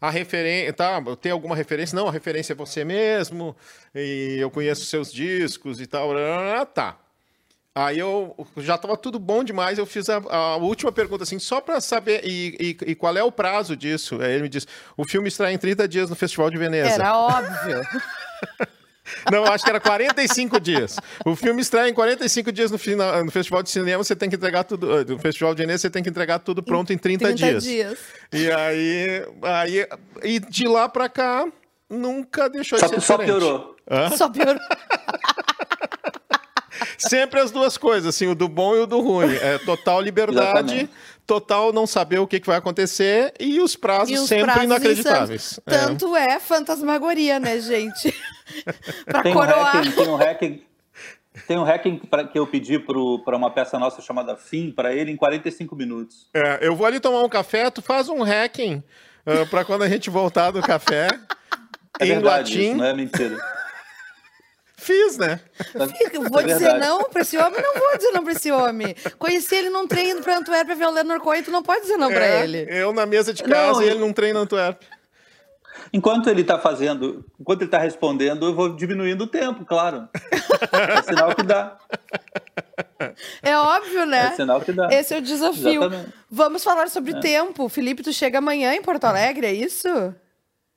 A 0.00 0.08
referência. 0.08 0.72
Tá, 0.72 1.02
tem 1.20 1.32
alguma 1.32 1.56
referência? 1.56 1.96
Não, 1.96 2.06
a 2.06 2.12
referência 2.12 2.52
é 2.52 2.56
você 2.56 2.84
mesmo. 2.84 3.56
E 3.92 4.36
eu 4.38 4.50
conheço 4.50 4.84
seus 4.84 5.12
discos 5.12 5.80
e 5.80 5.86
tal. 5.86 6.10
Tá. 6.72 6.96
Aí 7.74 8.00
eu 8.00 8.34
já 8.56 8.74
estava 8.74 8.96
tudo 8.96 9.18
bom 9.18 9.44
demais. 9.44 9.78
Eu 9.78 9.86
fiz 9.86 10.08
a, 10.10 10.16
a 10.16 10.56
última 10.56 10.90
pergunta, 10.90 11.22
assim, 11.22 11.38
só 11.38 11.60
para 11.60 11.80
saber 11.80 12.22
e, 12.24 12.56
e, 12.58 12.90
e, 12.90 12.94
qual 12.94 13.16
é 13.16 13.22
o 13.22 13.30
prazo 13.30 13.76
disso. 13.76 14.20
Aí 14.20 14.32
ele 14.32 14.42
me 14.42 14.48
disse: 14.48 14.66
o 14.96 15.04
filme 15.04 15.28
estreia 15.28 15.54
em 15.54 15.58
30 15.58 15.86
dias 15.86 16.10
no 16.10 16.16
Festival 16.16 16.50
de 16.50 16.58
Veneza. 16.58 16.90
Era 16.90 17.16
óbvio. 17.16 17.80
Não, 19.30 19.44
acho 19.44 19.64
que 19.64 19.70
era 19.70 19.80
45 19.80 20.60
dias. 20.60 20.96
O 21.24 21.34
filme 21.34 21.60
estreia 21.60 21.88
em 21.88 21.94
45 21.94 22.52
dias 22.52 22.70
no, 22.70 22.78
final, 22.78 23.24
no 23.24 23.30
Festival 23.30 23.62
de 23.62 23.70
Cinema, 23.70 24.02
você 24.02 24.14
tem 24.14 24.28
que 24.28 24.36
entregar 24.36 24.64
tudo. 24.64 24.98
Eh, 24.98 25.04
no 25.04 25.18
Festival 25.18 25.54
de 25.54 25.62
Veneza, 25.62 25.82
você 25.82 25.90
tem 25.90 26.02
que 26.02 26.08
entregar 26.08 26.38
tudo 26.38 26.62
pronto 26.62 26.92
em 26.92 26.98
30, 26.98 27.24
30 27.24 27.36
dias. 27.36 27.64
dias. 27.64 27.98
E 28.32 28.50
aí, 28.50 29.26
aí. 29.42 29.86
E 30.22 30.38
de 30.38 30.68
lá 30.68 30.88
para 30.88 31.08
cá, 31.08 31.46
nunca 31.88 32.48
deixou 32.48 32.78
só, 32.78 32.86
de 32.86 32.94
ser 32.94 33.00
Só 33.00 33.18
piorou. 33.18 33.76
Hã? 33.90 34.10
Só 34.16 34.28
piorou. 34.28 34.60
Sempre 37.08 37.40
as 37.40 37.50
duas 37.50 37.78
coisas, 37.78 38.14
assim, 38.14 38.26
o 38.26 38.34
do 38.34 38.48
bom 38.48 38.76
e 38.76 38.80
o 38.80 38.86
do 38.86 39.00
ruim. 39.00 39.34
É 39.34 39.58
total 39.58 40.00
liberdade, 40.02 40.74
Exatamente. 40.74 40.90
total 41.26 41.72
não 41.72 41.86
saber 41.86 42.18
o 42.18 42.26
que, 42.26 42.38
que 42.38 42.46
vai 42.46 42.58
acontecer 42.58 43.32
e 43.40 43.58
os 43.60 43.74
prazos 43.74 44.10
e 44.10 44.14
os 44.14 44.28
sempre 44.28 44.44
prazos 44.44 44.64
inacreditáveis. 44.64 45.60
É. 45.66 45.70
Tanto 45.70 46.14
é. 46.14 46.34
é 46.34 46.40
fantasmagoria, 46.40 47.40
né, 47.40 47.58
gente? 47.58 48.14
pra 49.06 49.22
tem 49.22 49.32
coroar. 49.32 49.76
Um 49.76 49.80
hacking, 49.80 49.92
tem 49.92 50.08
um 50.08 50.16
hacking, 50.16 50.62
tem 51.46 51.58
um 51.58 51.64
hacking 51.64 51.96
pra, 51.98 52.24
que 52.24 52.38
eu 52.38 52.46
pedi 52.46 52.78
para 52.78 53.36
uma 53.36 53.50
peça 53.50 53.78
nossa 53.78 54.02
chamada 54.02 54.36
Fim 54.36 54.70
para 54.70 54.94
ele 54.94 55.10
em 55.10 55.16
45 55.16 55.74
minutos. 55.74 56.28
É, 56.34 56.58
eu 56.60 56.76
vou 56.76 56.86
ali 56.86 57.00
tomar 57.00 57.22
um 57.22 57.28
café, 57.28 57.70
tu 57.70 57.80
faz 57.80 58.10
um 58.10 58.22
hacking 58.22 58.82
uh, 59.26 59.46
para 59.48 59.64
quando 59.64 59.82
a 59.82 59.88
gente 59.88 60.10
voltar 60.10 60.50
do 60.50 60.60
café. 60.60 61.08
É 61.98 62.04
em 62.04 62.08
verdade, 62.08 62.54
latim. 62.54 62.68
Isso, 62.68 62.76
não 62.76 62.84
é 62.84 62.94
mentira. 62.94 63.59
Fiz, 64.80 65.18
né? 65.18 65.40
Vou 66.30 66.40
é 66.40 66.44
dizer 66.44 66.78
não 66.78 67.04
pra 67.04 67.20
esse 67.20 67.36
homem? 67.36 67.60
Não 67.60 67.74
vou 67.74 67.96
dizer 67.98 68.10
não 68.12 68.24
pra 68.24 68.32
esse 68.32 68.50
homem. 68.50 68.96
Conheci 69.18 69.54
ele 69.54 69.68
num 69.68 69.86
trem 69.86 70.10
indo 70.10 70.22
pra 70.22 70.38
Antuérpia 70.38 70.74
ver 70.74 70.86
o 70.86 70.90
Leonard 70.90 71.22
Cohen, 71.22 71.42
tu 71.42 71.50
não 71.50 71.62
pode 71.62 71.82
dizer 71.82 71.98
não 71.98 72.10
é, 72.10 72.14
pra 72.14 72.26
ele. 72.42 72.66
Eu 72.68 72.92
na 72.92 73.04
mesa 73.04 73.34
de 73.34 73.42
casa 73.42 73.72
não, 73.72 73.82
e 73.82 73.88
ele 73.88 73.98
num 73.98 74.12
trem 74.12 74.32
na 74.32 74.40
Antuérpia. 74.40 74.88
Enquanto 75.92 76.30
ele 76.30 76.40
está 76.40 76.58
fazendo, 76.58 77.24
enquanto 77.38 77.60
ele 77.62 77.68
está 77.68 77.78
respondendo, 77.78 78.46
eu 78.46 78.54
vou 78.54 78.74
diminuindo 78.74 79.24
o 79.24 79.26
tempo, 79.26 79.64
claro. 79.64 80.08
É 80.72 81.02
sinal 81.02 81.34
que 81.34 81.42
dá. 81.42 81.76
É 83.42 83.56
óbvio, 83.56 84.06
né? 84.06 84.30
É 84.32 84.36
sinal 84.36 84.60
que 84.60 84.72
dá. 84.72 84.88
Esse 84.90 85.14
é 85.14 85.18
o 85.18 85.22
desafio. 85.22 85.82
Exatamente. 85.82 86.14
Vamos 86.30 86.64
falar 86.64 86.88
sobre 86.88 87.12
é. 87.12 87.20
tempo. 87.20 87.68
Felipe, 87.68 88.02
tu 88.02 88.12
chega 88.12 88.38
amanhã 88.38 88.72
em 88.74 88.82
Porto 88.82 89.04
Alegre, 89.04 89.46
é 89.46 89.52
isso? 89.52 89.88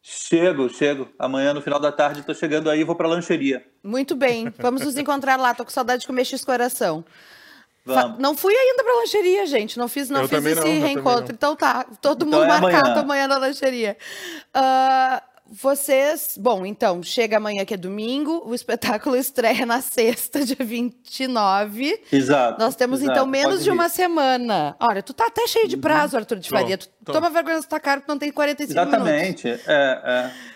Chego, 0.05 0.67
chego. 0.67 1.07
Amanhã, 1.17 1.53
no 1.53 1.61
final 1.61 1.79
da 1.79 1.89
tarde, 1.89 2.19
estou 2.19 2.35
chegando 2.35 2.69
aí 2.69 2.81
e 2.81 2.83
vou 2.83 2.93
para 2.93 3.07
a 3.07 3.09
lancheria. 3.09 3.65
Muito 3.81 4.15
bem. 4.15 4.53
Vamos 4.59 4.81
nos 4.81 4.97
encontrar 4.97 5.39
lá. 5.39 5.55
Tô 5.55 5.63
com 5.63 5.71
saudade 5.71 6.01
de 6.01 6.07
comer 6.07 6.25
X-coração. 6.25 7.05
Não 8.19 8.35
fui 8.35 8.53
ainda 8.53 8.83
pra 8.83 8.95
lancheria, 8.95 9.45
gente. 9.45 9.77
Não 9.77 9.87
fiz, 9.87 10.09
não 10.09 10.21
eu 10.21 10.27
fiz 10.27 10.45
esse 10.45 10.59
não, 10.59 10.81
reencontro. 10.81 11.33
Então 11.33 11.55
tá, 11.55 11.85
todo 12.01 12.25
então 12.25 12.41
mundo 12.41 12.43
é 12.43 12.59
marcado 12.59 12.87
amanhã. 12.89 13.01
amanhã 13.01 13.27
na 13.27 13.37
lancheria. 13.37 13.97
Uh, 14.53 15.21
vocês. 15.53 16.35
Bom, 16.37 16.65
então, 16.65 17.03
chega 17.03 17.37
amanhã 17.37 17.63
que 17.63 17.75
é 17.75 17.77
domingo, 17.77 18.41
o 18.45 18.55
espetáculo 18.55 19.15
estreia 19.17 19.65
na 19.65 19.81
sexta, 19.81 20.43
dia 20.43 20.57
29. 20.59 22.01
Exato. 22.11 22.59
Nós 22.59 22.75
temos 22.75 23.01
exato, 23.01 23.19
então 23.19 23.27
menos 23.27 23.63
de 23.63 23.69
uma 23.69 23.87
semana. 23.87 24.75
Olha, 24.79 25.03
tu 25.03 25.13
tá 25.13 25.27
até 25.27 25.45
cheio 25.47 25.67
de 25.67 25.75
uhum. 25.75 25.81
prazo, 25.81 26.17
Arthur 26.17 26.39
de 26.39 26.49
Faria. 26.49 26.77
Tu 26.77 26.89
tô. 27.05 27.11
toma 27.13 27.29
vergonha 27.29 27.57
na 27.57 27.63
tua 27.63 27.79
cara 27.79 28.01
que 28.01 28.09
não 28.09 28.17
tem 28.17 28.31
45 28.31 28.71
Exatamente. 28.71 29.45
minutos. 29.45 29.45
Exatamente. 29.45 29.69
É, 29.69 30.01
é. 30.05 30.53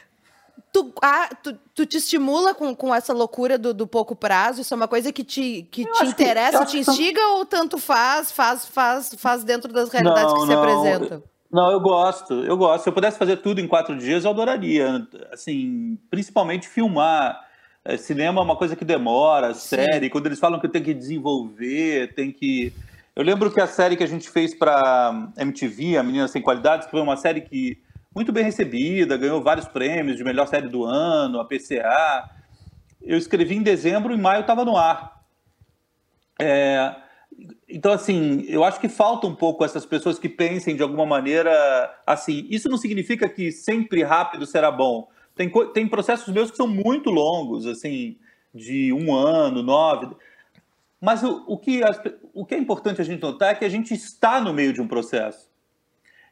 Tu, 0.73 0.93
ah, 1.01 1.29
tu, 1.41 1.57
tu, 1.73 1.85
te 1.85 1.97
estimula 1.97 2.53
com, 2.53 2.75
com 2.75 2.93
essa 2.93 3.13
loucura 3.13 3.57
do, 3.57 3.73
do 3.73 3.87
pouco 3.87 4.15
prazo? 4.15 4.61
Isso 4.61 4.73
é 4.73 4.77
uma 4.77 4.87
coisa 4.87 5.11
que 5.11 5.23
te, 5.23 5.67
que 5.71 5.85
te 5.85 6.05
interessa, 6.05 6.65
que, 6.65 6.71
te 6.71 6.77
instiga 6.79 7.25
ou 7.29 7.45
tanto 7.45 7.77
faz, 7.77 8.31
faz, 8.31 8.65
faz, 8.65 9.11
faz 9.17 9.43
dentro 9.43 9.71
das 9.71 9.89
realidades 9.89 10.33
não, 10.33 10.41
que 10.41 10.47
se 10.47 10.53
não. 10.53 10.63
apresentam? 10.63 11.23
Não, 11.57 11.71
eu 11.71 11.79
gosto, 11.79 12.35
eu 12.43 12.55
gosto. 12.55 12.83
Se 12.83 12.89
eu 12.89 12.93
pudesse 12.93 13.17
fazer 13.17 13.37
tudo 13.37 13.59
em 13.59 13.67
quatro 13.67 13.97
dias, 13.97 14.23
eu 14.23 14.29
adoraria. 14.29 15.07
Assim, 15.33 15.97
principalmente 16.07 16.67
filmar. 16.67 17.43
É, 17.83 17.97
cinema 17.97 18.39
é 18.39 18.43
uma 18.43 18.55
coisa 18.55 18.75
que 18.75 18.85
demora, 18.85 19.55
série. 19.55 20.05
Sim. 20.05 20.09
Quando 20.11 20.27
eles 20.27 20.37
falam 20.37 20.59
que 20.59 20.69
tem 20.69 20.83
que 20.83 20.93
desenvolver, 20.93 22.13
tem 22.13 22.31
que. 22.31 22.71
Eu 23.15 23.23
lembro 23.23 23.49
que 23.49 23.59
a 23.59 23.65
série 23.65 23.97
que 23.97 24.03
a 24.03 24.07
gente 24.07 24.29
fez 24.29 24.53
para 24.53 25.31
MTV, 25.35 25.97
A 25.97 26.03
Menina 26.03 26.27
Sem 26.27 26.43
Qualidades, 26.43 26.85
que 26.85 26.91
foi 26.91 27.01
uma 27.01 27.17
série 27.17 27.41
que 27.41 27.81
muito 28.13 28.31
bem 28.31 28.43
recebida, 28.43 29.17
ganhou 29.17 29.41
vários 29.41 29.67
prêmios 29.67 30.15
de 30.15 30.23
melhor 30.23 30.47
série 30.47 30.67
do 30.67 30.85
ano, 30.85 31.39
a 31.39 31.45
PCA. 31.45 32.29
Eu 33.01 33.17
escrevi 33.17 33.55
em 33.55 33.63
dezembro, 33.63 34.13
em 34.13 34.21
maio 34.21 34.41
estava 34.41 34.63
no 34.63 34.77
ar. 34.77 35.23
É, 36.39 36.93
então, 37.69 37.91
assim, 37.91 38.45
eu 38.47 38.63
acho 38.63 38.79
que 38.79 38.87
falta 38.87 39.27
um 39.27 39.35
pouco 39.35 39.65
essas 39.65 39.85
pessoas 39.85 40.17
que 40.17 40.29
pensem 40.29 40.75
de 40.75 40.81
alguma 40.81 41.05
maneira 41.05 41.51
assim. 42.05 42.47
Isso 42.49 42.69
não 42.69 42.77
significa 42.77 43.27
que 43.27 43.51
sempre 43.51 44.03
rápido 44.03 44.45
será 44.45 44.71
bom. 44.71 45.09
Tem, 45.35 45.51
tem 45.73 45.87
processos 45.87 46.33
meus 46.33 46.49
que 46.49 46.55
são 46.55 46.67
muito 46.67 47.09
longos, 47.09 47.67
assim, 47.67 48.17
de 48.55 48.93
um 48.93 49.13
ano, 49.13 49.61
nove. 49.61 50.15
Mas 51.01 51.21
o, 51.23 51.43
o, 51.45 51.57
que, 51.57 51.81
o 52.33 52.45
que 52.45 52.55
é 52.55 52.57
importante 52.57 53.01
a 53.01 53.03
gente 53.03 53.21
notar 53.21 53.51
é 53.51 53.55
que 53.55 53.65
a 53.65 53.69
gente 53.69 53.93
está 53.93 54.39
no 54.39 54.53
meio 54.53 54.71
de 54.71 54.81
um 54.81 54.87
processo. 54.87 55.49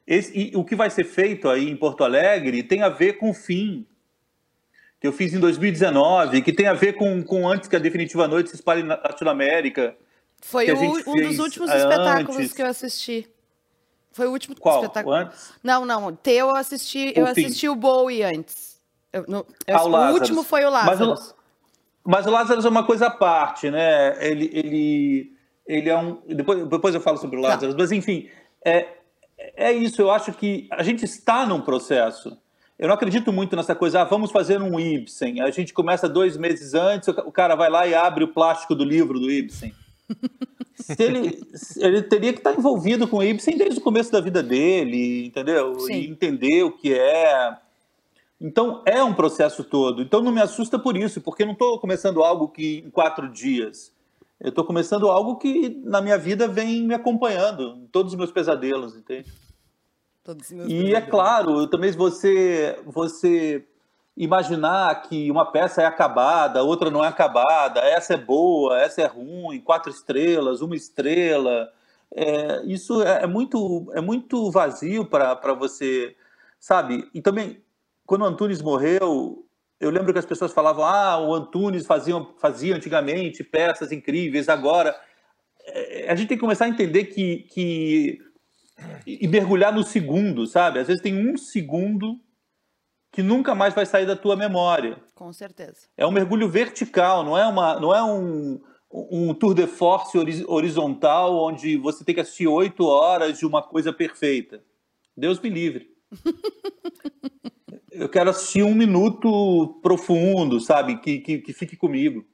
Esse, 0.07 0.51
e 0.51 0.55
o 0.55 0.63
que 0.63 0.75
vai 0.75 0.89
ser 0.89 1.03
feito 1.03 1.49
aí 1.49 1.69
em 1.69 1.75
Porto 1.75 2.03
Alegre 2.03 2.63
tem 2.63 2.81
a 2.81 2.89
ver 2.89 3.13
com 3.17 3.31
o 3.31 3.33
fim 3.33 3.85
que 5.01 5.07
eu 5.07 5.11
fiz 5.11 5.33
em 5.33 5.39
2019, 5.39 6.41
que 6.41 6.53
tem 6.53 6.67
a 6.67 6.73
ver 6.73 6.93
com, 6.93 7.21
com 7.21 7.47
antes 7.47 7.67
que 7.67 7.75
a 7.75 7.79
Definitiva 7.79 8.27
Noite 8.27 8.49
se 8.49 8.55
espalhe 8.55 8.83
na 8.83 8.95
Latinoamérica 8.95 9.95
foi 10.41 10.71
o, 10.71 11.09
um 11.09 11.27
dos 11.27 11.39
últimos 11.39 11.71
espetáculos 11.71 12.37
antes. 12.37 12.53
que 12.53 12.61
eu 12.61 12.67
assisti. 12.67 13.27
Foi 14.11 14.27
o 14.27 14.31
último 14.31 14.55
Qual? 14.55 14.81
espetáculo. 14.81 15.13
Antes? 15.15 15.51
Não, 15.63 15.85
não. 15.85 16.15
Teu 16.15 16.47
eu 16.47 16.55
assisti, 16.55 17.13
o 17.17 17.19
eu 17.19 17.25
assisti 17.25 17.67
o 17.67 17.75
Bowie 17.75 18.23
antes. 18.23 18.79
Eu, 19.11 19.25
no, 19.27 19.45
eu, 19.67 19.77
ah, 19.77 19.83
o, 19.83 19.89
o 19.89 20.13
último 20.13 20.43
foi 20.43 20.63
o 20.63 20.69
Lázaro. 20.69 21.09
Mas 21.09 21.29
o, 21.29 21.35
mas 22.05 22.27
o 22.27 22.29
Lázaro 22.31 22.65
é 22.65 22.69
uma 22.69 22.85
coisa 22.85 23.07
à 23.07 23.09
parte, 23.09 23.69
né? 23.69 24.15
Ele, 24.25 24.49
ele, 24.53 25.33
ele 25.65 25.89
é 25.89 25.97
um. 25.97 26.21
Depois, 26.27 26.65
depois 26.67 26.95
eu 26.95 27.01
falo 27.01 27.17
sobre 27.17 27.39
o 27.39 27.41
tá. 27.41 27.49
Lázaro, 27.49 27.73
tá. 27.73 27.77
mas 27.79 27.91
enfim, 27.91 28.29
é, 28.63 28.87
é 29.55 29.73
isso. 29.73 30.01
Eu 30.01 30.11
acho 30.11 30.31
que 30.31 30.67
a 30.71 30.83
gente 30.83 31.03
está 31.03 31.45
num 31.45 31.61
processo. 31.61 32.37
Eu 32.77 32.87
não 32.87 32.95
acredito 32.95 33.33
muito 33.33 33.55
nessa 33.55 33.73
coisa, 33.73 34.01
ah, 34.01 34.03
vamos 34.03 34.31
fazer 34.31 34.61
um 34.61 34.79
Ibsen. 34.79 35.41
A 35.41 35.49
gente 35.49 35.73
começa 35.73 36.07
dois 36.07 36.37
meses 36.37 36.73
antes, 36.73 37.07
o 37.07 37.31
cara 37.31 37.55
vai 37.55 37.69
lá 37.69 37.87
e 37.87 37.95
abre 37.95 38.25
o 38.25 38.27
plástico 38.27 38.75
do 38.75 38.83
livro 38.83 39.17
do 39.17 39.31
Ibsen 39.31 39.73
se 39.73 39.84
ele, 40.99 41.41
ele 41.77 42.01
teria 42.03 42.33
que 42.33 42.39
estar 42.39 42.53
envolvido 42.53 43.07
com 43.07 43.17
o 43.17 43.23
Ibsen 43.23 43.57
desde 43.57 43.79
o 43.79 43.83
começo 43.83 44.11
da 44.11 44.21
vida 44.21 44.43
dele, 44.43 45.25
entendeu? 45.25 45.79
Sim. 45.79 45.93
E 45.93 46.07
entender 46.07 46.63
o 46.63 46.71
que 46.71 46.93
é. 46.93 47.57
Então, 48.39 48.83
é 48.85 49.03
um 49.03 49.13
processo 49.13 49.63
todo. 49.63 50.01
Então, 50.01 50.21
não 50.21 50.31
me 50.31 50.41
assusta 50.41 50.77
por 50.77 50.97
isso, 50.97 51.21
porque 51.21 51.45
não 51.45 51.53
estou 51.53 51.79
começando 51.79 52.23
algo 52.23 52.49
que 52.49 52.83
em 52.85 52.89
quatro 52.89 53.29
dias. 53.29 53.93
Eu 54.39 54.49
estou 54.49 54.65
começando 54.65 55.09
algo 55.09 55.37
que 55.37 55.81
na 55.83 56.01
minha 56.01 56.17
vida 56.17 56.47
vem 56.47 56.83
me 56.83 56.93
acompanhando, 56.93 57.77
em 57.77 57.87
todos 57.87 58.11
os 58.11 58.17
meus 58.17 58.31
pesadelos, 58.31 58.95
entende? 58.95 59.31
Todos 60.23 60.45
os 60.45 60.51
meus 60.51 60.69
e 60.69 60.73
é 60.73 60.77
pesadelos. 60.77 61.07
é 61.07 61.09
claro, 61.09 61.67
também 61.67 61.91
você, 61.91 62.77
você 62.85 63.65
imaginar 64.15 65.01
que 65.03 65.29
uma 65.29 65.51
peça 65.51 65.81
é 65.81 65.85
acabada, 65.85 66.63
outra 66.63 66.89
não 66.89 67.03
é 67.03 67.07
acabada, 67.07 67.81
essa 67.81 68.13
é 68.13 68.17
boa, 68.17 68.79
essa 68.79 69.01
é 69.01 69.05
ruim, 69.05 69.59
quatro 69.59 69.91
estrelas, 69.91 70.61
uma 70.61 70.75
estrela. 70.75 71.71
É, 72.15 72.63
isso 72.65 73.01
é, 73.03 73.23
é, 73.23 73.27
muito, 73.27 73.91
é 73.93 73.99
muito 73.99 74.49
vazio 74.51 75.05
para 75.05 75.53
você, 75.53 76.15
sabe? 76.59 77.09
E 77.13 77.21
também, 77.21 77.61
quando 78.05 78.21
o 78.21 78.25
Antunes 78.25 78.61
morreu, 78.61 79.45
eu 79.79 79.89
lembro 79.89 80.13
que 80.13 80.19
as 80.19 80.25
pessoas 80.25 80.53
falavam: 80.53 80.85
ah, 80.85 81.19
o 81.19 81.33
Antunes 81.33 81.85
fazia, 81.85 82.15
fazia 82.39 82.75
antigamente 82.75 83.43
peças 83.43 83.91
incríveis, 83.91 84.47
agora. 84.47 84.95
É, 85.67 86.11
a 86.11 86.15
gente 86.15 86.29
tem 86.29 86.37
que 86.37 86.41
começar 86.41 86.65
a 86.65 86.69
entender 86.69 87.05
que. 87.05 87.47
que 87.51 88.19
e 89.07 89.25
mergulhar 89.27 89.73
no 89.73 89.83
segundo, 89.83 90.45
sabe? 90.45 90.79
Às 90.79 90.87
vezes 90.87 91.01
tem 91.01 91.15
um 91.15 91.37
segundo 91.37 92.19
que 93.15 93.23
nunca 93.23 93.55
mais 93.55 93.73
vai 93.73 93.85
sair 93.85 94.05
da 94.05 94.15
tua 94.15 94.35
memória. 94.35 94.97
Com 95.15 95.31
certeza. 95.31 95.87
É 95.95 96.05
um 96.05 96.11
mergulho 96.11 96.49
vertical, 96.49 97.23
não 97.23 97.37
é, 97.37 97.47
uma, 97.47 97.79
não 97.79 97.95
é 97.95 98.03
um, 98.03 98.59
um 98.91 99.33
tour 99.33 99.53
de 99.53 99.65
force 99.65 100.17
horizontal 100.45 101.33
onde 101.41 101.77
você 101.77 102.03
tem 102.03 102.13
que 102.13 102.19
assistir 102.19 102.45
oito 102.45 102.85
horas 102.85 103.39
de 103.39 103.45
uma 103.45 103.63
coisa 103.63 103.93
perfeita. 103.93 104.61
Deus 105.15 105.39
me 105.39 105.49
livre. 105.49 105.89
Eu 107.89 108.09
quero 108.09 108.31
assistir 108.31 108.63
um 108.63 108.75
minuto 108.75 109.79
profundo, 109.81 110.59
sabe? 110.59 110.97
Que, 110.97 111.19
que, 111.19 111.37
que 111.37 111.53
fique 111.53 111.77
comigo. 111.77 112.25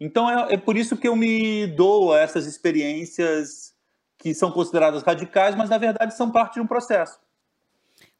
Então 0.00 0.30
é, 0.30 0.54
é 0.54 0.56
por 0.56 0.78
isso 0.78 0.96
que 0.96 1.06
eu 1.06 1.14
me 1.14 1.66
dou 1.66 2.14
a 2.14 2.20
essas 2.20 2.46
experiências 2.46 3.74
que 4.16 4.32
são 4.32 4.50
consideradas 4.50 5.02
radicais, 5.02 5.54
mas 5.54 5.68
na 5.68 5.76
verdade 5.76 6.16
são 6.16 6.30
parte 6.32 6.54
de 6.54 6.60
um 6.60 6.66
processo. 6.66 7.18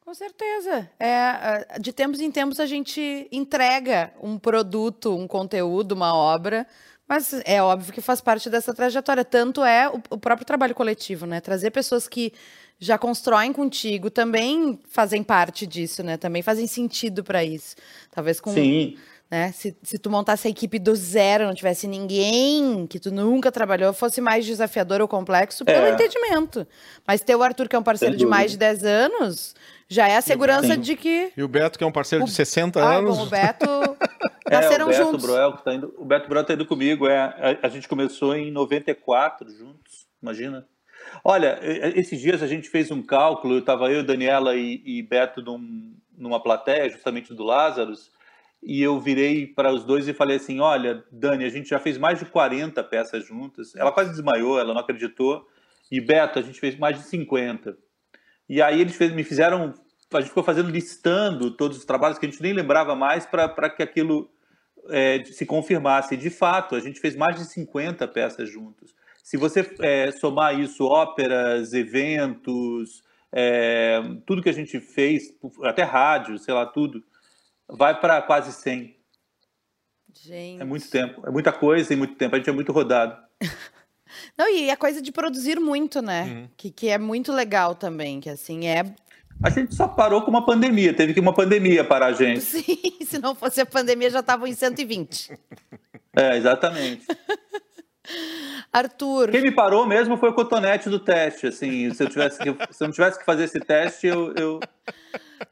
Com 0.07 0.13
certeza. 0.13 0.89
É, 0.97 1.79
de 1.81 1.91
tempos 1.91 2.21
em 2.21 2.31
tempos 2.31 2.61
a 2.61 2.65
gente 2.65 3.27
entrega 3.29 4.13
um 4.23 4.39
produto, 4.39 5.13
um 5.13 5.27
conteúdo, 5.27 5.91
uma 5.91 6.15
obra 6.15 6.65
Mas 7.05 7.33
é 7.43 7.61
óbvio 7.61 7.91
que 7.91 7.99
faz 7.99 8.21
parte 8.21 8.49
dessa 8.49 8.73
trajetória. 8.73 9.25
Tanto 9.25 9.65
é 9.65 9.89
o, 9.89 10.01
o 10.11 10.17
próprio 10.17 10.45
trabalho 10.47 10.73
coletivo, 10.73 11.25
né? 11.25 11.41
Trazer 11.41 11.71
pessoas 11.71 12.07
que 12.07 12.31
já 12.79 12.97
constroem 12.97 13.51
contigo 13.51 14.09
também 14.09 14.79
fazem 14.87 15.21
parte 15.21 15.67
disso, 15.67 16.01
né? 16.01 16.15
Também 16.15 16.41
fazem 16.41 16.67
sentido 16.67 17.21
para 17.21 17.43
isso. 17.43 17.75
Talvez 18.09 18.39
com. 18.39 18.53
Sim. 18.53 18.97
Né? 19.29 19.51
Se, 19.51 19.75
se 19.83 19.97
tu 19.99 20.09
montasse 20.09 20.47
a 20.47 20.51
equipe 20.51 20.79
do 20.79 20.95
zero, 20.95 21.45
não 21.45 21.53
tivesse 21.53 21.85
ninguém 21.87 22.87
que 22.87 22.97
tu 22.99 23.11
nunca 23.11 23.51
trabalhou, 23.51 23.91
fosse 23.93 24.21
mais 24.21 24.45
desafiador 24.45 25.01
ou 25.01 25.07
complexo 25.07 25.65
pelo 25.65 25.85
É. 25.85 25.91
entendimento. 25.91 26.65
Mas 27.05 27.19
ter 27.21 27.35
o 27.35 27.43
Arthur, 27.43 27.67
que 27.67 27.75
é 27.75 27.79
um 27.79 27.83
parceiro 27.83 28.15
de 28.15 28.25
mais 28.25 28.51
de 28.51 28.57
10 28.57 28.85
anos, 28.85 29.53
já 29.89 30.07
é 30.07 30.15
a 30.15 30.21
segurança 30.21 30.75
Sim. 30.75 30.79
de 30.79 30.95
que. 30.95 31.33
E 31.35 31.43
o 31.43 31.47
Beto, 31.47 31.77
que 31.77 31.83
é 31.83 31.87
um 31.87 31.91
parceiro 31.91 32.23
de 32.23 32.31
60 32.31 32.81
Ah, 32.81 32.95
anos. 32.97 33.17
bom, 33.17 33.23
o 33.23 33.29
Beto. 33.29 33.65
É, 34.49 34.61
Nasceram 34.61 34.85
o 34.85 34.89
Beto 34.89 35.03
juntos. 35.03 35.25
Broel, 35.25 35.57
que 35.57 35.61
tá 35.65 35.73
indo, 35.73 35.93
o 35.97 36.05
Beto 36.05 36.29
Broel 36.29 36.45
tá 36.45 36.53
indo 36.53 36.65
comigo. 36.65 37.05
É, 37.05 37.17
a, 37.19 37.57
a 37.63 37.67
gente 37.67 37.85
começou 37.85 38.33
em 38.33 38.49
94 38.49 39.49
juntos, 39.49 40.07
imagina. 40.23 40.65
Olha, 41.21 41.59
esses 41.99 42.17
dias 42.21 42.41
a 42.41 42.47
gente 42.47 42.69
fez 42.69 42.89
um 42.89 43.01
cálculo, 43.01 43.55
eu 43.55 43.61
tava 43.61 43.91
eu, 43.91 44.05
Daniela 44.05 44.55
e, 44.55 44.81
e 44.85 45.01
Beto 45.03 45.41
num- 45.41 45.93
numa 46.17 46.41
plateia, 46.41 46.89
justamente 46.89 47.33
do 47.33 47.43
Lázaros, 47.43 48.09
e 48.61 48.81
eu 48.81 48.99
virei 48.99 49.47
para 49.47 49.71
os 49.71 49.83
dois 49.83 50.07
e 50.07 50.13
falei 50.13 50.37
assim: 50.37 50.59
Olha, 50.59 51.03
Dani, 51.11 51.45
a 51.45 51.49
gente 51.49 51.69
já 51.69 51.79
fez 51.79 51.97
mais 51.97 52.19
de 52.19 52.25
40 52.25 52.83
peças 52.83 53.25
juntas. 53.25 53.75
Ela 53.75 53.91
quase 53.91 54.11
desmaiou, 54.11 54.59
ela 54.59 54.73
não 54.73 54.81
acreditou. 54.81 55.47
E 55.91 56.01
Beto, 56.01 56.39
a 56.39 56.41
gente 56.41 56.59
fez 56.59 56.77
mais 56.77 56.97
de 56.97 57.03
50. 57.05 57.77
E 58.49 58.61
aí 58.61 58.81
eles 58.81 58.95
fez- 58.95 59.13
me 59.13 59.23
fizeram. 59.23 59.73
A 60.13 60.19
gente 60.19 60.29
ficou 60.29 60.43
fazendo, 60.43 60.69
listando 60.69 61.51
todos 61.51 61.77
os 61.77 61.85
trabalhos 61.85 62.17
que 62.17 62.25
a 62.25 62.29
gente 62.29 62.41
nem 62.41 62.53
lembrava 62.53 62.95
mais 62.95 63.25
para 63.25 63.69
que 63.69 63.83
aquilo 63.83 64.29
é, 64.89 65.23
se 65.25 65.45
confirmasse. 65.45 66.15
E, 66.15 66.17
de 66.17 66.29
fato, 66.29 66.75
a 66.75 66.79
gente 66.79 66.99
fez 66.99 67.15
mais 67.15 67.35
de 67.35 67.45
50 67.45 68.07
peças 68.07 68.49
juntos. 68.49 68.95
Se 69.23 69.35
você 69.35 69.69
é, 69.81 70.11
somar 70.11 70.57
isso, 70.57 70.85
óperas, 70.85 71.73
eventos, 71.73 73.03
é, 73.31 74.01
tudo 74.25 74.41
que 74.41 74.49
a 74.49 74.53
gente 74.53 74.79
fez, 74.79 75.23
até 75.63 75.83
rádio, 75.83 76.37
sei 76.37 76.53
lá, 76.53 76.65
tudo, 76.65 77.03
vai 77.69 77.99
para 77.99 78.21
quase 78.21 78.51
100. 78.51 78.95
Gente. 80.13 80.61
É 80.61 80.65
muito 80.65 80.89
tempo. 80.89 81.21
É 81.25 81.29
muita 81.29 81.51
coisa 81.51 81.93
em 81.93 81.97
muito 81.97 82.15
tempo. 82.15 82.35
A 82.35 82.37
gente 82.37 82.49
é 82.49 82.53
muito 82.53 82.71
rodado. 82.71 83.17
Não, 84.37 84.51
e 84.51 84.69
a 84.69 84.77
coisa 84.77 85.01
de 85.01 85.11
produzir 85.11 85.59
muito, 85.59 86.01
né? 86.01 86.23
Uhum. 86.23 86.49
Que, 86.57 86.71
que 86.71 86.89
é 86.89 86.97
muito 86.97 87.31
legal 87.31 87.75
também, 87.75 88.19
que 88.19 88.29
assim, 88.29 88.67
é. 88.67 88.83
A 89.43 89.49
gente 89.49 89.75
só 89.75 89.87
parou 89.87 90.23
com 90.23 90.31
uma 90.31 90.45
pandemia. 90.45 90.93
Teve 90.93 91.13
que 91.13 91.19
uma 91.19 91.33
pandemia 91.33 91.83
parar 91.83 92.07
a 92.07 92.13
gente. 92.13 92.41
Sim, 92.41 92.97
se 93.05 93.19
não 93.19 93.35
fosse 93.35 93.61
a 93.61 93.65
pandemia, 93.65 94.09
já 94.09 94.21
estavam 94.21 94.47
em 94.47 94.53
120. 94.53 95.37
É, 96.15 96.35
exatamente. 96.35 97.05
Arthur, 98.71 99.31
Quem 99.31 99.41
me 99.41 99.51
parou 99.51 99.85
mesmo 99.85 100.17
foi 100.17 100.29
o 100.29 100.33
cotonete 100.33 100.89
do 100.89 100.99
teste. 100.99 101.47
Assim, 101.47 101.93
se 101.93 102.03
eu, 102.03 102.09
tivesse 102.09 102.37
que, 102.39 102.49
se 102.71 102.83
eu 102.83 102.87
não 102.87 102.93
tivesse 102.93 103.19
que 103.19 103.25
fazer 103.25 103.45
esse 103.45 103.59
teste, 103.59 104.07
eu, 104.07 104.33
eu... 104.35 104.59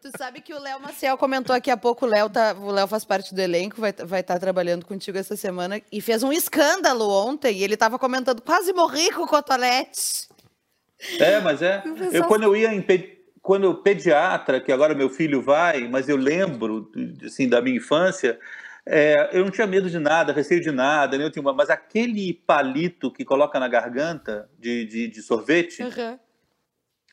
tu 0.02 0.12
sabe 0.18 0.42
que 0.42 0.54
o 0.54 0.60
Léo 0.60 0.80
Maciel 0.80 1.18
comentou 1.18 1.56
aqui 1.56 1.72
há 1.72 1.78
pouco, 1.78 2.06
o 2.06 2.10
Léo, 2.10 2.30
tá, 2.30 2.54
o 2.54 2.72
Léo 2.72 2.88
faz 2.88 3.04
parte 3.04 3.34
do 3.34 3.42
elenco, 3.42 3.80
vai 3.80 3.90
estar 3.90 4.06
vai 4.06 4.24
tá 4.24 4.38
trabalhando 4.40 4.86
contigo 4.86 5.18
essa 5.18 5.36
semana, 5.36 5.82
e 5.92 6.02
fez 6.02 6.24
um 6.24 6.32
escândalo 6.32 7.10
ontem, 7.10 7.58
e 7.58 7.64
ele 7.64 7.78
tava 7.78 7.98
comentando, 7.98 8.42
quase 8.42 8.74
morri 8.74 9.12
com 9.12 9.24
o 9.24 9.28
cotonete. 9.28 10.28
É, 11.20 11.40
mas 11.40 11.62
é. 11.62 11.84
Eu, 12.12 12.24
quando 12.26 12.44
eu 12.44 12.56
ia 12.56 12.74
em 12.74 12.82
quando 13.46 13.66
eu 13.66 13.76
pediatra, 13.76 14.60
que 14.60 14.72
agora 14.72 14.96
meu 14.96 15.08
filho 15.08 15.40
vai, 15.40 15.88
mas 15.88 16.10
eu 16.10 16.18
lembro 16.18 16.92
assim 17.24 17.48
da 17.48 17.62
minha 17.62 17.78
infância, 17.78 18.40
é, 18.88 19.30
eu 19.34 19.44
não 19.44 19.52
tinha 19.52 19.66
medo 19.68 19.90
de 19.90 19.98
nada, 20.00 20.32
receio 20.34 20.62
de 20.62 20.72
nada, 20.72 21.18
né? 21.18 21.24
eu 21.26 21.32
tinha 21.32 21.42
uma- 21.42 21.54
mas 21.54 21.70
aquele 21.70 22.34
palito 22.34 23.12
que 23.12 23.26
coloca 23.26 23.60
na 23.60 23.68
garganta 23.68 24.50
de, 24.60 24.86
de, 24.86 25.08
de 25.08 25.22
sorvete, 25.22 25.82
Uhum. 25.84 26.20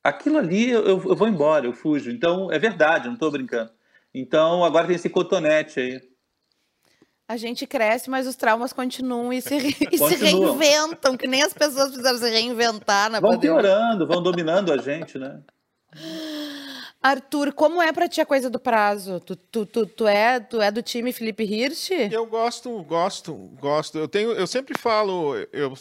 aquilo 0.04 0.38
ali 0.38 0.70
eu, 0.70 0.84
eu 0.86 0.98
vou 0.98 1.28
embora, 1.28 1.66
eu 1.66 1.72
fujo. 1.72 2.10
Então 2.10 2.50
é 2.52 2.58
verdade, 2.58 3.06
não 3.06 3.14
estou 3.14 3.30
brincando. 3.30 3.70
Então 4.14 4.62
agora 4.64 4.86
tem 4.86 4.96
esse 4.96 5.08
cotonete 5.08 5.80
aí. 5.80 6.00
A 7.26 7.36
gente 7.38 7.66
cresce, 7.66 8.10
mas 8.10 8.26
os 8.26 8.36
traumas 8.36 8.74
continuam 8.74 9.32
e 9.32 9.40
se, 9.40 9.54
e 9.90 9.96
se 9.96 10.14
reinventam, 10.16 11.16
que 11.16 11.26
nem 11.26 11.42
as 11.42 11.54
pessoas 11.54 11.86
precisaram 11.88 12.18
se 12.18 12.28
reinventar 12.28 13.10
na 13.10 13.20
Vão 13.20 13.30
pandemia. 13.30 13.54
piorando, 13.62 14.06
vão 14.06 14.22
dominando 14.22 14.70
a 14.70 14.76
gente, 14.76 15.18
né? 15.18 15.40
Arthur, 17.02 17.52
como 17.52 17.82
é 17.82 17.92
pra 17.92 18.08
ti 18.08 18.20
a 18.20 18.26
coisa 18.26 18.48
do 18.48 18.60
prazo? 18.60 19.18
Tu, 19.20 19.34
tu, 19.34 19.66
tu, 19.66 19.86
tu, 19.86 20.06
é, 20.06 20.38
tu 20.38 20.60
é 20.60 20.70
do 20.70 20.82
time 20.82 21.12
Felipe 21.12 21.42
Hirsch? 21.42 21.90
Eu 21.90 22.24
gosto, 22.26 22.82
gosto, 22.84 23.34
gosto. 23.60 23.98
Eu 23.98 24.06
tenho, 24.06 24.30
eu 24.32 24.46
sempre 24.46 24.78
falo, 24.78 25.34
eu, 25.52 25.74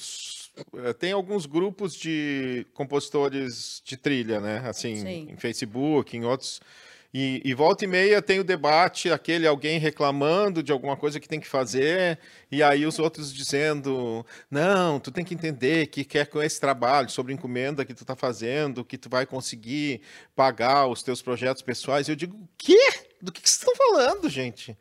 eu 0.73 0.93
tenho 0.93 1.15
alguns 1.15 1.45
grupos 1.45 1.93
de 1.93 2.65
compositores 2.73 3.81
de 3.85 3.95
trilha, 3.95 4.39
né? 4.39 4.63
Assim, 4.65 4.95
Sim. 4.95 5.27
em 5.29 5.37
Facebook, 5.37 6.17
em 6.17 6.25
outros. 6.25 6.59
E, 7.13 7.41
e 7.43 7.53
volta 7.53 7.83
e 7.83 7.87
meia 7.87 8.21
tem 8.21 8.39
o 8.39 8.43
debate, 8.43 9.11
aquele 9.11 9.45
alguém 9.45 9.77
reclamando 9.77 10.63
de 10.63 10.71
alguma 10.71 10.95
coisa 10.95 11.19
que 11.19 11.27
tem 11.27 11.41
que 11.41 11.47
fazer, 11.47 12.17
e 12.49 12.63
aí 12.63 12.85
os 12.85 12.99
outros 12.99 13.33
dizendo, 13.33 14.25
não, 14.49 14.97
tu 14.97 15.11
tem 15.11 15.25
que 15.25 15.33
entender 15.33 15.87
que 15.87 16.05
quer 16.05 16.27
com 16.27 16.41
esse 16.41 16.59
trabalho 16.59 17.09
sobre 17.09 17.33
encomenda 17.33 17.83
que 17.83 17.93
tu 17.93 18.05
tá 18.05 18.15
fazendo, 18.15 18.85
que 18.85 18.97
tu 18.97 19.09
vai 19.09 19.25
conseguir 19.25 20.01
pagar 20.33 20.87
os 20.87 21.03
teus 21.03 21.21
projetos 21.21 21.61
pessoais. 21.61 22.07
Eu 22.07 22.15
digo, 22.15 22.47
quê? 22.57 22.79
Do 23.21 23.31
que, 23.31 23.41
que 23.41 23.49
vocês 23.49 23.59
estão 23.59 23.75
falando, 23.75 24.29
gente? 24.29 24.77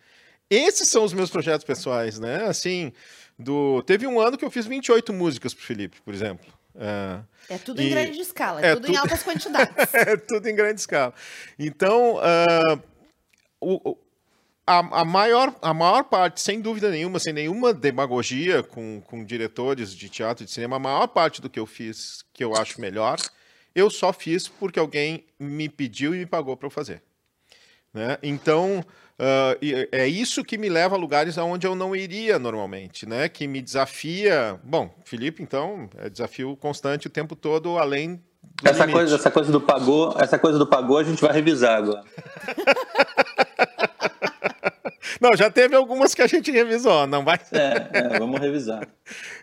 Esses 0.48 0.89
são 0.89 1.05
os 1.05 1.12
meus 1.12 1.31
projetos 1.31 1.65
pessoais, 1.65 2.19
né? 2.20 2.44
Assim, 2.44 2.93
do... 3.39 3.82
teve 3.82 4.07
um 4.07 4.20
ano 4.20 4.39
que 4.39 4.44
eu 4.44 4.51
fiz 4.51 4.66
28 4.66 5.12
músicas 5.12 5.52
pro 5.52 5.65
Felipe, 5.65 6.01
por 6.02 6.15
exemplo. 6.15 6.59
É, 6.82 7.20
É 7.55 7.59
tudo 7.59 7.82
em 7.82 7.86
E- 7.89 7.90
grande 7.90 8.19
escala, 8.20 8.65
é, 8.65 8.70
é 8.70 8.74
tudo 8.74 8.85
em 8.89 8.93
tudo- 8.93 9.01
altas 9.02 9.23
quantidades. 9.24 9.94
é 9.94 10.16
tudo 10.16 10.48
em 10.48 10.55
grande 10.57 10.81
escala. 10.81 11.12
Então, 11.59 12.19
o- 13.61 13.90
o- 13.90 13.98
a, 14.66 14.78
a 15.01 15.05
maior, 15.05 15.55
a 15.61 15.74
maior 15.74 16.05
parte, 16.05 16.40
sem 16.40 16.61
dúvida 16.61 16.90
nenhuma, 16.90 17.19
sem 17.19 17.32
nenhuma 17.32 17.74
demagogia 17.74 18.62
com, 18.62 19.01
com 19.07 19.24
diretores 19.24 19.94
de 19.94 20.09
teatro 20.09 20.44
e 20.44 20.47
de 20.47 20.52
cinema, 20.52 20.77
a 20.77 20.78
maior 20.78 21.07
parte 21.09 21.40
do 21.43 21.51
que 21.51 21.59
eu 21.59 21.66
fiz, 21.66 22.24
que 22.32 22.43
eu 22.44 22.55
acho 22.55 22.81
melhor, 22.81 23.19
eu 23.74 23.90
só 23.90 24.12
fiz 24.12 24.47
porque 24.48 24.78
alguém 24.78 25.24
me 25.39 25.69
pediu 25.69 26.15
e 26.15 26.19
me 26.19 26.27
pagou 26.27 26.57
para 26.57 26.66
eu 26.66 26.70
fazer. 26.70 27.02
Né? 27.93 28.16
Então, 28.23 28.85
e 29.60 29.88
é 29.92 30.06
isso 30.09 30.42
que 30.44 30.56
me 30.56 30.68
leva 30.68 30.94
a 30.94 30.98
lugares 30.98 31.36
aonde 31.36 31.66
eu 31.66 31.74
não 31.74 31.94
iria 31.94 32.38
normalmente, 32.38 33.06
né? 33.06 33.28
Que 33.28 33.47
me 33.47 33.60
desafia. 33.60 34.59
Bom, 34.64 34.94
Felipe, 35.05 35.42
então, 35.42 35.90
é 35.98 36.09
desafio 36.09 36.56
constante 36.56 37.06
o 37.06 37.10
tempo 37.10 37.36
todo, 37.36 37.76
além 37.78 38.22
Essa 38.64 38.80
limite. 38.86 38.92
coisa, 38.92 39.16
essa 39.16 39.30
coisa 39.30 39.52
do 39.52 39.60
pagou, 39.60 40.14
essa 40.18 40.38
coisa 40.38 40.59
do 40.59 40.66
pagou 40.66 40.98
a 40.98 41.05
gente 41.05 41.20
vai 41.20 41.32
revisar 41.32 41.76
agora. 41.78 42.05
Não, 45.20 45.36
já 45.36 45.51
teve 45.51 45.76
algumas 45.76 46.14
que 46.14 46.22
a 46.22 46.26
gente 46.26 46.51
revisou, 46.51 47.06
não 47.06 47.22
vai. 47.22 47.38
É, 47.52 48.14
é, 48.14 48.18
vamos 48.18 48.40
revisar. 48.40 48.86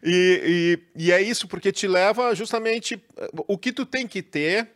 E, 0.03 0.79
e, 0.95 1.07
e 1.07 1.11
é 1.11 1.21
isso, 1.21 1.47
porque 1.47 1.71
te 1.71 1.87
leva 1.87 2.33
justamente 2.33 3.03
o 3.47 3.57
que 3.57 3.73
tu 3.73 3.85
tem 3.85 4.07
que 4.07 4.21
ter 4.21 4.69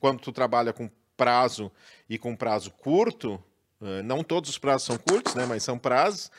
quando 0.00 0.18
tu 0.18 0.32
trabalha 0.32 0.72
com 0.72 0.90
prazo 1.16 1.70
e 2.08 2.18
com 2.18 2.34
prazo 2.34 2.70
curto, 2.70 3.42
não 4.04 4.22
todos 4.22 4.50
os 4.50 4.58
prazos 4.58 4.86
são 4.86 4.96
curtos, 4.96 5.34
né, 5.34 5.44
mas 5.46 5.62
são 5.62 5.78
prazos, 5.78 6.30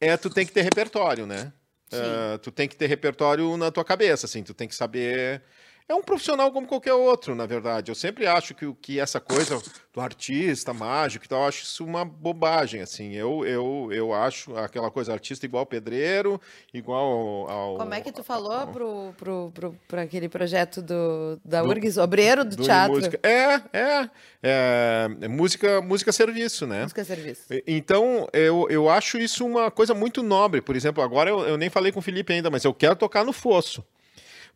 é 0.00 0.16
tu 0.16 0.30
tem 0.30 0.46
que 0.46 0.52
ter 0.52 0.62
repertório, 0.62 1.26
né? 1.26 1.52
Eh, 1.92 2.38
tu 2.38 2.52
tem 2.52 2.68
que 2.68 2.76
ter 2.76 2.86
repertório 2.86 3.56
na 3.56 3.70
tua 3.70 3.84
cabeça, 3.84 4.26
assim, 4.26 4.42
tu 4.42 4.54
tem 4.54 4.68
que 4.68 4.74
saber. 4.74 5.42
É 5.90 5.94
um 5.94 6.02
profissional 6.02 6.52
como 6.52 6.68
qualquer 6.68 6.92
outro, 6.92 7.34
na 7.34 7.46
verdade. 7.46 7.90
Eu 7.90 7.96
sempre 7.96 8.24
acho 8.24 8.54
que, 8.54 8.64
o- 8.64 8.74
que 8.76 9.00
essa 9.00 9.18
coisa 9.18 9.60
do 9.92 10.00
artista 10.00 10.72
mágico 10.72 11.24
e 11.24 11.28
tal, 11.28 11.42
eu 11.42 11.48
acho 11.48 11.64
isso 11.64 11.84
uma 11.84 12.04
bobagem, 12.04 12.80
assim. 12.80 13.12
Eu, 13.14 13.44
eu, 13.44 13.88
eu 13.90 14.14
acho 14.14 14.56
aquela 14.56 14.88
coisa 14.88 15.12
artista 15.12 15.44
igual 15.44 15.66
pedreiro, 15.66 16.40
igual 16.72 17.04
ao... 17.04 17.50
ao- 17.50 17.76
Como 17.78 17.92
é 17.92 18.00
que 18.00 18.12
tu 18.12 18.22
falou 18.22 18.68
pro, 18.68 19.12
pro, 19.18 19.50
pro, 19.52 19.76
pra 19.88 20.02
aquele 20.02 20.28
projeto 20.28 20.80
do, 20.80 21.40
da 21.44 21.60
Do- 21.60 21.68
URGS, 21.70 21.98
obreiro 21.98 22.44
do, 22.44 22.54
do 22.54 22.62
teatro? 22.62 22.94
música. 22.94 23.18
É, 23.24 23.54
é, 23.72 24.10
é, 24.44 25.08
é 25.22 25.28
música, 25.28 25.80
música 25.82 26.12
serviço, 26.12 26.68
né? 26.68 26.82
Música 26.84 27.02
serviço. 27.04 27.42
Então, 27.66 28.28
eu, 28.32 28.68
eu 28.70 28.88
acho 28.88 29.18
isso 29.18 29.44
uma 29.44 29.72
coisa 29.72 29.92
muito 29.92 30.22
nobre. 30.22 30.60
Por 30.60 30.76
exemplo, 30.76 31.02
agora 31.02 31.28
eu, 31.30 31.40
eu 31.40 31.56
nem 31.56 31.68
falei 31.68 31.90
com 31.90 31.98
o 31.98 32.02
Felipe 32.02 32.32
ainda, 32.32 32.48
mas 32.48 32.64
eu 32.64 32.72
quero 32.72 32.94
tocar 32.94 33.24
no 33.24 33.32
fosso. 33.32 33.84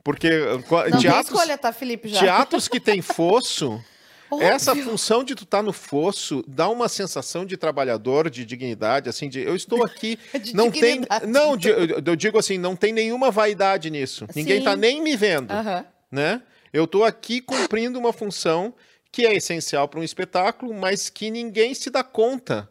Porque 0.04 0.28
co- 0.68 0.82
Não 0.84 0.90
tem 0.92 1.00
teatros, 1.00 1.34
escolha, 1.34 1.56
tá, 1.58 1.72
Felipe? 1.72 2.08
Já. 2.08 2.20
teatros 2.20 2.68
que 2.68 2.78
tem 2.78 3.00
fosso, 3.00 3.82
essa 4.38 4.76
função 4.76 5.24
de 5.24 5.34
tu 5.34 5.44
estar 5.44 5.62
no 5.62 5.72
fosso 5.72 6.44
dá 6.46 6.68
uma 6.68 6.88
sensação 6.90 7.46
de 7.46 7.56
trabalhador, 7.56 8.28
de 8.28 8.44
dignidade, 8.44 9.08
assim, 9.08 9.28
de 9.30 9.40
eu 9.40 9.56
estou 9.56 9.82
aqui, 9.84 10.18
não 10.54 10.70
tem, 10.70 11.00
não, 11.26 11.56
de- 11.56 11.70
eu, 11.70 12.14
digo 12.16 12.38
assim, 12.38 12.58
não 12.58 12.76
tem 12.76 12.92
nenhuma 12.92 13.30
vaidade 13.30 13.88
nisso. 13.90 14.26
Ninguém 14.36 14.58
Sim. 14.58 14.64
tá 14.64 14.76
nem 14.76 15.02
me 15.02 15.16
vendo 15.16 15.50
Aham. 15.50 15.86
né? 16.12 16.42
Eu 16.72 16.84
estou 16.84 17.02
aqui 17.04 17.40
cumprindo 17.40 17.98
uma 17.98 18.12
função 18.12 18.74
que 19.10 19.24
é 19.24 19.32
essencial 19.34 19.86
para 19.88 20.00
um 20.00 20.02
espetáculo, 20.02 20.74
mas 20.74 21.08
que 21.08 21.30
ninguém 21.30 21.72
se 21.72 21.88
dá 21.88 22.02
conta 22.02 22.68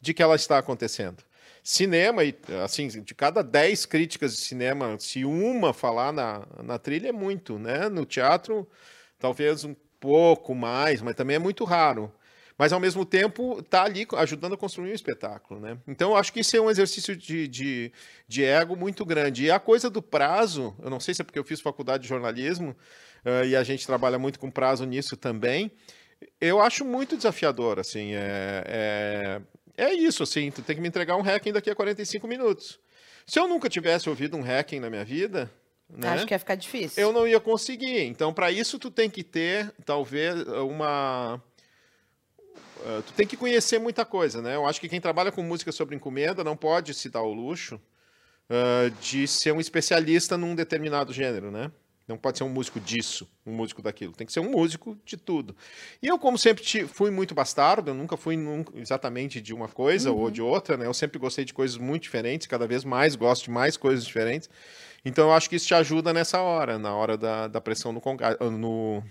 de 0.00 0.14
que 0.14 0.22
ela 0.22 0.36
está 0.36 0.56
acontecendo. 0.56 1.16
Cinema, 1.62 2.24
e 2.24 2.34
assim, 2.64 2.88
de 2.88 3.14
cada 3.14 3.42
10 3.42 3.86
críticas 3.86 4.34
de 4.34 4.40
cinema, 4.42 4.98
se 4.98 5.24
uma 5.24 5.72
falar 5.72 6.12
na, 6.12 6.46
na 6.62 6.78
trilha 6.78 7.08
é 7.08 7.12
muito, 7.12 7.58
né? 7.58 7.88
No 7.88 8.04
teatro, 8.04 8.68
talvez 9.18 9.64
um 9.64 9.74
pouco 9.98 10.54
mais, 10.54 11.02
mas 11.02 11.14
também 11.14 11.36
é 11.36 11.38
muito 11.38 11.64
raro. 11.64 12.12
Mas 12.60 12.74
ao 12.74 12.80
mesmo 12.80 13.06
tempo 13.06 13.60
está 13.60 13.84
ali 13.84 14.06
ajudando 14.18 14.52
a 14.52 14.56
construir 14.56 14.90
um 14.90 14.94
espetáculo, 14.94 15.58
né? 15.58 15.78
Então 15.88 16.14
acho 16.14 16.30
que 16.30 16.40
isso 16.40 16.54
é 16.54 16.60
um 16.60 16.68
exercício 16.68 17.16
de, 17.16 17.48
de, 17.48 17.90
de, 18.28 18.44
ego 18.44 18.76
muito 18.76 19.02
grande. 19.02 19.44
E 19.44 19.50
a 19.50 19.58
coisa 19.58 19.88
do 19.88 20.02
prazo, 20.02 20.76
eu 20.82 20.90
não 20.90 21.00
sei 21.00 21.14
se 21.14 21.22
é 21.22 21.24
porque 21.24 21.38
eu 21.38 21.44
fiz 21.44 21.58
faculdade 21.58 22.02
de 22.02 22.08
jornalismo 22.10 22.76
uh, 23.24 23.46
e 23.46 23.56
a 23.56 23.62
gente 23.62 23.86
trabalha 23.86 24.18
muito 24.18 24.38
com 24.38 24.50
prazo 24.50 24.84
nisso 24.84 25.16
também. 25.16 25.72
Eu 26.38 26.60
acho 26.60 26.84
muito 26.84 27.16
desafiador, 27.16 27.78
assim, 27.78 28.12
é, 28.12 28.64
é, 28.66 29.40
é 29.84 29.94
isso, 29.94 30.22
assim, 30.22 30.50
tu 30.50 30.62
tem 30.62 30.76
que 30.76 30.82
me 30.82 30.88
entregar 30.88 31.16
um 31.16 31.22
hacking 31.22 31.52
daqui 31.52 31.70
a 31.70 31.74
45 31.74 32.26
minutos. 32.26 32.78
Se 33.26 33.38
eu 33.38 33.48
nunca 33.48 33.68
tivesse 33.68 34.08
ouvido 34.08 34.36
um 34.36 34.42
hacking 34.42 34.80
na 34.80 34.90
minha 34.90 35.04
vida, 35.04 35.50
né, 35.96 36.08
Acho 36.08 36.26
que 36.26 36.34
ia 36.34 36.38
ficar 36.38 36.54
difícil. 36.54 37.02
Eu 37.02 37.12
não 37.12 37.26
ia 37.26 37.40
conseguir. 37.40 38.04
Então, 38.04 38.32
para 38.32 38.50
isso, 38.50 38.78
tu 38.78 38.90
tem 38.90 39.10
que 39.10 39.24
ter, 39.24 39.72
talvez, 39.84 40.46
uma. 40.46 41.42
Uh, 42.76 43.02
tu 43.02 43.12
tem 43.12 43.26
que 43.26 43.36
conhecer 43.36 43.78
muita 43.78 44.04
coisa, 44.04 44.40
né? 44.40 44.54
Eu 44.54 44.66
acho 44.66 44.80
que 44.80 44.88
quem 44.88 45.00
trabalha 45.00 45.32
com 45.32 45.42
música 45.42 45.72
sobre 45.72 45.96
encomenda 45.96 46.44
não 46.44 46.56
pode 46.56 46.94
se 46.94 47.08
dar 47.10 47.22
o 47.22 47.32
luxo 47.32 47.74
uh, 48.48 48.90
de 49.02 49.26
ser 49.26 49.52
um 49.52 49.60
especialista 49.60 50.38
num 50.38 50.54
determinado 50.54 51.12
gênero, 51.12 51.50
né? 51.50 51.70
Não 52.10 52.18
pode 52.18 52.38
ser 52.38 52.44
um 52.44 52.48
músico 52.48 52.80
disso, 52.80 53.26
um 53.46 53.52
músico 53.52 53.80
daquilo. 53.80 54.12
Tem 54.12 54.26
que 54.26 54.32
ser 54.32 54.40
um 54.40 54.50
músico 54.50 54.98
de 55.04 55.16
tudo. 55.16 55.54
E 56.02 56.08
eu, 56.08 56.18
como 56.18 56.36
sempre, 56.36 56.64
fui 56.88 57.10
muito 57.10 57.34
bastardo, 57.34 57.92
eu 57.92 57.94
nunca 57.94 58.16
fui 58.16 58.36
nunca, 58.36 58.76
exatamente 58.76 59.40
de 59.40 59.54
uma 59.54 59.68
coisa 59.68 60.10
uhum. 60.10 60.18
ou 60.18 60.30
de 60.30 60.42
outra, 60.42 60.76
né? 60.76 60.86
Eu 60.86 60.92
sempre 60.92 61.20
gostei 61.20 61.44
de 61.44 61.54
coisas 61.54 61.76
muito 61.76 62.02
diferentes, 62.02 62.48
cada 62.48 62.66
vez 62.66 62.84
mais 62.84 63.14
gosto 63.14 63.44
de 63.44 63.50
mais 63.50 63.76
coisas 63.76 64.04
diferentes. 64.04 64.50
Então 65.04 65.28
eu 65.28 65.32
acho 65.32 65.48
que 65.48 65.54
isso 65.54 65.68
te 65.68 65.74
ajuda 65.74 66.12
nessa 66.12 66.40
hora, 66.40 66.78
na 66.78 66.94
hora 66.94 67.16
da, 67.16 67.46
da 67.46 67.60
pressão 67.60 67.92
no, 67.92 68.02
no, 68.50 69.02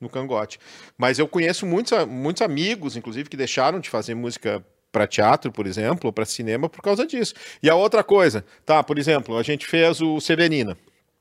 no 0.00 0.08
cangote. 0.08 0.58
Mas 0.96 1.18
eu 1.18 1.28
conheço 1.28 1.66
muitos, 1.66 1.92
muitos 2.06 2.40
amigos, 2.40 2.96
inclusive, 2.96 3.28
que 3.28 3.36
deixaram 3.36 3.78
de 3.78 3.90
fazer 3.90 4.14
música 4.14 4.64
para 4.90 5.06
teatro, 5.06 5.52
por 5.52 5.66
exemplo, 5.66 6.08
ou 6.08 6.12
para 6.12 6.24
cinema 6.24 6.70
por 6.70 6.80
causa 6.80 7.06
disso. 7.06 7.34
E 7.62 7.68
a 7.68 7.74
outra 7.74 8.02
coisa, 8.02 8.44
tá, 8.64 8.82
por 8.82 8.98
exemplo, 8.98 9.36
a 9.36 9.42
gente 9.42 9.66
fez 9.66 10.00
o 10.00 10.18
Severina. 10.20 10.76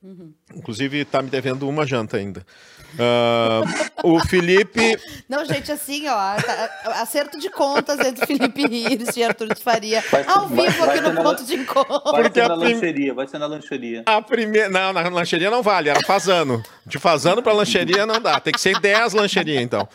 Uhum. 0.05 0.31
Inclusive, 0.55 1.03
tá 1.03 1.19
me 1.19 1.31
devendo 1.31 1.67
uma 1.67 1.83
janta 1.83 2.17
ainda. 2.17 2.45
Uh, 2.93 4.13
o 4.13 4.19
Felipe. 4.19 4.99
Não, 5.27 5.43
gente, 5.43 5.71
assim, 5.71 6.07
ó, 6.07 6.35
tá, 6.35 7.01
acerto 7.01 7.39
de 7.39 7.49
contas 7.49 7.99
entre 7.99 8.23
Felipe 8.27 8.67
Rires 8.67 9.17
e 9.17 9.23
Arthur 9.23 9.55
de 9.55 9.63
Faria, 9.63 10.03
vai, 10.11 10.23
ao 10.27 10.47
vivo 10.47 10.85
vai, 10.85 10.99
aqui 10.99 11.09
no 11.09 11.23
ponto 11.23 11.43
de 11.43 11.55
encontro. 11.55 12.11
Vai 12.11 12.21
Porque 12.21 12.39
ser 12.39 12.47
na 12.47 12.55
prim... 12.55 12.73
lancheria, 12.75 13.13
vai 13.15 13.27
ser 13.27 13.39
na 13.39 13.47
lancheria. 13.47 14.03
A 14.05 14.21
primeira. 14.21 14.69
Não, 14.69 14.93
na 14.93 15.09
lancheria 15.09 15.49
não 15.49 15.63
vale, 15.63 15.89
era 15.89 15.99
fazano. 16.05 16.61
De 16.85 16.99
fazano 16.99 17.41
para 17.41 17.51
lancheria 17.51 18.05
não 18.05 18.21
dá, 18.21 18.39
tem 18.39 18.53
que 18.53 18.61
ser 18.61 18.79
10 18.79 19.13
lancheria, 19.13 19.59
então. 19.59 19.89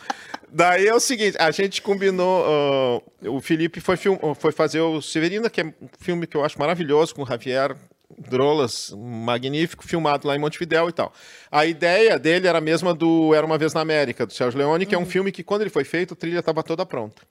Daí 0.51 0.87
é 0.87 0.93
o 0.93 0.99
seguinte, 0.99 1.37
a 1.39 1.51
gente 1.51 1.81
combinou. 1.81 3.01
Uh, 3.23 3.37
o 3.37 3.39
Felipe 3.39 3.79
foi, 3.79 3.95
film, 3.95 4.17
foi 4.37 4.51
fazer 4.51 4.81
o 4.81 5.01
Severina, 5.01 5.49
que 5.49 5.61
é 5.61 5.63
um 5.63 5.73
filme 6.01 6.27
que 6.27 6.35
eu 6.35 6.43
acho 6.43 6.59
maravilhoso, 6.59 7.15
com 7.15 7.23
o 7.23 7.25
Javier 7.25 7.77
Drolas, 8.17 8.93
magnífico, 8.97 9.85
filmado 9.85 10.27
lá 10.27 10.35
em 10.35 10.39
Montevidéu 10.39 10.89
e 10.89 10.91
tal. 10.91 11.13
A 11.51 11.65
ideia 11.65 12.17
dele 12.17 12.47
era 12.47 12.57
a 12.57 12.61
mesma 12.61 12.93
do 12.93 13.33
Era 13.33 13.45
Uma 13.45 13.57
Vez 13.57 13.73
na 13.73 13.81
América, 13.81 14.25
do 14.25 14.33
Sérgio 14.33 14.59
Leone, 14.59 14.85
que 14.85 14.95
uhum. 14.95 15.01
é 15.01 15.03
um 15.03 15.05
uhum. 15.05 15.11
filme 15.11 15.31
que, 15.31 15.43
quando 15.43 15.61
ele 15.61 15.69
foi 15.69 15.83
feito, 15.83 16.13
a 16.13 16.17
trilha 16.17 16.39
estava 16.39 16.63
toda 16.63 16.85
pronta. 16.85 17.21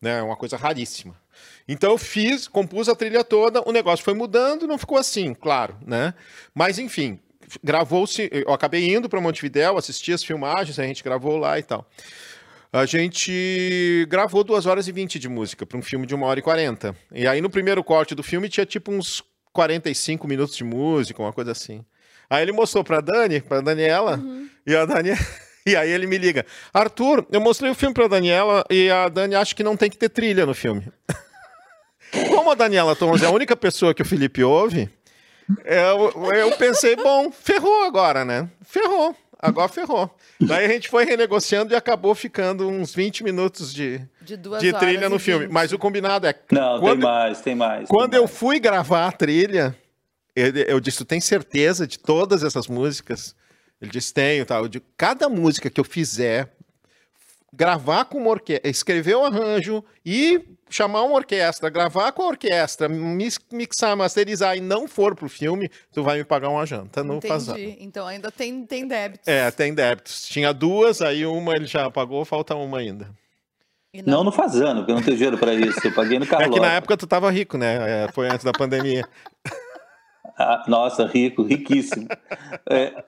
Né? 0.00 0.18
É 0.18 0.22
uma 0.22 0.36
coisa 0.36 0.56
raríssima. 0.56 1.14
Então 1.66 1.92
eu 1.92 1.98
fiz, 1.98 2.46
compus 2.46 2.88
a 2.88 2.94
trilha 2.94 3.24
toda, 3.24 3.62
o 3.66 3.72
negócio 3.72 4.04
foi 4.04 4.14
mudando, 4.14 4.66
não 4.66 4.76
ficou 4.76 4.98
assim, 4.98 5.32
claro, 5.32 5.76
né? 5.86 6.12
Mas 6.54 6.78
enfim, 6.78 7.18
gravou-se, 7.62 8.28
eu 8.30 8.52
acabei 8.52 8.94
indo 8.94 9.08
para 9.08 9.20
Montevidéu, 9.20 9.76
assisti 9.76 10.12
as 10.12 10.22
filmagens, 10.22 10.78
a 10.78 10.84
gente 10.84 11.02
gravou 11.02 11.36
lá 11.38 11.58
e 11.58 11.62
tal. 11.62 11.86
A 12.72 12.86
gente 12.86 14.04
gravou 14.08 14.42
2 14.42 14.66
horas 14.66 14.88
e 14.88 14.92
20 14.92 15.18
de 15.18 15.28
música 15.28 15.64
para 15.64 15.78
um 15.78 15.82
filme 15.82 16.06
de 16.06 16.14
1 16.14 16.22
hora 16.22 16.40
e 16.40 16.42
40. 16.42 16.96
E 17.12 17.26
aí 17.26 17.40
no 17.40 17.48
primeiro 17.48 17.84
corte 17.84 18.16
do 18.16 18.22
filme 18.22 18.48
tinha 18.48 18.66
tipo 18.66 18.90
uns 18.90 19.22
45 19.54 20.28
minutos 20.28 20.56
de 20.56 20.64
música, 20.64 21.22
uma 21.22 21.32
coisa 21.32 21.52
assim. 21.52 21.82
Aí 22.28 22.42
ele 22.42 22.52
mostrou 22.52 22.82
pra 22.84 23.00
Dani, 23.00 23.40
pra 23.40 23.60
Daniela, 23.60 24.18
uhum. 24.18 24.48
e 24.66 24.76
a 24.76 24.84
Dani. 24.84 25.10
E 25.66 25.74
aí 25.74 25.90
ele 25.90 26.06
me 26.06 26.18
liga: 26.18 26.44
Arthur, 26.74 27.26
eu 27.32 27.40
mostrei 27.40 27.70
o 27.70 27.74
filme 27.74 27.94
pra 27.94 28.06
Daniela 28.06 28.66
e 28.68 28.90
a 28.90 29.08
Dani 29.08 29.34
acha 29.34 29.54
que 29.54 29.62
não 29.62 29.78
tem 29.78 29.88
que 29.88 29.96
ter 29.96 30.10
trilha 30.10 30.44
no 30.44 30.52
filme. 30.52 30.92
Como 32.28 32.50
a 32.50 32.54
Daniela 32.54 32.94
Thomas 32.94 33.22
é 33.22 33.26
a 33.26 33.30
única 33.30 33.56
pessoa 33.56 33.94
que 33.94 34.02
o 34.02 34.04
Felipe 34.04 34.44
ouve, 34.44 34.90
eu, 35.64 36.32
eu 36.34 36.52
pensei, 36.58 36.96
bom, 36.96 37.32
ferrou 37.32 37.84
agora, 37.84 38.26
né? 38.26 38.46
Ferrou. 38.62 39.16
Agora 39.44 39.68
ferrou. 39.68 40.10
Daí 40.40 40.64
a 40.64 40.68
gente 40.68 40.88
foi 40.88 41.04
renegociando 41.04 41.74
e 41.74 41.76
acabou 41.76 42.14
ficando 42.14 42.66
uns 42.66 42.94
20 42.94 43.22
minutos 43.22 43.74
de, 43.74 44.00
de, 44.22 44.38
de 44.38 44.72
trilha 44.72 45.06
no 45.10 45.18
filme. 45.18 45.48
Mas 45.48 45.70
o 45.70 45.78
combinado 45.78 46.26
é. 46.26 46.34
Não, 46.50 46.80
quando, 46.80 47.00
tem 47.00 47.10
mais, 47.10 47.40
tem 47.42 47.54
mais. 47.54 47.86
Quando 47.86 48.12
tem 48.12 48.18
eu 48.18 48.24
mais. 48.24 48.36
fui 48.38 48.58
gravar 48.58 49.06
a 49.06 49.12
trilha, 49.12 49.76
eu, 50.34 50.46
eu 50.46 50.80
disse: 50.80 50.98
Tu 50.98 51.04
tem 51.04 51.20
certeza 51.20 51.86
de 51.86 51.98
todas 51.98 52.42
essas 52.42 52.66
músicas? 52.68 53.36
Ele 53.82 53.90
disse: 53.90 54.14
Tenho. 54.14 54.46
Tá. 54.46 54.56
Eu 54.56 54.66
digo, 54.66 54.86
cada 54.96 55.28
música 55.28 55.68
que 55.68 55.78
eu 55.78 55.84
fizer, 55.84 56.50
gravar 57.52 58.06
com 58.06 58.16
uma 58.16 58.30
orquestra, 58.30 58.70
escrever 58.70 59.14
o 59.14 59.26
arranjo 59.26 59.84
e 60.06 60.40
chamar 60.74 61.02
uma 61.04 61.14
orquestra, 61.14 61.70
gravar 61.70 62.10
com 62.10 62.22
a 62.22 62.26
orquestra, 62.26 62.88
mixar, 62.88 63.96
masterizar 63.96 64.56
e 64.56 64.60
não 64.60 64.88
for 64.88 65.14
pro 65.14 65.28
filme, 65.28 65.70
tu 65.92 66.02
vai 66.02 66.18
me 66.18 66.24
pagar 66.24 66.48
uma 66.48 66.66
janta 66.66 67.04
no 67.04 67.16
Entendi. 67.16 67.76
Então 67.78 68.04
ainda 68.06 68.32
tem, 68.32 68.66
tem 68.66 68.88
débitos. 68.88 69.28
É, 69.28 69.48
tem 69.52 69.72
débitos. 69.72 70.26
Tinha 70.26 70.52
duas, 70.52 71.00
aí 71.00 71.24
uma 71.24 71.54
ele 71.54 71.66
já 71.66 71.88
pagou, 71.90 72.24
falta 72.24 72.56
uma 72.56 72.78
ainda. 72.78 73.08
Não? 73.94 74.18
não 74.18 74.24
no 74.24 74.32
Fazano, 74.32 74.80
porque 74.80 74.90
eu 74.90 74.96
não 74.96 75.02
tenho 75.02 75.16
dinheiro 75.16 75.38
para 75.38 75.54
isso. 75.54 75.78
Eu 75.84 75.92
paguei 75.92 76.18
no 76.18 76.26
Carlos. 76.26 76.48
É 76.48 76.52
que 76.52 76.58
na 76.58 76.72
época 76.72 76.96
tu 76.96 77.06
tava 77.06 77.30
rico, 77.30 77.56
né? 77.56 78.06
É, 78.06 78.12
foi 78.12 78.26
antes 78.28 78.44
da 78.44 78.50
pandemia. 78.50 79.06
Ah, 80.36 80.64
nossa, 80.66 81.06
rico, 81.06 81.42
riquíssimo. 81.42 82.08
É, 82.68 83.04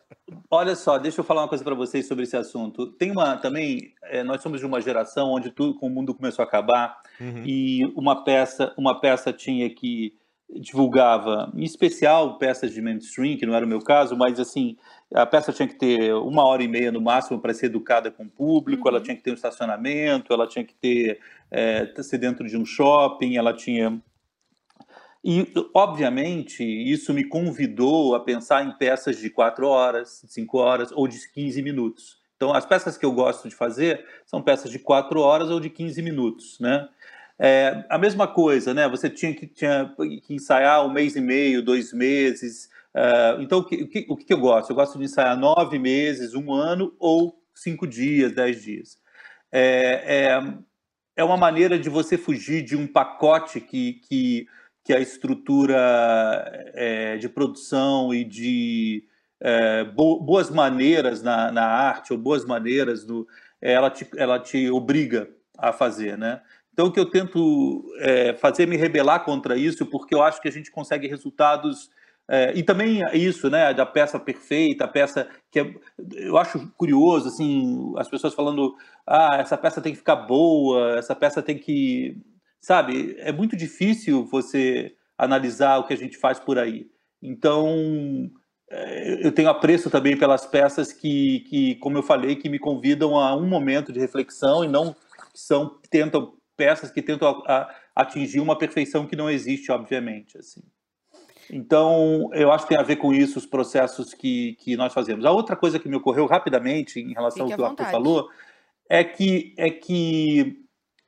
Olha 0.50 0.74
só, 0.74 0.98
deixa 0.98 1.20
eu 1.20 1.24
falar 1.24 1.42
uma 1.42 1.48
coisa 1.48 1.62
para 1.62 1.74
vocês 1.74 2.06
sobre 2.06 2.24
esse 2.24 2.36
assunto. 2.36 2.88
Tem 2.92 3.12
uma 3.12 3.36
também, 3.36 3.94
é, 4.02 4.24
nós 4.24 4.42
somos 4.42 4.58
de 4.58 4.66
uma 4.66 4.80
geração 4.80 5.30
onde 5.30 5.50
tudo, 5.52 5.78
o 5.80 5.88
mundo 5.88 6.12
começou 6.14 6.42
a 6.42 6.46
acabar 6.46 7.00
uhum. 7.20 7.44
e 7.44 7.84
uma 7.96 8.24
peça, 8.24 8.74
uma 8.76 9.00
peça 9.00 9.32
tinha 9.32 9.70
que 9.70 10.14
divulgava, 10.48 11.52
em 11.54 11.64
especial 11.64 12.38
peças 12.38 12.72
de 12.72 12.80
mainstream, 12.80 13.36
que 13.36 13.46
não 13.46 13.54
era 13.54 13.64
o 13.64 13.68
meu 13.68 13.80
caso, 13.80 14.16
mas 14.16 14.38
assim 14.38 14.76
a 15.12 15.26
peça 15.26 15.52
tinha 15.52 15.66
que 15.66 15.74
ter 15.76 16.14
uma 16.14 16.44
hora 16.44 16.62
e 16.62 16.68
meia 16.68 16.90
no 16.90 17.00
máximo 17.00 17.40
para 17.40 17.54
ser 17.54 17.66
educada 17.66 18.10
com 18.10 18.24
o 18.24 18.30
público, 18.30 18.88
uhum. 18.88 18.94
ela 18.94 19.02
tinha 19.02 19.16
que 19.16 19.22
ter 19.22 19.30
um 19.30 19.34
estacionamento, 19.34 20.32
ela 20.32 20.46
tinha 20.46 20.64
que 20.64 20.74
ter 20.74 21.20
é, 21.50 21.92
ser 22.02 22.18
dentro 22.18 22.46
de 22.48 22.56
um 22.56 22.64
shopping, 22.64 23.36
ela 23.36 23.52
tinha 23.52 24.00
e, 25.28 25.52
obviamente, 25.74 26.62
isso 26.62 27.12
me 27.12 27.24
convidou 27.24 28.14
a 28.14 28.20
pensar 28.20 28.64
em 28.64 28.70
peças 28.78 29.18
de 29.18 29.28
quatro 29.28 29.66
horas, 29.66 30.22
cinco 30.28 30.58
horas 30.58 30.92
ou 30.92 31.08
de 31.08 31.18
15 31.32 31.60
minutos. 31.62 32.18
Então, 32.36 32.54
as 32.54 32.64
peças 32.64 32.96
que 32.96 33.04
eu 33.04 33.10
gosto 33.10 33.48
de 33.48 33.54
fazer 33.56 34.06
são 34.24 34.40
peças 34.40 34.70
de 34.70 34.78
quatro 34.78 35.18
horas 35.18 35.50
ou 35.50 35.58
de 35.58 35.68
15 35.68 36.00
minutos, 36.00 36.60
né? 36.60 36.88
É, 37.40 37.84
a 37.90 37.98
mesma 37.98 38.28
coisa, 38.28 38.72
né? 38.72 38.88
Você 38.88 39.10
tinha 39.10 39.34
que, 39.34 39.48
tinha 39.48 39.92
que 39.98 40.32
ensaiar 40.32 40.86
um 40.86 40.92
mês 40.92 41.16
e 41.16 41.20
meio, 41.20 41.60
dois 41.60 41.92
meses. 41.92 42.70
Uh, 42.94 43.42
então, 43.42 43.58
o 43.58 43.64
que, 43.64 43.82
o, 43.82 43.88
que, 43.88 44.06
o 44.08 44.16
que 44.16 44.32
eu 44.32 44.38
gosto? 44.38 44.70
Eu 44.70 44.76
gosto 44.76 44.96
de 44.96 45.06
ensaiar 45.06 45.36
nove 45.36 45.76
meses, 45.76 46.34
um 46.34 46.52
ano 46.52 46.94
ou 47.00 47.36
cinco 47.52 47.84
dias, 47.84 48.30
dez 48.30 48.62
dias. 48.62 48.96
É, 49.50 50.04
é, 50.06 50.54
é 51.16 51.24
uma 51.24 51.36
maneira 51.36 51.76
de 51.76 51.90
você 51.90 52.16
fugir 52.16 52.62
de 52.62 52.76
um 52.76 52.86
pacote 52.86 53.60
que, 53.60 53.94
que 54.08 54.46
que 54.86 54.94
a 54.94 55.00
estrutura 55.00 56.70
é, 56.72 57.16
de 57.16 57.28
produção 57.28 58.14
e 58.14 58.22
de 58.22 59.02
é, 59.40 59.82
boas 59.82 60.48
maneiras 60.48 61.20
na, 61.24 61.50
na, 61.50 61.66
arte 61.66 62.12
ou 62.12 62.18
boas 62.18 62.44
maneiras 62.44 63.04
no, 63.04 63.26
ela, 63.60 63.90
te, 63.90 64.08
ela 64.16 64.38
te 64.38 64.70
obriga 64.70 65.28
a 65.58 65.72
fazer, 65.72 66.16
né? 66.16 66.40
Então, 66.72 66.86
o 66.86 66.92
que 66.92 67.00
eu 67.00 67.10
tento 67.10 67.84
é, 67.98 68.34
fazer 68.34 68.62
é 68.62 68.66
me 68.66 68.76
rebelar 68.76 69.24
contra 69.24 69.56
isso, 69.56 69.84
porque 69.86 70.14
eu 70.14 70.22
acho 70.22 70.40
que 70.40 70.46
a 70.46 70.52
gente 70.52 70.70
consegue 70.70 71.08
resultados 71.08 71.90
é, 72.28 72.52
e 72.56 72.62
também 72.62 73.00
isso, 73.12 73.50
né, 73.50 73.74
da 73.74 73.86
peça 73.86 74.20
perfeita, 74.20 74.84
a 74.84 74.88
peça 74.88 75.28
que 75.50 75.58
é, 75.58 75.74
eu 76.12 76.38
acho 76.38 76.70
curioso, 76.76 77.26
assim, 77.28 77.92
as 77.96 78.08
pessoas 78.08 78.34
falando, 78.34 78.76
ah, 79.04 79.38
essa 79.40 79.58
peça 79.58 79.80
tem 79.80 79.92
que 79.92 79.98
ficar 79.98 80.16
boa, 80.16 80.96
essa 80.96 81.14
peça 81.16 81.42
tem 81.42 81.58
que 81.58 82.16
sabe? 82.66 83.14
É 83.20 83.30
muito 83.30 83.56
difícil 83.56 84.26
você 84.26 84.92
analisar 85.16 85.78
o 85.78 85.86
que 85.86 85.94
a 85.94 85.96
gente 85.96 86.18
faz 86.18 86.40
por 86.40 86.58
aí. 86.58 86.90
Então, 87.22 88.28
é, 88.68 89.24
eu 89.24 89.30
tenho 89.30 89.48
apreço 89.48 89.88
também 89.88 90.16
pelas 90.16 90.44
peças 90.46 90.92
que, 90.92 91.44
que, 91.48 91.76
como 91.76 91.96
eu 91.96 92.02
falei, 92.02 92.34
que 92.34 92.48
me 92.48 92.58
convidam 92.58 93.16
a 93.16 93.36
um 93.36 93.46
momento 93.46 93.92
de 93.92 94.00
reflexão 94.00 94.64
e 94.64 94.68
não 94.68 94.96
são 95.32 95.78
tentam 95.88 96.32
peças 96.56 96.90
que 96.90 97.00
tentam 97.00 97.28
a, 97.46 97.56
a, 97.56 97.74
atingir 97.94 98.40
uma 98.40 98.58
perfeição 98.58 99.06
que 99.06 99.14
não 99.14 99.30
existe, 99.30 99.70
obviamente. 99.70 100.36
Assim. 100.36 100.62
Então, 101.48 102.28
eu 102.32 102.50
acho 102.50 102.64
que 102.64 102.74
tem 102.74 102.80
a 102.80 102.86
ver 102.86 102.96
com 102.96 103.14
isso 103.14 103.38
os 103.38 103.46
processos 103.46 104.12
que, 104.12 104.56
que 104.58 104.76
nós 104.76 104.92
fazemos. 104.92 105.24
A 105.24 105.30
outra 105.30 105.54
coisa 105.54 105.78
que 105.78 105.88
me 105.88 105.94
ocorreu 105.94 106.26
rapidamente 106.26 106.98
em 106.98 107.12
relação 107.12 107.46
Fique 107.46 107.52
ao 107.52 107.56
que 107.56 107.62
o 107.62 107.84
Arthur 107.84 107.92
falou 107.92 108.28
é 108.90 109.04
que, 109.04 109.54
é 109.56 109.70
que, 109.70 110.65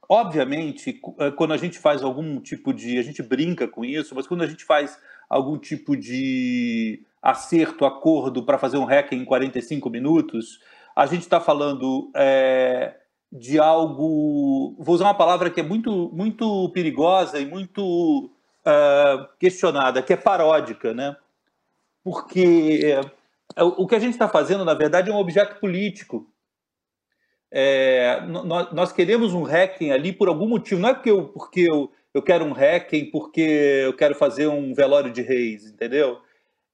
obviamente, 0.08 1.00
eh, 1.18 1.30
quando 1.32 1.52
a 1.52 1.56
gente 1.56 1.78
faz 1.78 2.02
algum 2.02 2.40
tipo 2.40 2.72
de. 2.72 2.98
A 2.98 3.02
gente 3.02 3.22
brinca 3.22 3.68
com 3.68 3.84
isso, 3.84 4.14
mas 4.14 4.26
quando 4.26 4.42
a 4.42 4.46
gente 4.46 4.64
faz 4.64 4.98
algum 5.28 5.58
tipo 5.58 5.96
de 5.96 7.02
acerto, 7.22 7.84
acordo 7.84 8.44
para 8.44 8.58
fazer 8.58 8.78
um 8.78 8.84
hack 8.84 9.12
em 9.12 9.24
45 9.24 9.90
minutos, 9.90 10.60
a 10.96 11.04
gente 11.06 11.22
está 11.22 11.40
falando 11.40 12.10
é, 12.16 12.94
de 13.30 13.58
algo. 13.58 14.74
Vou 14.78 14.94
usar 14.94 15.04
uma 15.04 15.14
palavra 15.14 15.50
que 15.50 15.60
é 15.60 15.62
muito, 15.62 16.10
muito 16.12 16.70
perigosa 16.70 17.38
e 17.38 17.46
muito 17.46 18.30
uh, 18.64 19.28
questionada, 19.38 20.02
que 20.02 20.12
é 20.12 20.16
paródica, 20.16 20.94
né? 20.94 21.16
Porque 22.02 22.96
o 23.76 23.86
que 23.86 23.94
a 23.94 23.98
gente 23.98 24.12
está 24.12 24.28
fazendo, 24.28 24.64
na 24.64 24.74
verdade, 24.74 25.10
é 25.10 25.12
um 25.12 25.18
objeto 25.18 25.60
político. 25.60 26.26
É, 27.50 28.20
nós, 28.26 28.72
nós, 28.72 28.92
queremos 28.92 29.32
um 29.32 29.42
hacking 29.42 29.90
ali 29.90 30.12
por 30.12 30.28
algum 30.28 30.46
motivo, 30.46 30.80
não 30.80 30.90
é 30.90 30.94
porque 30.94 31.10
eu, 31.10 31.24
porque 31.28 31.60
eu, 31.60 31.90
eu 32.12 32.22
quero 32.22 32.44
um 32.44 32.52
hacking, 32.52 33.06
porque 33.06 33.40
eu 33.84 33.94
quero 33.94 34.14
fazer 34.14 34.46
um 34.48 34.74
velório 34.74 35.10
de 35.12 35.22
reis, 35.22 35.64
entendeu? 35.64 36.18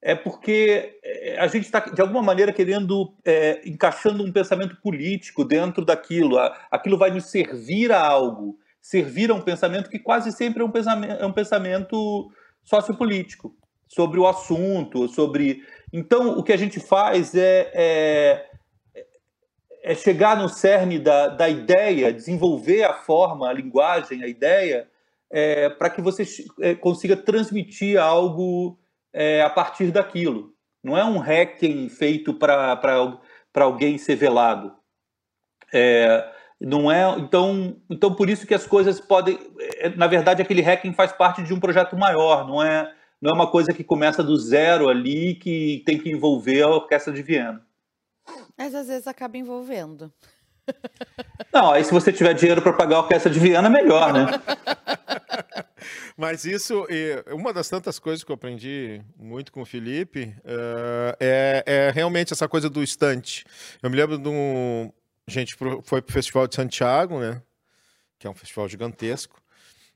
É 0.01 0.13
porque 0.13 0.99
é, 1.03 1.37
a 1.39 1.47
gente 1.47 1.63
está, 1.63 1.79
de 1.79 2.01
alguma 2.01 2.21
maneira, 2.21 2.51
querendo, 2.51 3.13
é, 3.23 3.61
encaixando 3.65 4.23
um 4.23 4.31
pensamento 4.31 4.75
político 4.81 5.43
dentro 5.43 5.83
daquilo. 5.85 6.37
Aquilo 6.69 6.97
vai 6.97 7.09
nos 7.09 7.25
servir 7.25 7.91
a 7.91 7.99
algo 7.99 8.59
servir 8.85 9.31
a 9.31 9.33
um 9.33 9.41
pensamento 9.41 9.89
que 9.89 9.97
quase 9.97 10.31
sempre 10.31 10.61
é 10.61 10.65
um 10.65 10.69
pensamento, 10.69 11.13
é 11.19 11.25
um 11.25 11.31
pensamento 11.31 12.31
sociopolítico, 12.63 13.55
sobre 13.87 14.19
o 14.19 14.27
assunto, 14.27 15.07
sobre. 15.07 15.63
Então, 15.91 16.37
o 16.37 16.43
que 16.43 16.53
a 16.53 16.57
gente 16.57 16.79
faz 16.79 17.33
é, 17.33 17.71
é, 17.73 18.45
é 19.85 19.93
chegar 19.93 20.35
no 20.35 20.49
cerne 20.49 20.97
da, 20.97 21.27
da 21.27 21.47
ideia, 21.47 22.11
desenvolver 22.11 22.83
a 22.83 22.93
forma, 22.93 23.47
a 23.47 23.53
linguagem, 23.53 24.23
a 24.23 24.27
ideia, 24.27 24.89
é, 25.29 25.69
para 25.69 25.91
que 25.91 26.01
você 26.01 26.23
é, 26.59 26.73
consiga 26.73 27.15
transmitir 27.15 28.01
algo 28.01 28.79
é, 29.13 29.43
a 29.43 29.49
partir 29.49 29.91
daquilo. 29.91 30.55
Não 30.83 30.97
é 30.97 31.05
um 31.05 31.19
hacking 31.19 31.87
feito 31.87 32.33
para 32.33 32.81
alguém 33.53 33.99
ser 33.99 34.15
velado. 34.15 34.73
É, 35.71 36.31
não 36.59 36.91
é, 36.91 37.19
então, 37.19 37.77
então 37.87 38.15
por 38.15 38.27
isso 38.27 38.47
que 38.47 38.55
as 38.55 38.65
coisas 38.65 38.99
podem, 38.99 39.37
é, 39.77 39.89
na 39.89 40.07
verdade, 40.07 40.41
aquele 40.41 40.63
hacking 40.63 40.93
faz 40.93 41.11
parte 41.11 41.43
de 41.43 41.53
um 41.53 41.59
projeto 41.59 41.95
maior, 41.95 42.47
não 42.47 42.63
é, 42.63 42.91
não 43.21 43.29
é 43.29 43.33
uma 43.35 43.51
coisa 43.51 43.71
que 43.71 43.83
começa 43.83 44.23
do 44.23 44.35
zero 44.35 44.89
ali 44.89 45.35
que 45.35 45.83
tem 45.85 45.99
que 45.99 46.09
envolver 46.09 46.63
a 46.63 46.69
orquestra 46.69 47.13
de 47.13 47.21
Viena. 47.21 47.63
Mas 48.57 48.73
às 48.73 48.87
vezes 48.87 49.07
acaba 49.07 49.37
envolvendo. 49.37 50.11
Não, 51.53 51.71
aí 51.71 51.83
se 51.83 51.91
você 51.91 52.11
tiver 52.11 52.33
dinheiro 52.33 52.61
para 52.61 52.73
pagar 52.73 52.97
a 52.97 52.99
orquestra 52.99 53.31
de 53.31 53.39
Viena, 53.39 53.69
melhor, 53.69 54.11
né? 54.13 54.25
Mas 56.17 56.45
isso, 56.45 56.87
uma 57.31 57.53
das 57.53 57.69
tantas 57.69 57.99
coisas 57.99 58.23
que 58.23 58.31
eu 58.31 58.35
aprendi 58.35 59.01
muito 59.17 59.51
com 59.51 59.61
o 59.61 59.65
Felipe 59.65 60.33
uh, 60.39 61.15
é, 61.19 61.63
é, 61.65 61.91
realmente 61.91 62.33
essa 62.33 62.47
coisa 62.47 62.69
do 62.69 62.81
estante. 62.81 63.45
Eu 63.83 63.89
me 63.89 63.95
lembro 63.95 64.17
de 64.17 64.27
um, 64.27 64.91
a 65.27 65.31
gente 65.31 65.55
foi 65.55 66.01
para 66.01 66.09
o 66.09 66.13
Festival 66.13 66.47
de 66.47 66.55
Santiago, 66.55 67.19
né? 67.19 67.41
Que 68.17 68.27
é 68.27 68.29
um 68.29 68.35
festival 68.35 68.67
gigantesco. 68.67 69.41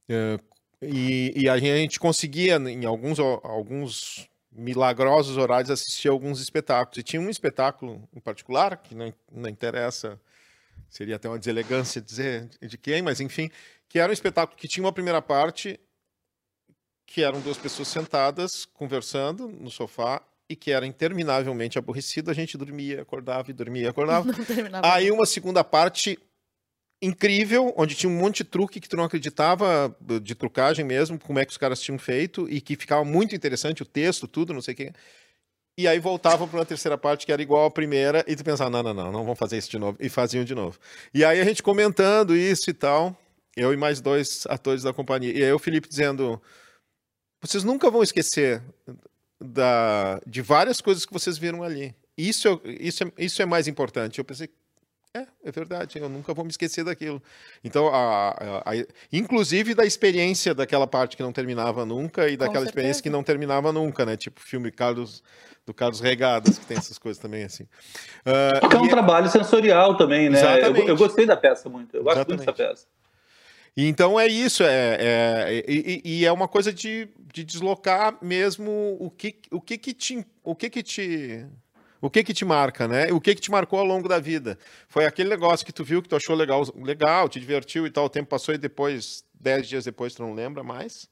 É, 0.07 0.39
e, 0.81 1.33
e, 1.35 1.49
a 1.49 1.57
gente 1.57 1.99
conseguia, 1.99 2.55
em 2.55 2.85
alguns, 2.85 3.19
alguns 3.19 4.28
milagrosos 4.51 5.37
horários, 5.37 5.69
assistir 5.69 6.07
alguns 6.07 6.41
espetáculos. 6.41 6.97
E 6.97 7.03
tinha 7.03 7.21
um 7.21 7.29
espetáculo 7.29 8.07
em 8.13 8.19
particular, 8.19 8.77
que 8.77 8.95
não, 8.95 9.13
não 9.31 9.49
interessa, 9.49 10.19
seria 10.89 11.15
até 11.15 11.27
uma 11.29 11.39
deselegância 11.39 12.01
dizer 12.01 12.49
de 12.61 12.77
quem, 12.77 13.01
mas 13.01 13.19
enfim, 13.19 13.49
que 13.87 13.99
era 13.99 14.09
um 14.09 14.13
espetáculo 14.13 14.57
que 14.57 14.67
tinha 14.67 14.83
uma 14.83 14.93
primeira 14.93 15.21
parte, 15.21 15.79
que 17.05 17.23
eram 17.23 17.41
duas 17.41 17.57
pessoas 17.57 17.87
sentadas, 17.87 18.65
conversando 18.65 19.47
no 19.47 19.69
sofá, 19.69 20.21
e 20.49 20.55
que 20.55 20.71
era 20.71 20.85
interminavelmente 20.85 21.77
aborrecido, 21.77 22.31
a 22.31 22.33
gente 22.33 22.57
dormia, 22.57 23.03
acordava 23.03 23.51
e 23.51 23.53
dormia, 23.53 23.91
acordava. 23.91 24.27
Aí 24.83 25.11
uma 25.11 25.25
segunda 25.25 25.63
parte 25.63 26.17
incrível, 27.01 27.73
onde 27.77 27.95
tinha 27.95 28.09
um 28.09 28.17
monte 28.17 28.43
de 28.43 28.49
truque 28.49 28.79
que 28.79 28.89
tu 28.89 28.97
não 28.97 29.05
acreditava, 29.05 29.95
de 30.21 30.35
trucagem 30.35 30.83
mesmo, 30.83 31.17
como 31.17 31.39
é 31.39 31.45
que 31.45 31.51
os 31.51 31.57
caras 31.57 31.81
tinham 31.81 31.97
feito, 31.97 32.49
e 32.49 32.59
que 32.59 32.75
ficava 32.75 33.05
muito 33.05 33.35
interessante 33.35 33.81
o 33.81 33.85
texto, 33.85 34.27
tudo, 34.27 34.53
não 34.53 34.61
sei 34.61 34.73
o 34.73 34.77
quê. 34.77 34.93
E 35.77 35.87
aí 35.87 35.97
voltavam 35.97 36.45
para 36.45 36.59
uma 36.59 36.65
terceira 36.65 36.97
parte 36.97 37.25
que 37.25 37.31
era 37.31 37.41
igual 37.41 37.65
à 37.65 37.71
primeira, 37.71 38.23
e 38.27 38.35
tu 38.35 38.43
pensava, 38.43 38.69
não, 38.69 38.83
não, 38.83 38.93
não, 38.93 39.11
não 39.11 39.23
vamos 39.23 39.39
fazer 39.39 39.57
isso 39.57 39.69
de 39.69 39.79
novo. 39.79 39.97
E 39.99 40.09
faziam 40.09 40.43
de 40.43 40.53
novo. 40.53 40.77
E 41.13 41.23
aí 41.23 41.39
a 41.39 41.45
gente 41.45 41.63
comentando 41.63 42.35
isso 42.35 42.69
e 42.69 42.73
tal, 42.73 43.17
eu 43.55 43.71
e 43.71 43.77
mais 43.77 44.01
dois 44.01 44.45
atores 44.47 44.83
da 44.83 44.91
companhia. 44.91 45.31
E 45.31 45.41
aí 45.41 45.53
o 45.53 45.59
Felipe 45.59 45.87
dizendo, 45.87 46.41
vocês 47.41 47.63
nunca 47.63 47.89
vão 47.89 48.03
esquecer 48.03 48.61
da, 49.39 50.19
de 50.27 50.41
várias 50.41 50.81
coisas 50.81 51.05
que 51.05 51.13
vocês 51.13 51.37
viram 51.37 51.63
ali. 51.63 51.95
Isso, 52.17 52.59
isso, 52.65 53.05
é, 53.05 53.11
isso 53.17 53.41
é 53.41 53.45
mais 53.45 53.65
importante. 53.65 54.19
Eu 54.19 54.25
pensei, 54.25 54.49
é, 55.15 55.25
é 55.43 55.51
verdade, 55.51 55.97
eu 55.97 56.07
nunca 56.07 56.33
vou 56.35 56.45
me 56.45 56.51
esquecer 56.51 56.83
daquilo. 56.83 57.21
Então, 57.63 57.87
a, 57.87 58.29
a, 58.29 58.71
a, 58.71 58.85
inclusive 59.11 59.73
da 59.73 59.83
experiência 59.83 60.53
daquela 60.53 60.85
parte 60.85 61.17
que 61.17 61.23
não 61.23 61.31
terminava 61.31 61.83
nunca 61.83 62.29
e 62.29 62.37
daquela 62.37 62.63
experiência 62.63 63.01
que 63.01 63.09
não 63.09 63.23
terminava 63.23 63.71
nunca, 63.71 64.05
né? 64.05 64.15
Tipo 64.15 64.39
filme 64.39 64.71
Carlos, 64.71 65.23
do 65.65 65.73
Carlos 65.73 65.99
Regadas, 65.99 66.59
que 66.59 66.65
tem 66.67 66.77
essas 66.77 66.99
coisas 66.99 67.19
também, 67.19 67.43
assim. 67.43 67.63
Uh, 67.63 68.75
é 68.75 68.77
um 68.77 68.85
e... 68.85 68.89
trabalho 68.89 69.29
sensorial 69.29 69.97
também, 69.97 70.29
né? 70.29 70.39
Eu, 70.63 70.75
eu, 70.75 70.95
gostei 70.95 71.25
da 71.25 71.35
peça 71.35 71.67
muito, 71.69 71.97
eu 71.97 72.03
gosto 72.03 72.17
Exatamente. 72.17 72.45
muito 72.45 72.57
dessa 72.57 72.69
peça. 72.69 72.87
Então 73.75 74.19
é 74.19 74.27
isso, 74.27 74.63
é, 74.63 74.97
é 74.99 75.63
e, 75.67 76.01
e, 76.03 76.25
é 76.25 76.31
uma 76.31 76.47
coisa 76.47 76.73
de, 76.73 77.07
de 77.33 77.43
deslocar 77.43 78.17
mesmo 78.21 78.97
o 78.99 79.09
que, 79.09 79.37
o 79.51 79.61
que 79.61 79.77
que 79.77 79.93
te, 79.93 80.25
o 80.43 80.55
que 80.55 80.69
que 80.69 80.83
te, 80.83 81.45
o 82.01 82.09
que 82.09 82.23
que 82.23 82.33
te 82.33 82.45
marca, 82.45 82.87
né? 82.87 83.11
O 83.11 83.19
que 83.19 83.35
que 83.35 83.41
te 83.41 83.51
marcou 83.51 83.79
ao 83.79 83.85
longo 83.85 84.07
da 84.07 84.19
vida? 84.19 84.57
Foi 84.87 85.05
aquele 85.05 85.29
negócio 85.29 85.65
que 85.65 85.73
tu 85.73 85.83
viu 85.83 86.01
que 86.01 86.09
tu 86.09 86.15
achou 86.15 86.35
legal, 86.35 86.63
legal, 86.75 87.27
te 87.27 87.39
divertiu 87.39 87.85
e 87.85 87.89
tal, 87.89 88.05
o 88.05 88.09
tempo 88.09 88.29
passou 88.29 88.53
e 88.53 88.57
depois, 88.57 89.23
dez 89.33 89.67
dias 89.67 89.85
depois, 89.85 90.13
tu 90.13 90.21
não 90.21 90.33
lembra 90.33 90.63
mais? 90.63 91.09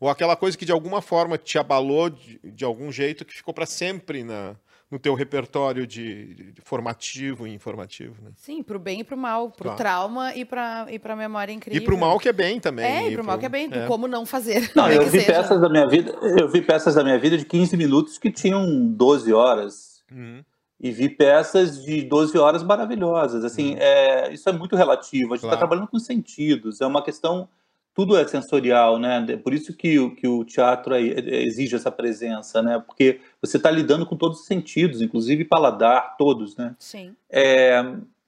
Ou 0.00 0.08
aquela 0.08 0.36
coisa 0.36 0.56
que 0.58 0.64
de 0.64 0.72
alguma 0.72 1.00
forma 1.00 1.38
te 1.38 1.58
abalou 1.58 2.10
de, 2.10 2.40
de 2.42 2.64
algum 2.64 2.90
jeito 2.90 3.24
que 3.24 3.34
ficou 3.34 3.54
para 3.54 3.64
sempre 3.64 4.24
na, 4.24 4.56
no 4.90 4.98
teu 4.98 5.14
repertório 5.14 5.86
de, 5.86 6.52
de 6.52 6.60
formativo 6.62 7.46
e 7.46 7.54
informativo, 7.54 8.14
né? 8.22 8.30
Sim, 8.36 8.62
pro 8.62 8.78
bem 8.78 9.00
e 9.00 9.04
pro 9.04 9.16
mal, 9.16 9.50
pro 9.50 9.64
claro. 9.64 9.78
trauma 9.78 10.34
e 10.34 10.44
pra, 10.44 10.86
e 10.90 10.98
pra 10.98 11.16
memória 11.16 11.52
incrível. 11.52 11.82
E 11.82 11.84
pro 11.84 11.96
mal 11.96 12.18
que 12.18 12.28
é 12.28 12.32
bem 12.32 12.60
também. 12.60 12.84
É, 12.84 13.08
e, 13.08 13.12
e 13.12 13.14
pro, 13.14 13.24
mal 13.24 13.38
que 13.38 13.46
é 13.46 13.48
bem, 13.48 13.68
é. 13.72 13.86
como 13.86 14.06
não 14.06 14.26
fazer. 14.26 14.70
Não, 14.74 14.90
eu 14.90 15.06
vi 15.06 15.24
peças 15.24 15.60
da 15.60 15.68
minha 15.68 15.88
vida, 15.88 16.12
eu 16.38 16.48
vi 16.48 16.60
peças 16.62 16.94
da 16.94 17.02
minha 17.02 17.18
vida 17.18 17.38
de 17.38 17.44
15 17.44 17.76
minutos 17.76 18.18
que 18.18 18.30
tinham 18.30 18.64
12 18.86 19.32
horas. 19.32 19.93
Uhum. 20.10 20.44
E 20.80 20.90
vi 20.90 21.08
peças 21.08 21.82
de 21.84 22.02
12 22.02 22.36
horas 22.36 22.62
maravilhosas. 22.62 23.44
Assim, 23.44 23.72
uhum. 23.72 23.78
é, 23.80 24.32
isso 24.32 24.48
é 24.48 24.52
muito 24.52 24.76
relativo. 24.76 25.32
A 25.32 25.36
gente 25.36 25.44
está 25.44 25.56
claro. 25.56 25.58
trabalhando 25.58 25.88
com 25.88 25.98
sentidos. 25.98 26.80
É 26.80 26.86
uma 26.86 27.02
questão 27.02 27.48
tudo 27.94 28.16
é 28.16 28.26
sensorial, 28.26 28.98
né? 28.98 29.24
Por 29.36 29.54
isso 29.54 29.72
que, 29.72 29.98
o, 30.00 30.14
que 30.14 30.26
o 30.26 30.44
teatro 30.44 30.96
exige 30.96 31.76
essa 31.76 31.92
presença, 31.92 32.60
né? 32.60 32.82
Porque 32.84 33.20
você 33.40 33.56
está 33.56 33.70
lidando 33.70 34.04
com 34.04 34.16
todos 34.16 34.40
os 34.40 34.46
sentidos, 34.46 35.00
inclusive 35.00 35.44
paladar, 35.44 36.16
todos, 36.18 36.56
né? 36.56 36.74
Sim. 36.80 37.14
É, 37.30 37.80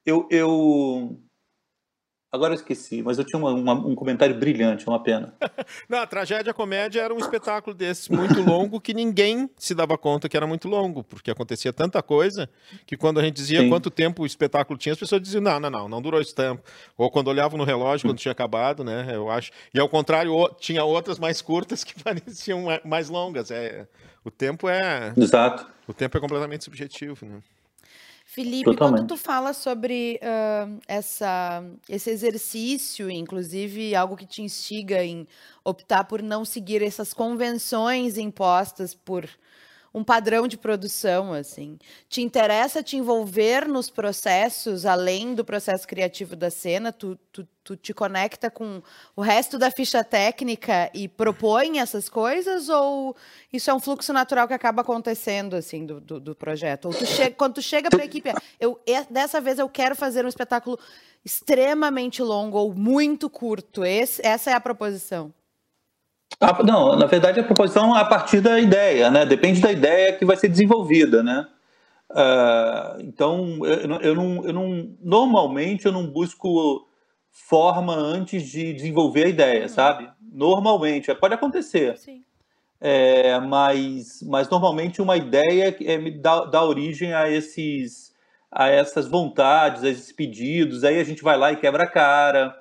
eu, 0.05 0.29
eu 0.31 1.19
Agora 2.37 2.53
eu 2.53 2.57
esqueci, 2.57 3.03
mas 3.03 3.19
eu 3.19 3.25
tinha 3.25 3.39
uma, 3.39 3.51
uma, 3.51 3.73
um 3.73 3.95
comentário 3.95 4.35
brilhante, 4.35 4.87
é 4.87 4.91
uma 4.91 5.03
pena. 5.03 5.33
Não, 5.89 5.99
a 5.99 6.07
Tragédia 6.07 6.53
Comédia 6.53 7.01
era 7.01 7.15
um 7.15 7.17
espetáculo 7.17 7.75
desse 7.75 8.13
muito 8.13 8.43
longo 8.43 8.79
que 8.79 8.93
ninguém 8.93 9.49
se 9.57 9.75
dava 9.75 9.97
conta 9.97 10.29
que 10.29 10.37
era 10.37 10.47
muito 10.47 10.69
longo, 10.69 11.03
porque 11.03 11.31
acontecia 11.31 11.73
tanta 11.73 12.03
coisa 12.03 12.49
que 12.85 12.97
quando 12.97 13.19
a 13.19 13.23
gente 13.23 13.35
dizia 13.35 13.61
Sim. 13.61 13.71
quanto 13.71 13.91
tempo 13.91 14.23
o 14.23 14.27
espetáculo 14.27 14.79
tinha, 14.79 14.93
as 14.93 14.99
pessoas 14.99 15.23
diziam, 15.23 15.41
não, 15.41 15.59
não, 15.59 15.71
não, 15.71 15.89
não 15.89 16.03
durou 16.03 16.21
esse 16.21 16.35
tempo. 16.35 16.63
Ou 16.97 17.11
quando 17.11 17.29
olhavam 17.29 17.57
no 17.57 17.65
relógio, 17.65 18.07
quando 18.07 18.19
tinha 18.19 18.33
acabado, 18.33 18.85
né, 18.85 19.09
eu 19.15 19.31
acho. 19.31 19.51
E 19.73 19.81
ao 19.81 19.89
contrário, 19.89 20.33
tinha 20.59 20.85
outras 20.85 21.19
mais 21.19 21.41
curtas 21.41 21.83
que 21.83 21.95
pareciam 22.05 22.67
mais 22.85 23.09
longas. 23.09 23.51
É, 23.51 23.87
o 24.23 24.31
tempo 24.31 24.69
é... 24.69 25.15
Exato. 25.17 25.67
O 25.89 25.95
tempo 25.95 26.19
é 26.19 26.21
completamente 26.21 26.65
subjetivo, 26.65 27.25
né? 27.25 27.39
Felipe, 28.37 28.65
Totalmente. 28.65 28.99
quando 28.99 29.09
tu 29.09 29.17
fala 29.17 29.55
sobre 29.55 30.21
uh, 30.23 30.79
essa, 30.87 31.65
esse 31.89 32.11
exercício, 32.11 33.11
inclusive 33.11 33.95
algo 33.95 34.15
que 34.15 34.27
te 34.27 34.43
instiga 34.43 35.03
em 35.03 35.27
optar 35.65 36.05
por 36.05 36.21
não 36.21 36.45
seguir 36.45 36.83
essas 36.83 37.15
convenções 37.15 38.19
impostas 38.19 38.93
por 38.93 39.27
um 39.97 40.05
padrão 40.05 40.47
de 40.47 40.59
produção, 40.59 41.33
assim. 41.33 41.79
Te 42.07 42.21
interessa 42.21 42.83
te 42.83 42.99
envolver 42.99 43.67
nos 43.67 43.89
processos, 43.89 44.85
além 44.85 45.35
do 45.35 45.43
processo 45.43 45.89
criativo 45.89 46.37
da 46.37 46.51
cena? 46.51 46.93
Tu, 46.93 47.19
tu, 47.33 47.49
tu 47.65 47.77
te 47.79 47.95
conecta 47.95 48.51
com 48.51 48.83
o 49.17 49.23
resto 49.23 49.57
da 49.57 49.71
ficha 49.71 50.05
técnica 50.05 50.91
e 50.93 51.09
propõe 51.09 51.79
essas 51.79 52.11
coisas? 52.11 52.69
Ou 52.69 53.17
isso 53.51 53.71
é 53.71 53.75
um 53.75 53.81
fluxo 53.81 54.13
natural 54.13 54.47
que 54.47 54.53
acaba 54.53 54.83
acontecendo, 54.83 55.57
assim, 55.57 55.87
do, 55.87 55.99
do, 55.99 56.21
do 56.21 56.35
projeto? 56.35 56.89
Ou 56.89 56.93
tu 56.93 57.07
quando 57.35 57.55
tu 57.55 57.63
chega 57.63 57.89
para 57.89 58.03
a 58.03 58.05
equipe, 58.05 58.31
eu, 58.61 58.79
dessa 59.09 59.41
vez 59.41 59.59
eu 59.59 59.69
quero 59.69 59.97
fazer 59.97 60.27
um 60.27 60.29
espetáculo 60.29 60.79
extremamente 61.25 62.23
longo 62.23 62.59
ou 62.59 62.75
muito 62.75 63.31
curto. 63.31 63.83
Esse, 63.83 64.21
essa 64.25 64.51
é 64.51 64.53
a 64.53 64.61
proposição. 64.61 65.33
Ah, 66.41 66.63
não, 66.63 66.97
na 66.97 67.07
verdade 67.07 67.41
a 67.41 67.45
proposição 67.45 67.97
é 67.97 68.01
a 68.01 68.05
partir 68.05 68.41
da 68.41 68.61
ideia, 68.61 69.11
né? 69.11 69.25
Depende 69.25 69.61
da 69.61 69.73
ideia 69.73 70.13
que 70.13 70.25
vai 70.25 70.37
ser 70.37 70.49
desenvolvida, 70.49 71.23
né? 71.23 71.47
Uh, 72.11 73.01
então, 73.01 73.59
eu, 73.67 74.01
eu, 74.01 74.15
não, 74.15 74.45
eu 74.45 74.53
não, 74.53 74.97
normalmente 75.01 75.87
eu 75.87 75.93
não 75.93 76.07
busco 76.07 76.87
forma 77.31 77.95
antes 77.95 78.45
de 78.45 78.73
desenvolver 78.73 79.25
a 79.25 79.29
ideia, 79.29 79.63
uhum. 79.63 79.69
sabe? 79.69 80.09
Normalmente, 80.33 81.15
pode 81.15 81.35
acontecer. 81.35 81.97
Sim. 81.99 82.23
É, 82.81 83.41
mas, 83.41 84.23
mas 84.23 84.49
normalmente 84.51 85.01
uma 85.01 85.17
ideia 85.17 85.75
é, 85.81 86.11
dá, 86.11 86.45
dá 86.45 86.63
origem 86.63 87.15
a 87.15 87.31
esses 87.31 88.15
a 88.51 88.69
essas 88.69 89.07
vontades, 89.07 89.83
a 89.83 89.89
esses 89.89 90.13
pedidos, 90.13 90.85
aí 90.85 90.99
a 90.99 91.05
gente 91.05 91.23
vai 91.23 91.37
lá 91.37 91.53
e 91.53 91.57
quebra 91.57 91.85
a 91.85 91.87
cara, 91.87 92.57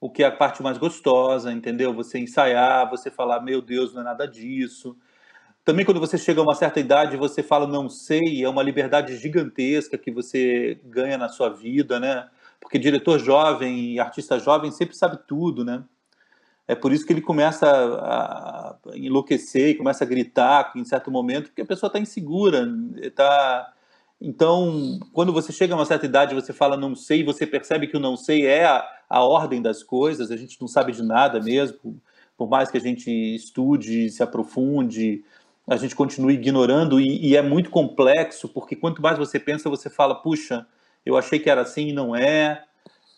o 0.00 0.10
que 0.10 0.22
é 0.22 0.26
a 0.26 0.32
parte 0.32 0.62
mais 0.62 0.78
gostosa, 0.78 1.52
entendeu? 1.52 1.94
Você 1.94 2.18
ensaiar, 2.18 2.88
você 2.88 3.10
falar, 3.10 3.40
meu 3.40 3.62
Deus, 3.62 3.94
não 3.94 4.02
é 4.02 4.04
nada 4.04 4.26
disso. 4.26 4.96
Também 5.64 5.84
quando 5.84 6.00
você 6.00 6.16
chega 6.16 6.40
a 6.40 6.44
uma 6.44 6.54
certa 6.54 6.78
idade, 6.78 7.16
você 7.16 7.42
fala 7.42 7.66
não 7.66 7.88
sei, 7.88 8.44
é 8.44 8.48
uma 8.48 8.62
liberdade 8.62 9.16
gigantesca 9.16 9.98
que 9.98 10.10
você 10.12 10.80
ganha 10.84 11.18
na 11.18 11.28
sua 11.28 11.48
vida, 11.48 11.98
né? 11.98 12.28
Porque 12.60 12.78
diretor 12.78 13.18
jovem 13.18 13.94
e 13.94 14.00
artista 14.00 14.38
jovem 14.38 14.70
sempre 14.70 14.96
sabe 14.96 15.18
tudo, 15.26 15.64
né? 15.64 15.82
É 16.68 16.74
por 16.74 16.92
isso 16.92 17.06
que 17.06 17.12
ele 17.12 17.20
começa 17.20 17.66
a 17.68 18.76
enlouquecer 18.94 19.70
e 19.70 19.74
começa 19.74 20.04
a 20.04 20.06
gritar 20.06 20.72
em 20.74 20.84
certo 20.84 21.10
momento, 21.10 21.46
porque 21.46 21.62
a 21.62 21.66
pessoa 21.66 21.88
está 21.88 21.98
insegura, 21.98 22.68
está 22.96 23.72
então, 24.20 24.98
quando 25.12 25.32
você 25.32 25.52
chega 25.52 25.74
a 25.74 25.76
uma 25.76 25.84
certa 25.84 26.06
idade, 26.06 26.34
você 26.34 26.52
fala 26.52 26.76
não 26.76 26.94
sei, 26.94 27.22
você 27.22 27.46
percebe 27.46 27.86
que 27.86 27.96
o 27.96 28.00
não 28.00 28.16
sei 28.16 28.46
é 28.46 28.64
a, 28.64 28.84
a 29.08 29.22
ordem 29.22 29.60
das 29.60 29.82
coisas, 29.82 30.30
a 30.30 30.36
gente 30.36 30.58
não 30.60 30.66
sabe 30.66 30.92
de 30.92 31.02
nada 31.02 31.40
mesmo, 31.40 32.00
por 32.36 32.48
mais 32.48 32.70
que 32.70 32.78
a 32.78 32.80
gente 32.80 33.10
estude, 33.10 34.08
se 34.10 34.22
aprofunde, 34.22 35.22
a 35.66 35.76
gente 35.76 35.94
continua 35.94 36.32
ignorando 36.32 36.98
e, 36.98 37.26
e 37.26 37.36
é 37.36 37.42
muito 37.42 37.70
complexo, 37.70 38.48
porque 38.48 38.74
quanto 38.74 39.02
mais 39.02 39.18
você 39.18 39.38
pensa, 39.38 39.68
você 39.68 39.90
fala, 39.90 40.14
puxa, 40.14 40.66
eu 41.04 41.16
achei 41.16 41.38
que 41.38 41.50
era 41.50 41.60
assim 41.60 41.88
e 41.88 41.92
não 41.92 42.16
é, 42.16 42.64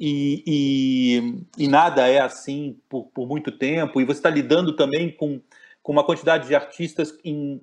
e, 0.00 0.42
e, 0.46 1.64
e 1.64 1.68
nada 1.68 2.08
é 2.08 2.20
assim 2.20 2.76
por, 2.88 3.04
por 3.06 3.26
muito 3.26 3.52
tempo, 3.52 4.00
e 4.00 4.04
você 4.04 4.18
está 4.18 4.30
lidando 4.30 4.74
também 4.74 5.12
com, 5.12 5.40
com 5.82 5.92
uma 5.92 6.04
quantidade 6.04 6.48
de 6.48 6.54
artistas 6.56 7.16
em, 7.24 7.60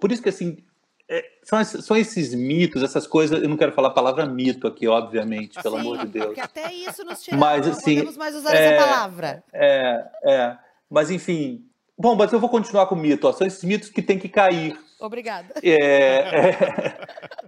por 0.00 0.12
isso 0.12 0.22
que 0.22 0.28
assim 0.28 0.58
é, 1.12 1.28
são, 1.42 1.64
são, 1.64 1.96
esses 1.96 2.32
mitos, 2.32 2.84
essas 2.84 3.04
coisas. 3.04 3.42
Eu 3.42 3.48
não 3.48 3.56
quero 3.56 3.72
falar 3.72 3.88
a 3.88 3.92
palavra 3.92 4.24
mito 4.26 4.68
aqui, 4.68 4.86
obviamente, 4.86 5.60
pelo 5.60 5.74
Sim, 5.74 5.80
amor 5.80 5.98
de 5.98 6.06
Deus. 6.06 6.26
Porque 6.26 6.40
até 6.40 6.72
isso 6.72 7.04
nos 7.04 7.20
tira. 7.20 7.36
Mas, 7.36 7.66
assim, 7.66 7.96
não 7.96 8.04
podemos 8.04 8.16
mais 8.16 8.36
usar 8.36 8.54
é, 8.54 8.64
essa 8.64 8.86
palavra. 8.86 9.42
É, 9.52 10.04
é. 10.24 10.56
Mas, 10.88 11.10
enfim. 11.10 11.66
Bom, 11.98 12.14
mas 12.14 12.32
eu 12.32 12.38
vou 12.38 12.48
continuar 12.48 12.86
com 12.86 12.94
o 12.94 12.98
mito. 12.98 13.26
Ó. 13.26 13.32
São 13.32 13.44
esses 13.44 13.64
mitos 13.64 13.90
que 13.90 14.00
têm 14.00 14.20
que 14.20 14.28
cair. 14.28 14.78
Obrigada. 15.00 15.52
É, 15.64 15.72
é. 15.72 16.98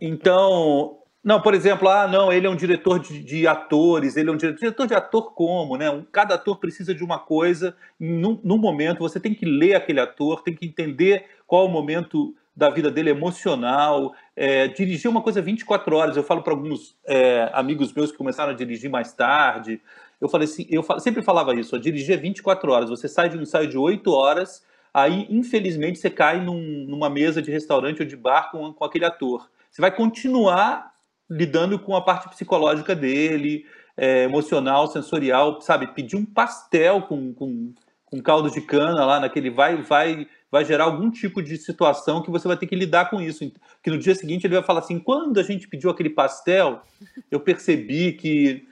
então, 0.01 0.99
não, 1.23 1.41
por 1.41 1.55
exemplo, 1.55 1.89
ah, 1.89 2.09
não, 2.09 2.33
ele 2.33 2.49
é 2.49 2.51
um 2.51 2.57
diretor 2.57 2.99
de, 2.99 3.23
de, 3.23 3.47
atores, 3.47 4.17
ele 4.17 4.29
é 4.29 4.33
um 4.33 4.37
diretor, 4.37 4.59
diretor 4.59 4.87
de 4.89 4.95
ator 4.95 5.35
como, 5.35 5.77
né? 5.77 6.05
Cada 6.11 6.35
ator 6.35 6.59
precisa 6.59 6.93
de 6.93 7.05
uma 7.05 7.21
coisa, 7.21 7.77
num, 7.99 8.41
num 8.43 8.59
momento, 8.59 8.99
você 8.99 9.21
tem 9.21 9.33
que 9.33 9.47
ler 9.47 9.77
aquele 9.77 10.01
ator, 10.01 10.43
tem 10.43 10.53
que 10.53 10.67
entender 10.67 11.27
qual 11.47 11.67
o 11.67 11.71
momento 11.71 12.35
da 12.55 12.71
vida 12.71 12.91
dele 12.91 13.11
emocional. 13.11 14.15
É, 14.37 14.69
dirigir 14.69 15.11
uma 15.11 15.23
coisa 15.23 15.41
24 15.41 15.97
horas. 15.97 16.17
Eu 16.17 16.23
falo 16.23 16.43
para 16.43 16.53
alguns 16.53 16.97
é, 17.07 17.51
amigos 17.53 17.93
meus 17.93 18.11
que 18.11 18.19
começaram 18.19 18.53
a 18.53 18.55
dirigir 18.55 18.91
mais 18.91 19.13
tarde. 19.13 19.81
Eu 20.21 20.29
falei 20.29 20.47
assim, 20.47 20.67
eu 20.71 20.85
sempre 21.01 21.23
falava 21.23 21.55
isso: 21.55 21.79
dirigir 21.79 22.15
é 22.15 22.19
24 22.19 22.71
horas. 22.71 22.91
Você 22.91 23.09
sai 23.09 23.29
de 23.29 23.37
um 23.37 23.43
ensaio 23.43 23.69
de 23.69 23.77
8 23.77 24.11
horas, 24.13 24.65
aí 24.95 25.27
infelizmente 25.29 25.99
você 25.99 26.11
cai 26.11 26.41
num, 26.41 26.87
numa 26.89 27.11
mesa 27.11 27.43
de 27.43 27.51
restaurante 27.51 28.01
ou 28.01 28.07
de 28.07 28.17
bar 28.17 28.51
com, 28.51 28.73
com 28.73 28.85
aquele 28.85 29.05
ator. 29.05 29.51
Você 29.71 29.81
vai 29.81 29.91
continuar 29.91 30.93
lidando 31.29 31.79
com 31.79 31.97
a 31.97 32.03
parte 32.03 32.29
psicológica 32.29 32.95
dele, 32.95 33.65
é, 33.97 34.25
emocional, 34.25 34.87
sensorial, 34.87 35.61
sabe? 35.61 35.87
Pedir 35.89 36.17
um 36.17 36.25
pastel 36.25 37.03
com, 37.03 37.33
com, 37.33 37.73
com 38.13 38.21
caldo 38.23 38.51
de 38.51 38.61
cana 38.61 39.07
lá 39.07 39.19
naquele 39.19 39.49
vai, 39.49 39.77
vai 39.79 40.29
vai 40.51 40.67
gerar 40.67 40.85
algum 40.85 41.11
tipo 41.11 41.43
de 41.43 41.57
situação 41.57 42.21
que 42.21 42.31
você 42.31 42.47
vai 42.47 42.59
ter 42.59 42.67
que 42.67 42.77
lidar 42.77 43.09
com 43.09 43.23
isso. 43.23 43.51
Que 43.83 43.91
no 43.91 43.97
dia 43.97 44.15
seguinte 44.15 44.47
ele 44.47 44.55
vai 44.55 44.63
falar 44.63 44.81
assim: 44.81 44.99
quando 44.99 45.41
a 45.41 45.43
gente 45.43 45.67
pediu 45.67 45.89
aquele 45.89 46.11
pastel, 46.11 46.83
eu 47.31 47.41
percebi 47.41 48.13
que. 48.13 48.69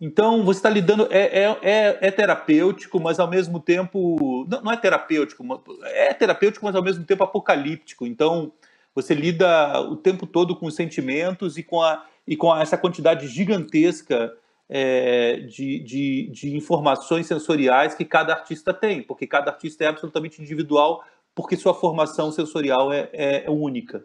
Então 0.00 0.44
você 0.44 0.60
está 0.60 0.70
lidando. 0.70 1.08
É, 1.10 1.42
é, 1.42 1.58
é, 1.60 1.98
é, 2.02 2.10
terapêutico, 2.12 3.00
mas 3.00 3.18
ao 3.18 3.28
mesmo 3.28 3.58
tempo. 3.58 4.46
Não, 4.48 4.62
não 4.62 4.72
é 4.72 4.76
terapêutico, 4.76 5.44
é 5.82 6.14
terapêutico, 6.14 6.64
mas 6.64 6.76
ao 6.76 6.82
mesmo 6.82 7.04
tempo 7.04 7.24
apocalíptico. 7.24 8.06
Então 8.06 8.52
você 8.94 9.12
lida 9.12 9.80
o 9.80 9.96
tempo 9.96 10.24
todo 10.24 10.54
com 10.54 10.66
os 10.66 10.76
sentimentos 10.76 11.58
e 11.58 11.64
com, 11.64 11.82
a, 11.82 12.06
e 12.28 12.36
com 12.36 12.56
essa 12.56 12.78
quantidade 12.78 13.26
gigantesca 13.26 14.32
é, 14.68 15.36
de, 15.40 15.80
de, 15.80 16.30
de, 16.32 16.56
informações 16.56 17.26
sensoriais 17.26 17.94
que 17.94 18.04
cada 18.04 18.32
artista 18.32 18.72
tem, 18.72 19.02
porque 19.02 19.26
cada 19.26 19.50
artista 19.50 19.84
é 19.84 19.88
absolutamente 19.88 20.40
individual 20.40 21.04
porque 21.34 21.56
sua 21.56 21.74
formação 21.74 22.30
sensorial 22.30 22.92
é, 22.92 23.08
é, 23.12 23.44
é 23.46 23.50
única. 23.50 24.04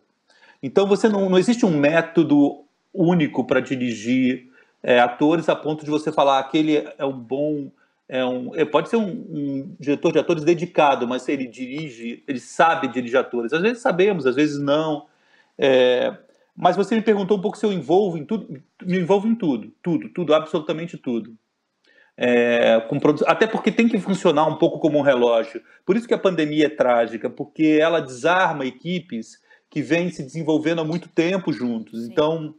Então 0.61 0.87
você 0.87 1.07
não, 1.07 1.29
não 1.29 1.37
existe 1.37 1.65
um 1.65 1.77
método 1.77 2.63
único 2.93 3.45
para 3.45 3.59
dirigir 3.59 4.49
é, 4.81 4.99
atores 4.99 5.47
a 5.47 5.55
ponto 5.55 5.85
de 5.85 5.91
você 5.91 6.11
falar 6.11 6.39
aquele 6.39 6.87
é 6.97 7.05
um 7.05 7.17
bom 7.17 7.69
é 8.07 8.25
um 8.25 8.55
é, 8.55 8.65
pode 8.65 8.89
ser 8.89 8.95
um, 8.95 9.07
um, 9.07 9.75
diretor 9.79 10.11
de 10.11 10.19
atores 10.19 10.43
dedicado, 10.43 11.07
mas 11.07 11.27
ele 11.29 11.45
dirige, 11.45 12.23
ele 12.27 12.39
sabe 12.39 12.87
dirigir 12.87 13.19
atores. 13.19 13.53
Às 13.53 13.61
vezes 13.61 13.81
sabemos, 13.81 14.25
às 14.25 14.35
vezes 14.35 14.59
não. 14.59 15.05
É, 15.57 16.17
mas 16.61 16.75
você 16.75 16.93
me 16.93 17.01
perguntou 17.01 17.37
um 17.37 17.41
pouco 17.41 17.57
se 17.57 17.65
eu 17.65 17.71
envolvo 17.71 18.17
em 18.17 18.25
tudo, 18.25 18.61
me 18.83 18.99
envolvo 18.99 19.29
em 19.29 19.33
tudo, 19.33 19.71
tudo, 19.81 20.09
tudo, 20.09 20.33
absolutamente 20.33 20.97
tudo. 20.97 21.33
É, 22.17 22.85
até 23.27 23.47
porque 23.47 23.71
tem 23.71 23.87
que 23.87 23.97
funcionar 23.97 24.45
um 24.45 24.57
pouco 24.57 24.77
como 24.77 24.99
um 24.99 25.01
relógio. 25.01 25.61
Por 25.85 25.95
isso 25.95 26.05
que 26.05 26.13
a 26.13 26.17
pandemia 26.17 26.65
é 26.65 26.69
trágica, 26.69 27.29
porque 27.29 27.79
ela 27.81 28.01
desarma 28.01 28.65
equipes 28.65 29.39
que 29.69 29.81
vêm 29.81 30.11
se 30.11 30.21
desenvolvendo 30.21 30.81
há 30.81 30.83
muito 30.83 31.07
tempo 31.07 31.53
juntos. 31.53 32.01
Sim. 32.03 32.11
Então, 32.11 32.53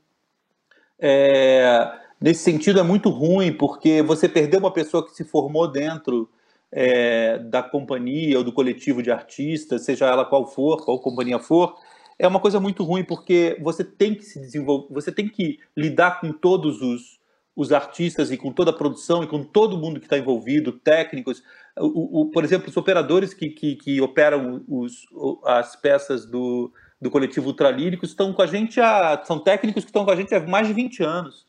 é, 0.98 1.92
nesse 2.18 2.42
sentido, 2.42 2.80
é 2.80 2.82
muito 2.82 3.10
ruim, 3.10 3.52
porque 3.52 4.00
você 4.00 4.30
perdeu 4.30 4.60
uma 4.60 4.72
pessoa 4.72 5.04
que 5.04 5.14
se 5.14 5.24
formou 5.24 5.70
dentro 5.70 6.26
é, 6.72 7.36
da 7.36 7.62
companhia 7.62 8.38
ou 8.38 8.44
do 8.44 8.52
coletivo 8.52 9.02
de 9.02 9.10
artistas, 9.10 9.84
seja 9.84 10.06
ela 10.06 10.24
qual 10.24 10.46
for, 10.46 10.82
qual 10.86 10.98
companhia 10.98 11.38
for, 11.38 11.76
é 12.20 12.28
uma 12.28 12.38
coisa 12.38 12.60
muito 12.60 12.84
ruim, 12.84 13.02
porque 13.02 13.58
você 13.60 13.82
tem 13.82 14.14
que 14.14 14.24
se 14.24 14.38
desenvolver, 14.38 14.92
você 14.92 15.10
tem 15.10 15.28
que 15.28 15.58
lidar 15.76 16.20
com 16.20 16.32
todos 16.32 16.80
os 16.82 17.20
os 17.60 17.72
artistas 17.72 18.30
e 18.30 18.38
com 18.38 18.52
toda 18.52 18.70
a 18.70 18.74
produção 18.74 19.22
e 19.22 19.26
com 19.26 19.42
todo 19.42 19.76
mundo 19.76 20.00
que 20.00 20.06
está 20.06 20.16
envolvido, 20.16 20.72
técnicos, 20.72 21.42
o, 21.76 22.22
o, 22.22 22.30
por 22.30 22.42
exemplo, 22.44 22.70
os 22.70 22.76
operadores 22.76 23.34
que, 23.34 23.50
que, 23.50 23.76
que 23.76 24.00
operam 24.00 24.64
os, 24.66 25.06
as 25.44 25.76
peças 25.76 26.24
do, 26.24 26.72
do 27.00 27.10
coletivo 27.10 27.48
Ultralírico 27.48 28.04
estão 28.04 28.32
com 28.32 28.40
a 28.40 28.46
gente 28.46 28.80
há, 28.80 29.22
são 29.24 29.38
técnicos 29.38 29.84
que 29.84 29.90
estão 29.90 30.04
com 30.04 30.10
a 30.10 30.16
gente 30.16 30.34
há 30.34 30.40
mais 30.40 30.68
de 30.68 30.72
20 30.72 31.02
anos. 31.02 31.46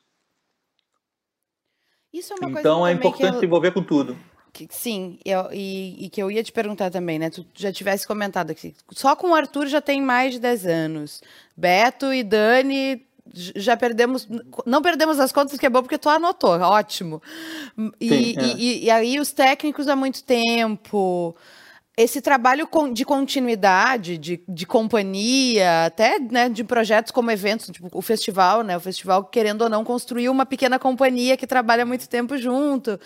Isso 2.12 2.34
é 2.34 2.46
uma 2.46 2.60
então 2.60 2.86
é 2.86 2.92
importante 2.92 3.36
eu... 3.36 3.40
se 3.40 3.46
envolver 3.46 3.72
com 3.72 3.82
tudo. 3.82 4.18
Que, 4.54 4.68
sim, 4.70 5.18
eu, 5.24 5.48
e, 5.52 6.06
e, 6.06 6.10
que 6.10 6.22
eu 6.22 6.30
ia 6.30 6.44
te 6.44 6.52
perguntar 6.52 6.90
também, 6.92 7.18
né? 7.18 7.30
Tu 7.30 7.46
já 7.54 7.72
tivesse 7.72 8.06
comentado 8.06 8.52
aqui. 8.52 8.76
Só 8.92 9.16
com 9.16 9.30
o 9.30 9.36
Arthur 9.36 9.68
já 9.68 9.80
tem 9.80 10.02
mais 10.02 10.34
de 10.34 10.40
10 10.40 10.66
anos. 10.66 11.22
Beto 11.56 12.14
e 12.14 12.22
Dani 12.22 13.06
já 13.34 13.78
perdemos, 13.78 14.28
não 14.66 14.82
perdemos 14.82 15.20
as 15.20 15.32
contas, 15.32 15.58
que 15.58 15.66
é 15.66 15.70
bom 15.70 15.82
porque 15.82 15.98
tu 15.98 16.10
anotou, 16.10 16.60
ótimo. 16.60 17.22
E, 18.00 18.10
Sim, 18.10 18.36
é. 18.38 18.44
e, 18.58 18.86
e, 18.86 18.92
aí 18.92 19.20
os 19.20 19.32
técnicos 19.32 19.88
há 19.88 19.96
muito 19.96 20.24
tempo, 20.24 21.36
esse 21.96 22.22
trabalho 22.22 22.68
de 22.94 23.06
continuidade, 23.06 24.18
de, 24.18 24.44
de 24.48 24.66
companhia, 24.66 25.86
até 25.86 26.20
né, 26.20 26.50
de 26.50 26.64
projetos 26.64 27.12
como 27.12 27.32
eventos, 27.32 27.68
tipo 27.68 27.90
o 27.94 28.02
festival, 28.02 28.64
né? 28.64 28.76
O 28.76 28.82
festival, 28.82 29.24
querendo 29.26 29.62
ou 29.62 29.70
não, 29.70 29.84
construiu 29.84 30.32
uma 30.32 30.46
pequena 30.46 30.80
companhia 30.80 31.38
que 31.38 31.48
trabalha 31.48 31.86
muito 31.86 32.10
tempo 32.10 32.38
junto. 32.38 33.00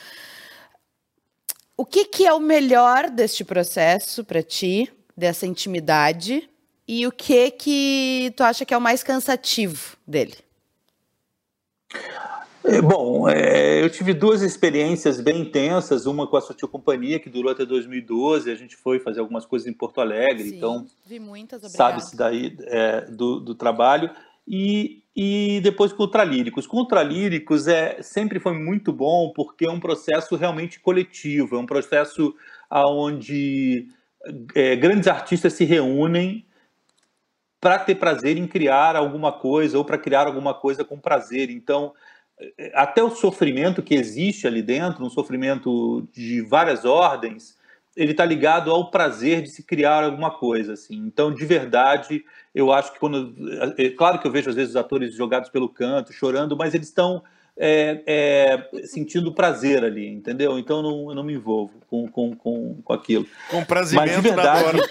O 1.78 1.86
que, 1.86 2.06
que 2.06 2.26
é 2.26 2.34
o 2.34 2.40
melhor 2.40 3.10
deste 3.10 3.44
processo 3.44 4.24
para 4.24 4.42
ti, 4.42 4.92
dessa 5.16 5.46
intimidade? 5.46 6.50
e 6.88 7.08
o 7.08 7.12
que 7.12 7.52
que 7.52 8.34
tu 8.36 8.44
acha 8.44 8.66
que 8.66 8.74
é 8.74 8.78
o 8.78 8.82
mais 8.82 9.04
cansativo 9.04 9.98
dele? 10.08 10.36
É, 12.64 12.82
bom, 12.82 13.30
é, 13.30 13.84
eu 13.84 13.90
tive 13.92 14.14
duas 14.14 14.42
experiências 14.42 15.22
bem 15.22 15.42
intensas, 15.42 16.08
uma 16.08 16.26
com 16.26 16.36
a 16.36 16.42
Sutil 16.42 16.68
Companhia, 16.68 17.20
que 17.20 17.30
durou 17.30 17.52
até 17.52 17.64
2012, 17.64 18.50
a 18.50 18.56
gente 18.56 18.76
foi 18.76 19.00
fazer 19.00 19.20
algumas 19.20 19.46
coisas 19.46 19.68
em 19.68 19.74
Porto 19.74 20.02
Alegre, 20.02 20.50
Sim, 20.50 20.58
então 20.58 20.88
sabe-se 21.70 22.16
daí 22.16 22.58
é, 22.62 23.02
do, 23.02 23.40
do, 23.40 23.54
trabalho, 23.54 24.10
e, 24.48 25.04
e 25.16 25.60
depois 25.62 25.92
com 25.92 26.04
Ultralíricos. 26.04 26.68
Com 26.68 26.78
Ultralíricos 26.78 27.68
é, 27.68 28.02
sempre 28.02 28.40
foi 28.40 28.54
muito 28.54 28.92
bom, 28.94 29.32
porque 29.36 29.66
é 29.66 29.72
um 29.72 29.80
processo 29.80 30.36
realmente 30.36 30.80
coletivo, 30.80 31.56
é 31.56 31.60
um 31.60 31.66
processo 31.66 32.36
onde 32.70 33.88
é, 34.56 34.76
grandes 34.76 35.08
artistas 35.08 35.54
se 35.54 35.66
reúnem 35.66 36.46
para 37.60 37.80
ter 37.80 37.96
prazer 37.96 38.38
em 38.38 38.48
criar 38.48 38.96
alguma 38.96 39.32
coisa 39.32 39.78
ou 39.78 39.86
para 39.86 39.98
criar 39.98 40.28
alguma 40.28 40.54
coisa 40.54 40.84
com 40.84 41.00
prazer. 41.00 41.50
Então, 41.50 41.94
é, 42.40 42.72
até 42.76 43.04
o 43.04 43.10
sofrimento 43.10 43.82
que 43.82 43.96
existe 43.96 44.46
ali 44.46 44.62
dentro, 44.62 45.06
um 45.06 45.10
sofrimento 45.10 46.08
de 46.12 46.42
várias 46.42 46.86
ordens, 46.86 47.58
ele 47.96 48.12
está 48.12 48.26
ligado 48.26 48.72
ao 48.72 48.92
prazer 48.92 49.42
de 49.42 49.50
se 49.50 49.64
criar 49.64 50.04
alguma 50.04 50.32
coisa, 50.32 50.74
assim. 50.74 50.96
Então, 50.96 51.34
de 51.34 51.46
verdade, 51.46 52.24
eu 52.54 52.72
acho 52.72 52.92
que 52.92 53.00
quando, 53.00 53.34
é, 53.78 53.86
é 53.86 53.90
claro 53.90 54.20
que 54.20 54.28
eu 54.28 54.32
vejo 54.32 54.50
às 54.50 54.56
vezes 54.56 54.72
os 54.72 54.76
atores 54.76 55.14
jogados 55.16 55.50
pelo 55.50 55.70
canto, 55.70 56.12
chorando, 56.12 56.58
mas 56.58 56.74
eles 56.74 56.88
estão 56.88 57.24
é, 57.58 58.04
é, 58.06 58.86
sentindo 58.86 59.34
prazer 59.34 59.84
ali, 59.84 60.08
entendeu? 60.08 60.60
Então, 60.60 60.82
não, 60.82 61.10
eu 61.10 61.16
não 61.16 61.24
me 61.24 61.34
envolvo 61.34 61.74
com, 61.90 62.08
com, 62.08 62.36
com, 62.36 62.82
com 62.84 62.94
aquilo. 62.94 63.26
Com 63.50 63.64
prazer 63.64 63.98
mas 63.98 64.14
de 64.14 64.22
verdade, 64.22 64.82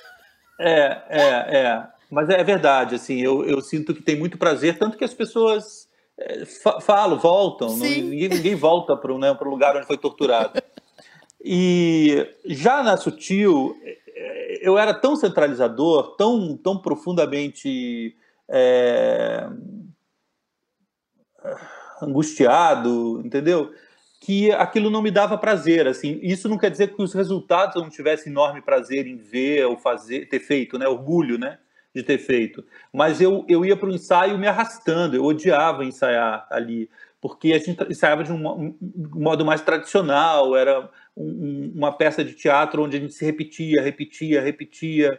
é, 0.58 1.02
é, 1.08 1.56
é. 1.56 1.86
Mas 2.10 2.30
é 2.30 2.42
verdade, 2.44 2.94
assim, 2.94 3.20
eu, 3.20 3.44
eu 3.44 3.60
sinto 3.60 3.94
que 3.94 4.02
tem 4.02 4.16
muito 4.16 4.38
prazer, 4.38 4.78
tanto 4.78 4.96
que 4.96 5.04
as 5.04 5.12
pessoas 5.12 5.88
é, 6.16 6.44
falam, 6.80 7.18
voltam, 7.18 7.68
não, 7.70 7.78
ninguém, 7.78 8.28
ninguém 8.28 8.54
volta 8.54 8.96
para 8.96 9.12
o 9.12 9.18
né, 9.18 9.36
lugar 9.42 9.76
onde 9.76 9.86
foi 9.86 9.98
torturado. 9.98 10.62
E 11.46 12.26
já 12.46 12.82
na 12.82 12.96
Sutil, 12.96 13.76
é, 13.82 14.66
eu 14.66 14.78
era 14.78 14.94
tão 14.94 15.14
centralizador, 15.14 16.16
tão, 16.16 16.56
tão 16.56 16.78
profundamente 16.78 18.16
é, 18.48 19.46
angustiado, 22.00 23.20
entendeu? 23.22 23.70
Que 24.22 24.50
aquilo 24.52 24.88
não 24.88 25.02
me 25.02 25.10
dava 25.10 25.36
prazer, 25.36 25.86
assim. 25.86 26.18
Isso 26.22 26.48
não 26.48 26.56
quer 26.56 26.70
dizer 26.70 26.94
que 26.94 27.02
os 27.02 27.12
resultados 27.12 27.76
eu 27.76 27.82
não 27.82 27.90
tivesse 27.90 28.30
enorme 28.30 28.62
prazer 28.62 29.06
em 29.06 29.18
ver 29.18 29.66
ou 29.66 29.76
fazer, 29.76 30.26
ter 30.30 30.40
feito, 30.40 30.78
né? 30.78 30.88
Orgulho, 30.88 31.38
né? 31.38 31.58
de 31.94 32.02
ter 32.02 32.18
feito. 32.18 32.64
Mas 32.92 33.20
eu, 33.20 33.44
eu 33.48 33.64
ia 33.64 33.76
para 33.76 33.88
o 33.88 33.94
ensaio 33.94 34.36
me 34.36 34.48
arrastando, 34.48 35.14
eu 35.14 35.24
odiava 35.24 35.84
ensaiar 35.84 36.44
ali, 36.50 36.90
porque 37.24 37.54
a 37.54 37.58
gente 37.58 37.90
ensaiava 37.90 38.22
de 38.22 38.30
um, 38.30 38.74
modo 39.14 39.46
mais 39.46 39.62
tradicional, 39.62 40.54
era 40.54 40.90
um, 41.16 41.72
uma 41.74 41.90
peça 41.90 42.22
de 42.22 42.34
teatro 42.34 42.84
onde 42.84 42.98
a 42.98 43.00
gente 43.00 43.14
se 43.14 43.24
repetia, 43.24 43.80
repetia, 43.80 44.42
repetia. 44.42 45.18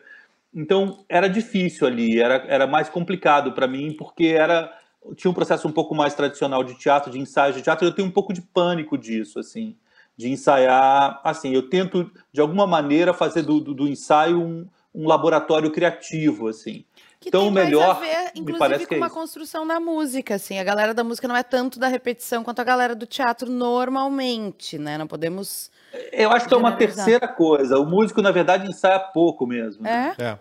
Então 0.53 1.03
era 1.09 1.27
difícil 1.27 1.87
ali, 1.87 2.21
era, 2.21 2.45
era 2.47 2.67
mais 2.67 2.89
complicado 2.89 3.53
para 3.53 3.67
mim, 3.67 3.91
porque 3.97 4.27
era 4.27 4.71
tinha 5.15 5.31
um 5.31 5.33
processo 5.33 5.67
um 5.67 5.71
pouco 5.71 5.95
mais 5.95 6.13
tradicional 6.13 6.63
de 6.63 6.75
teatro, 6.75 7.11
de 7.11 7.17
ensaio 7.17 7.55
de 7.55 7.63
teatro, 7.63 7.87
eu 7.87 7.91
tenho 7.91 8.07
um 8.07 8.11
pouco 8.11 8.33
de 8.33 8.41
pânico 8.43 8.99
disso, 8.99 9.39
assim, 9.39 9.75
de 10.15 10.29
ensaiar, 10.29 11.19
assim, 11.23 11.55
eu 11.55 11.67
tento, 11.71 12.11
de 12.31 12.39
alguma 12.39 12.67
maneira, 12.67 13.15
fazer 13.15 13.41
do, 13.41 13.59
do, 13.59 13.73
do 13.73 13.87
ensaio 13.87 14.39
um, 14.39 14.67
um 14.93 15.07
laboratório 15.07 15.71
criativo, 15.71 16.49
assim. 16.49 16.85
Que 17.25 17.29
então, 17.29 17.41
tem 17.45 17.51
melhor, 17.51 17.87
mais 17.87 17.97
a 17.97 18.01
ver, 18.01 18.23
inclusive, 18.35 18.53
me 18.53 18.59
parece 18.59 18.83
com 18.83 18.89
que 18.89 18.93
é 18.93 18.97
uma 18.97 19.07
isso. 19.07 19.15
construção 19.15 19.65
da 19.65 19.79
música, 19.79 20.35
assim. 20.35 20.59
A 20.59 20.63
galera 20.63 20.93
da 20.93 21.03
música 21.03 21.27
não 21.27 21.35
é 21.35 21.41
tanto 21.41 21.79
da 21.79 21.87
repetição 21.87 22.43
quanto 22.43 22.59
a 22.59 22.63
galera 22.63 22.93
do 22.95 23.07
teatro 23.07 23.49
normalmente, 23.51 24.77
né? 24.77 24.95
Não 24.95 25.07
podemos... 25.07 25.71
Eu 26.11 26.29
acho 26.29 26.47
que 26.47 26.53
é 26.53 26.57
uma 26.57 26.73
terceira 26.73 27.27
coisa. 27.27 27.79
O 27.79 27.85
músico, 27.89 28.21
na 28.21 28.29
verdade, 28.29 28.69
ensaia 28.69 28.99
pouco 28.99 29.47
mesmo. 29.47 29.81
né? 29.81 30.13
É? 30.19 30.23
É. 30.23 30.39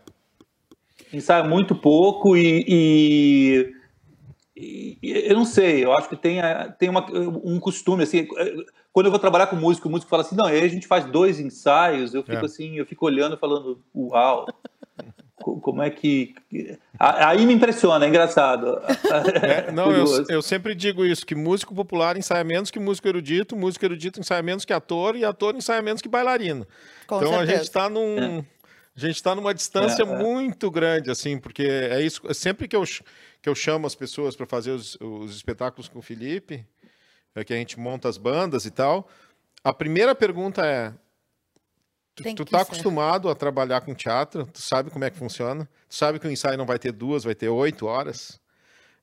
Ensaia 1.11 1.43
muito 1.43 1.75
pouco 1.75 2.37
e, 2.37 2.65
e- 2.69 3.73
e- 5.03 5.25
eu 5.31 5.37
não 5.37 5.47
sei, 5.47 5.83
eu 5.85 5.93
acho 5.93 6.07
que 6.09 6.17
tem, 6.17 6.39
tem 6.79 6.91
uma- 6.91 7.07
um 7.43 7.59
costume, 7.59 8.03
assim, 8.03 8.27
quando 8.93 9.07
eu 9.07 9.11
vou 9.11 9.19
trabalhar 9.19 9.47
com 9.47 9.57
músico, 9.57 9.89
o 9.89 9.91
músico 9.91 10.11
fala 10.11 10.23
assim, 10.23 10.37
não, 10.37 10.45
aí 10.47 10.63
a 10.63 10.69
gente 10.69 10.87
faz 10.87 11.07
dois 11.07 11.41
ensaios, 11.41 12.13
eu 12.15 12.23
fico 12.23 12.43
É. 12.43 12.45
assim, 12.45 12.77
eu 12.77 12.85
fico 12.85 13.07
olhando 13.07 13.39
falando, 13.39 13.81
uau, 13.95 14.47
como 15.37 15.83
é 15.83 15.91
que... 15.91 16.35
A- 16.99 17.29
Aí 17.31 17.45
me 17.45 17.53
impressiona, 17.55 18.05
é 18.05 18.09
engraçado. 18.09 18.81
É, 19.43 19.71
não, 19.73 19.91
eu, 19.93 20.25
eu 20.29 20.43
sempre 20.43 20.75
digo 20.75 21.05
isso, 21.05 21.27
que 21.27 21.35
músico 21.35 21.75
popular 21.75 22.17
ensaia 22.17 22.45
menos 22.45 22.71
que 22.71 22.79
músico 22.79 23.09
erudito, 23.09 23.57
músico 23.57 23.85
erudito 23.85 24.21
ensaia 24.21 24.43
menos 24.43 24.65
que 24.65 24.73
ator 24.73 25.17
e 25.17 25.25
ator 25.25 25.55
ensaia 25.57 25.83
menos 25.83 26.01
que 26.01 26.09
bailarino. 26.09 26.67
Com 27.07 27.17
então 27.17 27.29
a 27.35 27.39
certeza. 27.39 27.53
gente 27.57 27.63
está 27.65 27.89
num. 27.89 28.45
A 28.97 29.01
gente 29.01 29.17
está 29.17 29.35
numa 29.35 29.53
distância 29.53 30.05
É, 30.05 30.07
é. 30.07 30.19
muito 30.23 30.71
grande, 30.71 31.11
assim, 31.11 31.37
porque 31.37 31.65
é 31.65 32.01
isso. 32.01 32.23
Sempre 32.33 32.69
que 32.69 32.77
eu, 32.77 32.85
que 33.43 33.49
eu 33.49 33.55
chamo 33.55 33.89
as 33.89 33.95
pessoas 33.97 34.37
para 34.37 34.47
fazer 34.47 34.71
os, 34.71 34.97
os 35.01 35.35
espetáculos 35.35 35.89
com 35.89 35.99
o 35.99 36.03
Felipe, 36.03 36.65
é 37.35 37.43
que 37.43 37.53
a 37.53 37.57
gente 37.57 37.77
monta 37.81 38.09
as 38.09 38.17
bandas 38.17 38.65
e 38.67 38.71
tal, 38.71 39.09
a 39.65 39.73
primeira 39.73 40.15
pergunta 40.15 40.65
é: 40.65 40.93
Tem 42.23 42.35
tu 42.35 42.45
que 42.45 42.51
tá 42.53 42.59
ser. 42.59 42.65
acostumado 42.65 43.29
a 43.29 43.35
trabalhar 43.35 43.81
com 43.81 43.95
teatro? 43.95 44.47
Tu 44.47 44.61
sabe 44.61 44.91
como 44.91 45.05
é 45.05 45.11
que 45.11 45.17
funciona? 45.17 45.69
Tu 45.89 45.95
sabe 45.95 46.19
que 46.19 46.27
o 46.27 46.31
ensaio 46.31 46.57
não 46.57 46.67
vai 46.67 46.79
ter 46.79 46.93
duas, 46.93 47.25
vai 47.25 47.35
ter 47.35 47.49
oito 47.49 47.87
horas? 47.87 48.41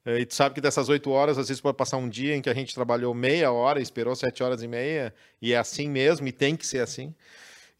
É, 0.06 0.20
E 0.20 0.26
tu 0.26 0.34
sabe 0.34 0.56
que 0.56 0.62
dessas 0.62 0.90
oito 0.90 1.12
horas, 1.12 1.38
às 1.38 1.48
vezes 1.50 1.62
pode 1.62 1.78
passar 1.78 1.98
um 1.98 2.10
dia 2.10 2.36
em 2.36 2.42
que 2.42 2.50
a 2.50 2.54
gente 2.54 2.74
trabalhou 2.74 3.14
meia 3.14 3.52
hora, 3.52 3.82
esperou 3.82 4.16
sete 4.16 4.42
horas 4.42 4.64
e 4.64 4.68
meia, 4.68 5.14
e 5.42 5.54
é 5.54 5.58
assim 5.58 5.90
mesmo, 5.90 6.28
e 6.28 6.32
tem 6.32 6.56
que 6.56 6.66
ser 6.66 6.80
assim. 6.80 7.14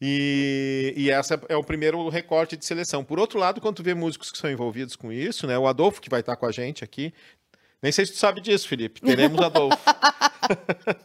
E, 0.00 0.92
e 0.96 1.10
essa 1.10 1.40
é 1.48 1.56
o 1.56 1.62
primeiro 1.62 2.08
recorte 2.08 2.56
de 2.56 2.64
seleção. 2.64 3.04
Por 3.04 3.18
outro 3.20 3.38
lado, 3.38 3.60
quando 3.60 3.76
tu 3.76 3.82
vê 3.84 3.94
músicos 3.94 4.32
que 4.32 4.38
são 4.38 4.50
envolvidos 4.50 4.96
com 4.96 5.12
isso, 5.12 5.46
né? 5.46 5.56
O 5.56 5.66
Adolfo, 5.66 6.00
que 6.00 6.10
vai 6.10 6.20
estar 6.20 6.34
com 6.36 6.44
a 6.46 6.52
gente 6.52 6.82
aqui. 6.82 7.14
Nem 7.80 7.90
sei 7.92 8.06
se 8.06 8.12
tu 8.12 8.18
sabe 8.18 8.40
disso, 8.40 8.66
Felipe. 8.68 9.00
Teremos 9.00 9.38
Adolfo. 9.42 9.78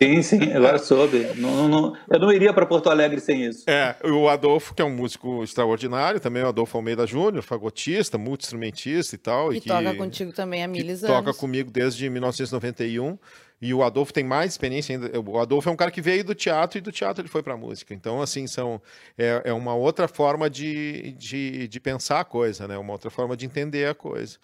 Sim, 0.01 0.21
sim, 0.21 0.51
agora 0.53 0.77
soube. 0.79 1.19
Não, 1.35 1.49
não- 1.55 1.67
não- 1.67 1.97
eu 2.09 2.19
não 2.19 2.31
iria 2.31 2.53
para 2.53 2.65
Porto 2.65 2.89
Alegre 2.89 3.19
sem 3.19 3.45
isso. 3.45 3.63
É, 3.69 3.95
o 4.03 4.27
Adolfo, 4.29 4.73
que 4.73 4.81
é 4.81 4.85
um 4.85 4.89
músico 4.95 5.43
extraordinário, 5.43 6.19
também 6.19 6.43
o 6.43 6.47
Adolfo 6.47 6.77
Almeida 6.77 7.05
Júnior, 7.05 7.43
fagotista, 7.43 8.17
multi-instrumentista 8.17 9.15
e 9.15 9.17
tal. 9.17 9.49
Que 9.49 9.57
e 9.57 9.61
que 9.61 9.67
toca 9.69 9.93
contigo 9.95 10.31
também 10.33 10.63
há 10.63 10.67
que 10.67 10.71
miles 10.71 11.01
toca 11.01 11.13
anos. 11.29 11.37
comigo 11.37 11.69
desde 11.71 12.09
1991. 12.09 13.17
E 13.59 13.73
o 13.73 13.81
Adolfo 13.81 14.13
tem 14.13 14.23
mais 14.23 14.51
experiência 14.51 14.95
ainda. 14.95 15.19
O 15.19 15.39
Adolfo 15.39 15.67
é 15.67 15.71
um 15.71 15.75
cara 15.75 15.89
que 15.89 15.99
veio 15.99 16.23
do 16.23 16.35
teatro 16.35 16.77
e 16.77 16.81
do 16.81 16.91
teatro 16.91 17.23
ele 17.23 17.27
foi 17.29 17.41
para 17.41 17.55
a 17.55 17.57
música. 17.57 17.91
Então, 17.91 18.21
assim, 18.21 18.45
são, 18.45 18.79
é, 19.17 19.41
é 19.45 19.53
uma 19.53 19.73
outra 19.73 20.07
forma 20.07 20.47
de, 20.47 21.13
de, 21.13 21.67
de 21.67 21.79
pensar 21.79 22.19
a 22.19 22.23
coisa, 22.23 22.67
né? 22.67 22.77
Uma 22.77 22.93
outra 22.93 23.09
forma 23.09 23.35
de 23.35 23.47
entender 23.47 23.87
a 23.89 23.95
coisa. 23.95 24.37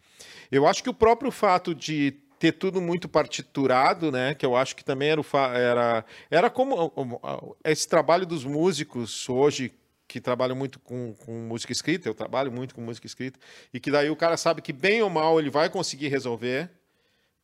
Eu 0.52 0.66
acho 0.66 0.82
que 0.82 0.90
o 0.90 0.94
próprio 0.96 1.30
fato 1.30 1.76
de 1.76 2.12
ter 2.44 2.52
tudo 2.52 2.82
muito 2.82 3.08
partiturado, 3.08 4.12
né? 4.12 4.36
Que 4.36 4.46
eu 4.46 4.54
acho 4.54 4.76
que 4.76 4.84
também 4.84 5.12
era 5.12 5.22
o 5.22 5.26
era 5.56 6.06
era 6.30 6.50
como 6.50 6.92
esse 7.64 7.88
trabalho 7.88 8.26
dos 8.26 8.44
músicos 8.44 9.30
hoje 9.30 9.72
que 10.10 10.20
trabalham 10.20 10.54
muito 10.54 10.78
com, 10.78 11.14
com 11.14 11.32
música 11.32 11.72
escrita, 11.72 12.10
eu 12.10 12.14
trabalho 12.14 12.52
muito 12.52 12.76
com 12.76 12.82
música 12.82 13.08
escrita, 13.08 13.40
e 13.74 13.80
que 13.80 13.90
daí 13.90 14.10
o 14.10 14.16
cara 14.18 14.36
sabe 14.36 14.62
que 14.62 14.74
bem 14.74 15.02
ou 15.02 15.10
mal 15.10 15.40
ele 15.40 15.50
vai 15.50 15.70
conseguir 15.70 16.10
resolver, 16.10 16.70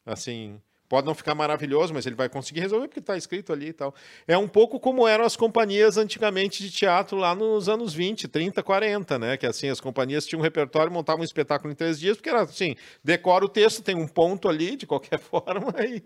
assim, 0.06 0.62
pode 0.90 1.06
não 1.06 1.14
ficar 1.14 1.36
maravilhoso, 1.36 1.94
mas 1.94 2.08
ele 2.08 2.16
vai 2.16 2.28
conseguir 2.28 2.62
resolver 2.62 2.88
porque 2.88 3.00
está 3.00 3.16
escrito 3.16 3.54
ali 3.54 3.68
e 3.68 3.74
tal. 3.74 3.94
É 4.28 4.36
um 4.36 4.48
pouco 4.48 4.80
como 4.80 5.08
eram 5.08 5.24
as 5.24 5.36
companhias 5.36 5.98
antigamente 5.98 6.64
de 6.64 6.72
teatro 6.72 7.16
lá 7.16 7.36
nos 7.36 7.70
anos 7.70 7.94
20, 7.94 8.28
30, 8.28 8.64
40, 8.64 9.20
né? 9.20 9.38
Que 9.38 9.46
assim, 9.46 9.70
as 9.70 9.80
companhias 9.80 10.26
tinham 10.26 10.40
um 10.40 10.44
repertório, 10.44 10.92
montavam 10.92 11.22
um 11.22 11.24
espetáculo 11.24 11.72
em 11.72 11.76
três 11.76 12.00
dias, 12.00 12.18
porque 12.18 12.30
era 12.30 12.42
assim, 12.42 12.76
decora 13.04 13.46
o 13.46 13.50
texto, 13.50 13.84
tem 13.84 13.96
um 13.96 14.08
ponto 14.08 14.50
ali, 14.50 14.76
de 14.76 14.88
qualquer 14.88 15.20
forma, 15.22 15.74
e, 15.86 16.02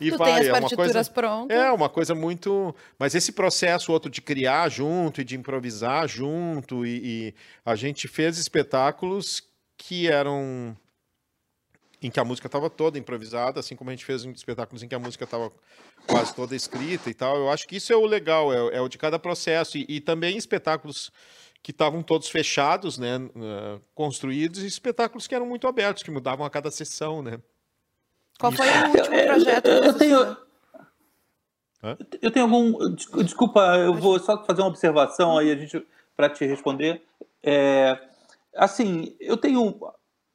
e 0.00 0.10
Tu 0.12 0.16
vai. 0.16 0.32
tem 0.32 0.40
as 0.42 0.46
é 0.46 0.52
uma 0.52 0.60
partituras 0.60 0.92
coisa... 0.92 1.10
prontas. 1.10 1.56
É, 1.56 1.70
uma 1.72 1.88
coisa 1.88 2.14
muito. 2.14 2.74
Mas 2.96 3.16
esse 3.16 3.32
processo 3.32 3.90
outro 3.90 4.08
de 4.08 4.22
criar 4.22 4.68
junto 4.68 5.20
e 5.20 5.24
de 5.24 5.36
improvisar 5.36 6.06
junto, 6.06 6.86
e, 6.86 7.00
e 7.04 7.34
a 7.66 7.74
gente 7.74 8.06
fez 8.06 8.38
espetáculos 8.38 9.42
que 9.76 10.08
eram. 10.08 10.76
Em 12.02 12.10
que 12.10 12.20
a 12.20 12.24
música 12.24 12.46
estava 12.46 12.70
toda 12.70 12.98
improvisada, 12.98 13.58
assim 13.60 13.74
como 13.74 13.90
a 13.90 13.92
gente 13.92 14.04
fez 14.04 14.24
espetáculos 14.24 14.82
em 14.82 14.88
que 14.88 14.94
a 14.94 14.98
música 14.98 15.24
estava 15.24 15.50
quase 16.06 16.34
toda 16.34 16.54
escrita 16.54 17.10
e 17.10 17.14
tal. 17.14 17.36
Eu 17.36 17.50
acho 17.50 17.66
que 17.66 17.76
isso 17.76 17.92
é 17.92 17.96
o 17.96 18.06
legal, 18.06 18.52
é, 18.52 18.76
é 18.76 18.80
o 18.80 18.88
de 18.88 18.96
cada 18.98 19.18
processo. 19.18 19.76
E, 19.76 19.84
e 19.88 20.00
também 20.00 20.36
espetáculos 20.36 21.10
que 21.60 21.72
estavam 21.72 22.02
todos 22.02 22.28
fechados, 22.28 22.98
né, 22.98 23.16
uh, 23.18 23.80
construídos, 23.94 24.62
e 24.62 24.66
espetáculos 24.66 25.26
que 25.26 25.34
eram 25.34 25.44
muito 25.46 25.66
abertos, 25.66 26.04
que 26.04 26.10
mudavam 26.10 26.46
a 26.46 26.50
cada 26.50 26.70
sessão, 26.70 27.20
né. 27.20 27.40
Qual 28.38 28.52
foi 28.52 28.68
o 28.68 28.88
último 28.90 29.24
projeto 29.26 29.66
eu- 29.66 29.82
eu 29.82 29.92
você 29.92 29.98
tenho- 29.98 30.24
fez? 30.24 30.48
Eu 32.22 32.30
tenho 32.30 32.44
algum. 32.46 32.94
des- 32.94 33.06
Desculpa, 33.24 33.60
eu 33.78 33.94
vou 33.94 34.18
só 34.18 34.44
fazer 34.44 34.62
uma 34.62 34.68
observação 34.68 35.36
aí 35.38 35.50
a 35.50 35.56
gente 35.56 35.84
para 36.16 36.28
te 36.28 36.44
responder. 36.44 37.02
É, 37.42 37.96
assim, 38.56 39.16
eu 39.20 39.36
tenho 39.36 39.78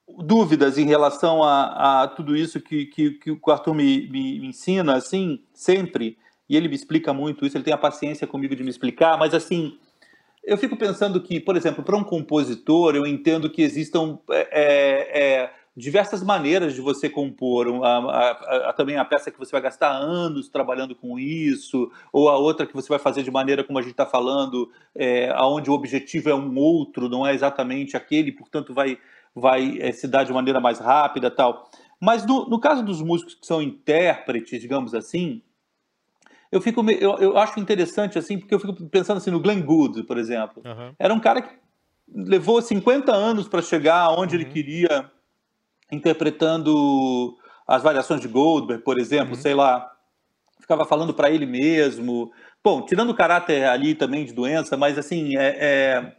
dúvidas 0.08 0.78
em 0.78 0.86
relação 0.86 1.44
a, 1.44 2.04
a 2.04 2.08
tudo 2.08 2.36
isso 2.36 2.60
que, 2.60 2.86
que, 2.88 3.12
que 3.12 3.32
o 3.32 3.52
Arthur 3.52 3.74
me, 3.74 4.08
me, 4.10 4.46
ensina, 4.46 4.96
assim, 4.96 5.42
sempre, 5.54 6.18
e 6.50 6.58
ele 6.58 6.68
me 6.68 6.76
explica 6.76 7.14
muito 7.14 7.46
isso, 7.46 7.58
ele 7.58 7.64
tem 7.64 7.74
a 7.74 7.78
paciência 7.78 8.28
comigo 8.28 8.56
de 8.56 8.64
me 8.64 8.70
explicar, 8.70 9.18
mas 9.18 9.34
assim, 9.34 9.78
eu 10.44 10.58
fico 10.58 10.76
pensando 10.76 11.22
que, 11.22 11.40
por 11.40 11.56
exemplo, 11.56 11.84
para 11.84 11.96
um 11.96 12.04
compositor, 12.04 12.96
eu 12.96 13.08
entendo 13.08 13.50
que 13.50 13.62
existam 13.62 14.20
é, 14.30 14.50
é, 14.52 15.42
é 15.42 15.54
diversas 15.76 16.24
maneiras 16.24 16.74
de 16.74 16.82
você 16.82 17.10
compor. 17.10 17.68
A, 17.84 17.98
a, 17.98 18.70
a, 18.70 18.74
também 18.74 18.98
a 18.98 19.06
peça 19.06 19.32
que 19.32 19.40
você 19.40 19.52
vai 19.52 19.62
gastar 19.62 19.92
anos 19.92 20.48
trabalhando 20.48 20.96
com 20.96 21.18
isso, 21.18 21.92
ou 22.12 22.30
a 22.30 22.38
outra 22.38 22.66
que 22.66 22.74
você 22.74 22.88
vai 22.88 23.00
fazer 23.00 23.24
de 23.24 23.32
maneira 23.32 23.64
como 23.64 23.80
a 23.80 23.82
gente 23.82 23.92
está 23.92 24.06
falando, 24.06 24.72
é, 24.96 25.34
onde 25.42 25.70
o 25.70 25.74
objetivo 25.74 26.30
é 26.30 26.36
um 26.36 26.56
outro, 26.58 27.10
não 27.10 27.26
é 27.26 27.34
exatamente 27.34 27.98
aquele, 27.98 28.32
portanto 28.32 28.74
vai, 28.74 28.98
vai 29.35 29.77
é, 29.80 29.91
se 29.91 30.07
dar 30.07 30.23
de 30.23 30.34
maneira 30.34 30.60
mais 30.60 30.80
rápida 30.80 31.31
tal. 31.31 31.69
Mas 31.99 32.26
no, 32.26 32.47
no 32.49 32.60
caso 32.60 32.84
dos 32.84 33.01
músicos 33.01 33.35
que 33.35 33.45
são 33.45 33.61
intérpretes, 33.61 34.60
digamos 34.60 34.93
assim, 34.93 35.41
eu 36.51 36.61
fico 36.61 36.84
eu, 36.91 37.18
eu 37.18 37.38
acho 37.38 37.60
interessante 37.60 38.18
assim 38.18 38.38
porque 38.38 38.53
eu 38.53 38.60
fico 38.60 38.73
pensando 38.89 39.18
assim 39.18 39.31
no 39.31 39.39
Glenn 39.39 39.64
Gould 39.64 40.03
por 40.03 40.19
exemplo 40.19 40.61
uhum. 40.64 40.93
era 40.99 41.11
um 41.11 41.19
cara 41.19 41.41
que 41.41 41.49
levou 42.14 42.61
50 42.61 43.11
anos 43.11 43.47
para 43.47 43.60
chegar 43.60 44.11
onde 44.11 44.35
uhum. 44.35 44.41
ele 44.41 44.51
queria 44.51 45.10
interpretando 45.91 47.35
as 47.68 47.81
variações 47.81 48.22
de 48.22 48.27
Goldberg, 48.27 48.84
por 48.84 48.99
exemplo, 48.99 49.35
uhum. 49.35 49.41
sei 49.41 49.53
lá, 49.53 49.89
ficava 50.60 50.85
falando 50.85 51.14
para 51.14 51.30
ele 51.30 51.45
mesmo. 51.45 52.31
Bom, 52.64 52.85
tirando 52.85 53.10
o 53.10 53.15
caráter 53.15 53.65
ali 53.65 53.95
também 53.95 54.26
de 54.26 54.34
doença, 54.34 54.77
mas 54.77 54.97
assim, 54.97 55.38
é, 55.38 55.57
é, 55.60 56.15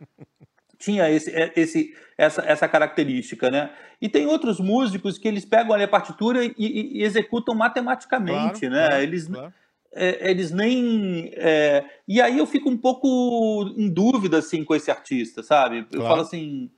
tinha 0.85 1.11
esse, 1.11 1.31
é, 1.31 1.53
esse, 1.57 1.95
essa, 2.19 2.43
essa 2.43 2.69
característica, 2.69 3.51
né? 3.51 3.71
E 4.01 4.09
tem 4.09 4.27
outros 4.27 4.61
músicos 4.61 5.19
que 5.19 5.27
eles 5.27 5.45
pegam 5.45 5.73
ali 5.73 5.85
a 5.85 5.89
partitura 5.89 6.45
e, 6.45 6.55
e, 6.59 6.99
e 6.99 7.03
executam 7.03 7.55
matematicamente, 7.55 8.61
claro, 8.61 8.75
né? 8.75 8.89
Claro, 8.89 9.03
eles, 9.03 9.27
claro. 9.27 9.55
É, 9.93 10.31
eles 10.31 10.51
nem. 10.51 11.31
É, 11.35 11.85
e 12.07 12.21
aí 12.21 12.39
eu 12.39 12.47
fico 12.47 12.69
um 12.69 12.77
pouco 12.77 13.73
em 13.77 13.89
dúvida 13.89 14.39
assim 14.39 14.65
com 14.65 14.75
esse 14.75 14.91
artista, 14.91 15.43
sabe? 15.43 15.87
Eu 15.93 16.03
falo 16.03 16.23
assim 16.23 16.71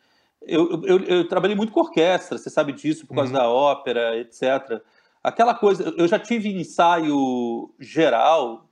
eu, 0.46 0.82
eu, 0.84 0.98
eu, 1.04 1.28
trabalhei 1.28 1.56
muito 1.56 1.72
com 1.72 1.80
orquestra, 1.80 2.38
você 2.38 2.48
sabe 2.48 2.72
disso, 2.72 3.06
por 3.06 3.14
causa 3.14 3.32
uhum. 3.32 3.38
da 3.38 3.48
ópera, 3.48 4.16
etc. 4.18 4.80
Aquela 5.22 5.54
coisa, 5.54 5.92
eu 5.96 6.06
já 6.06 6.18
tive 6.18 6.48
ensaio 6.48 7.74
geral 7.80 8.65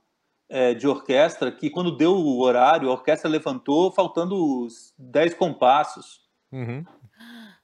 é, 0.49 0.73
de 0.73 0.87
orquestra 0.87 1.51
que, 1.51 1.69
quando 1.69 1.95
deu 1.95 2.13
o 2.13 2.41
horário, 2.41 2.89
a 2.89 2.93
orquestra 2.93 3.29
levantou 3.29 3.91
faltando 3.91 4.67
10 4.97 5.33
compassos. 5.35 6.21
Uhum. 6.51 6.85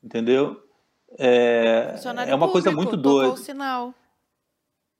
Entendeu? 0.04 0.62
É, 1.18 1.96
é 2.28 2.36
uma 2.36 2.52
coisa 2.52 2.72
muito 2.72 2.98
doida. 2.98 3.38
sinal. 3.38 3.94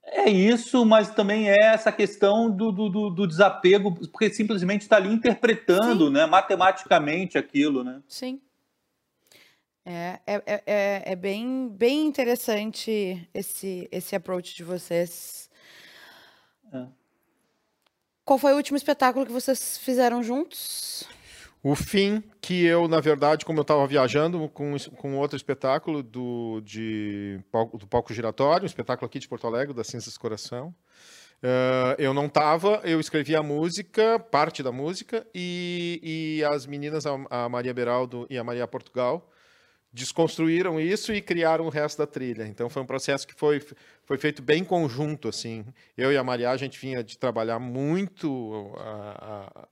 É 0.04 0.28
isso, 0.28 0.84
mas 0.84 1.14
também 1.14 1.48
é 1.48 1.56
essa 1.72 1.92
questão 1.92 2.50
do, 2.50 2.72
do, 2.72 3.10
do 3.10 3.26
desapego, 3.26 3.94
porque 4.08 4.30
simplesmente 4.30 4.82
está 4.82 4.96
ali 4.96 5.12
interpretando 5.12 6.10
né, 6.10 6.26
matematicamente 6.26 7.38
aquilo. 7.38 7.84
Né? 7.84 8.02
Sim. 8.08 8.40
É, 9.84 10.20
é, 10.26 10.34
é, 10.46 10.62
é, 10.66 11.02
é 11.12 11.16
bem, 11.16 11.68
bem 11.68 12.06
interessante 12.06 13.28
esse, 13.32 13.88
esse 13.90 14.14
approach 14.14 14.54
de 14.54 14.64
vocês. 14.64 15.50
É. 16.72 16.86
Qual 18.32 18.38
foi 18.38 18.54
o 18.54 18.56
último 18.56 18.78
espetáculo 18.78 19.26
que 19.26 19.30
vocês 19.30 19.76
fizeram 19.76 20.22
juntos? 20.22 21.04
O 21.62 21.74
fim, 21.74 22.24
que 22.40 22.64
eu, 22.64 22.88
na 22.88 22.98
verdade, 22.98 23.44
como 23.44 23.58
eu 23.58 23.62
estava 23.62 23.86
viajando 23.86 24.48
com, 24.48 24.74
com 24.96 25.18
outro 25.18 25.36
espetáculo 25.36 26.02
do, 26.02 26.62
de, 26.62 27.38
do 27.74 27.86
Palco 27.86 28.14
Giratório, 28.14 28.62
um 28.62 28.66
espetáculo 28.66 29.04
aqui 29.04 29.18
de 29.18 29.28
Porto 29.28 29.46
Alegre, 29.46 29.74
da 29.74 29.84
Cinzas 29.84 30.16
Coração, 30.16 30.74
uh, 31.42 31.94
eu 31.98 32.14
não 32.14 32.24
estava, 32.24 32.80
eu 32.84 32.98
escrevi 32.98 33.36
a 33.36 33.42
música, 33.42 34.18
parte 34.18 34.62
da 34.62 34.72
música, 34.72 35.26
e, 35.34 36.00
e 36.02 36.44
as 36.44 36.64
meninas, 36.64 37.04
a, 37.04 37.10
a 37.28 37.50
Maria 37.50 37.74
Beraldo 37.74 38.26
e 38.30 38.38
a 38.38 38.42
Maria 38.42 38.66
Portugal, 38.66 39.30
desconstruíram 39.92 40.80
isso 40.80 41.12
e 41.12 41.20
criaram 41.20 41.66
o 41.66 41.68
resto 41.68 41.98
da 41.98 42.06
trilha. 42.06 42.46
Então 42.46 42.70
foi 42.70 42.82
um 42.82 42.86
processo 42.86 43.26
que 43.26 43.34
foi, 43.34 43.62
foi 44.04 44.16
feito 44.16 44.40
bem 44.40 44.64
conjunto, 44.64 45.28
assim. 45.28 45.64
Eu 45.96 46.10
e 46.10 46.16
a 46.16 46.24
Maria, 46.24 46.50
a 46.50 46.56
gente 46.56 46.78
vinha 46.78 47.04
de 47.04 47.18
trabalhar 47.18 47.58
muito 47.58 48.72
a, 48.78 49.68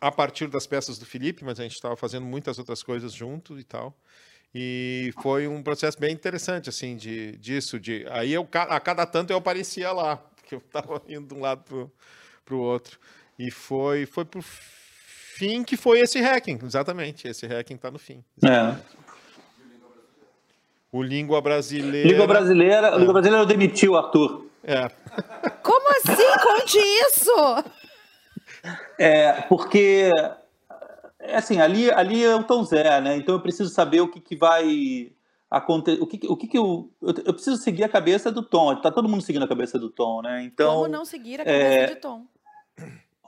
a, 0.00 0.08
a 0.08 0.12
partir 0.12 0.46
das 0.46 0.66
peças 0.66 0.98
do 0.98 1.04
Felipe, 1.04 1.44
mas 1.44 1.58
a 1.58 1.64
gente 1.64 1.74
estava 1.74 1.96
fazendo 1.96 2.24
muitas 2.24 2.58
outras 2.58 2.82
coisas 2.82 3.12
junto 3.12 3.58
e 3.58 3.64
tal. 3.64 3.96
E 4.54 5.12
foi 5.20 5.46
um 5.48 5.62
processo 5.62 5.98
bem 5.98 6.12
interessante, 6.12 6.68
assim, 6.68 6.96
de, 6.96 7.36
disso. 7.38 7.78
De, 7.78 8.06
aí 8.10 8.32
eu, 8.32 8.48
a 8.52 8.80
cada 8.80 9.04
tanto 9.04 9.32
eu 9.32 9.36
aparecia 9.36 9.92
lá, 9.92 10.16
porque 10.16 10.54
eu 10.54 10.58
estava 10.58 11.02
indo 11.08 11.26
de 11.26 11.34
um 11.34 11.40
lado 11.40 11.90
para 12.44 12.54
o 12.54 12.58
outro. 12.58 12.98
E 13.38 13.50
foi, 13.50 14.06
foi 14.06 14.24
para 14.24 14.38
o 14.38 14.42
fim 14.42 15.62
que 15.62 15.76
foi 15.76 16.00
esse 16.00 16.20
hacking, 16.20 16.58
exatamente. 16.64 17.28
Esse 17.28 17.46
hacking 17.46 17.74
está 17.74 17.90
no 17.90 17.98
fim. 17.98 18.24
É. 18.42 18.76
O 20.90 21.02
Língua 21.02 21.40
Brasileira. 21.40 22.08
Língua 22.08 22.26
Brasileira, 22.26 22.88
é. 22.88 22.98
Língua 22.98 23.12
Brasileira 23.12 23.46
demitiu 23.46 23.92
o 23.92 23.96
Arthur. 23.96 24.46
É. 24.64 24.88
Como 25.62 25.88
assim? 25.90 26.38
Conte 26.42 26.78
isso! 26.78 27.64
É, 28.98 29.32
porque 29.42 30.10
é 31.18 31.36
assim, 31.36 31.60
ali, 31.60 31.90
ali 31.90 32.24
é 32.24 32.34
o 32.34 32.42
Tom 32.42 32.64
Zé, 32.64 33.00
né? 33.00 33.16
Então 33.16 33.34
eu 33.34 33.40
preciso 33.40 33.70
saber 33.70 34.00
o 34.00 34.08
que, 34.08 34.20
que 34.20 34.36
vai 34.36 35.12
acontecer. 35.50 36.00
O 36.02 36.06
que, 36.06 36.26
o 36.26 36.36
que, 36.36 36.46
que 36.46 36.58
eu, 36.58 36.90
eu. 37.02 37.14
Eu 37.24 37.34
preciso 37.34 37.56
seguir 37.58 37.84
a 37.84 37.88
cabeça 37.88 38.32
do 38.32 38.42
Tom. 38.42 38.74
Tá 38.76 38.90
todo 38.90 39.08
mundo 39.08 39.22
seguindo 39.22 39.44
a 39.44 39.48
cabeça 39.48 39.78
do 39.78 39.90
Tom, 39.90 40.22
né? 40.22 40.42
Então. 40.42 40.76
Como 40.76 40.88
não 40.88 41.04
seguir 41.04 41.40
a 41.40 41.44
cabeça 41.44 41.64
é... 41.64 41.86
de 41.86 41.96
Tom? 41.96 42.24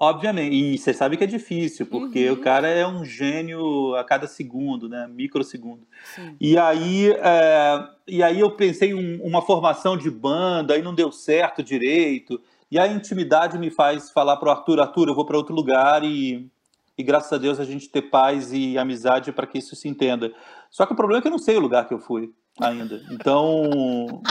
Obviamente, 0.02 0.55
e 0.55 0.78
você 0.78 0.94
sabe 0.94 1.18
que 1.18 1.24
é 1.24 1.27
difícil, 1.27 1.85
porque 1.85 2.31
uhum. 2.31 2.36
o 2.36 2.40
cara 2.40 2.66
é 2.66 2.86
um 2.86 3.05
gênio 3.05 3.94
a 3.97 4.02
cada 4.02 4.27
segundo, 4.27 4.89
né? 4.89 5.06
Microsegundo. 5.06 5.86
Sim. 6.14 6.35
E 6.40 6.56
aí, 6.56 7.10
é, 7.10 7.86
e 8.09 8.22
aí 8.22 8.40
eu 8.40 8.51
pensei 8.52 8.93
em 8.93 9.20
uma 9.20 9.43
formação 9.43 9.98
de 9.98 10.10
banda, 10.10 10.72
aí 10.72 10.81
não 10.81 10.94
deu 10.94 11.12
certo 11.12 11.62
direito. 11.62 12.40
E 12.70 12.78
a 12.78 12.89
intimidade 12.89 13.59
me 13.59 13.68
faz 13.68 14.10
falar 14.10 14.39
para 14.39 14.48
o 14.48 14.52
Arthur, 14.52 14.81
Arthur, 14.81 15.09
eu 15.09 15.14
vou 15.14 15.27
para 15.27 15.36
outro 15.36 15.55
lugar 15.55 16.02
e, 16.02 16.48
e 16.97 17.02
graças 17.02 17.35
a 17.35 17.36
Deus 17.36 17.60
a 17.60 17.64
gente 17.66 17.90
ter 17.90 18.02
paz 18.02 18.55
e 18.55 18.78
amizade 18.78 19.31
para 19.32 19.47
que 19.47 19.59
isso 19.59 19.77
se 19.77 19.86
entenda. 19.86 20.32
Só 20.70 20.86
que 20.86 20.94
o 20.94 20.97
problema 20.97 21.18
é 21.18 21.20
que 21.20 21.28
eu 21.28 21.32
não 21.32 21.39
sei 21.39 21.59
o 21.59 21.60
lugar 21.60 21.86
que 21.86 21.93
eu 21.93 21.98
fui 21.98 22.32
ainda. 22.59 23.02
Então, 23.10 24.22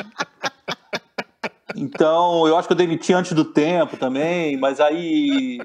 então, 1.76 2.48
eu 2.48 2.58
acho 2.58 2.68
que 2.68 2.74
eu 2.74 2.78
demiti 2.78 3.14
antes 3.14 3.34
do 3.34 3.46
tempo 3.46 3.98
também, 3.98 4.58
mas 4.58 4.80
aí. 4.80 5.60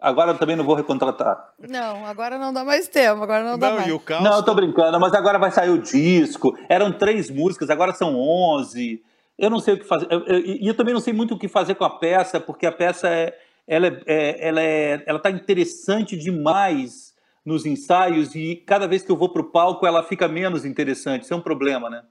Agora 0.00 0.30
eu 0.30 0.38
também 0.38 0.56
não 0.56 0.64
vou 0.64 0.74
recontratar. 0.74 1.52
Não, 1.58 2.06
agora 2.06 2.38
não 2.38 2.52
dá 2.52 2.64
mais 2.64 2.88
tempo, 2.88 3.22
agora 3.22 3.44
não, 3.44 3.50
não 3.52 3.58
dá 3.58 3.74
mais. 3.74 4.02
Caos... 4.02 4.24
Não, 4.24 4.36
eu 4.36 4.42
tô 4.42 4.54
brincando, 4.54 4.98
mas 4.98 5.12
agora 5.12 5.38
vai 5.38 5.50
sair 5.50 5.68
o 5.68 5.78
disco. 5.78 6.56
Eram 6.70 6.90
três 6.90 7.28
músicas, 7.28 7.68
agora 7.68 7.92
são 7.92 8.16
onze. 8.16 9.02
Eu 9.38 9.50
não 9.50 9.58
sei 9.58 9.74
o 9.74 9.78
que 9.78 9.84
fazer. 9.84 10.06
E 10.10 10.66
eu, 10.66 10.70
eu, 10.70 10.74
também 10.74 10.94
não 10.94 11.00
sei 11.00 11.12
muito 11.12 11.34
o 11.34 11.38
que 11.38 11.48
fazer 11.48 11.74
com 11.74 11.84
a 11.84 11.90
peça, 11.90 12.40
porque 12.40 12.64
a 12.64 12.72
peça 12.72 13.08
é, 13.08 13.36
ela 13.68 13.88
é, 13.88 14.02
é, 14.06 14.48
ela 14.48 14.62
é, 14.62 15.02
ela 15.06 15.18
tá 15.18 15.30
interessante 15.30 16.16
demais 16.16 17.14
nos 17.44 17.66
ensaios 17.66 18.34
e 18.34 18.56
cada 18.66 18.86
vez 18.86 19.02
que 19.02 19.10
eu 19.10 19.16
vou 19.16 19.28
pro 19.28 19.50
palco 19.50 19.86
ela 19.86 20.02
fica 20.02 20.26
menos 20.26 20.64
interessante. 20.64 21.24
Isso 21.24 21.34
é 21.34 21.36
um 21.36 21.42
problema, 21.42 21.90
né? 21.90 22.02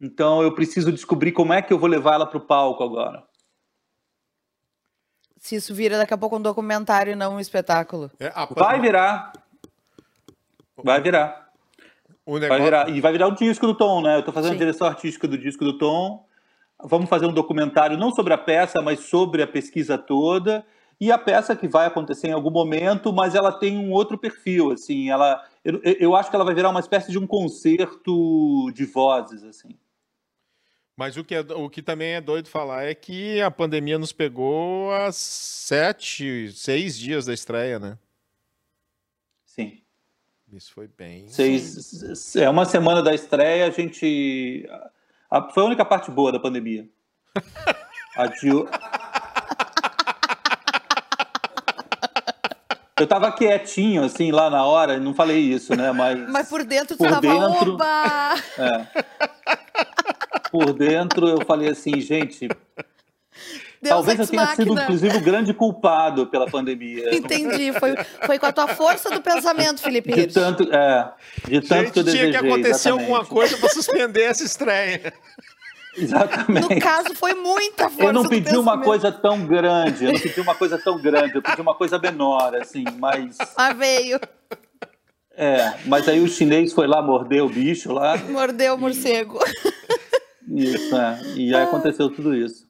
Então 0.00 0.42
eu 0.42 0.54
preciso 0.54 0.92
descobrir 0.92 1.32
como 1.32 1.52
é 1.52 1.60
que 1.60 1.72
eu 1.72 1.78
vou 1.78 1.88
levar 1.88 2.14
ela 2.14 2.26
para 2.26 2.38
o 2.38 2.40
palco 2.40 2.84
agora. 2.84 3.22
Se 5.38 5.56
isso 5.56 5.74
vira 5.74 5.96
daqui 5.96 6.12
a 6.12 6.18
pouco 6.18 6.36
um 6.36 6.42
documentário 6.42 7.12
e 7.12 7.16
não 7.16 7.36
um 7.36 7.40
espetáculo. 7.40 8.10
É, 8.18 8.32
Vai 8.54 8.80
virar. 8.80 9.32
Vai 10.76 11.00
virar. 11.00 11.48
Negócio... 12.26 12.48
Vai 12.48 12.60
virar. 12.60 12.88
E 12.90 13.00
vai 13.00 13.12
virar 13.12 13.28
o 13.28 13.34
disco 13.34 13.66
do 13.66 13.74
Tom, 13.74 14.02
né? 14.02 14.16
Eu 14.16 14.20
estou 14.20 14.34
fazendo 14.34 14.50
Sim. 14.50 14.56
a 14.56 14.58
direção 14.58 14.86
artística 14.86 15.26
do 15.26 15.38
disco 15.38 15.64
do 15.64 15.78
Tom. 15.78 16.26
Vamos 16.82 17.08
fazer 17.08 17.26
um 17.26 17.32
documentário 17.32 17.96
não 17.96 18.10
sobre 18.12 18.34
a 18.34 18.38
peça, 18.38 18.82
mas 18.82 19.00
sobre 19.00 19.42
a 19.42 19.46
pesquisa 19.46 19.96
toda. 19.96 20.64
E 21.00 21.10
a 21.10 21.18
peça 21.18 21.56
que 21.56 21.66
vai 21.66 21.86
acontecer 21.86 22.28
em 22.28 22.32
algum 22.32 22.50
momento, 22.50 23.12
mas 23.12 23.34
ela 23.34 23.52
tem 23.52 23.78
um 23.78 23.92
outro 23.92 24.18
perfil, 24.18 24.72
assim. 24.72 25.08
Ela, 25.08 25.42
eu, 25.64 25.80
eu 25.82 26.14
acho 26.14 26.28
que 26.28 26.36
ela 26.36 26.44
vai 26.44 26.54
virar 26.54 26.70
uma 26.70 26.80
espécie 26.80 27.10
de 27.10 27.18
um 27.18 27.26
concerto 27.26 28.70
de 28.74 28.84
vozes, 28.84 29.42
assim. 29.44 29.76
Mas 30.98 31.16
o 31.16 31.22
que, 31.22 31.32
é, 31.36 31.40
o 31.40 31.70
que 31.70 31.80
também 31.80 32.14
é 32.14 32.20
doido 32.20 32.48
falar 32.48 32.82
é 32.82 32.92
que 32.92 33.40
a 33.40 33.52
pandemia 33.52 33.96
nos 34.00 34.12
pegou 34.12 34.92
há 34.92 35.12
sete, 35.12 36.50
seis 36.52 36.98
dias 36.98 37.24
da 37.26 37.32
estreia, 37.32 37.78
né? 37.78 37.96
Sim. 39.46 39.80
Isso 40.52 40.72
foi 40.74 40.88
bem. 40.88 41.28
Seis, 41.28 42.34
é 42.34 42.50
uma 42.50 42.64
semana 42.64 43.00
da 43.00 43.14
estreia, 43.14 43.68
a 43.68 43.70
gente. 43.70 44.68
A, 45.30 45.48
foi 45.52 45.62
a 45.62 45.66
única 45.66 45.84
parte 45.84 46.10
boa 46.10 46.32
da 46.32 46.40
pandemia. 46.40 46.88
A, 48.16 48.26
Eu 52.98 53.06
tava 53.06 53.30
quietinho, 53.30 54.02
assim, 54.02 54.32
lá 54.32 54.50
na 54.50 54.64
hora, 54.64 54.98
não 54.98 55.14
falei 55.14 55.38
isso, 55.38 55.76
né? 55.76 55.92
Mas, 55.92 56.28
Mas 56.28 56.48
por 56.48 56.64
dentro 56.64 56.96
tu 56.96 56.98
por 56.98 57.08
tava, 57.08 57.20
dentro, 57.20 57.74
oba! 57.74 58.34
é. 58.58 59.57
Por 60.50 60.72
dentro 60.72 61.28
eu 61.28 61.44
falei 61.44 61.68
assim, 61.70 62.00
gente, 62.00 62.48
Deus 63.80 63.90
talvez 63.94 64.18
eu 64.18 64.26
tenha 64.26 64.46
sido, 64.48 64.66
machina. 64.74 64.82
inclusive, 64.84 65.16
o 65.16 65.20
grande 65.20 65.54
culpado 65.54 66.26
pela 66.26 66.46
pandemia. 66.50 67.14
Entendi, 67.14 67.72
foi, 67.78 67.94
foi 68.26 68.38
com 68.38 68.46
a 68.46 68.52
tua 68.52 68.68
força 68.68 69.10
do 69.10 69.20
pensamento, 69.22 69.80
Felipe 69.80 70.12
De 70.12 70.20
Hirsch. 70.22 70.34
tanto, 70.34 70.62
é, 70.72 71.12
de 71.46 71.60
tanto 71.60 71.82
Gente, 71.84 71.92
que 71.92 71.98
eu 72.00 72.04
tinha 72.04 72.14
desejei. 72.14 72.30
que 72.30 72.36
acontecer 72.36 72.70
exatamente. 72.70 73.02
alguma 73.02 73.24
coisa 73.24 73.56
para 73.56 73.68
suspender 73.68 74.22
essa 74.22 74.42
estreia. 74.44 75.12
Exatamente. 75.96 76.74
No 76.74 76.80
caso, 76.80 77.14
foi 77.14 77.34
muita 77.34 77.88
força 77.88 78.04
Eu 78.04 78.12
não 78.12 78.22
do 78.22 78.28
pedi 78.28 78.56
uma 78.56 78.80
coisa 78.80 79.10
tão 79.12 79.44
grande, 79.46 80.04
eu 80.04 80.12
não 80.12 80.20
pedi 80.20 80.40
uma 80.40 80.54
coisa 80.54 80.78
tão 80.78 80.98
grande, 81.00 81.34
eu 81.36 81.42
pedi 81.42 81.60
uma 81.60 81.74
coisa 81.74 81.98
menor, 81.98 82.54
assim, 82.56 82.84
mas. 82.98 83.36
Mas 83.56 83.76
veio, 83.76 84.20
É, 85.36 85.74
mas 85.86 86.08
aí 86.08 86.20
o 86.20 86.28
chinês 86.28 86.72
foi 86.72 86.86
lá 86.88 87.00
morder 87.02 87.42
o 87.44 87.48
bicho 87.48 87.92
lá, 87.92 88.16
mordeu 88.28 88.74
o 88.74 88.78
morcego. 88.78 89.38
isso, 90.50 90.96
é, 90.96 91.20
e 91.34 91.54
aí 91.54 91.62
aconteceu 91.62 92.08
tudo 92.10 92.34
isso. 92.34 92.68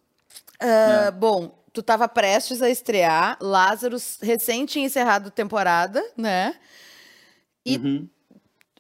Ah, 0.61 1.11
bom, 1.11 1.57
tu 1.73 1.83
tava 1.83 2.09
prestes 2.09 2.61
a 2.63 2.69
estrear, 2.69 3.37
Lázaros 3.41 4.19
recém 4.21 4.67
tinha 4.67 4.87
encerrado 4.87 5.31
temporada, 5.31 6.03
né? 6.17 6.55
E- 7.65 7.77
Uhum. 7.77 8.09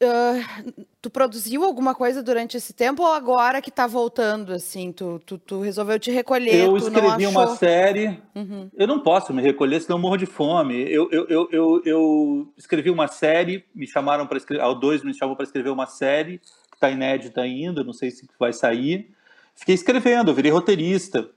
Ah, 0.01 0.62
tu 1.03 1.11
produziu 1.11 1.65
alguma 1.65 1.93
coisa 1.93 2.23
durante 2.23 2.57
esse 2.57 2.73
tempo 2.73 3.03
ou 3.03 3.12
agora 3.12 3.61
que 3.61 3.69
tá 3.70 3.85
voltando, 3.85 4.53
assim? 4.53 4.93
Tu, 4.93 5.20
tu, 5.27 5.39
tu 5.39 5.61
resolveu 5.61 5.99
te 5.99 6.12
recolher, 6.12 6.55
Eu 6.55 6.77
escrevi 6.77 7.27
achou... 7.27 7.31
uma 7.31 7.57
série. 7.57 8.23
Uhum. 8.33 8.70
Eu 8.75 8.87
não 8.87 9.01
posso 9.01 9.35
me 9.35 9.43
recolher, 9.43 9.81
senão 9.81 9.97
eu 9.97 10.03
morro 10.03 10.16
de 10.16 10.25
fome. 10.27 10.83
Eu, 10.89 11.11
eu, 11.11 11.27
eu, 11.29 11.49
eu, 11.51 11.83
eu 11.85 12.53
escrevi 12.57 12.91
uma 12.91 13.09
série, 13.09 13.65
me 13.75 13.89
chamaram 13.89 14.25
para 14.25 14.39
escrever, 14.39 14.62
ao 14.62 14.73
dois 14.79 15.03
me 15.03 15.12
chamou 15.12 15.35
para 15.35 15.45
escrever 15.45 15.70
uma 15.70 15.87
série, 15.87 16.41
está 16.79 16.91
inédita 16.91 17.41
ainda, 17.41 17.85
não 17.85 17.93
sei 17.93 18.11
se 18.11 18.27
vai 18.39 18.53
sair. 18.53 19.11
Fiquei 19.55 19.75
escrevendo, 19.75 20.33
virei 20.33 20.51
roteirista, 20.51 21.29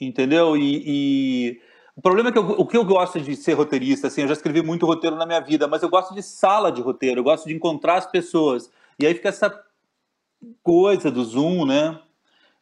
entendeu? 0.00 0.56
E, 0.56 0.82
e 0.86 1.60
o 1.94 2.00
problema 2.00 2.30
é 2.30 2.32
que 2.32 2.38
eu, 2.38 2.50
o 2.50 2.66
que 2.66 2.76
eu 2.76 2.84
gosto 2.84 3.20
de 3.20 3.36
ser 3.36 3.52
roteirista, 3.52 4.06
assim, 4.06 4.22
eu 4.22 4.28
já 4.28 4.34
escrevi 4.34 4.62
muito 4.62 4.86
roteiro 4.86 5.16
na 5.16 5.26
minha 5.26 5.40
vida, 5.40 5.68
mas 5.68 5.82
eu 5.82 5.88
gosto 5.90 6.14
de 6.14 6.22
sala 6.22 6.72
de 6.72 6.80
roteiro, 6.80 7.20
eu 7.20 7.24
gosto 7.24 7.46
de 7.46 7.54
encontrar 7.54 7.96
as 7.96 8.06
pessoas. 8.06 8.70
E 8.98 9.06
aí 9.06 9.14
fica 9.14 9.28
essa 9.28 9.64
coisa 10.62 11.10
do 11.10 11.22
Zoom, 11.22 11.66
né? 11.66 12.00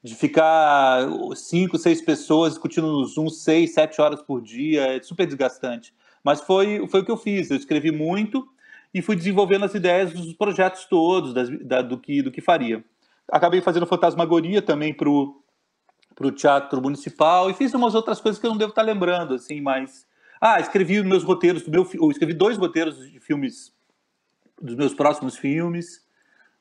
de 0.03 0.15
ficar 0.15 1.09
cinco, 1.35 1.77
seis 1.77 2.01
pessoas 2.01 2.53
discutindo 2.53 2.87
no 2.87 3.05
Zoom 3.05 3.29
seis, 3.29 3.75
sete 3.75 4.01
horas 4.01 4.23
por 4.23 4.41
dia, 4.41 4.97
é 4.97 5.03
super 5.03 5.27
desgastante. 5.27 5.93
Mas 6.23 6.41
foi, 6.41 6.87
foi 6.89 7.01
o 7.01 7.05
que 7.05 7.11
eu 7.11 7.17
fiz. 7.17 7.51
Eu 7.51 7.57
escrevi 7.57 7.91
muito 7.91 8.47
e 8.93 9.03
fui 9.03 9.17
desenvolvendo 9.17 9.65
as 9.65 9.75
ideias 9.75 10.13
dos 10.13 10.33
projetos 10.33 10.85
todos, 10.87 11.35
das, 11.35 11.49
da, 11.65 11.83
do, 11.83 11.99
que, 11.99 12.23
do 12.23 12.31
que 12.31 12.41
faria. 12.41 12.85
Acabei 13.31 13.61
fazendo 13.61 13.87
Fantasmagoria 13.87 14.63
também 14.63 14.95
para 14.95 15.09
o 15.09 15.43
Teatro 16.35 16.81
Municipal 16.81 17.51
e 17.51 17.55
fiz 17.55 17.75
umas 17.75 17.95
outras 17.95 18.21
coisas 18.21 18.41
que 18.41 18.47
eu 18.47 18.51
não 18.51 18.59
devo 18.59 18.71
estar 18.71 18.83
lembrando, 18.83 19.35
assim, 19.35 19.61
mas... 19.61 20.07
Ah, 20.41 20.61
escrevi 20.61 21.03
meus 21.03 21.25
roteiros, 21.25 21.67
meu, 21.67 21.83
escrevi 22.11 22.33
dois 22.33 22.57
roteiros 22.57 23.11
de 23.11 23.19
filmes, 23.19 23.75
dos 24.61 24.77
meus 24.77 24.95
próximos 24.95 25.37
filmes. 25.37 26.07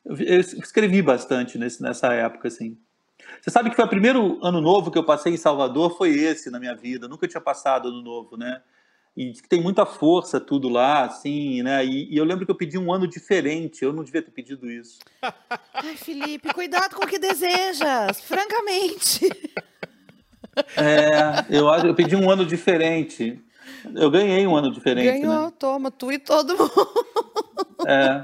Eu, 0.04 0.40
escrevi 0.40 1.02
bastante 1.02 1.60
nesse, 1.60 1.82
nessa 1.84 2.12
época, 2.12 2.48
assim. 2.48 2.76
Você 3.42 3.52
sabe 3.52 3.70
que 3.70 3.76
foi 3.76 3.86
o 3.86 3.90
primeiro 3.90 4.44
ano 4.44 4.60
novo 4.62 4.90
que 4.90 4.98
eu 4.98 5.04
passei 5.04 5.34
em 5.34 5.38
Salvador, 5.38 5.96
foi 5.98 6.10
esse 6.10 6.50
na 6.50 6.60
minha 6.60 6.76
vida. 6.76 7.08
Nunca 7.08 7.28
tinha 7.28 7.42
passado 7.42 7.90
ano 7.90 8.02
novo, 8.02 8.36
né? 8.36 8.62
E 9.18 9.32
diz 9.32 9.42
que 9.42 9.50
tem 9.50 9.60
muita 9.60 9.84
força 9.84 10.40
tudo 10.40 10.70
lá, 10.70 11.06
assim, 11.06 11.64
né? 11.64 11.84
E, 11.84 12.14
e 12.14 12.16
eu 12.18 12.24
lembro 12.24 12.46
que 12.46 12.52
eu 12.52 12.56
pedi 12.56 12.78
um 12.78 12.94
ano 12.94 13.08
diferente. 13.08 13.84
Eu 13.84 13.92
não 13.92 14.04
devia 14.04 14.22
ter 14.22 14.30
pedido 14.30 14.70
isso. 14.70 15.00
Ai, 15.74 15.96
Felipe, 15.96 16.54
cuidado 16.54 16.94
com 16.96 17.04
o 17.04 17.08
que 17.08 17.18
desejas, 17.18 18.22
francamente. 18.22 19.28
É, 20.76 21.46
eu 21.56 21.68
eu 21.68 21.94
pedi 21.94 22.16
um 22.16 22.32
ano 22.32 22.44
diferente. 22.44 23.40
Eu 23.94 24.10
ganhei 24.10 24.48
um 24.48 24.56
ano 24.56 24.72
diferente, 24.72 25.20
Ganhou, 25.20 25.46
né? 25.46 25.54
toma, 25.60 25.92
tu 25.92 26.12
e 26.12 26.18
todo 26.18 26.58
mundo. 26.58 27.06
É, 27.86 28.24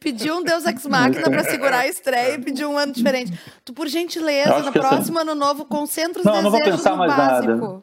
Pediu 0.00 0.36
um 0.36 0.42
Deus 0.42 0.66
Ex 0.66 0.84
Machina 0.84 1.30
pra 1.30 1.44
segurar 1.44 1.78
a 1.78 1.88
estreia 1.88 2.34
e 2.34 2.38
pediu 2.42 2.70
um 2.70 2.76
ano 2.76 2.92
diferente. 2.92 3.32
Tu, 3.64 3.72
por 3.72 3.88
gentileza, 3.88 4.58
no 4.58 4.70
que 4.70 4.78
essa- 4.78 4.88
próximo 4.88 5.18
ano 5.18 5.34
novo, 5.34 5.64
concentra 5.64 6.18
os 6.20 6.26
Não, 6.26 6.36
eu 6.36 6.42
não 6.42 6.50
vou 6.50 6.60
desejos 6.60 6.80
pensar 6.82 6.90
no 6.90 6.98
mais 6.98 7.16
nada. 7.16 7.82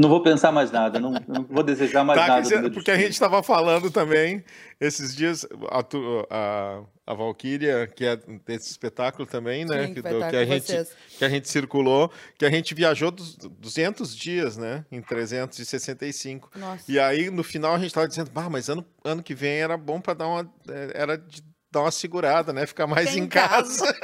Não 0.00 0.08
vou 0.08 0.22
pensar 0.22 0.50
mais 0.50 0.70
nada, 0.70 0.98
não, 0.98 1.10
não 1.28 1.44
vou 1.44 1.62
desejar 1.62 2.02
mais 2.02 2.18
Tá, 2.18 2.26
nada. 2.26 2.42
dizer, 2.42 2.56
porque 2.72 2.90
a 2.90 2.94
destino. 2.94 2.98
gente 3.00 3.12
estava 3.12 3.42
falando 3.42 3.90
também 3.90 4.42
esses 4.80 5.14
dias, 5.14 5.46
a, 5.70 5.80
a, 6.30 6.82
a 7.06 7.14
Valkyria, 7.14 7.86
que 7.86 8.04
é 8.06 8.16
desse 8.46 8.70
espetáculo 8.70 9.26
também, 9.26 9.64
né? 9.66 9.88
Sim, 9.88 9.94
que, 9.94 10.02
do- 10.02 10.08
que 10.30 10.36
a 10.36 10.44
gente, 10.46 10.66
vocês. 10.66 10.96
que 11.18 11.24
a 11.24 11.28
gente 11.28 11.48
circulou, 11.48 12.10
que 12.38 12.46
a 12.46 12.50
gente 12.50 12.74
viajou 12.74 13.10
dos 13.10 13.36
200 13.36 14.16
dias, 14.16 14.56
né? 14.56 14.86
Em 14.90 15.02
365. 15.02 16.50
Nossa. 16.56 16.84
E 16.90 16.98
aí, 16.98 17.30
no 17.30 17.42
final, 17.44 17.74
a 17.74 17.78
gente 17.78 17.88
estava 17.88 18.08
dizendo, 18.08 18.30
bah, 18.30 18.48
mas 18.48 18.70
ano, 18.70 18.84
ano 19.04 19.22
que 19.22 19.34
vem 19.34 19.58
era 19.60 19.76
bom 19.76 20.00
para 20.00 20.14
dar 20.14 20.26
uma. 20.28 20.50
eh, 20.68 20.92
Era 20.94 21.18
de 21.18 21.42
dar 21.70 21.82
uma 21.82 21.90
segurada, 21.90 22.52
né? 22.52 22.66
Ficar 22.66 22.86
mais 22.86 23.10
Fica 23.10 23.20
em 23.20 23.24
em 23.24 23.28
casa. 23.28 23.84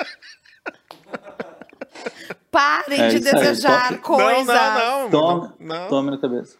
Parem 2.56 2.98
É 3.02 3.08
de 3.08 3.16
aí, 3.16 3.20
desejar 3.20 3.88
toque- 3.90 4.00
coisas. 4.00 4.46
Não, 4.46 5.02
não, 5.02 5.10
Tome, 5.10 5.50
não. 5.60 5.76
não. 5.82 5.88
tome 5.88 6.10
na 6.10 6.16
cabeça. 6.16 6.56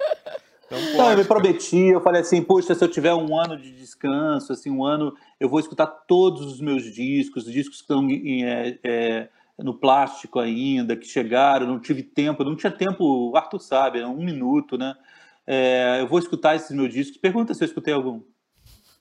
Não 0.70 0.78
Não, 0.94 1.10
eu 1.12 1.16
me 1.16 1.24
prometi, 1.24 1.78
eu 1.86 2.02
falei 2.02 2.20
assim, 2.20 2.42
poxa, 2.42 2.74
se 2.74 2.84
eu 2.84 2.88
tiver 2.88 3.14
um 3.14 3.38
ano 3.38 3.56
de 3.56 3.70
descanso, 3.72 4.52
assim, 4.52 4.68
um 4.68 4.84
ano, 4.84 5.14
eu 5.40 5.48
vou 5.48 5.58
escutar 5.58 5.86
todos 5.86 6.42
os 6.44 6.60
meus 6.60 6.82
discos, 6.92 7.46
os 7.46 7.52
discos 7.52 7.76
que 7.78 7.84
estão 7.84 8.06
em, 8.10 8.44
é, 8.44 8.78
é, 8.84 9.28
no 9.58 9.72
plástico 9.72 10.38
ainda, 10.38 10.94
que 10.96 11.06
chegaram, 11.06 11.66
não 11.66 11.80
tive 11.80 12.02
tempo, 12.02 12.44
não 12.44 12.54
tinha 12.56 12.70
tempo, 12.70 13.30
o 13.30 13.36
Arthur 13.36 13.60
sabe, 13.60 14.04
um 14.04 14.22
minuto, 14.22 14.76
né? 14.76 14.94
É, 15.46 15.98
eu 16.00 16.06
vou 16.08 16.18
escutar 16.18 16.56
esses 16.56 16.72
meus 16.76 16.92
discos, 16.92 17.16
pergunta 17.16 17.54
se 17.54 17.64
eu 17.64 17.66
escutei 17.66 17.94
algum. 17.94 18.20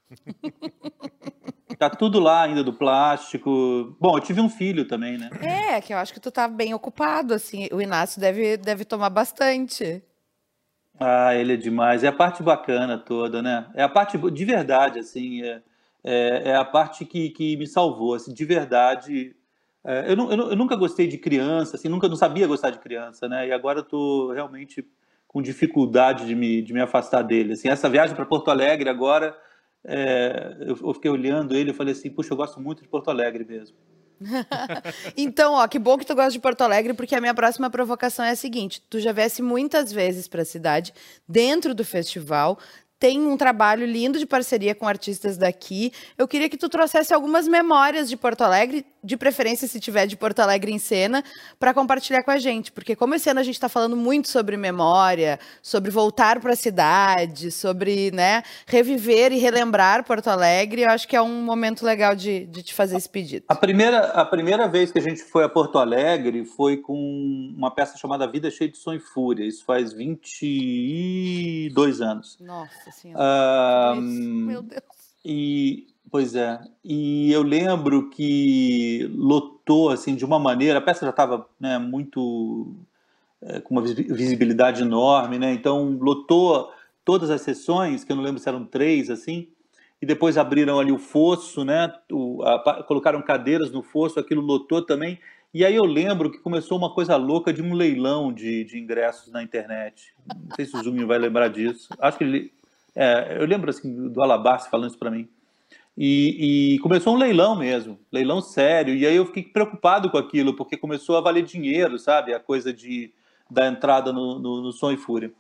tá 1.78 1.90
tudo 1.90 2.20
lá 2.20 2.44
ainda 2.44 2.64
do 2.64 2.74
plástico. 2.74 3.96
Bom, 4.00 4.18
eu 4.18 4.22
tive 4.22 4.42
um 4.42 4.50
filho 4.50 4.88
também, 4.88 5.18
né? 5.18 5.30
É, 5.42 5.82
que 5.82 5.94
eu 5.94 5.98
acho 5.98 6.14
que 6.14 6.20
tu 6.20 6.32
tá 6.32 6.48
bem 6.48 6.74
ocupado, 6.74 7.34
assim. 7.34 7.68
O 7.72 7.82
Inácio 7.82 8.20
deve, 8.20 8.58
deve 8.58 8.86
tomar 8.86 9.10
bastante. 9.10 10.04
Ah, 11.00 11.36
ele 11.36 11.54
é 11.54 11.58
demais. 11.58 12.04
É 12.04 12.08
a 12.08 12.12
parte 12.14 12.42
bacana 12.42 12.98
toda, 12.98 13.42
né? 13.42 13.68
É 13.74 13.84
a 13.84 13.90
parte 13.90 14.18
de 14.18 14.46
verdade, 14.46 15.00
assim. 15.00 15.42
É, 15.44 15.62
é, 16.04 16.50
é 16.52 16.56
a 16.56 16.64
parte 16.66 17.06
que, 17.06 17.30
que 17.32 17.58
me 17.58 17.68
salvou, 17.68 18.14
assim, 18.14 18.34
de 18.34 18.46
verdade. 18.46 19.36
É, 19.84 20.12
eu, 20.12 20.16
nu- 20.16 20.32
eu 20.32 20.50
eu 20.52 20.56
nunca 20.56 20.76
gostei 20.76 21.08
de 21.08 21.18
criança, 21.18 21.76
assim, 21.76 21.90
nunca 21.90 22.08
não 22.08 22.16
sabia 22.16 22.48
gostar 22.48 22.70
de 22.72 22.80
criança, 22.80 23.28
né? 23.28 23.48
E 23.48 23.52
agora 23.52 23.80
eu 23.80 23.84
tô 23.84 24.32
realmente 24.32 24.86
com 25.28 25.42
dificuldade 25.42 26.26
de 26.26 26.34
me, 26.36 26.62
de 26.62 26.74
me 26.74 26.82
afastar 26.82 27.22
dele. 27.22 27.54
Assim, 27.54 27.68
essa 27.68 27.90
viagem 27.90 28.16
para 28.16 28.26
Porto 28.26 28.50
Alegre 28.50 28.90
agora, 28.90 29.38
é, 29.88 30.58
eu, 30.60 30.94
fiquei 30.94 31.12
olhando 31.12 31.56
ele 31.56 31.72
e 31.72 31.74
falei 31.74 31.94
assim, 31.94 32.10
puxa, 32.10 32.34
eu 32.34 32.38
gosto 32.38 32.60
muito 32.60 32.82
de 32.82 32.88
Porto 32.88 33.10
Alegre 33.10 33.46
mesmo. 33.46 33.76
Então, 35.18 35.54
ó, 35.54 35.68
que 35.68 35.78
bom 35.78 35.98
que 35.98 36.06
tu 36.06 36.16
gosta 36.16 36.32
de 36.32 36.40
Porto 36.40 36.62
Alegre, 36.62 36.94
porque 36.94 37.16
a 37.16 37.22
minha 37.22 37.34
próxima 37.34 37.70
provocação 37.70 38.24
é 38.24 38.32
a 38.32 38.36
seguinte: 38.36 38.82
tu 38.90 39.00
já 39.00 39.12
viesse 39.12 39.42
muitas 39.42 39.92
vezes 39.92 40.28
para 40.28 40.42
a 40.42 40.46
cidade, 40.46 40.94
dentro 41.28 41.76
do 41.76 41.84
festival, 41.84 42.58
tem 42.98 43.22
um 43.22 43.36
trabalho 43.36 43.86
lindo 43.86 44.18
de 44.18 44.26
parceria 44.26 44.74
com 44.74 44.88
artistas 44.88 45.38
daqui. 45.38 45.92
Eu 46.18 46.28
queria 46.28 46.50
que 46.50 46.58
tu 46.58 46.70
trouxesse 46.70 47.14
algumas 47.14 47.48
memórias 47.48 48.10
de 48.10 48.16
Porto 48.16 48.42
Alegre, 48.42 48.86
de 49.06 49.16
preferência 49.16 49.68
se 49.68 49.80
tiver 49.80 50.08
de 50.08 50.18
Porto 50.18 50.40
Alegre 50.40 50.72
em 50.72 50.80
cena, 50.80 51.24
para 51.60 51.74
compartilhar 51.74 52.24
com 52.24 52.32
a 52.32 52.38
gente, 52.38 52.72
porque 52.72 52.96
como 52.96 53.16
esse 53.16 53.30
ano 53.30 53.40
a 53.40 53.44
gente 53.44 53.56
está 53.56 53.70
falando 53.70 53.96
muito 53.96 54.28
sobre 54.28 54.58
memória, 54.58 55.40
sobre 55.62 55.92
voltar 55.92 56.40
para 56.40 56.54
a 56.54 56.56
cidade, 56.56 57.52
sobre, 57.52 58.12
né, 58.12 58.42
reviver 58.66 59.32
e 59.32 59.38
relembrar 59.38 60.04
Porto 60.04 60.28
Alegre, 60.28 60.82
eu 60.82 60.90
acho 60.90 61.08
que 61.08 61.16
é 61.16 61.22
um 61.22 61.44
momento 61.44 61.86
legal 61.86 62.16
de, 62.16 62.46
de 62.48 62.64
te 62.64 62.74
fazer 62.74 62.98
esse 62.98 63.10
pedido. 63.10 63.46
A 63.48 63.56
primeira, 63.56 64.00
a 64.08 64.26
primeira 64.26 64.68
vez 64.68 64.92
que 64.92 65.00
a 65.00 65.02
gente 65.02 65.24
foi 65.24 65.44
a 65.44 65.50
Porto 65.50 65.78
Alegre 65.78 66.46
foi 66.46 66.78
com 66.78 67.54
uma 67.56 67.70
peça 67.70 67.98
chamada 67.98 68.28
Vida 68.28 68.50
Cheia 68.50 68.72
de 68.72 68.78
Som 68.78 68.94
e 68.94 69.00
Fúria. 69.00 69.46
Isso 69.46 69.64
faz 69.64 69.94
22 69.94 72.02
anos. 72.02 72.38
Nossa 72.40 72.92
senhora. 72.92 73.24
Ah. 73.24 73.94
Meu 73.96 74.62
Deus. 74.62 74.84
e, 75.24 75.88
pois 76.16 76.34
é. 76.34 76.62
E 76.82 77.30
eu 77.30 77.44
lembro 77.44 78.10
que 78.10 79.06
lotou 79.14 79.90
assim 79.90 80.16
de 80.16 80.24
uma 80.24 80.40
maneira. 80.40 80.80
A 80.80 80.82
peça 80.82 81.04
já 81.04 81.10
estava 81.10 81.46
né, 81.60 81.78
muito 81.78 82.74
é, 83.42 83.60
com 83.60 83.76
uma 83.76 83.82
visi- 83.82 84.08
visibilidade 84.14 84.82
enorme, 84.82 85.38
né? 85.38 85.52
Então 85.52 85.98
lotou 86.00 86.72
todas 87.04 87.30
as 87.30 87.42
sessões, 87.42 88.06
que 88.06 88.14
eu 88.14 88.16
não 88.16 88.24
lembro 88.24 88.40
se 88.40 88.48
eram 88.48 88.64
três 88.64 89.10
assim. 89.10 89.50
e 90.02 90.06
depois 90.06 90.38
abriram 90.38 90.80
ali 90.80 90.94
o 90.94 90.98
fosso, 90.98 91.66
né? 91.66 91.94
O, 92.10 92.42
a, 92.44 92.82
colocaram 92.84 93.22
cadeiras 93.22 93.70
no 93.70 93.84
fosso, 93.84 94.18
aquilo 94.18 94.42
lotou 94.42 94.82
também. 94.82 95.20
E 95.54 95.66
aí 95.66 95.76
eu 95.76 95.84
lembro 95.84 96.32
que 96.32 96.38
começou 96.38 96.78
uma 96.78 96.94
coisa 96.94 97.18
louca 97.18 97.52
de 97.52 97.62
um 97.62 97.74
leilão 97.74 98.32
de, 98.32 98.64
de 98.64 98.80
ingressos 98.80 99.34
na 99.34 99.44
internet. 99.44 100.14
Não 100.26 100.56
sei 100.56 100.66
se 100.66 100.78
o 100.78 100.82
Zumi 100.82 101.04
vai 101.04 101.18
lembrar 101.18 101.50
disso. 101.50 101.90
Acho 102.00 102.18
que 102.18 102.24
ele. 102.24 102.54
É, 102.96 103.36
eu 103.38 103.46
lembro 103.46 103.70
assim, 103.70 104.08
do 104.08 104.24
Alabasta 104.24 104.70
falando 104.70 104.88
isso 104.92 104.98
para 104.98 105.12
mim. 105.12 105.28
E, 105.98 106.76
e, 106.76 106.80
começou 106.80 107.16
um 107.16 107.18
leilão 107.18 107.56
mesmo, 107.56 107.98
leilão 108.12 108.42
sério. 108.42 108.94
E 108.94 109.06
aí 109.06 109.16
eu 109.16 109.26
fiquei 109.26 109.44
preocupado 109.44 110.10
com 110.10 110.18
aquilo, 110.18 110.54
porque 110.54 110.76
começou 110.76 111.18
a 111.18 111.22
valer 111.22 111.44
dinheiro, 111.44 111.98
sabe? 111.98 112.34
A 112.34 112.40
coisa 112.40 112.74
de 112.74 113.14
da 113.50 113.68
entrada 113.68 114.12
no, 114.12 114.40
no, 114.40 114.62
no 114.62 114.72
Som 114.72 114.92
e 114.92 114.98
Fúria. 114.98 115.32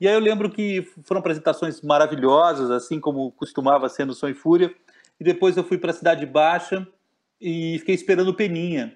E 0.00 0.06
aí 0.06 0.14
eu 0.14 0.20
lembro 0.20 0.50
que 0.50 0.86
foram 1.04 1.20
apresentações 1.20 1.80
maravilhosas, 1.80 2.70
assim 2.70 3.00
como 3.00 3.32
costumava 3.32 3.88
ser 3.88 4.04
no 4.04 4.12
Som 4.12 4.28
e 4.28 4.34
Fúria. 4.34 4.72
E 5.18 5.24
depois 5.24 5.56
eu 5.56 5.64
fui 5.64 5.78
para 5.78 5.90
a 5.90 5.94
Cidade 5.94 6.26
Baixa 6.26 6.86
e 7.40 7.78
fiquei 7.78 7.94
esperando 7.94 8.28
o 8.28 8.34
Peninha 8.34 8.94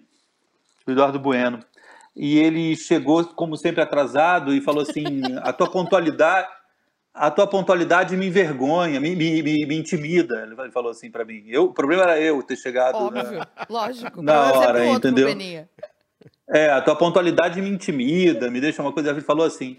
do 0.86 0.92
Eduardo 0.92 1.18
Bueno. 1.18 1.60
E 2.14 2.38
ele 2.38 2.76
chegou, 2.76 3.24
como 3.24 3.56
sempre, 3.56 3.80
atrasado 3.80 4.54
e 4.54 4.60
falou 4.60 4.82
assim: 4.82 5.22
a 5.42 5.52
tua 5.52 5.70
pontualidade, 5.70 6.48
a 7.12 7.30
tua 7.30 7.46
pontualidade 7.46 8.16
me 8.16 8.26
envergonha, 8.26 9.00
me, 9.00 9.14
me, 9.16 9.42
me, 9.42 9.66
me 9.66 9.76
intimida. 9.76 10.42
Ele 10.42 10.70
falou 10.70 10.90
assim 10.90 11.10
para 11.10 11.24
mim. 11.24 11.44
Eu, 11.46 11.64
o 11.64 11.72
problema 11.72 12.02
era 12.02 12.20
eu 12.20 12.42
ter 12.42 12.56
chegado. 12.56 12.94
Óbvio, 12.94 13.38
na, 13.38 13.48
lógico. 13.68 14.22
Na 14.22 14.52
hora, 14.52 14.86
entendeu? 14.86 15.28
É, 16.48 16.70
a 16.70 16.80
tua 16.80 16.96
pontualidade 16.96 17.60
me 17.60 17.68
intimida, 17.68 18.50
me 18.50 18.60
deixa 18.60 18.82
uma 18.82 18.92
coisa. 18.92 19.10
Ele 19.10 19.20
falou 19.20 19.46
assim. 19.46 19.78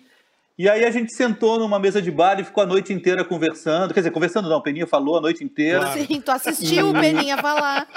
E 0.58 0.70
aí 0.70 0.86
a 0.86 0.92
gente 0.92 1.16
sentou 1.16 1.58
numa 1.58 1.80
mesa 1.80 2.02
de 2.02 2.12
bar 2.12 2.40
e 2.40 2.44
ficou 2.44 2.64
a 2.64 2.68
noite 2.68 2.94
inteira 2.94 3.24
conversando. 3.24 3.94
Quer 3.94 4.02
dizer, 4.02 4.12
conversando 4.12 4.50
não, 4.50 4.58
o 4.58 4.62
Peninha 4.62 4.86
falou 4.86 5.18
a 5.18 5.22
noite 5.22 5.44
inteira. 5.44 5.92
Sim, 5.94 6.22
tu 6.22 6.30
assistiu 6.32 6.90
o 6.90 6.94
Peninha 6.94 7.38
falar. 7.38 7.88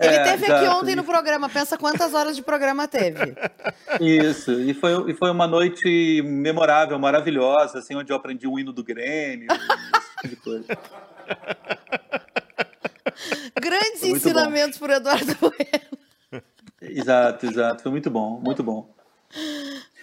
Ele 0.00 0.14
é, 0.14 0.22
teve 0.24 0.46
exato. 0.46 0.64
aqui 0.64 0.76
ontem 0.76 0.96
no 0.96 1.04
programa, 1.04 1.48
pensa 1.48 1.76
quantas 1.76 2.14
horas 2.14 2.36
de 2.36 2.42
programa 2.42 2.88
teve. 2.88 3.34
Isso, 4.00 4.52
e 4.52 4.72
foi, 4.72 5.10
e 5.10 5.14
foi 5.14 5.30
uma 5.30 5.46
noite 5.46 6.22
memorável, 6.22 6.98
maravilhosa, 6.98 7.78
assim, 7.78 7.94
onde 7.94 8.12
eu 8.12 8.16
aprendi 8.16 8.46
o 8.46 8.58
hino 8.58 8.72
do 8.72 8.82
Grêmio, 8.82 9.48
esse 9.50 10.16
tipo 10.22 10.28
de 10.28 10.36
coisa. 10.36 10.78
Grandes 13.60 14.02
ensinamentos 14.02 14.78
por 14.78 14.90
Eduardo 14.90 15.36
Bueno. 15.40 15.98
Exato, 16.80 17.46
exato, 17.46 17.82
foi 17.82 17.92
muito 17.92 18.10
bom, 18.10 18.40
muito 18.42 18.62
bom. 18.62 18.88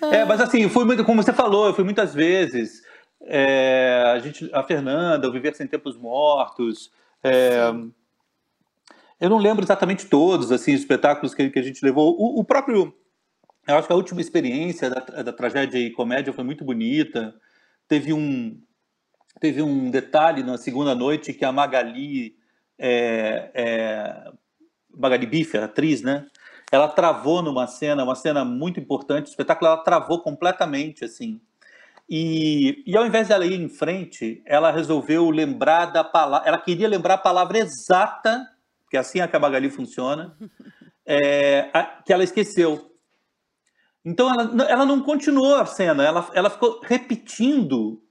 É, 0.02 0.26
mas 0.26 0.42
assim, 0.42 0.68
fui 0.70 0.86
muito, 0.86 1.04
como 1.04 1.24
você 1.24 1.34
falou, 1.34 1.68
eu 1.68 1.74
fui 1.74 1.84
muitas 1.84 2.14
vezes. 2.14 2.82
É, 3.22 4.04
a 4.08 4.20
gente, 4.20 4.50
a 4.54 4.64
Fernanda, 4.64 5.28
o 5.28 5.32
Viver 5.32 5.56
Sem 5.56 5.68
Tempos 5.68 5.98
Mortos. 5.98 6.92
É, 7.24 7.72
eu 9.20 9.30
não 9.30 9.38
lembro 9.38 9.64
exatamente 9.64 10.06
todos, 10.08 10.52
assim, 10.52 10.74
os 10.74 10.82
espetáculos 10.82 11.34
que, 11.34 11.50
que 11.50 11.60
a 11.60 11.64
gente 11.64 11.84
levou. 11.84 12.16
O, 12.20 12.40
o, 12.40 12.44
próprio, 12.44 12.94
eu 13.68 13.76
acho 13.76 13.88
que 13.88 13.94
a 13.94 13.96
última 13.96 14.22
experiência 14.22 14.90
da, 14.90 15.24
da 15.24 15.34
tragédia 15.34 15.80
e 15.80 15.92
comédia 15.92 16.34
foi 16.34 16.44
muito 16.44 16.64
bonita. 16.64 17.34
Teve 17.88 18.14
um, 18.14 18.62
teve 19.40 19.62
um 19.62 19.90
detalhe 19.90 20.44
na 20.44 20.58
segunda 20.58 20.94
noite 20.94 21.34
que 21.34 21.46
a 21.46 21.52
Magali, 21.52 22.36
é, 22.78 23.52
é, 23.54 24.32
Magali 24.96 25.26
Bife, 25.26 25.58
atriz, 25.58 26.02
né? 26.02 26.28
Ela 26.76 26.88
travou 26.88 27.42
numa 27.42 27.68
cena, 27.68 28.04
uma 28.04 28.16
cena 28.16 28.44
muito 28.44 28.80
importante, 28.80 29.28
o 29.28 29.30
espetáculo 29.30 29.72
ela 29.72 29.84
travou 29.84 30.22
completamente, 30.22 31.06
assim. 31.06 31.42
E, 32.10 32.84
e 32.86 32.96
ao 32.96 33.06
invés 33.06 33.30
dela 33.30 33.46
ir 33.46 33.60
em 33.60 33.68
frente, 33.68 34.44
ela 34.46 34.72
resolveu 34.72 35.30
lembrar 35.30 35.88
da 35.88 36.04
palavra, 36.04 36.48
ela 36.48 36.60
queria 36.60 36.88
lembrar 36.88 37.16
a 37.16 37.20
palavra 37.20 37.58
exata, 37.58 38.46
que 38.90 38.98
é 38.98 39.00
assim 39.00 39.20
a 39.20 39.28
Cabagali 39.28 39.70
funciona, 39.70 40.38
é, 41.06 41.70
a, 41.74 41.84
que 41.84 42.14
ela 42.14 42.24
esqueceu. 42.24 42.92
Então 44.04 44.30
ela, 44.30 44.70
ela 44.70 44.86
não 44.86 45.02
continuou 45.02 45.56
a 45.56 45.66
cena, 45.66 46.06
ela, 46.06 46.30
ela 46.34 46.50
ficou 46.50 46.80
repetindo 46.84 48.04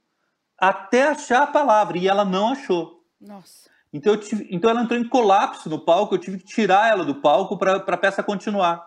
até 0.57 1.03
achar 1.03 1.43
a 1.43 1.47
palavra, 1.47 1.97
e 1.97 2.07
ela 2.07 2.25
não 2.25 2.49
achou. 2.49 3.01
Nossa. 3.19 3.64
Então, 3.95 4.17
tive, 4.17 4.45
então 4.51 4.69
ela 4.69 4.81
entrou 4.81 4.99
em 4.99 5.07
colapso 5.07 5.69
no 5.69 5.79
palco, 5.79 6.15
eu 6.15 6.19
tive 6.19 6.39
que 6.39 6.43
tirar 6.43 6.91
ela 6.91 7.05
do 7.05 7.15
palco 7.15 7.57
para 7.57 7.77
a 7.77 7.97
peça 7.97 8.21
continuar. 8.21 8.85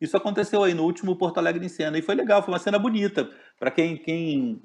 Isso 0.00 0.16
aconteceu 0.16 0.64
aí 0.64 0.72
no 0.72 0.84
último 0.84 1.14
Porto 1.14 1.36
Alegre 1.36 1.66
em 1.66 1.68
cena 1.68 1.98
e 1.98 2.02
foi 2.02 2.14
legal, 2.14 2.42
foi 2.42 2.50
uma 2.50 2.58
cena 2.58 2.78
bonita 2.78 3.28
para 3.58 3.70
quem, 3.70 3.98
quem 3.98 4.62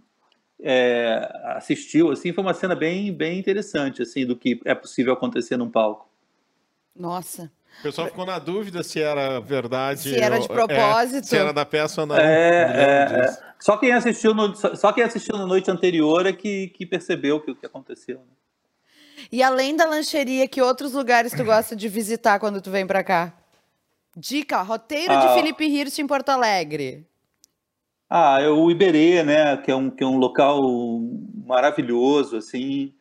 é, 0.62 1.30
assistiu. 1.58 2.12
Assim, 2.12 2.32
foi 2.32 2.46
uma 2.46 2.54
cena 2.54 2.76
bem, 2.76 3.12
bem 3.14 3.38
interessante 3.38 4.02
assim 4.02 4.26
do 4.26 4.38
que 4.38 4.58
é 4.64 4.74
possível 4.74 5.12
acontecer 5.12 5.58
num 5.58 5.70
palco. 5.70 6.08
Nossa. 6.96 7.52
O 7.80 7.84
pessoal 7.84 8.08
ficou 8.08 8.26
na 8.26 8.40
dúvida 8.40 8.82
se 8.84 9.02
era 9.02 9.42
verdade. 9.42 10.00
Se 10.00 10.16
era 10.16 10.40
de 10.40 10.46
é, 10.46 10.48
propósito. 10.48 11.26
É, 11.26 11.28
se 11.28 11.38
era 11.38 11.52
da 11.52 11.66
peça 11.66 12.00
ou 12.02 12.08
não. 12.08 12.16
É, 12.16 12.22
é, 12.24 13.20
é, 13.20 13.38
Só, 13.60 13.76
quem 13.76 13.92
assistiu 13.92 14.34
no, 14.34 14.56
só 14.56 14.94
quem 14.94 15.04
assistiu 15.04 15.38
na 15.38 15.46
noite 15.46 15.70
anterior 15.70 16.26
é 16.26 16.32
que, 16.32 16.70
que 16.70 16.86
percebeu 16.86 17.42
que 17.42 17.52
o 17.52 17.56
que 17.56 17.66
aconteceu. 17.66 18.20
Né? 18.20 18.38
E 19.32 19.42
além 19.42 19.76
da 19.76 19.86
lancheria, 19.86 20.48
que 20.48 20.62
outros 20.62 20.94
lugares 20.94 21.34
tu 21.34 21.44
gosta 21.44 21.76
de 21.76 21.88
visitar 21.88 22.40
quando 22.40 22.62
tu 22.62 22.70
vem 22.70 22.86
para 22.86 23.04
cá? 23.04 23.34
Dica, 24.16 24.62
roteiro 24.62 25.14
ah, 25.14 25.28
de 25.28 25.34
Felipe 25.34 25.66
Hirst 25.66 26.00
em 26.00 26.08
Porto 26.08 26.30
Alegre. 26.30 27.06
Ah, 28.10 28.40
é 28.42 28.50
o 28.50 28.72
Iberê, 28.72 29.22
né? 29.24 29.58
Que 29.58 29.72
é 29.72 29.76
um, 29.76 29.90
que 29.90 30.04
é 30.04 30.08
um 30.08 30.18
local 30.18 30.62
maravilhoso, 31.46 32.38
assim. 32.38 32.94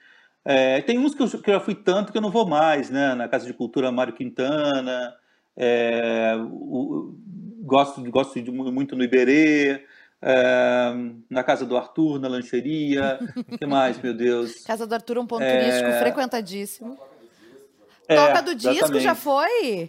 É, 0.44 0.80
tem 0.82 0.98
uns 0.98 1.14
que 1.14 1.22
eu, 1.22 1.28
que 1.28 1.50
eu 1.50 1.54
já 1.54 1.60
fui 1.60 1.74
tanto 1.74 2.12
que 2.12 2.18
eu 2.18 2.22
não 2.22 2.30
vou 2.30 2.46
mais, 2.46 2.90
né? 2.90 3.14
Na 3.14 3.28
Casa 3.28 3.46
de 3.46 3.52
Cultura 3.52 3.90
Mário 3.90 4.12
Quintana. 4.12 5.14
É, 5.56 6.34
o, 6.38 7.16
gosto, 7.62 8.02
gosto 8.10 8.40
de, 8.40 8.50
muito 8.50 8.94
no 8.94 9.04
Iberê. 9.04 9.84
É, 10.28 10.92
na 11.30 11.44
casa 11.44 11.64
do 11.64 11.76
Arthur, 11.76 12.18
na 12.18 12.26
lancheria. 12.26 13.20
O 13.48 13.56
que 13.56 13.64
mais, 13.64 13.96
meu 14.02 14.12
Deus? 14.12 14.56
Casa 14.66 14.84
do 14.84 14.92
Arthur, 14.92 15.18
um 15.18 15.26
ponto 15.26 15.44
é... 15.44 15.60
turístico 15.60 15.92
frequentadíssimo. 16.00 16.98
É, 18.08 18.16
Toca 18.16 18.42
do 18.42 18.54
disco 18.56 18.72
exatamente. 18.72 19.04
já 19.04 19.14
foi? 19.14 19.88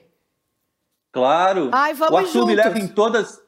Claro. 1.11 1.71
Ai, 1.73 1.95
vamos 1.95 2.13
o 2.13 2.17
Arthur 2.17 2.31
juntos. 2.31 2.49
me 2.49 2.55
leva 2.55 2.77
em 2.77 2.87
todas. 2.87 3.41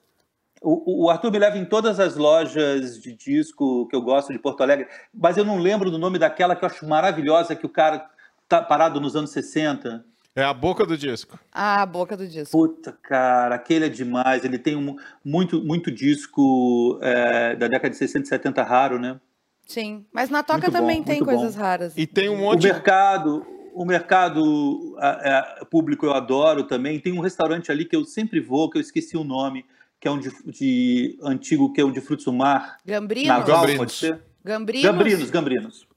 O, 0.64 1.06
o, 1.06 1.10
Arthur 1.12 1.32
me 1.32 1.38
leva 1.38 1.60
em 1.60 1.66
todas 1.66 2.00
as 2.00 2.16
lojas 2.16 3.00
de 3.00 3.14
disco 3.14 3.88
que 3.88 3.96
eu 3.96 4.02
gosto 4.02 4.34
de 4.34 4.40
Porto 4.40 4.62
Alegre, 4.62 4.88
mas 5.14 5.38
eu 5.38 5.46
não 5.46 5.60
lembro 5.60 5.92
do 5.92 6.00
nome 6.00 6.18
daquela 6.18 6.56
que 6.56 6.66
eu 6.66 6.70
acho 6.70 6.88
maravilhosa, 6.88 7.56
que 7.56 7.68
o 7.68 7.70
cara 7.70 8.10
tá 8.48 8.64
parado 8.64 9.00
nos 9.00 9.16
anos 9.16 9.30
60. 9.30 10.04
É 10.36 10.44
a 10.44 10.54
boca 10.54 10.86
do 10.86 10.98
disco. 10.98 11.40
Ah, 11.52 11.82
a 11.82 11.86
boca 11.86 12.16
do 12.16 12.28
disco. 12.28 12.58
Puta, 12.58 12.98
cara, 13.04 13.56
aquele 13.56 13.86
é 13.86 13.90
demais. 13.90 14.46
Ele 14.46 14.58
tem 14.58 14.76
um, 14.76 14.96
muito, 15.24 15.64
muito 15.64 15.92
disco 15.92 17.00
é, 17.02 17.56
da 17.56 17.68
década 17.68 17.90
de 17.90 17.98
60 17.98 18.26
e 18.26 18.30
70 18.30 18.64
raro, 18.64 19.00
né? 19.00 19.20
Sim, 19.68 20.06
mas 20.14 20.30
na 20.30 20.42
Toca 20.42 20.62
muito 20.62 20.72
também 20.72 21.00
bom, 21.00 21.06
tem 21.06 21.20
coisas 21.24 21.56
bom. 21.56 21.62
raras. 21.62 21.94
E 21.98 22.08
tem 22.08 22.30
um 22.30 22.38
monte... 22.38 22.66
O 22.66 22.72
mercado, 22.72 23.46
o 23.74 23.86
mercado 23.86 24.96
é, 25.00 25.66
público 25.70 26.06
eu 26.06 26.14
adoro 26.14 26.64
também. 26.64 27.00
Tem 27.00 27.14
um 27.14 27.22
restaurante 27.22 27.72
ali 27.72 27.86
que 27.86 27.96
eu 27.96 28.04
sempre 28.06 28.40
vou, 28.40 28.70
que 28.70 28.78
eu 28.78 28.82
esqueci 28.82 29.18
o 29.18 29.24
nome, 29.24 29.66
que 30.00 30.08
é 30.08 30.12
um 30.12 30.20
de, 30.20 30.32
de 30.46 31.20
antigo, 31.22 31.74
que 31.74 31.82
é 31.82 31.86
um 31.86 31.92
de 31.92 32.02
frutos 32.02 32.26
do 32.26 32.34
mar. 32.34 32.78
Gambrinos? 32.86 33.28
Naval, 33.28 33.48
Gambrinos. 33.48 33.78
pode 33.78 33.94
ser? 33.94 34.20
Gambrinos? 34.44 34.92
Gambrinos, 34.92 35.30
Gambrinos. 35.30 35.88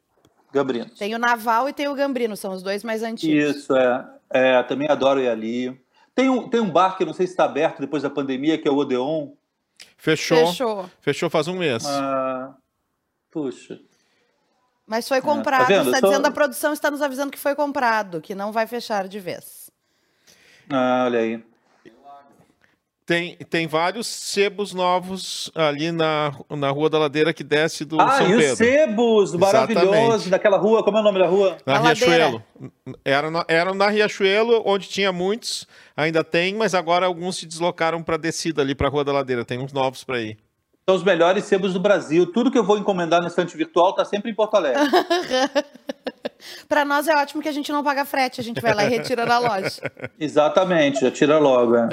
Gambrinos. 0.53 0.99
Tem 0.99 1.15
o 1.15 1.19
Naval 1.19 1.69
e 1.69 1.73
tem 1.73 1.89
o 1.89 1.95
Gambrino, 1.95 2.37
são 2.37 2.53
os 2.53 2.63
dois 2.63 2.85
mais 2.85 3.03
antigos. 3.03 3.57
Isso, 3.57 3.75
é. 3.75 4.05
É, 4.33 4.63
também 4.63 4.89
adoro 4.89 5.21
ir 5.21 5.29
ali. 5.29 5.81
Tem 6.15 6.29
um, 6.29 6.49
tem 6.49 6.61
um 6.61 6.71
bar 6.71 6.97
que 6.97 7.03
eu 7.03 7.07
não 7.07 7.15
sei 7.15 7.27
se 7.27 7.33
está 7.33 7.45
aberto 7.45 7.81
depois 7.81 8.03
da 8.03 8.11
pandemia, 8.11 8.59
que 8.59 8.69
é 8.69 8.71
o 8.71 8.77
Odeon. 8.77 9.31
Fechou. 9.97 10.47
Fechou. 10.47 10.91
Fechou 11.01 11.31
faz 11.31 11.49
um 11.49 11.57
mês. 11.57 11.85
Ah, 11.87 12.55
puxa. 13.31 13.81
Mas 14.87 15.09
foi 15.09 15.21
comprado. 15.21 15.71
É, 15.71 15.77
tá 15.77 15.91
está 15.91 16.01
dizendo 16.01 16.27
a 16.27 16.31
produção 16.31 16.73
está 16.73 16.91
nos 16.91 17.01
avisando 17.01 17.33
que 17.33 17.39
foi 17.39 17.55
comprado, 17.55 18.21
que 18.21 18.35
não 18.35 18.53
vai 18.53 18.67
fechar 18.67 19.09
de 19.09 19.21
vez. 19.21 19.71
Ah, 20.69 21.05
olha 21.07 21.21
aí. 21.21 21.52
Tem, 23.13 23.37
tem 23.37 23.67
vários 23.67 24.07
sebos 24.07 24.73
novos 24.73 25.53
ali 25.55 25.93
na, 25.93 26.33
na 26.49 26.71
Rua 26.71 26.89
da 26.89 26.99
Ladeira 26.99 27.35
que 27.35 27.45
desce 27.45 27.85
do 27.85 28.01
ah, 28.01 28.13
São 28.13 28.27
e 28.27 28.37
Pedro. 28.39 28.53
os 28.53 28.57
sebos 28.57 29.35
maravilhosos 29.35 30.31
daquela 30.31 30.57
rua. 30.57 30.83
Como 30.83 30.97
é 30.97 31.01
o 31.03 31.05
nome 31.05 31.19
da 31.19 31.27
rua? 31.27 31.59
Na 31.67 31.77
Riachuelo. 31.77 32.43
Era 33.05 33.31
na, 33.31 33.45
era 33.47 33.75
na 33.75 33.89
Riachuelo, 33.89 34.63
onde 34.65 34.89
tinha 34.89 35.13
muitos. 35.13 35.67
Ainda 35.95 36.25
tem, 36.25 36.55
mas 36.55 36.75
agora 36.75 37.05
alguns 37.05 37.37
se 37.37 37.45
deslocaram 37.45 38.03
para 38.03 38.17
descida 38.17 38.63
ali 38.63 38.75
para 38.75 38.89
a 38.89 38.91
Rua 38.91 39.05
da 39.05 39.13
Ladeira. 39.13 39.45
Tem 39.45 39.59
uns 39.59 39.75
novos 39.75 40.03
para 40.05 40.19
ir. 40.23 40.39
São 40.89 40.97
os 40.97 41.05
melhores 41.05 41.45
sebos 41.45 41.75
do 41.75 41.81
Brasil. 41.81 42.25
Tudo 42.33 42.51
que 42.51 42.57
eu 42.57 42.65
vou 42.65 42.79
encomendar 42.79 43.21
no 43.21 43.27
estante 43.27 43.55
virtual 43.55 43.91
está 43.91 44.07
sempre 44.07 44.31
em 44.31 44.35
Porto 44.35 44.55
Alegre. 44.55 44.81
para 46.67 46.83
nós 46.83 47.07
é 47.07 47.15
ótimo 47.15 47.43
que 47.43 47.49
a 47.51 47.53
gente 47.53 47.71
não 47.71 47.85
paga 47.85 48.07
frete. 48.07 48.41
A 48.41 48.45
gente 48.45 48.59
vai 48.59 48.73
lá 48.73 48.87
e 48.87 48.89
retira 48.89 49.27
da 49.27 49.39
loja. 49.39 49.83
Exatamente, 50.19 51.03
já 51.03 51.11
tira 51.11 51.39
logo. 51.39 51.77
É. 51.77 51.89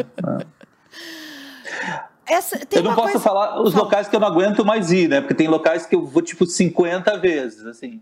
essa, 2.29 2.59
eu 2.71 2.83
não 2.83 2.93
posso 2.93 3.13
coisa... 3.13 3.19
falar 3.19 3.59
os 3.59 3.73
locais 3.73 4.07
que 4.07 4.15
eu 4.15 4.19
não 4.19 4.27
aguento 4.27 4.63
mais 4.63 4.91
ir, 4.91 5.09
né? 5.09 5.19
Porque 5.19 5.33
tem 5.33 5.47
locais 5.47 5.87
que 5.87 5.95
eu 5.95 6.05
vou, 6.05 6.21
tipo, 6.21 6.45
50 6.45 7.17
vezes, 7.17 7.65
assim. 7.65 8.01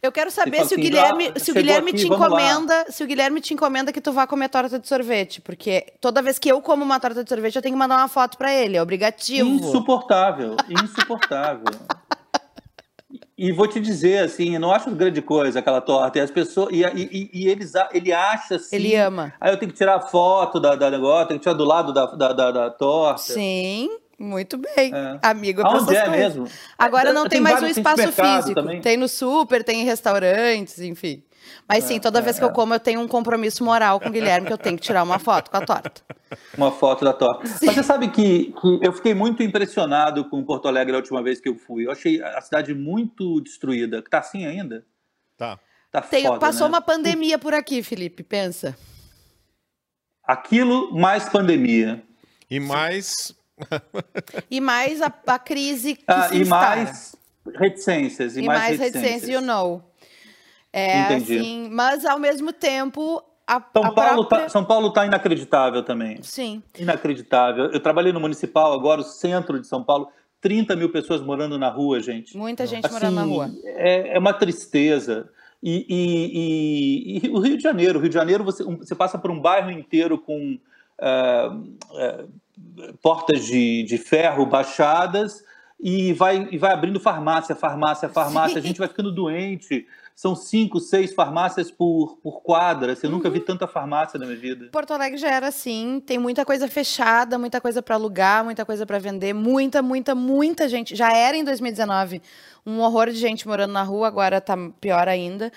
Eu 0.00 0.12
quero 0.12 0.30
saber 0.30 0.58
se 0.58 0.62
o 0.62 0.64
assim, 0.66 0.76
Guilherme, 0.76 1.32
ah, 1.34 1.40
se 1.40 1.50
o 1.50 1.54
Guilherme 1.54 1.90
aqui, 1.90 2.02
te 2.02 2.08
vamos 2.08 2.20
lá. 2.20 2.26
encomenda, 2.26 2.86
se 2.90 3.02
o 3.02 3.06
Guilherme 3.06 3.40
te 3.40 3.54
encomenda 3.54 3.90
que 3.90 4.00
tu 4.00 4.12
vá 4.12 4.26
comer 4.26 4.48
torta 4.48 4.78
de 4.78 4.86
sorvete, 4.86 5.40
porque 5.40 5.94
toda 6.00 6.22
vez 6.22 6.38
que 6.38 6.48
eu 6.48 6.60
como 6.60 6.84
uma 6.84 7.00
torta 7.00 7.24
de 7.24 7.28
sorvete 7.28 7.56
eu 7.56 7.62
tenho 7.62 7.74
que 7.74 7.78
mandar 7.78 7.96
uma 7.96 8.06
foto 8.06 8.36
pra 8.36 8.52
ele, 8.54 8.76
é 8.76 8.82
obrigativo. 8.82 9.48
Insuportável, 9.48 10.56
insuportável. 10.68 11.64
E 13.36 13.50
vou 13.50 13.66
te 13.66 13.80
dizer, 13.80 14.24
assim, 14.24 14.54
eu 14.54 14.60
não 14.60 14.70
acho 14.70 14.90
grande 14.92 15.20
coisa 15.20 15.58
aquela 15.58 15.80
torta. 15.80 16.18
E 16.18 16.22
as 16.22 16.30
pessoas. 16.30 16.68
E, 16.72 16.82
e, 16.84 17.30
e 17.32 17.48
eles, 17.48 17.72
ele 17.92 18.12
acha 18.12 18.56
assim. 18.56 18.76
Ele 18.76 18.94
ama. 18.94 19.32
Aí 19.40 19.52
eu 19.52 19.58
tenho 19.58 19.72
que 19.72 19.76
tirar 19.78 20.00
foto 20.00 20.60
da, 20.60 20.76
da 20.76 20.88
negócio, 20.88 21.28
tenho 21.28 21.40
que 21.40 21.44
tirar 21.44 21.54
do 21.54 21.64
lado 21.64 21.92
da, 21.92 22.06
da, 22.06 22.32
da, 22.32 22.50
da 22.52 22.70
torta. 22.70 23.32
Sim, 23.32 23.90
muito 24.16 24.56
bem. 24.56 24.92
É. 24.94 25.18
Amigo, 25.20 25.62
é 25.62 25.76
essas 25.76 25.88
é 25.88 26.08
mesmo? 26.08 26.46
Agora 26.78 27.12
não 27.12 27.22
tem, 27.22 27.30
Tem 27.30 27.40
mais 27.40 27.60
um 27.60 27.66
espaço 27.66 28.12
físico. 28.12 28.54
também. 28.54 28.80
Tem 28.80 28.96
no 28.96 29.08
super, 29.08 29.64
tem 29.64 29.80
em 29.80 29.84
restaurantes, 29.84 30.78
enfim. 30.78 31.22
Mas 31.68 31.84
sim, 31.84 31.98
toda 32.00 32.20
vez 32.20 32.38
que 32.38 32.44
eu 32.44 32.50
como, 32.50 32.74
eu 32.74 32.80
tenho 32.80 33.00
um 33.00 33.08
compromisso 33.08 33.64
moral 33.64 33.98
com 34.00 34.08
o 34.08 34.12
Guilherme 34.12 34.46
que 34.46 34.52
eu 34.52 34.58
tenho 34.58 34.76
que 34.76 34.82
tirar 34.82 35.02
uma 35.02 35.18
foto 35.18 35.50
com 35.50 35.56
a 35.56 35.60
torta. 35.64 36.02
Uma 36.56 36.72
foto 36.72 37.04
da 37.04 37.12
torta. 37.12 37.42
Mas 37.62 37.74
você 37.74 37.82
sabe 37.82 38.08
que, 38.08 38.52
que 38.60 38.78
eu 38.82 38.92
fiquei 38.92 39.14
muito 39.14 39.42
impressionado 39.42 40.28
com 40.28 40.42
Porto 40.44 40.68
Alegre 40.68 40.94
a 40.94 40.98
última 40.98 41.22
vez 41.22 41.40
que 41.40 41.48
eu 41.48 41.56
fui. 41.56 41.86
Eu 41.86 41.92
achei 41.92 42.22
a 42.22 42.40
cidade 42.40 42.74
muito 42.74 43.40
destruída. 43.40 44.02
Tá 44.02 44.18
assim 44.18 44.44
ainda? 44.46 44.84
Tá. 45.36 45.58
Tá 45.90 46.00
Tem- 46.00 46.24
foda, 46.26 46.38
passou 46.40 46.68
né? 46.68 46.74
uma 46.74 46.80
pandemia 46.80 47.38
por 47.38 47.54
aqui, 47.54 47.82
Felipe, 47.82 48.22
pensa. 48.24 48.76
Aquilo 50.22 50.92
mais 50.94 51.28
pandemia. 51.28 52.02
E 52.50 52.58
mais. 52.58 53.34
E 54.50 54.60
mais 54.60 55.00
a, 55.02 55.12
a 55.26 55.38
crise 55.38 55.94
que 55.96 56.04
Ah, 56.06 56.28
se 56.28 56.36
e 56.36 56.40
instaura. 56.42 56.76
mais 56.76 57.16
reticências. 57.56 58.36
E, 58.36 58.40
e 58.40 58.46
mais, 58.46 58.58
mais 58.58 58.78
reticências. 58.80 59.02
reticência, 59.12 59.34
you 59.34 59.40
know. 59.40 59.82
É 60.76 61.04
Entendi. 61.04 61.38
assim, 61.38 61.68
mas 61.70 62.04
ao 62.04 62.18
mesmo 62.18 62.52
tempo 62.52 63.22
a, 63.46 63.60
São 63.72 63.84
a 63.84 63.92
Paulo, 63.92 64.24
própria... 64.24 64.40
tá, 64.42 64.48
São 64.48 64.64
Paulo 64.64 64.92
tá 64.92 65.06
inacreditável 65.06 65.84
também. 65.84 66.20
Sim. 66.20 66.60
Inacreditável. 66.76 67.66
Eu 67.66 67.78
trabalhei 67.78 68.12
no 68.12 68.18
municipal, 68.18 68.72
agora 68.72 69.00
o 69.00 69.04
centro 69.04 69.60
de 69.60 69.68
São 69.68 69.84
Paulo, 69.84 70.08
30 70.40 70.74
mil 70.74 70.90
pessoas 70.90 71.20
morando 71.22 71.56
na 71.56 71.68
rua, 71.68 72.00
gente. 72.00 72.36
Muita 72.36 72.66
gente 72.66 72.84
Assim, 72.86 72.94
morando 72.94 73.14
na 73.14 73.22
rua. 73.22 73.50
É, 73.64 74.16
é 74.16 74.18
uma 74.18 74.32
tristeza. 74.32 75.30
E, 75.62 75.86
e- 75.88 77.18
e- 77.18 77.26
e 77.26 77.30
o 77.30 77.38
Rio 77.38 77.56
de 77.56 77.62
Janeiro, 77.62 77.98
o 77.98 78.02
Rio 78.02 78.10
de 78.10 78.14
Janeiro, 78.14 78.42
você, 78.42 78.64
você 78.64 78.94
passa 78.96 79.16
por 79.16 79.30
um 79.30 79.40
bairro 79.40 79.70
inteiro 79.70 80.18
com 80.18 80.58
ah, 81.00 81.56
ah, 81.96 82.24
portas 83.00 83.46
de, 83.46 83.84
de 83.84 83.96
ferro 83.96 84.44
baixadas 84.44 85.44
e 85.80 86.12
vai, 86.12 86.48
e 86.50 86.58
vai 86.58 86.72
abrindo 86.72 86.98
farmácia, 86.98 87.54
farmácia, 87.54 88.08
farmácia. 88.08 88.58
A 88.58 88.62
gente 88.62 88.78
vai 88.78 88.88
ficando 88.88 89.12
doente. 89.12 89.86
São 90.14 90.36
cinco, 90.36 90.78
seis 90.78 91.12
farmácias 91.12 91.70
por, 91.72 92.18
por 92.22 92.40
quadra. 92.40 92.92
Assim, 92.92 93.08
Eu 93.08 93.10
nunca 93.10 93.26
Uhum. 93.28 93.34
vi 93.34 93.40
tanta 93.40 93.66
farmácia 93.66 94.18
na 94.18 94.24
minha 94.26 94.38
vida. 94.38 94.68
Porto 94.70 94.92
Alegre 94.92 95.18
já 95.18 95.28
era 95.28 95.48
assim, 95.48 96.00
tem 96.06 96.18
muita 96.18 96.44
coisa 96.44 96.68
fechada, 96.68 97.36
muita 97.36 97.60
coisa 97.60 97.82
para 97.82 97.96
alugar, 97.96 98.44
muita 98.44 98.64
coisa 98.64 98.86
para 98.86 98.98
vender, 99.00 99.32
muita, 99.32 99.82
muita, 99.82 100.14
muita 100.14 100.68
gente. 100.68 100.94
Já 100.94 101.12
era 101.12 101.36
em 101.36 101.42
2019 101.42 102.22
um 102.64 102.78
horror 102.80 103.10
de 103.10 103.16
gente 103.18 103.46
morando 103.48 103.72
na 103.72 103.82
rua, 103.82 104.06
agora 104.06 104.40
tá 104.40 104.56
pior 104.80 105.08
ainda. 105.08 105.50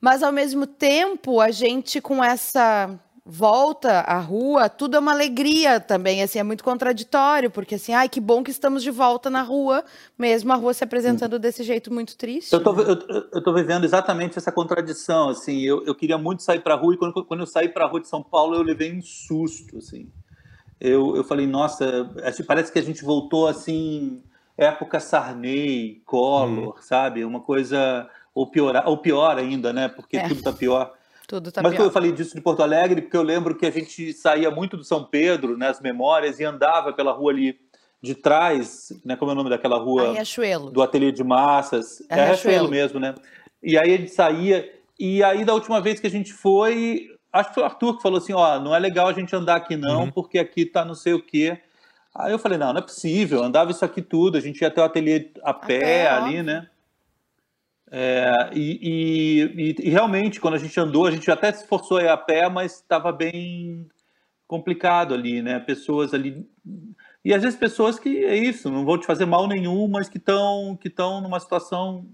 Mas 0.00 0.22
ao 0.22 0.30
mesmo 0.32 0.66
tempo, 0.66 1.40
a 1.40 1.50
gente 1.50 2.00
com 2.00 2.22
essa 2.22 2.90
volta 3.24 4.00
à 4.00 4.18
rua, 4.18 4.68
tudo 4.68 4.96
é 4.96 4.98
uma 4.98 5.12
alegria 5.12 5.78
também, 5.78 6.22
assim, 6.22 6.38
é 6.40 6.42
muito 6.42 6.64
contraditório, 6.64 7.50
porque 7.50 7.76
assim, 7.76 7.92
ai, 7.92 8.08
que 8.08 8.20
bom 8.20 8.42
que 8.42 8.50
estamos 8.50 8.82
de 8.82 8.90
volta 8.90 9.30
na 9.30 9.42
rua, 9.42 9.84
mesmo 10.18 10.52
a 10.52 10.56
rua 10.56 10.74
se 10.74 10.82
apresentando 10.82 11.38
desse 11.38 11.62
jeito 11.62 11.92
muito 11.92 12.16
triste. 12.16 12.52
Eu 12.52 12.62
tô, 12.62 12.74
eu, 12.80 13.28
eu- 13.32 13.42
tô 13.42 13.52
vivendo 13.54 13.84
exatamente 13.84 14.36
essa 14.38 14.50
contradição, 14.50 15.28
assim, 15.28 15.60
eu, 15.60 15.84
eu 15.86 15.94
queria 15.94 16.18
muito 16.18 16.42
sair 16.42 16.60
para 16.60 16.74
rua 16.74 16.94
e 16.94 16.96
quando, 16.96 17.24
quando 17.24 17.40
eu 17.40 17.46
saí 17.46 17.68
para 17.68 17.86
rua 17.86 18.00
de 18.00 18.08
São 18.08 18.22
Paulo 18.22 18.56
eu 18.56 18.62
levei 18.62 18.92
um 18.92 19.00
susto, 19.02 19.78
assim. 19.78 20.08
Eu, 20.80 21.14
eu 21.16 21.22
falei, 21.22 21.46
nossa, 21.46 22.10
parece 22.44 22.72
que 22.72 22.78
a 22.78 22.82
gente 22.82 23.04
voltou, 23.04 23.46
assim, 23.46 24.20
época 24.58 24.98
Sarney, 24.98 26.02
Collor, 26.04 26.82
sabe? 26.82 27.24
Uma 27.24 27.38
coisa, 27.40 28.10
ou 28.34 28.48
pior, 28.48 28.82
ou 28.84 28.98
pior 28.98 29.38
ainda, 29.38 29.72
né? 29.72 29.86
Porque 29.88 30.16
É. 30.16 30.26
tudo 30.26 30.42
tá 30.42 30.52
pior. 30.52 30.92
Tudo 31.26 31.50
tá 31.52 31.62
Mas 31.62 31.74
pior. 31.74 31.84
eu 31.84 31.90
falei 31.90 32.12
disso 32.12 32.34
de 32.34 32.40
Porto 32.40 32.62
Alegre 32.62 33.02
porque 33.02 33.16
eu 33.16 33.22
lembro 33.22 33.54
que 33.54 33.64
a 33.66 33.70
gente 33.70 34.12
saía 34.12 34.50
muito 34.50 34.76
do 34.76 34.84
São 34.84 35.04
Pedro, 35.04 35.56
nas 35.56 35.80
memórias, 35.80 36.38
e 36.40 36.44
andava 36.44 36.92
pela 36.92 37.12
rua 37.12 37.32
ali 37.32 37.58
de 38.02 38.14
trás, 38.14 38.88
né? 39.04 39.14
Como 39.16 39.30
é 39.30 39.34
o 39.34 39.36
nome 39.36 39.48
daquela 39.50 39.78
rua? 39.78 40.12
Riachuelo. 40.12 40.70
do 40.70 40.82
ateliê 40.82 41.12
de 41.12 41.22
massas. 41.22 42.00
É 42.10 42.18
É, 42.18 42.24
Riachuelo. 42.26 42.68
Mesmo, 42.68 42.98
né? 42.98 43.14
E 43.62 43.78
aí 43.78 43.94
a 43.94 43.96
gente 43.96 44.10
saía, 44.10 44.68
e 44.98 45.22
aí 45.22 45.44
da 45.44 45.54
última 45.54 45.80
vez 45.80 46.00
que 46.00 46.06
a 46.06 46.10
gente 46.10 46.32
foi, 46.32 47.06
acho 47.32 47.50
que 47.50 47.54
foi 47.54 47.62
o 47.62 47.66
Arthur 47.66 47.96
que 47.96 48.02
falou 48.02 48.18
assim, 48.18 48.32
ó, 48.32 48.58
não 48.58 48.74
é 48.74 48.78
legal 48.80 49.06
a 49.06 49.12
gente 49.12 49.34
andar 49.36 49.54
aqui 49.56 49.76
não, 49.76 50.02
Uhum. 50.02 50.10
porque 50.10 50.38
aqui 50.38 50.66
tá 50.66 50.84
não 50.84 50.94
sei 50.94 51.12
o 51.14 51.22
quê. 51.22 51.58
Aí 52.14 52.32
eu 52.32 52.38
falei, 52.38 52.58
não, 52.58 52.72
não 52.72 52.80
é 52.80 52.82
possível, 52.82 53.42
andava 53.42 53.70
isso 53.70 53.84
aqui 53.84 54.02
tudo, 54.02 54.36
a 54.36 54.40
gente 54.40 54.60
ia 54.60 54.68
até 54.68 54.82
o 54.82 54.84
ateliê 54.84 55.30
a 55.44 55.54
pé, 55.54 55.78
pé, 55.78 56.08
ali, 56.10 56.42
né? 56.42 56.66
É, 57.94 58.48
e, 58.54 58.78
e- 58.82 59.42
e- 59.70 59.88
e 59.88 59.90
realmente, 59.90 60.40
quando 60.40 60.54
a 60.54 60.58
gente 60.58 60.80
andou, 60.80 61.06
a 61.06 61.10
gente 61.10 61.30
até 61.30 61.52
se 61.52 61.66
forçou 61.66 61.98
a 61.98 62.02
ir 62.02 62.08
a 62.08 62.16
pé, 62.16 62.48
mas 62.48 62.76
estava 62.76 63.12
bem 63.12 63.86
complicado 64.46 65.12
ali, 65.12 65.42
né? 65.42 65.60
Pessoas 65.60 66.14
ali. 66.14 66.48
E 67.22 67.34
às 67.34 67.42
vezes 67.42 67.58
pessoas 67.58 67.98
que 67.98 68.24
é 68.24 68.34
isso, 68.34 68.70
não 68.70 68.84
vão 68.86 68.98
te 68.98 69.04
fazer 69.06 69.26
mal 69.26 69.46
nenhum, 69.46 69.86
mas 69.88 70.08
que 70.08 70.16
estão 70.16 70.74
que 70.80 70.88
estão 70.88 71.20
numa 71.20 71.38
situação 71.38 72.06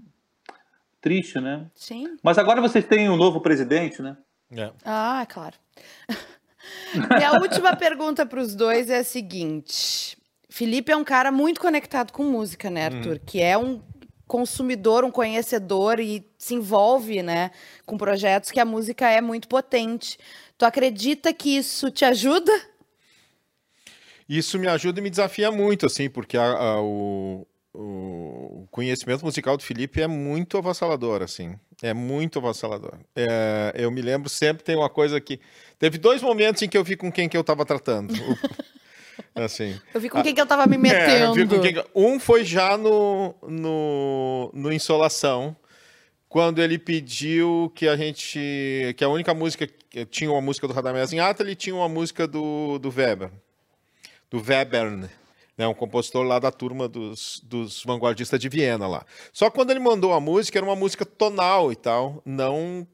triste, 1.01 1.41
né? 1.41 1.67
Sim. 1.77 2.17
Mas 2.25 2.39
agora 2.39 2.61
vocês 2.61 2.85
têm 2.85 3.09
um 3.09 3.17
novo 3.17 3.41
presidente, 3.41 4.03
né? 4.03 4.17
É. 4.51 4.73
Ah, 4.85 5.25
claro. 5.29 5.55
Minha 7.17 7.35
última 7.41 7.77
pergunta 7.77 8.27
para 8.27 8.41
os 8.41 8.55
dois 8.55 8.91
é 8.91 8.99
a 8.99 9.05
seguinte: 9.05 10.17
Felipe 10.51 10.91
é 10.91 10.97
um 10.97 11.05
cara 11.05 11.31
muito 11.31 11.61
conectado 11.61 12.13
com 12.13 12.25
música, 12.25 12.69
né, 12.69 12.87
Arthur? 12.87 13.19
Que 13.21 13.41
é 13.41 13.57
um 13.57 13.81
consumidor, 14.29 15.03
um 15.05 15.11
conhecedor 15.11 15.99
e 15.99 16.25
se 16.39 16.55
envolve, 16.55 17.23
né, 17.23 17.51
com 17.85 17.97
projetos 17.99 18.51
que 18.53 18.61
a 18.61 18.65
música 18.65 19.09
é 19.11 19.21
muito 19.21 19.49
potente. 19.49 20.19
Tu 20.57 20.65
acredita 20.65 21.33
que 21.33 21.57
isso 21.57 21.91
te 21.91 22.05
ajuda? 22.05 22.53
Isso 24.29 24.59
me 24.59 24.69
ajuda 24.69 25.01
e 25.01 25.03
me 25.03 25.09
desafia 25.11 25.51
muito, 25.51 25.87
assim, 25.87 26.11
porque 26.11 26.37
a- 26.37 26.53
a- 26.53 26.83
o, 26.83 27.47
o 27.73 28.69
conhecimento 28.71 29.25
musical 29.25 29.57
do 29.57 29.63
Felipe 29.63 30.03
é 30.03 30.07
muito 30.07 30.59
avassalador, 30.59 31.23
assim. 31.23 31.55
É 31.83 31.95
muito 31.95 32.39
avassalador. 32.39 32.95
É, 33.17 33.73
eu 33.77 33.91
me 33.91 34.03
lembro 34.03 34.29
sempre, 34.29 34.63
tem 34.65 34.77
uma 34.77 34.91
coisa 34.91 35.19
que... 35.21 35.41
Teve 35.79 35.97
dois 35.97 36.21
momentos 36.21 36.61
em 36.61 36.69
que 36.69 36.77
eu 36.77 36.85
vi 36.85 36.97
com 36.97 37.11
quem 37.11 37.29
que 37.29 37.37
eu 37.37 37.41
estava 37.41 37.65
tratando. 37.65 38.13
O- 38.13 38.39
assim. 39.35 39.79
Eu 39.93 40.01
vi 40.01 40.09
com 40.09 40.23
quem 40.23 40.35
que 40.35 40.41
eu 40.41 40.47
tava 40.47 40.67
me 40.67 40.77
É, 40.91 41.29
metendo. 41.29 41.61
que- 41.61 41.85
Um 41.95 42.19
foi 42.19 42.45
já 42.45 42.77
no, 42.77 43.35
no, 43.47 44.51
no 44.53 44.73
Insolação, 44.73 45.57
quando 46.29 46.61
ele 46.63 46.79
pediu 46.79 47.73
que 47.75 47.89
a 47.89 47.97
gente. 47.97 48.95
que 48.97 49.05
a 49.05 49.09
única 49.09 49.33
música. 49.35 49.69
Tinha 50.11 50.31
uma 50.31 50.41
música 50.41 50.69
do 50.69 50.75
Radamés 50.75 51.13
em 51.13 51.19
Ata, 51.19 51.43
ele 51.43 51.57
tinha 51.57 51.75
uma 51.75 51.89
música 51.89 52.27
do, 52.29 52.79
do 52.79 52.89
Weber. 52.95 53.31
Do 54.31 54.39
Webern. 54.39 55.09
Né, 55.57 55.67
um 55.67 55.75
compositor 55.75 56.25
lá 56.25 56.39
da 56.39 56.53
turma 56.53 56.87
dos, 56.87 57.41
dos 57.45 57.83
vanguardistas 57.83 58.39
de 58.39 58.49
Viena 58.49 58.87
lá. 58.87 59.05
Só 59.33 59.51
que 59.51 59.57
quando 59.57 59.71
ele 59.71 59.81
mandou 59.81 60.13
a 60.13 60.21
música, 60.21 60.57
era 60.57 60.65
uma 60.65 60.77
música 60.77 61.05
tonal 61.05 61.73
e 61.73 61.75
tal, 61.75 62.23
não 62.25 62.87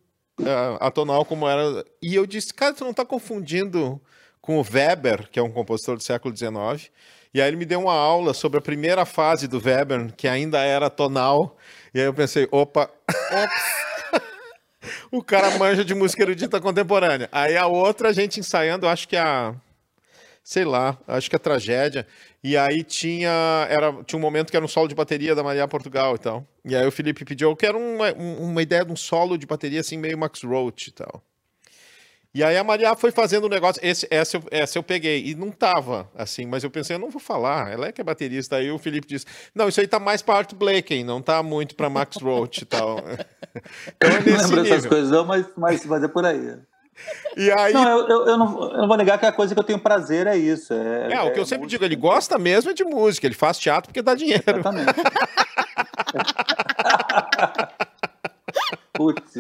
ah, 0.42 0.78
atonal 0.80 1.26
como 1.26 1.46
era. 1.46 1.84
E 2.01 2.14
eu 2.14 2.24
disse, 2.24 2.55
cara, 2.55 2.72
tu 2.72 2.82
não 2.82 2.94
tá 2.94 3.05
confundindo 3.05 4.01
com 4.44 4.58
o 4.58 4.62
Weber, 4.62 5.30
que 5.30 5.38
é 5.38 5.42
um 5.42 5.50
compositor 5.50 5.96
do 5.96 6.02
século 6.02 6.36
XIX. 6.36 6.90
E 7.32 7.40
aí 7.40 7.48
ele 7.48 7.56
me 7.56 7.64
deu 7.64 7.80
uma 7.80 7.94
aula 7.94 8.34
sobre 8.34 8.58
a 8.58 8.60
primeira 8.60 9.06
fase 9.06 9.48
do 9.48 9.58
Weber, 9.58 10.12
que 10.14 10.28
ainda 10.28 10.60
era 10.60 10.90
tonal. 10.90 11.56
E 11.94 11.98
aí 11.98 12.04
eu 12.04 12.12
pensei, 12.12 12.46
opa, 12.50 12.90
o 15.10 15.22
cara 15.22 15.50
manja 15.58 15.82
de 15.82 15.94
música 15.94 16.22
erudita 16.22 16.60
contemporânea. 16.60 17.26
Aí 17.32 17.56
a 17.56 17.66
outra, 17.66 18.10
a 18.10 18.12
gente 18.12 18.38
ensaiando, 18.38 18.86
acho 18.86 19.08
que 19.08 19.16
a. 19.16 19.54
Sei 20.42 20.66
lá, 20.66 20.98
acho 21.08 21.30
que 21.30 21.36
a 21.36 21.38
tragédia. 21.38 22.06
E 22.42 22.54
aí 22.54 22.84
tinha, 22.84 23.66
era, 23.70 23.94
tinha 24.04 24.18
um 24.18 24.22
momento 24.22 24.50
que 24.50 24.56
era 24.58 24.64
um 24.64 24.68
solo 24.68 24.88
de 24.88 24.94
bateria 24.94 25.34
da 25.34 25.42
Maria 25.42 25.66
Portugal 25.66 26.16
e 26.16 26.18
tal. 26.18 26.46
E 26.66 26.76
aí 26.76 26.86
o 26.86 26.92
Felipe 26.92 27.24
pediu, 27.24 27.48
eu 27.48 27.56
quero 27.56 27.78
uma, 27.78 28.12
um- 28.12 28.50
uma 28.50 28.60
ideia 28.60 28.84
de 28.84 28.92
um 28.92 28.96
solo 28.96 29.38
de 29.38 29.46
bateria 29.46 29.80
assim, 29.80 29.96
meio 29.96 30.18
Max 30.18 30.42
Roach 30.42 30.88
e 30.88 30.92
tal. 30.92 31.22
E 32.35 32.43
aí 32.43 32.56
a 32.56 32.65
Maria 32.65 32.97
foi 32.97 33.12
fazendo 33.12 33.47
um 33.47 33.48
negócio, 33.48 33.81
esse, 33.81 34.09
essa, 34.11 34.39
eu, 34.39 34.43
essa 34.51 34.77
eu 34.77 34.82
peguei, 34.82 35.24
e 35.24 35.36
não 35.36 35.52
tava 35.52 36.11
assim, 36.16 36.47
mas 36.47 36.65
eu 36.65 36.70
pensei, 36.70 36.97
eu 36.97 37.01
não 37.01 37.09
vou 37.09 37.20
falar, 37.20 37.70
ela 37.70 37.86
é 37.86 37.93
que 37.93 38.01
é 38.01 38.05
baterista. 38.05 38.56
Aí 38.56 38.73
o 38.73 38.78
Felipe 38.78 39.06
disse, 39.06 39.24
não, 39.55 39.69
isso 39.69 39.81
aí 39.81 39.86
tá 39.86 40.01
mais 40.01 40.20
para 40.20 40.39
Art 40.39 40.52
Blakey, 40.52 41.05
não 41.05 41.23
tá 41.23 41.44
muito 41.44 41.77
para 41.77 41.89
Max 41.89 42.16
Roach 42.16 42.62
e 42.62 42.65
tal. 42.65 42.98
então 43.86 44.11
é 44.11 44.19
Não 44.19 44.20
nesse 44.20 44.52
lembro 44.52 44.66
essas 44.66 44.86
coisas 44.86 45.11
não, 45.11 45.24
mas, 45.24 45.47
mas, 45.56 45.86
mas 45.86 46.02
é 46.02 46.09
por 46.09 46.27
aí. 46.27 46.59
E 47.36 47.52
aí. 47.52 47.73
Não, 47.73 47.89
eu, 47.89 48.09
eu, 48.09 48.27
eu 48.27 48.36
não, 48.36 48.73
eu 48.73 48.78
não 48.78 48.89
vou 48.89 48.97
negar 48.97 49.16
que 49.19 49.27
a 49.27 49.32
coisa 49.32 49.55
que 49.55 49.61
eu 49.61 49.65
tenho 49.65 49.78
prazer 49.78 50.27
é 50.27 50.36
isso. 50.36 50.74
É, 50.74 51.12
É, 51.12 51.23
o 51.23 51.32
que 51.32 51.39
eu 51.39 51.47
sempre 51.47 51.69
digo, 51.69 51.85
ele 51.85 51.97
gosta 51.97 52.36
mesmo 52.36 52.70
é 52.70 52.74
de 52.74 52.85
música, 52.85 53.28
ele 53.28 53.35
faz 53.36 53.59
teatro 53.59 53.89
porque 53.89 54.02
dá 54.02 54.15
dinheiro. 54.15 54.43
Exatamente. 54.44 54.90
Putz, 58.94 59.34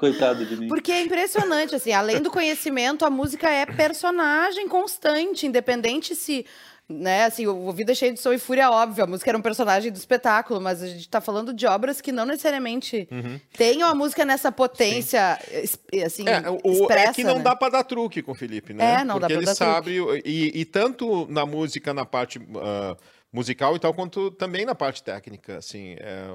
coitado 0.00 0.44
de 0.44 0.56
mim. 0.56 0.68
Porque 0.68 0.90
é 0.90 1.00
impressionante, 1.02 1.74
assim, 1.74 1.92
além 1.92 2.20
do 2.20 2.30
conhecimento, 2.30 3.04
a 3.04 3.10
música 3.10 3.48
é 3.48 3.64
personagem 3.64 4.68
constante, 4.68 5.46
independente 5.46 6.14
se. 6.14 6.44
Né, 6.88 7.24
assim, 7.24 7.48
o 7.48 7.72
Vida 7.72 7.92
Cheia 7.96 8.12
de 8.12 8.20
Som 8.20 8.32
e 8.32 8.38
Fúria, 8.38 8.70
óbvio, 8.70 9.02
a 9.02 9.06
música 9.08 9.28
era 9.28 9.36
um 9.36 9.42
personagem 9.42 9.90
do 9.90 9.96
espetáculo, 9.96 10.60
mas 10.60 10.80
a 10.84 10.86
gente 10.86 11.08
tá 11.08 11.20
falando 11.20 11.52
de 11.52 11.66
obras 11.66 12.00
que 12.00 12.12
não 12.12 12.24
necessariamente 12.24 13.08
tenham 13.56 13.88
a 13.88 13.94
música 13.94 14.24
nessa 14.24 14.52
potência, 14.52 15.36
es- 15.50 15.80
assim, 16.04 16.28
É, 16.28 16.48
o, 16.48 16.60
expressa, 16.82 17.10
é 17.10 17.12
que 17.14 17.24
não 17.24 17.38
né? 17.38 17.42
dá 17.42 17.56
pra 17.56 17.70
dar 17.70 17.82
truque 17.82 18.22
com 18.22 18.30
o 18.30 18.34
Felipe, 18.36 18.72
né? 18.72 19.00
É, 19.00 19.04
não 19.04 19.18
dá 19.18 19.26
Porque 19.26 19.32
pra 19.32 19.36
ele 19.38 19.46
dar 19.46 19.54
sabe, 19.56 19.98
e, 20.24 20.60
e 20.60 20.64
tanto 20.64 21.26
na 21.28 21.44
música, 21.44 21.92
na 21.92 22.04
parte 22.06 22.40
ah, 22.54 22.96
musical 23.32 23.74
e 23.74 23.80
tal, 23.80 23.92
quanto 23.92 24.30
também 24.30 24.64
na 24.64 24.74
parte 24.76 25.02
técnica, 25.02 25.56
assim, 25.58 25.96
é, 25.98 26.28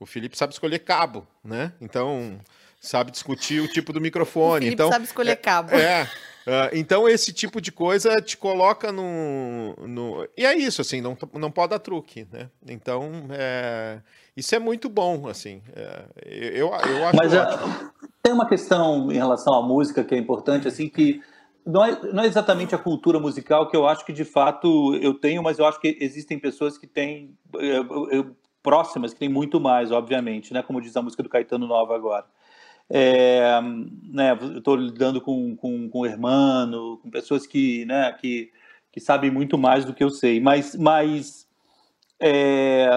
o- 0.00 0.04
o 0.04 0.06
Felipe 0.06 0.36
sabe 0.36 0.52
escolher 0.52 0.78
cabo, 0.80 1.26
né? 1.44 1.72
Então, 1.80 2.38
sabe 2.80 3.10
discutir 3.10 3.60
o 3.60 3.68
tipo 3.68 3.92
do 3.92 3.98
O 3.98 4.02
microfone. 4.02 4.60
Felipe 4.66 4.74
então, 4.74 4.88
sabe 4.92 5.04
escolher 5.04 5.36
cabo. 5.36 5.74
É. 5.74 6.08
ah, 6.46 6.70
então, 6.72 7.08
esse 7.08 7.32
tipo 7.32 7.60
de 7.60 7.70
coisa 7.72 8.14
te 8.22 8.36
coloca 8.36 8.90
no, 8.92 9.74
no. 9.86 10.28
E 10.36 10.44
é 10.46 10.56
isso, 10.56 10.80
assim, 10.80 11.00
não, 11.00 11.16
não 11.34 11.50
pode 11.50 11.70
dar 11.70 11.78
truque, 11.78 12.26
né? 12.32 12.48
Então, 12.66 13.10
é, 13.30 14.00
isso 14.36 14.54
é 14.54 14.58
muito 14.58 14.88
bom, 14.88 15.26
assim. 15.28 15.62
é, 15.74 16.04
eu, 16.24 16.68
eu 16.68 17.06
acho 17.06 17.16
Mas 17.16 17.34
ótimo. 17.34 17.64
ah, 17.66 17.90
tem 18.22 18.32
uma 18.32 18.48
questão 18.48 19.10
em 19.10 19.16
relação 19.16 19.54
à 19.54 19.62
música 19.62 20.04
que 20.04 20.14
é 20.14 20.18
importante, 20.18 20.68
assim, 20.68 20.88
que 20.88 21.20
não 21.66 21.84
é, 21.84 22.00
não 22.12 22.22
é 22.22 22.26
exatamente 22.26 22.74
a 22.74 22.78
cultura 22.78 23.18
musical 23.20 23.68
que 23.68 23.76
eu 23.76 23.86
acho 23.86 24.04
que 24.06 24.12
de 24.12 24.24
fato 24.24 24.94
eu 25.02 25.12
tenho, 25.12 25.42
mas 25.42 25.58
eu 25.58 25.66
acho 25.66 25.78
que 25.78 25.98
existem 26.00 26.38
pessoas 26.38 26.78
que 26.78 26.86
têm 26.86 27.36
eh, 27.56 27.78
eu- 28.10 28.34
próximas 28.62 29.12
que 29.12 29.20
têm 29.20 29.28
muito 29.28 29.60
mais, 29.60 29.90
obviamente, 29.90 30.52
né? 30.52 30.62
Como 30.62 30.80
diz 30.80 30.96
a 30.96 31.02
música 31.02 31.22
do 31.22 31.28
Caetano 31.28 31.66
Nova 31.66 31.94
agora. 31.94 32.26
É, 32.90 33.60
né, 34.02 34.32
eu 34.40 34.58
estou 34.58 34.74
lidando 34.74 35.20
com, 35.20 35.54
com, 35.56 35.90
com 35.90 35.98
o 35.98 36.06
hermano, 36.06 36.96
com 37.02 37.10
pessoas 37.10 37.46
que, 37.46 37.84
né, 37.84 38.10
que, 38.12 38.50
que 38.90 38.98
sabem 38.98 39.30
muito 39.30 39.58
mais 39.58 39.84
do 39.84 39.92
que 39.92 40.02
eu 40.02 40.08
sei, 40.08 40.40
mas, 40.40 40.74
mas 40.74 41.46
é, 42.18 42.88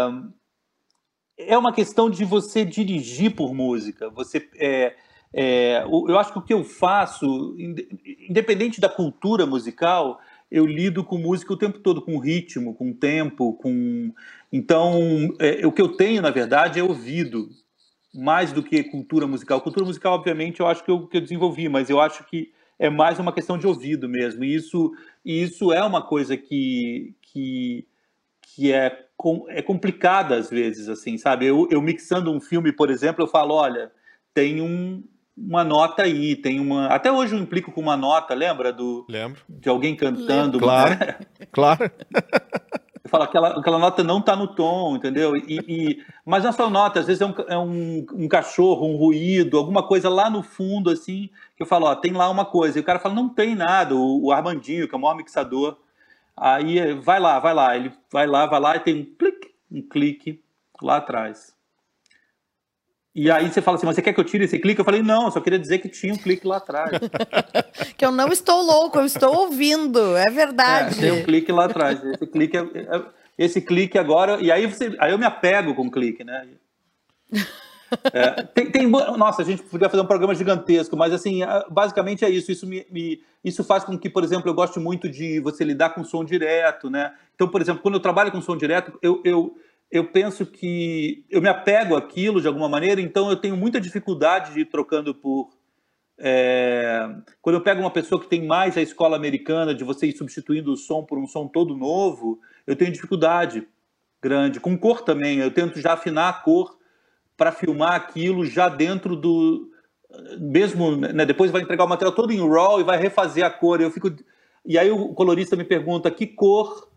é 1.37 1.57
uma 1.57 1.73
questão 1.73 2.09
de 2.09 2.23
você 2.23 2.63
dirigir 2.63 3.35
por 3.35 3.53
música. 3.53 4.09
Você, 4.11 4.49
é, 4.55 4.95
é, 5.33 5.83
eu 5.83 6.17
acho 6.17 6.31
que 6.31 6.39
o 6.39 6.41
que 6.41 6.53
eu 6.53 6.63
faço, 6.63 7.55
inde- 7.57 7.87
independente 8.29 8.79
da 8.79 8.89
cultura 8.89 9.45
musical, 9.45 10.19
eu 10.49 10.65
lido 10.65 11.03
com 11.03 11.17
música 11.17 11.53
o 11.53 11.57
tempo 11.57 11.79
todo, 11.79 12.01
com 12.01 12.19
ritmo, 12.19 12.73
com 12.75 12.93
tempo, 12.93 13.53
com 13.53 14.13
então 14.51 14.99
é, 15.39 15.65
o 15.65 15.71
que 15.71 15.81
eu 15.81 15.89
tenho 15.89 16.21
na 16.21 16.29
verdade 16.29 16.79
é 16.79 16.83
ouvido 16.83 17.49
mais 18.13 18.51
do 18.51 18.61
que 18.61 18.83
cultura 18.83 19.25
musical. 19.25 19.61
Cultura 19.61 19.85
musical, 19.85 20.13
obviamente, 20.13 20.59
eu 20.59 20.67
acho 20.67 20.83
que 20.83 20.91
eu, 20.91 21.07
que 21.07 21.17
eu 21.17 21.21
desenvolvi, 21.21 21.69
mas 21.69 21.89
eu 21.89 21.99
acho 21.99 22.23
que 22.25 22.51
é 22.77 22.89
mais 22.89 23.19
uma 23.19 23.31
questão 23.31 23.57
de 23.57 23.67
ouvido 23.67 24.09
mesmo. 24.09 24.43
E 24.43 24.53
isso, 24.53 24.91
e 25.23 25.41
isso 25.41 25.71
é 25.71 25.83
uma 25.83 26.01
coisa 26.01 26.35
que, 26.35 27.15
que, 27.21 27.85
que 28.41 28.71
é, 28.71 29.05
com, 29.15 29.45
é 29.49 29.61
complicada 29.61 30.35
às 30.35 30.49
vezes, 30.49 30.89
assim, 30.89 31.17
sabe? 31.17 31.45
Eu, 31.45 31.67
eu 31.71 31.81
mixando 31.81 32.31
um 32.31 32.41
filme, 32.41 32.71
por 32.71 32.89
exemplo, 32.89 33.23
eu 33.23 33.27
falo, 33.27 33.53
olha, 33.53 33.91
tem 34.33 34.61
um, 34.61 35.03
uma 35.37 35.63
nota 35.63 36.03
aí, 36.03 36.35
tem 36.35 36.59
uma. 36.59 36.87
Até 36.87 37.11
hoje 37.11 37.35
eu 37.35 37.39
implico 37.39 37.71
com 37.71 37.81
uma 37.81 37.95
nota, 37.95 38.33
lembra 38.33 38.73
do 38.73 39.05
Lembro. 39.07 39.41
de 39.47 39.69
alguém 39.69 39.95
cantando? 39.95 40.59
Claro. 40.59 40.97
Claro. 41.51 41.91
Eu 43.11 43.17
falo, 43.19 43.23
aquela, 43.25 43.49
aquela 43.59 43.77
nota 43.77 44.03
não 44.03 44.19
está 44.19 44.35
no 44.37 44.47
tom, 44.55 44.95
entendeu? 44.95 45.35
E, 45.35 45.59
e- 45.67 46.05
mas 46.25 46.43
só 46.55 46.69
nota, 46.69 47.01
às 47.01 47.07
vezes 47.07 47.21
é, 47.21 47.25
um, 47.25 47.33
é 47.49 47.57
um, 47.57 48.05
um 48.13 48.27
cachorro, 48.29 48.87
um 48.87 48.95
ruído, 48.95 49.57
alguma 49.57 49.83
coisa 49.83 50.09
lá 50.09 50.29
no 50.29 50.41
fundo, 50.41 50.89
assim, 50.89 51.29
que 51.57 51.63
eu 51.63 51.67
falo, 51.67 51.87
ó, 51.87 51.95
tem 51.95 52.13
lá 52.13 52.29
uma 52.29 52.45
coisa. 52.45 52.77
E 52.79 52.81
o 52.81 52.85
cara 52.85 52.99
fala, 52.99 53.13
não 53.15 53.27
tem 53.27 53.53
nada, 53.55 53.93
o, 53.95 54.25
o 54.27 54.31
Armandinho, 54.31 54.87
que 54.87 54.95
é 54.95 54.97
o 54.97 55.01
maior 55.01 55.15
mixador, 55.15 55.77
aí 56.37 56.93
vai 56.95 57.19
lá, 57.19 57.39
vai 57.39 57.53
lá, 57.53 57.75
ele 57.75 57.91
vai 58.11 58.27
lá, 58.27 58.45
vai 58.45 58.59
lá 58.59 58.75
e 58.77 58.79
tem 58.79 58.95
um 59.01 59.05
clique, 59.05 59.53
um 59.71 59.81
clique 59.81 60.41
lá 60.81 60.97
atrás. 60.97 61.53
E 63.13 63.29
aí 63.29 63.51
você 63.51 63.61
fala 63.61 63.75
assim, 63.75 63.85
mas 63.85 63.95
você 63.95 64.01
quer 64.01 64.13
que 64.13 64.19
eu 64.19 64.23
tire 64.23 64.45
esse 64.45 64.57
clique? 64.57 64.79
Eu 64.79 64.85
falei, 64.85 65.01
não, 65.03 65.25
eu 65.25 65.31
só 65.31 65.41
queria 65.41 65.59
dizer 65.59 65.79
que 65.79 65.89
tinha 65.89 66.13
um 66.13 66.17
clique 66.17 66.47
lá 66.47 66.57
atrás. 66.57 66.91
Que 67.97 68.05
eu 68.05 68.11
não 68.11 68.29
estou 68.29 68.61
louco, 68.61 68.97
eu 68.99 69.05
estou 69.05 69.35
ouvindo, 69.41 70.15
é 70.17 70.27
É, 70.27 70.29
verdade. 70.31 70.99
tem 70.99 71.11
um 71.11 71.23
clique 71.23 71.51
lá 71.51 71.65
atrás. 71.65 72.03
Esse 72.03 72.25
clique, 72.25 72.57
é- 72.57 72.61
é- 72.61 73.01
esse 73.37 73.61
clique 73.61 73.97
agora. 73.97 74.39
E 74.41 74.51
aí, 74.51 74.65
você, 74.65 74.95
aí 74.99 75.11
eu 75.11 75.19
me 75.19 75.25
apego 75.25 75.75
com 75.75 75.85
o 75.87 75.91
clique, 75.91 76.23
né? 76.23 76.47
É, 78.13 78.43
tem, 78.43 78.71
tem- 78.71 78.87
nossa, 78.87 79.41
a 79.41 79.45
gente 79.45 79.61
podia 79.63 79.89
fazer 79.89 80.01
um 80.01 80.05
programa 80.07 80.33
gigantesco, 80.33 80.95
mas 80.95 81.11
assim, 81.13 81.41
basicamente 81.69 82.23
é 82.23 82.29
isso. 82.29 82.51
Isso, 82.51 82.65
me, 82.65 82.85
me- 82.89 83.21
isso 83.43 83.63
faz 83.63 83.83
com 83.83 83.97
que, 83.97 84.09
por 84.09 84.23
exemplo, 84.23 84.49
eu 84.49 84.53
goste 84.53 84.79
muito 84.79 85.09
de 85.09 85.39
você 85.41 85.63
lidar 85.63 85.89
com 85.91 86.03
som 86.03 86.23
direto, 86.23 86.89
né? 86.89 87.13
Então, 87.35 87.47
por 87.47 87.61
exemplo, 87.61 87.81
quando 87.83 87.95
eu 87.95 88.01
trabalho 88.01 88.31
com 88.31 88.41
som 88.41 88.55
direto, 88.55 88.97
eu, 89.01 89.21
eu, 89.25 89.55
eu 89.91 90.05
penso 90.05 90.45
que 90.45 91.25
eu 91.29 91.41
me 91.41 91.49
apego 91.49 91.95
àquilo 91.95 92.39
de 92.39 92.47
alguma 92.47 92.69
maneira, 92.69 93.01
então 93.01 93.29
eu 93.29 93.35
tenho 93.35 93.57
muita 93.57 93.81
dificuldade 93.81 94.53
de 94.53 94.61
ir 94.61 94.65
trocando 94.65 95.13
por. 95.13 95.49
é, 96.17 97.09
quando 97.41 97.55
eu 97.55 97.61
pego 97.61 97.81
uma 97.81 97.91
pessoa 97.91 98.21
que 98.21 98.27
tem 98.27 98.45
mais 98.45 98.77
a 98.77 98.81
escola 98.81 99.17
americana, 99.17 99.75
de 99.75 99.83
você 99.83 100.07
ir 100.07 100.17
substituindo 100.17 100.71
o 100.71 100.77
som 100.77 101.03
por 101.03 101.19
um 101.19 101.27
som 101.27 101.47
todo 101.47 101.75
novo, 101.75 102.39
eu 102.65 102.75
tenho 102.75 102.91
dificuldade 102.91 103.67
grande. 104.21 104.59
Com 104.61 104.77
cor 104.77 105.01
também, 105.01 105.39
eu 105.39 105.51
tento 105.51 105.79
já 105.81 105.93
afinar 105.93 106.29
a 106.29 106.33
cor 106.33 106.77
para 107.35 107.51
filmar 107.51 107.93
aquilo 107.95 108.45
já 108.45 108.69
dentro 108.69 109.15
do. 109.15 109.69
Mesmo, 110.39 110.95
né, 110.95 111.25
depois 111.25 111.51
vai 111.51 111.61
entregar 111.61 111.85
o 111.85 111.89
material 111.89 112.13
todo 112.13 112.31
em 112.31 112.39
RAW 112.39 112.79
e 112.79 112.83
vai 112.83 112.97
refazer 112.97 113.43
a 113.43 113.49
cor. 113.49 113.81
Eu 113.81 113.91
fico. 113.91 114.09
E 114.65 114.77
aí 114.77 114.89
o 114.89 115.09
colorista 115.13 115.55
me 115.55 115.63
pergunta 115.65 116.11
que 116.11 116.27
cor, 116.27 116.87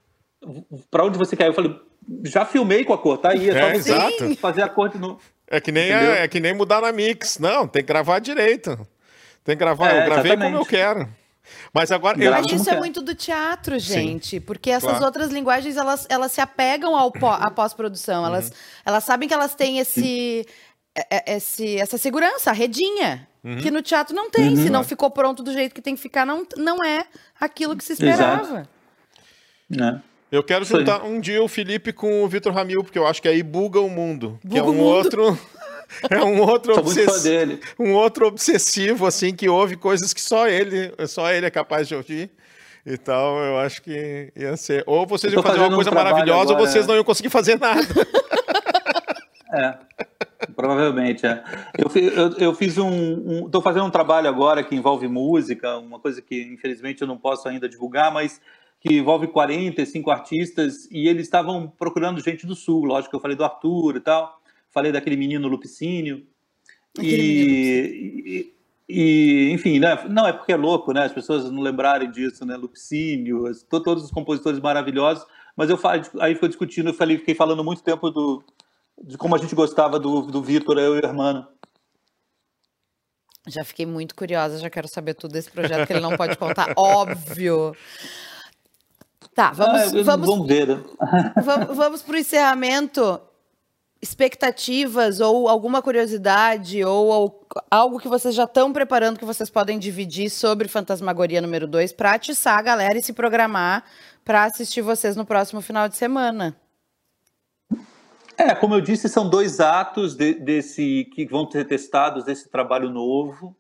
para 0.91 1.05
onde 1.05 1.19
você 1.19 1.35
quer? 1.35 1.49
Eu 1.49 1.55
falei, 1.55 1.75
já 2.25 2.45
filmei 2.45 2.85
com 2.85 2.93
a 2.93 2.99
cor, 2.99 3.19
tá 3.19 3.31
aí, 3.31 3.49
é 3.49 3.53
só 3.53 3.59
É, 3.69 3.77
exato. 3.77 4.37
fazer 4.37 4.63
a 4.63 4.69
cor 4.69 4.89
de 4.89 4.99
novo. 4.99 5.21
É 5.49 5.61
que 5.61 5.71
nem, 5.71 5.91
é, 5.91 6.23
é 6.25 6.29
que 6.29 6.41
nem 6.41 6.55
mudar 6.55 6.81
na 6.83 6.91
mix. 6.93 7.39
Não, 7.39 7.69
tem 7.69 7.83
que 7.83 7.89
gravar 7.89 8.19
direito. 8.19 8.71
Tem 9.45 9.55
que 9.57 9.61
gravar. 9.61 9.91
É, 9.95 10.01
eu 10.03 10.05
gravei 10.07 10.33
como 10.33 10.45
eu 10.45 10.49
exatamente. 10.63 10.69
quero. 10.71 11.09
Mas 11.75 11.93
agora. 11.93 12.19
Eu, 12.23 12.31
Mas 12.33 12.47
isso 12.51 12.71
é 12.71 12.79
muito 12.79 13.03
do 13.03 13.15
teatro, 13.15 13.79
gente, 13.79 14.41
porque 14.41 14.71
essas 14.71 14.89
claro. 14.89 15.05
outras 15.05 15.31
linguagens 15.31 15.77
elas, 15.77 16.07
elas 16.09 16.33
se 16.33 16.41
apegam 16.41 16.97
ao 16.97 17.13
pó- 17.13 17.39
à 17.39 17.51
pós-produção. 17.51 18.25
Elas, 18.25 18.51
elas 18.87 19.05
sabem 19.05 19.29
que 19.29 19.35
elas 19.35 19.55
têm 19.55 19.79
esse, 19.79 20.47
é- 20.97 21.07
é- 21.33 21.37
esse 21.37 21.77
essa 21.79 21.99
segurança, 21.99 22.49
a 22.51 22.55
redinha, 22.55 23.29
que 23.61 23.71
no 23.71 23.83
teatro 23.83 24.17
não 24.17 24.31
tem. 24.31 24.57
Se 24.57 24.71
não 24.71 24.83
ficou 24.83 25.11
pronto 25.11 25.43
do 25.43 25.53
jeito 25.53 25.75
que 25.75 25.83
tem 25.83 25.95
que 25.95 26.01
ficar, 26.01 26.25
não, 26.25 26.47
não 26.57 26.83
é 26.83 27.05
aquilo 27.39 27.77
que 27.77 27.85
se 27.85 27.93
esperava. 27.93 28.67
Né? 29.69 30.01
Eu 30.35 30.43
quero 30.43 30.65
juntar 30.65 31.05
um 31.05 31.21
dia 31.21 31.43
o 31.43 31.49
Felipe 31.49 31.93
com 31.93 32.23
o 32.23 32.29
Vitor 32.29 32.53
Ramil, 32.53 32.83
porque 32.83 32.99
eu 32.99 33.07
acho 33.07 33.23
que 33.23 33.29
aí 33.29 33.43
buga 33.43 33.81
o 33.81 33.89
mundo. 33.89 34.39
que 34.49 34.59
é 34.59 34.61
Buga 34.61 34.71
o 34.71 34.73
um 34.73 34.77
mundo. 34.77 34.87
outro. 34.87 35.39
É 36.11 36.25
um 36.25 36.41
outro 36.41 36.77
obsessivo. 36.77 37.23
dele. 37.23 37.61
um 37.79 37.93
outro 37.93 38.27
obsessivo, 38.27 39.07
assim, 39.07 39.33
que 39.33 39.49
ouve 39.49 39.77
coisas 39.77 40.13
que 40.13 40.21
só 40.21 40.49
ele, 40.49 40.93
só 41.07 41.31
ele 41.31 41.47
é 41.47 41.51
capaz 41.51 41.87
de 41.87 41.95
ouvir. 41.95 42.31
Então, 42.85 43.39
eu 43.39 43.59
acho 43.59 43.81
que 43.81 44.33
ia 44.35 44.57
ser. 44.57 44.83
Ou 44.87 45.07
vocês 45.07 45.33
iam 45.33 45.43
fazer 45.43 45.59
uma 45.59 45.69
um 45.69 45.75
coisa 45.75 45.91
trabalho 45.91 46.15
maravilhosa, 46.15 46.51
ou 46.51 46.57
agora, 46.57 46.69
vocês 46.69 46.85
é. 46.85 46.89
não 46.89 46.97
iam 46.97 47.05
conseguir 47.05 47.29
fazer 47.29 47.61
nada. 47.61 47.81
É, 49.55 49.79
provavelmente, 50.57 51.25
é. 51.25 51.45
Eu, 51.79 52.03
eu, 52.03 52.39
eu 52.39 52.55
fiz 52.55 52.77
um, 52.77 53.47
Estou 53.47 53.63
fazendo 53.63 53.85
um 53.85 53.91
trabalho 53.91 54.29
agora 54.29 54.65
que 54.65 54.75
envolve 54.75 55.07
música, 55.07 55.79
uma 55.79 56.01
coisa 56.01 56.21
que 56.21 56.43
infelizmente 56.43 57.03
eu 57.03 57.07
não 57.07 57.17
posso 57.17 57.49
ainda 57.49 57.69
divulgar, 57.69 58.13
mas 58.13 58.41
que 58.87 58.99
envolve 58.99 59.27
45 59.29 60.11
artistas 60.11 60.87
e 60.91 61.09
eles 61.09 61.23
estavam 61.23 61.67
procurando 61.67 62.21
gente 62.21 62.47
do 62.47 62.55
Sul. 62.55 62.85
Lógico 62.85 63.11
que 63.11 63.17
eu 63.17 63.21
falei 63.21 63.37
do 63.37 63.43
Arthur 63.43 63.97
e 63.97 64.01
tal, 64.01 64.39
falei 64.71 64.93
daquele 64.93 65.17
menino 65.17 65.49
Lupicínio. 65.49 66.27
E, 67.01 68.53
e, 68.87 69.47
e, 69.49 69.51
enfim, 69.53 69.79
né? 69.79 70.05
não 70.09 70.27
é 70.29 70.35
porque 70.35 70.53
é 70.53 70.57
louco, 70.57 70.93
né? 70.93 71.05
As 71.05 71.13
pessoas 71.13 71.51
não 71.51 71.63
lembrarem 71.63 72.11
disso, 72.11 72.45
né? 72.45 72.57
Lupicínio, 72.57 73.45
todos 73.71 74.05
os 74.05 74.11
compositores 74.11 74.61
maravilhosos. 74.61 75.27
Mas 75.57 75.71
eu 75.71 75.79
aí 76.21 76.35
ficou 76.35 76.49
discutindo, 76.49 76.91
eu 76.91 76.95
falei, 76.95 77.17
fiquei 77.17 77.35
falando 77.35 77.65
muito 77.65 77.83
tempo 77.83 78.11
do, 78.11 78.45
de 79.03 79.17
como 79.17 79.35
a 79.35 79.39
gente 79.39 79.55
gostava 79.55 79.99
do, 79.99 80.23
do 80.23 80.43
Vitor, 80.43 80.79
eu 80.79 80.97
e 80.97 81.01
o 81.01 81.05
Hermano. 81.05 81.47
Já 83.47 83.65
fiquei 83.65 83.87
muito 83.87 84.15
curiosa, 84.15 84.59
já 84.59 84.69
quero 84.69 84.89
saber 84.89 85.15
tudo 85.15 85.33
desse 85.33 85.51
projeto 85.51 85.87
que 85.87 85.93
ele 85.93 86.01
não 86.01 86.17
pode 86.17 86.37
contar, 86.37 86.73
óbvio. 86.77 87.75
Tá, 89.35 89.51
vamos, 89.51 89.93
Ah, 89.93 89.97
eu- 89.97 90.05
vamos, 90.05 90.27
vamos 90.29 90.47
ver. 90.47 90.67
vamos, 91.45 91.77
vamos 91.77 92.03
para 92.03 92.15
o 92.15 92.19
encerramento. 92.19 93.21
expectativas 94.03 95.19
ou 95.19 95.49
alguma 95.49 95.81
curiosidade 95.81 96.85
ou, 96.85 97.07
ou 97.07 97.45
algo 97.71 97.99
que 97.99 98.07
vocês 98.07 98.35
já 98.35 98.45
estão 98.45 98.71
preparando 98.71 99.19
que 99.19 99.25
vocês 99.25 99.49
podem 99.49 99.79
dividir 99.79 100.29
sobre 100.29 100.69
Fantasmagoria 100.69 101.41
número 101.41 101.67
2 101.67 101.93
para 101.93 102.13
atiçar 102.13 102.59
a 102.59 102.63
galera 102.63 102.99
e 102.99 103.03
se 103.03 103.15
programar 103.15 103.83
para 104.23 104.45
assistir 104.45 104.83
vocês 104.83 105.17
no 105.17 105.25
próximo 105.25 105.63
final 105.63 105.89
de 105.89 105.97
semana? 105.97 106.55
É, 108.37 108.55
como 108.55 108.75
eu 108.75 108.81
disse, 108.83 109.09
são 109.09 109.27
dois 109.31 109.59
atos 109.61 110.15
de, 110.15 110.35
desse 110.35 111.09
que 111.15 111.25
vão 111.25 111.51
ser 111.51 111.65
testados 111.67 112.25
desse 112.25 112.49
trabalho 112.51 112.91
novo, 112.91 113.57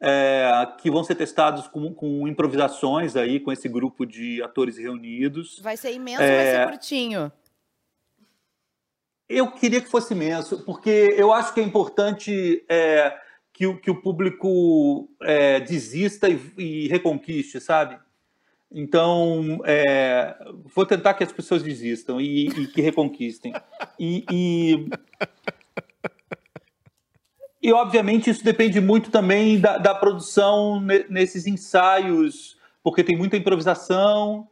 é, 0.00 0.50
que 0.80 0.90
vão 0.90 1.02
ser 1.02 1.14
testados 1.14 1.66
com, 1.68 1.92
com, 1.92 2.28
improvisações 2.28 3.16
aí 3.16 3.40
com 3.40 3.50
esse 3.50 3.68
grupo 3.68 4.04
de 4.04 4.42
atores 4.42 4.76
reunidos. 4.78 5.58
Vai 5.62 5.76
ser 5.76 5.92
imenso, 5.92 6.22
é, 6.22 6.36
vai 6.36 6.52
ser 6.52 6.70
curtinho. 6.70 7.32
Eu 9.28 9.50
queria 9.52 9.80
que 9.80 9.88
fosse 9.88 10.14
imenso, 10.14 10.64
porque 10.64 11.14
eu 11.16 11.32
acho 11.32 11.52
que 11.52 11.60
é 11.60 11.62
importante 11.62 12.64
é, 12.68 13.12
que, 13.52 13.66
o, 13.66 13.80
que 13.80 13.90
o 13.90 14.00
público 14.00 15.08
é, 15.22 15.58
desista 15.60 16.28
e, 16.28 16.40
e, 16.56 16.88
reconquiste, 16.88 17.60
sabe? 17.60 17.98
Então, 18.70 19.60
é, 19.64 20.36
vou 20.74 20.84
tentar 20.84 21.14
que 21.14 21.24
as 21.24 21.32
pessoas 21.32 21.62
desistam 21.62 22.20
e, 22.20 22.48
e 22.48 22.66
que 22.66 22.80
reconquistem. 22.80 23.52
E, 23.98 24.24
e, 24.30 24.88
e, 27.66 27.72
obviamente, 27.72 28.30
isso 28.30 28.44
depende 28.44 28.80
muito 28.80 29.10
também 29.10 29.58
da, 29.58 29.78
da 29.78 29.94
produção 29.94 30.80
nesses 31.08 31.46
ensaios, 31.46 32.56
porque 32.82 33.02
tem 33.02 33.16
muita 33.16 33.36
improvisação, 33.36 34.46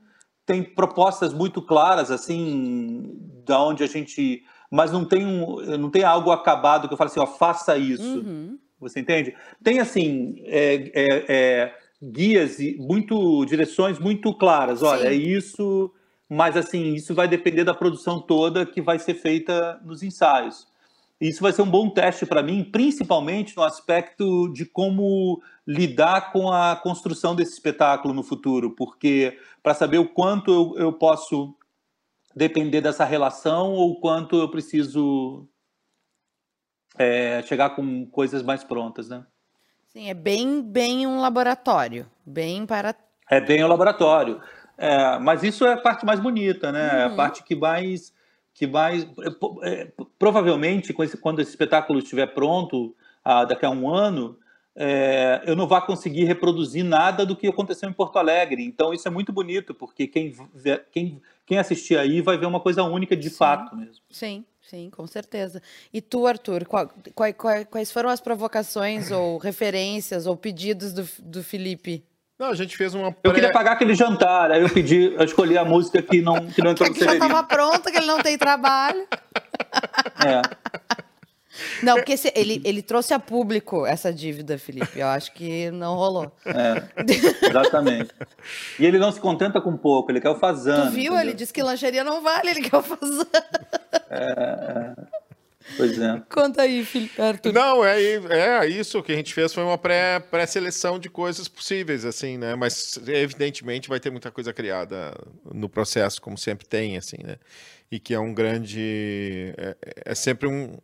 tem 0.44 0.62
propostas 0.62 1.32
muito 1.32 1.62
claras, 1.62 2.10
assim, 2.10 3.16
da 3.46 3.62
onde 3.62 3.84
a 3.84 3.86
gente 3.86 4.42
mas 4.74 4.90
não 4.90 5.04
tem, 5.04 5.24
um, 5.24 5.60
não 5.78 5.88
tem 5.88 6.02
algo 6.02 6.32
acabado 6.32 6.88
que 6.88 6.94
eu 6.94 6.98
falo 6.98 7.08
assim, 7.08 7.20
ó, 7.20 7.26
faça 7.28 7.78
isso. 7.78 8.18
Uhum. 8.18 8.58
Você 8.80 8.98
entende? 8.98 9.32
Tem, 9.62 9.78
assim, 9.78 10.34
é, 10.46 10.90
é, 10.92 11.24
é, 11.28 11.74
guias 12.02 12.58
e 12.58 12.76
muito, 12.80 13.44
direções 13.44 14.00
muito 14.00 14.34
claras. 14.34 14.82
Olha, 14.82 15.02
Sim. 15.02 15.06
é 15.06 15.14
isso, 15.14 15.92
mas, 16.28 16.56
assim, 16.56 16.94
isso 16.94 17.14
vai 17.14 17.28
depender 17.28 17.62
da 17.62 17.72
produção 17.72 18.20
toda 18.20 18.66
que 18.66 18.82
vai 18.82 18.98
ser 18.98 19.14
feita 19.14 19.80
nos 19.84 20.02
ensaios. 20.02 20.66
Isso 21.24 21.42
vai 21.42 21.54
ser 21.54 21.62
um 21.62 21.70
bom 21.70 21.88
teste 21.88 22.26
para 22.26 22.42
mim, 22.42 22.62
principalmente 22.62 23.56
no 23.56 23.62
aspecto 23.62 24.52
de 24.52 24.66
como 24.66 25.42
lidar 25.66 26.30
com 26.32 26.50
a 26.50 26.76
construção 26.76 27.34
desse 27.34 27.54
espetáculo 27.54 28.12
no 28.12 28.22
futuro, 28.22 28.72
porque 28.72 29.38
para 29.62 29.72
saber 29.72 29.96
o 29.96 30.06
quanto 30.06 30.52
eu, 30.52 30.78
eu 30.78 30.92
posso 30.92 31.56
depender 32.36 32.82
dessa 32.82 33.06
relação 33.06 33.72
ou 33.72 33.98
quanto 34.00 34.36
eu 34.36 34.50
preciso 34.50 35.48
é, 36.98 37.42
chegar 37.44 37.70
com 37.70 38.04
coisas 38.04 38.42
mais 38.42 38.62
prontas, 38.62 39.08
né? 39.08 39.24
Sim, 39.88 40.10
é 40.10 40.14
bem, 40.14 40.60
bem 40.60 41.06
um 41.06 41.22
laboratório, 41.22 42.06
bem 42.26 42.66
para... 42.66 42.94
É 43.30 43.40
bem 43.40 43.64
um 43.64 43.68
laboratório, 43.68 44.42
é, 44.76 45.18
mas 45.20 45.42
isso 45.42 45.64
é 45.64 45.72
a 45.72 45.80
parte 45.80 46.04
mais 46.04 46.20
bonita, 46.20 46.70
né? 46.70 46.86
Uhum. 46.86 46.98
É 46.98 47.04
a 47.04 47.08
uhum. 47.08 47.16
parte 47.16 47.42
que 47.42 47.56
mais... 47.56 48.12
Que 48.54 48.66
mais 48.66 49.04
é, 49.62 49.82
é 49.82 49.92
provavelmente, 50.18 50.94
quando 51.20 51.40
esse 51.40 51.50
espetáculo 51.50 51.98
estiver 51.98 52.28
pronto, 52.28 52.94
ah, 53.24 53.44
daqui 53.44 53.66
a 53.66 53.70
um 53.70 53.92
ano, 53.92 54.38
é, 54.76 55.42
eu 55.46 55.54
não 55.54 55.68
vá 55.68 55.80
conseguir 55.80 56.24
reproduzir 56.24 56.84
nada 56.84 57.24
do 57.24 57.36
que 57.36 57.46
aconteceu 57.46 57.88
em 57.88 57.92
Porto 57.92 58.18
Alegre. 58.18 58.64
Então 58.64 58.92
isso 58.92 59.06
é 59.06 59.10
muito 59.10 59.32
bonito, 59.32 59.72
porque 59.72 60.06
quem, 60.06 60.34
quem, 60.90 61.22
quem 61.46 61.58
assistir 61.58 61.96
aí 61.96 62.20
vai 62.20 62.36
ver 62.36 62.46
uma 62.46 62.60
coisa 62.60 62.82
única 62.82 63.16
de 63.16 63.30
sim, 63.30 63.36
fato 63.36 63.76
mesmo. 63.76 64.02
Sim, 64.10 64.44
sim, 64.60 64.90
com 64.90 65.06
certeza. 65.06 65.62
E 65.92 66.00
tu, 66.00 66.26
Arthur, 66.26 66.64
qual, 66.66 66.90
qual, 67.14 67.34
qual, 67.34 67.66
quais 67.66 67.92
foram 67.92 68.10
as 68.10 68.20
provocações 68.20 69.10
ou 69.10 69.38
referências 69.38 70.26
ou 70.26 70.36
pedidos 70.36 70.92
do, 70.92 71.08
do 71.20 71.42
Felipe? 71.42 72.04
Não, 72.38 72.48
a 72.48 72.54
gente 72.54 72.76
fez 72.76 72.94
uma. 72.94 73.12
Pré... 73.12 73.30
Eu 73.30 73.34
queria 73.34 73.52
pagar 73.52 73.72
aquele 73.72 73.94
jantar, 73.94 74.50
aí 74.50 74.62
eu 74.62 74.68
pedi, 74.68 75.14
eu 75.14 75.24
escolhi 75.24 75.56
a 75.56 75.64
música 75.64 76.02
que 76.02 76.20
não, 76.20 76.46
que 76.46 76.62
não 76.62 76.72
entrou 76.72 76.88
no 76.88 76.94
Que 76.94 77.04
já 77.04 77.14
estava 77.14 77.42
pronta, 77.44 77.90
que 77.90 77.96
ele 77.96 78.06
não 78.06 78.20
tem 78.20 78.36
trabalho. 78.36 79.06
É. 80.24 80.42
Não, 81.82 81.94
porque 81.94 82.16
se, 82.16 82.32
ele, 82.34 82.60
ele 82.64 82.82
trouxe 82.82 83.14
a 83.14 83.18
público 83.18 83.86
essa 83.86 84.12
dívida, 84.12 84.58
Felipe. 84.58 84.98
Eu 84.98 85.06
acho 85.06 85.32
que 85.32 85.70
não 85.70 85.94
rolou. 85.94 86.32
É, 86.44 86.82
exatamente. 87.46 88.10
E 88.78 88.84
ele 88.84 88.98
não 88.98 89.12
se 89.12 89.20
contenta 89.20 89.60
com 89.60 89.76
pouco, 89.76 90.10
ele 90.10 90.20
quer 90.20 90.30
o 90.30 90.38
fazano. 90.38 90.86
Tu 90.86 90.90
viu? 90.90 91.12
Entendeu? 91.12 91.20
Ele 91.20 91.32
disse 91.34 91.52
que 91.52 91.62
lancheria 91.62 92.02
não 92.02 92.20
vale, 92.22 92.50
ele 92.50 92.62
quer 92.62 92.76
o 92.76 92.82
fazano. 92.82 93.26
É, 94.10 94.18
é. 94.20 94.94
Pois 95.76 95.98
é. 95.98 96.22
Conta 96.30 96.62
aí. 96.62 96.86
Arthur. 97.18 97.52
Não, 97.52 97.84
é, 97.84 98.00
é 98.00 98.66
isso 98.68 99.02
que 99.02 99.12
a 99.12 99.16
gente 99.16 99.32
fez 99.32 99.52
foi 99.52 99.62
uma 99.64 99.78
pré, 99.78 100.20
pré-seleção 100.20 100.98
de 100.98 101.08
coisas 101.08 101.48
possíveis, 101.48 102.04
assim, 102.04 102.36
né? 102.36 102.54
Mas 102.54 102.98
evidentemente 103.06 103.88
vai 103.88 103.98
ter 103.98 104.10
muita 104.10 104.30
coisa 104.30 104.52
criada 104.52 105.14
no 105.52 105.68
processo, 105.68 106.20
como 106.20 106.36
sempre 106.36 106.66
tem, 106.66 106.96
assim, 106.96 107.18
né? 107.24 107.36
E 107.90 107.98
que 107.98 108.14
é 108.14 108.20
um 108.20 108.34
grande. 108.34 109.54
É, 109.56 109.76
é 110.06 110.14
sempre 110.14 110.48
um, 110.48 110.76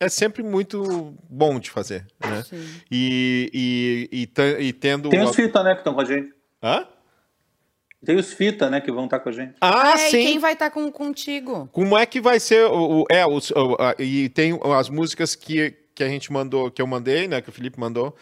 é 0.00 0.08
sempre 0.08 0.42
muito 0.42 1.16
bom 1.30 1.58
de 1.58 1.70
fazer, 1.70 2.06
né? 2.20 2.42
Sim. 2.42 2.64
E, 2.90 3.50
e, 3.54 4.08
e, 4.12 4.64
e 4.66 4.72
tendo... 4.72 5.08
Tem 5.08 5.22
os 5.22 5.34
fita, 5.34 5.62
né, 5.62 5.72
que 5.72 5.80
estão 5.80 5.94
com 5.94 6.00
a 6.00 6.04
gente. 6.04 6.32
Hã? 6.62 6.86
Tem 8.04 8.16
os 8.16 8.32
fita, 8.32 8.70
né, 8.70 8.80
que 8.80 8.92
vão 8.92 9.04
estar 9.04 9.20
com 9.20 9.28
a 9.28 9.32
gente. 9.32 9.54
Ah, 9.60 9.92
é, 9.94 9.96
sim. 9.96 10.24
quem 10.24 10.38
vai 10.38 10.52
estar 10.52 10.70
com, 10.70 10.90
contigo? 10.90 11.68
Como 11.72 11.96
é 11.96 12.06
que 12.06 12.20
vai 12.20 12.38
ser 12.38 12.66
o... 12.66 13.02
o 13.02 13.04
é, 13.10 13.26
os, 13.26 13.50
o, 13.50 13.76
a, 13.78 13.94
e 13.98 14.28
tem 14.28 14.58
as 14.78 14.88
músicas 14.88 15.34
que, 15.34 15.74
que 15.94 16.04
a 16.04 16.08
gente 16.08 16.32
mandou, 16.32 16.70
que 16.70 16.80
eu 16.80 16.86
mandei, 16.86 17.26
né, 17.26 17.40
que 17.40 17.48
o 17.48 17.52
Felipe 17.52 17.78
mandou, 17.78 18.14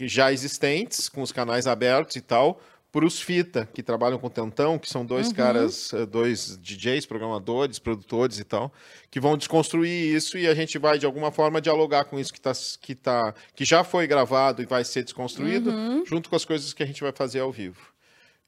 já 0.00 0.32
existentes, 0.32 1.08
com 1.08 1.22
os 1.22 1.32
canais 1.32 1.66
abertos 1.66 2.16
e 2.16 2.20
tal, 2.20 2.60
para 2.92 3.06
os 3.06 3.18
Fita, 3.18 3.66
que 3.72 3.82
trabalham 3.82 4.18
com 4.18 4.28
Tentão, 4.28 4.78
que 4.78 4.88
são 4.88 5.04
dois 5.04 5.28
uhum. 5.28 5.32
caras, 5.32 5.94
eh, 5.94 6.04
dois 6.04 6.58
DJs, 6.58 7.06
programadores, 7.06 7.78
produtores 7.78 8.38
e 8.38 8.44
tal, 8.44 8.70
que 9.10 9.18
vão 9.18 9.34
desconstruir 9.34 10.14
isso 10.14 10.36
e 10.36 10.46
a 10.46 10.54
gente 10.54 10.78
vai, 10.78 10.98
de 10.98 11.06
alguma 11.06 11.32
forma, 11.32 11.58
dialogar 11.58 12.04
com 12.04 12.20
isso 12.20 12.30
que, 12.30 12.40
tá, 12.40 12.52
que, 12.82 12.94
tá, 12.94 13.34
que 13.56 13.64
já 13.64 13.82
foi 13.82 14.06
gravado 14.06 14.60
e 14.60 14.66
vai 14.66 14.84
ser 14.84 15.02
desconstruído, 15.02 15.70
uhum. 15.70 16.04
junto 16.04 16.28
com 16.28 16.36
as 16.36 16.44
coisas 16.44 16.74
que 16.74 16.82
a 16.82 16.86
gente 16.86 17.02
vai 17.02 17.12
fazer 17.12 17.40
ao 17.40 17.50
vivo. 17.50 17.91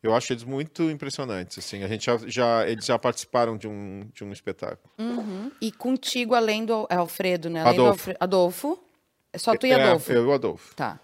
Eu 0.04 0.14
acho 0.14 0.34
eles 0.34 0.44
muito 0.44 0.90
impressionantes, 0.90 1.58
assim. 1.58 1.82
A 1.82 1.88
gente 1.88 2.04
já, 2.04 2.18
já 2.26 2.68
eles 2.68 2.84
já 2.84 2.98
participaram 2.98 3.56
de 3.56 3.66
um, 3.66 4.06
de 4.12 4.22
um 4.22 4.30
espetáculo. 4.32 4.92
Uhum. 4.98 5.50
E 5.62 5.72
contigo, 5.72 6.34
além 6.34 6.66
do 6.66 6.86
Alfredo, 6.90 7.48
né? 7.48 7.62
Além 7.62 7.72
Adolfo. 7.72 8.10
do 8.10 8.16
Adolfo. 8.20 8.78
É 9.32 9.38
só 9.38 9.56
tu 9.56 9.66
e 9.66 9.70
é, 9.70 9.82
Adolfo. 9.82 10.12
É, 10.12 10.16
eu 10.16 10.24
e 10.24 10.26
o 10.26 10.32
Adolfo. 10.34 10.76
Tá. 10.76 11.00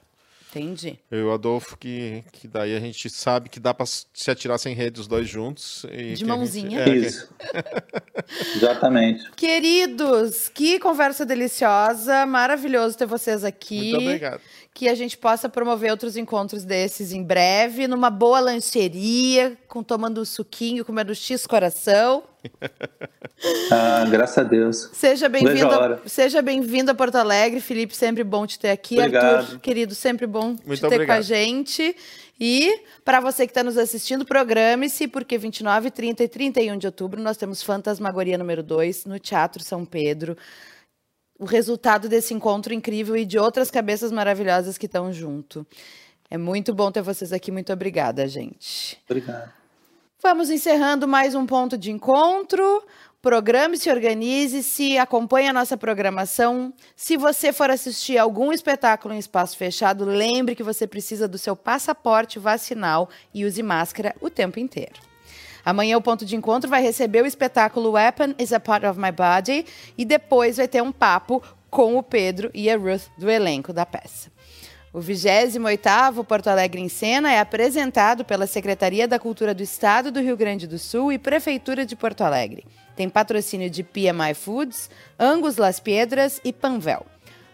Entendi. 0.51 0.98
Eu 1.10 1.18
e 1.18 1.22
o 1.22 1.32
Adolfo, 1.32 1.78
que, 1.78 2.24
que 2.32 2.47
daí 2.47 2.77
a 2.77 2.81
gente 2.81 3.09
sabe 3.09 3.48
que 3.48 3.59
dá 3.59 3.72
para 3.72 3.86
se 3.86 4.31
atirar 4.31 4.59
sem 4.59 4.74
rede 4.74 5.01
os 5.01 5.06
dois 5.06 5.28
juntos. 5.28 5.86
De 6.14 6.24
mãozinha. 6.24 6.85
Gente, 6.85 6.90
é, 6.90 6.97
Isso. 6.97 7.35
Que... 7.39 8.59
Exatamente. 8.59 9.31
Queridos, 9.36 10.51
que 10.51 10.78
conversa 10.78 11.24
deliciosa. 11.24 12.27
Maravilhoso 12.27 12.98
ter 12.98 13.06
vocês 13.06 13.44
aqui. 13.44 13.93
Muito 13.93 14.05
obrigado. 14.05 14.40
Que 14.73 14.89
a 14.89 14.95
gente 14.95 15.19
possa 15.19 15.49
promover 15.49 15.91
outros 15.91 16.17
encontros 16.17 16.65
desses 16.65 17.13
em 17.13 17.23
breve, 17.23 17.89
numa 17.89 18.09
boa 18.09 18.41
lancheria, 18.41 19.59
com 19.69 19.83
tomando 19.83 20.21
um 20.21 20.25
suquinho, 20.25 20.85
comendo 20.85 21.15
X 21.15 21.47
coração. 21.47 22.23
Ah, 23.71 24.05
graças 24.11 24.37
a 24.37 24.43
Deus. 24.43 24.91
Seja 24.93 25.27
bem-vindo. 25.27 25.71
Seja 26.05 26.43
bem-vindo 26.43 26.91
a 26.91 26.95
Porto 26.95 27.17
Alegre, 27.17 27.59
Felipe. 27.59 27.97
Sempre 27.97 28.23
bom 28.23 28.47
te 28.47 28.59
ter 28.59 28.69
aqui. 28.69 28.99
Obrigado. 28.99 29.37
Arthur, 29.37 29.61
querido, 29.61 29.95
sempre 29.95 30.27
bom 30.27 30.49
Muito 30.49 30.75
te 30.75 30.81
ter 30.81 30.87
obrigado. 30.87 31.07
com 31.07 31.13
a 31.13 31.21
gente. 31.23 31.97
E 32.39 32.83
para 33.05 33.21
você 33.21 33.47
que 33.47 33.51
está 33.51 33.63
nos 33.63 33.79
assistindo, 33.79 34.25
programe-se, 34.25 35.09
porque 35.09 35.39
29, 35.39 35.91
30 35.91 36.25
e 36.25 36.29
31 36.29 36.79
de 36.79 36.87
outubro 36.87 37.21
nós 37.21 37.37
temos 37.37 37.63
Fantasmagoria 37.63 38.37
número 38.37 38.63
2 38.63 39.07
no 39.07 39.19
Teatro 39.19 39.63
São 39.63 39.85
Pedro. 39.85 40.37
O 41.41 41.47
resultado 41.47 42.07
desse 42.07 42.35
encontro 42.35 42.75
incrível 42.75 43.17
e 43.17 43.25
de 43.25 43.39
outras 43.39 43.71
cabeças 43.71 44.12
maravilhosas 44.12 44.77
que 44.77 44.85
estão 44.85 45.11
junto. 45.11 45.67
É 46.31 46.37
muito 46.37 46.75
bom 46.75 46.93
ter 46.93 47.01
vocês 47.01 47.33
aqui. 47.33 47.51
Muito 47.51 47.73
obrigada, 47.73 48.29
gente. 48.29 49.03
Obrigado. 49.09 49.51
Vamos 50.23 50.51
encerrando 50.51 51.09
mais 51.09 51.35
um 51.35 51.47
ponto 51.47 51.79
de 51.79 51.91
encontro. 51.91 52.85
Programe-se, 53.23 53.89
organize-se, 53.91 54.99
acompanhe 54.99 55.49
a 55.49 55.53
nossa 55.53 55.79
programação. 55.79 56.75
Se 56.95 57.17
você 57.17 57.55
for 57.55 57.71
assistir 57.71 58.19
algum 58.19 58.53
espetáculo 58.53 59.15
em 59.15 59.19
espaço 59.19 59.57
fechado, 59.57 60.05
lembre 60.05 60.55
que 60.55 60.62
você 60.62 60.87
precisa 60.87 61.27
do 61.27 61.39
seu 61.39 61.57
passaporte 61.57 62.39
vacinal 62.39 63.09
e 63.33 63.47
use 63.47 63.62
máscara 63.62 64.15
o 64.21 64.29
tempo 64.29 64.61
inteiro. 64.61 65.10
Amanhã 65.65 65.97
o 65.97 66.03
ponto 66.03 66.24
de 66.24 66.37
encontro 66.37 66.69
vai 66.69 66.82
receber 66.82 67.23
o 67.23 67.27
espetáculo 67.27 67.93
Weapon 67.93 68.35
is 68.39 68.53
a 68.53 68.61
Part 68.61 68.87
of 68.87 68.99
My 68.99 69.12
Body 69.12 69.65
e 69.97 70.05
depois 70.05 70.57
vai 70.57 70.69
ter 70.69 70.82
um 70.82 70.93
papo 70.93 71.43
com 71.70 71.97
o 71.97 72.03
Pedro 72.03 72.51
e 72.53 72.69
a 72.69 72.77
Ruth 72.77 73.07
do 73.16 73.31
elenco 73.31 73.73
da 73.73 73.87
peça. 73.87 74.31
O 74.93 74.99
28º 74.99 76.24
Porto 76.24 76.49
Alegre 76.49 76.81
em 76.81 76.89
Cena 76.89 77.32
é 77.32 77.39
apresentado 77.39 78.24
pela 78.24 78.47
Secretaria 78.49 79.07
da 79.07 79.20
Cultura 79.20 79.55
do 79.55 79.62
Estado 79.62 80.11
do 80.11 80.20
Rio 80.20 80.37
Grande 80.37 80.66
do 80.66 80.81
Sul 80.81 81.12
e 81.12 81.19
Prefeitura 81.19 81.87
de 81.87 81.95
Porto 81.95 82.23
Alegre. 82.23 82.66
Tem 82.97 83.09
patrocínio 83.09 83.70
de 83.70 83.85
PMI 83.85 84.35
Foods, 84.35 84.91
Angus 85.16 85.57
Las 85.57 85.78
Piedras 85.78 86.41
e 86.45 86.53
Panvel. 86.53 87.07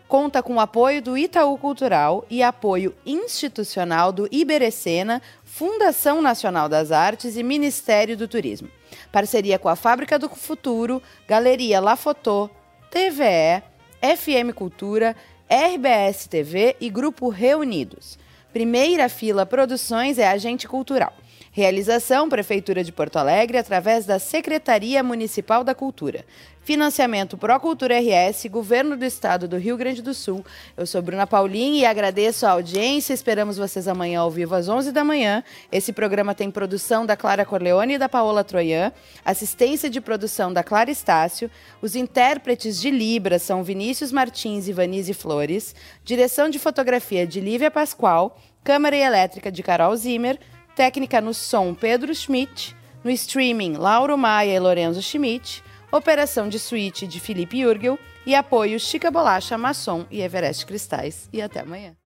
Conta 0.09 0.43
com 0.43 0.55
o 0.55 0.61
apoio 0.61 1.03
do 1.03 1.19
Itaú 1.19 1.59
Cultural 1.59 2.25
e 2.31 2.43
apoio 2.43 2.95
institucional 3.05 4.13
do 4.13 4.29
Iberecena, 4.31 5.21
Fundação 5.57 6.21
Nacional 6.21 6.69
das 6.69 6.93
Artes 6.93 7.35
e 7.35 7.43
Ministério 7.43 8.15
do 8.15 8.29
Turismo. 8.29 8.69
Parceria 9.11 9.59
com 9.59 9.71
a 9.71 9.75
Fábrica 9.75 10.19
do 10.19 10.29
Futuro, 10.29 11.03
Galeria 11.27 11.81
La 11.81 11.97
Fotô, 11.97 12.51
TVE, 12.91 13.63
FM 14.03 14.55
Cultura, 14.55 15.17
RBS 15.49 16.27
TV 16.27 16.77
e 16.79 16.91
Grupo 16.91 17.31
Reunidos. 17.31 18.19
Primeira 18.53 19.09
Fila 19.09 19.47
Produções 19.47 20.19
é 20.19 20.29
agente 20.29 20.69
cultural. 20.69 21.15
Realização 21.51 22.29
Prefeitura 22.29 22.85
de 22.85 22.93
Porto 22.93 23.17
Alegre 23.17 23.57
através 23.57 24.05
da 24.05 24.19
Secretaria 24.19 25.03
Municipal 25.03 25.65
da 25.65 25.75
Cultura. 25.75 26.23
Financiamento 26.67 27.39
Procultura 27.39 27.95
RS, 28.01 28.47
Governo 28.51 28.97
do 28.97 29.05
Estado 29.05 29.47
do 29.47 29.57
Rio 29.57 29.77
Grande 29.77 30.03
do 30.03 30.13
Sul. 30.13 30.45
Eu 30.77 30.85
sou 30.85 31.01
Bruna 31.01 31.25
Paulin 31.25 31.79
e 31.79 31.87
agradeço 31.87 32.45
a 32.45 32.51
audiência. 32.51 33.15
Esperamos 33.15 33.57
vocês 33.57 33.87
amanhã 33.87 34.19
ao 34.19 34.33
vivo 34.33 34.53
às 34.53 34.69
11 34.69 34.91
da 34.91 35.05
manhã. 35.05 35.45
Esse 35.71 35.93
programa 35.93 36.35
tem 36.35 36.51
produção 36.51 37.07
da 37.07 37.17
Clara 37.17 37.45
Corleone 37.45 37.95
e 37.95 37.99
da 37.99 38.09
Paola 38.09 38.43
Troian, 38.43 38.91
assistência 39.25 39.89
de 39.89 40.01
produção 40.01 40.53
da 40.53 40.65
Clara 40.65 40.91
Estácio. 40.91 41.49
Os 41.81 41.95
intérpretes 41.95 42.81
de 42.81 42.91
Libra 42.91 43.39
são 43.39 43.63
Vinícius 43.63 44.11
Martins 44.11 44.67
e 44.67 44.73
Vanise 44.73 45.15
Flores. 45.15 45.73
Direção 46.03 46.51
de 46.51 46.59
fotografia 46.59 47.25
de 47.25 47.41
Lívia 47.41 47.71
Pascoal. 47.71 48.41
Câmara 48.65 48.97
e 48.97 49.03
elétrica 49.03 49.53
de 49.53 49.63
Carol 49.63 49.95
Zimmer. 49.95 50.37
Técnica 50.75 51.21
no 51.21 51.33
som 51.33 51.75
Pedro 51.75 52.13
Schmidt, 52.13 52.75
no 53.05 53.11
streaming 53.13 53.75
Lauro 53.75 54.19
Maia 54.19 54.57
e 54.57 54.59
Lorenzo 54.59 55.01
Schmidt, 55.01 55.63
operação 55.97 56.49
de 56.49 56.59
suíte 56.59 57.07
de 57.07 57.19
Felipe 57.19 57.63
Jurgel 57.63 57.99
e 58.27 58.35
apoio 58.35 58.79
Chica 58.79 59.11
Bolacha, 59.11 59.57
Maçom 59.57 60.05
e 60.11 60.21
Everest 60.21 60.67
Cristais. 60.67 61.29
E 61.33 61.41
até 61.41 61.61
amanhã. 61.61 61.97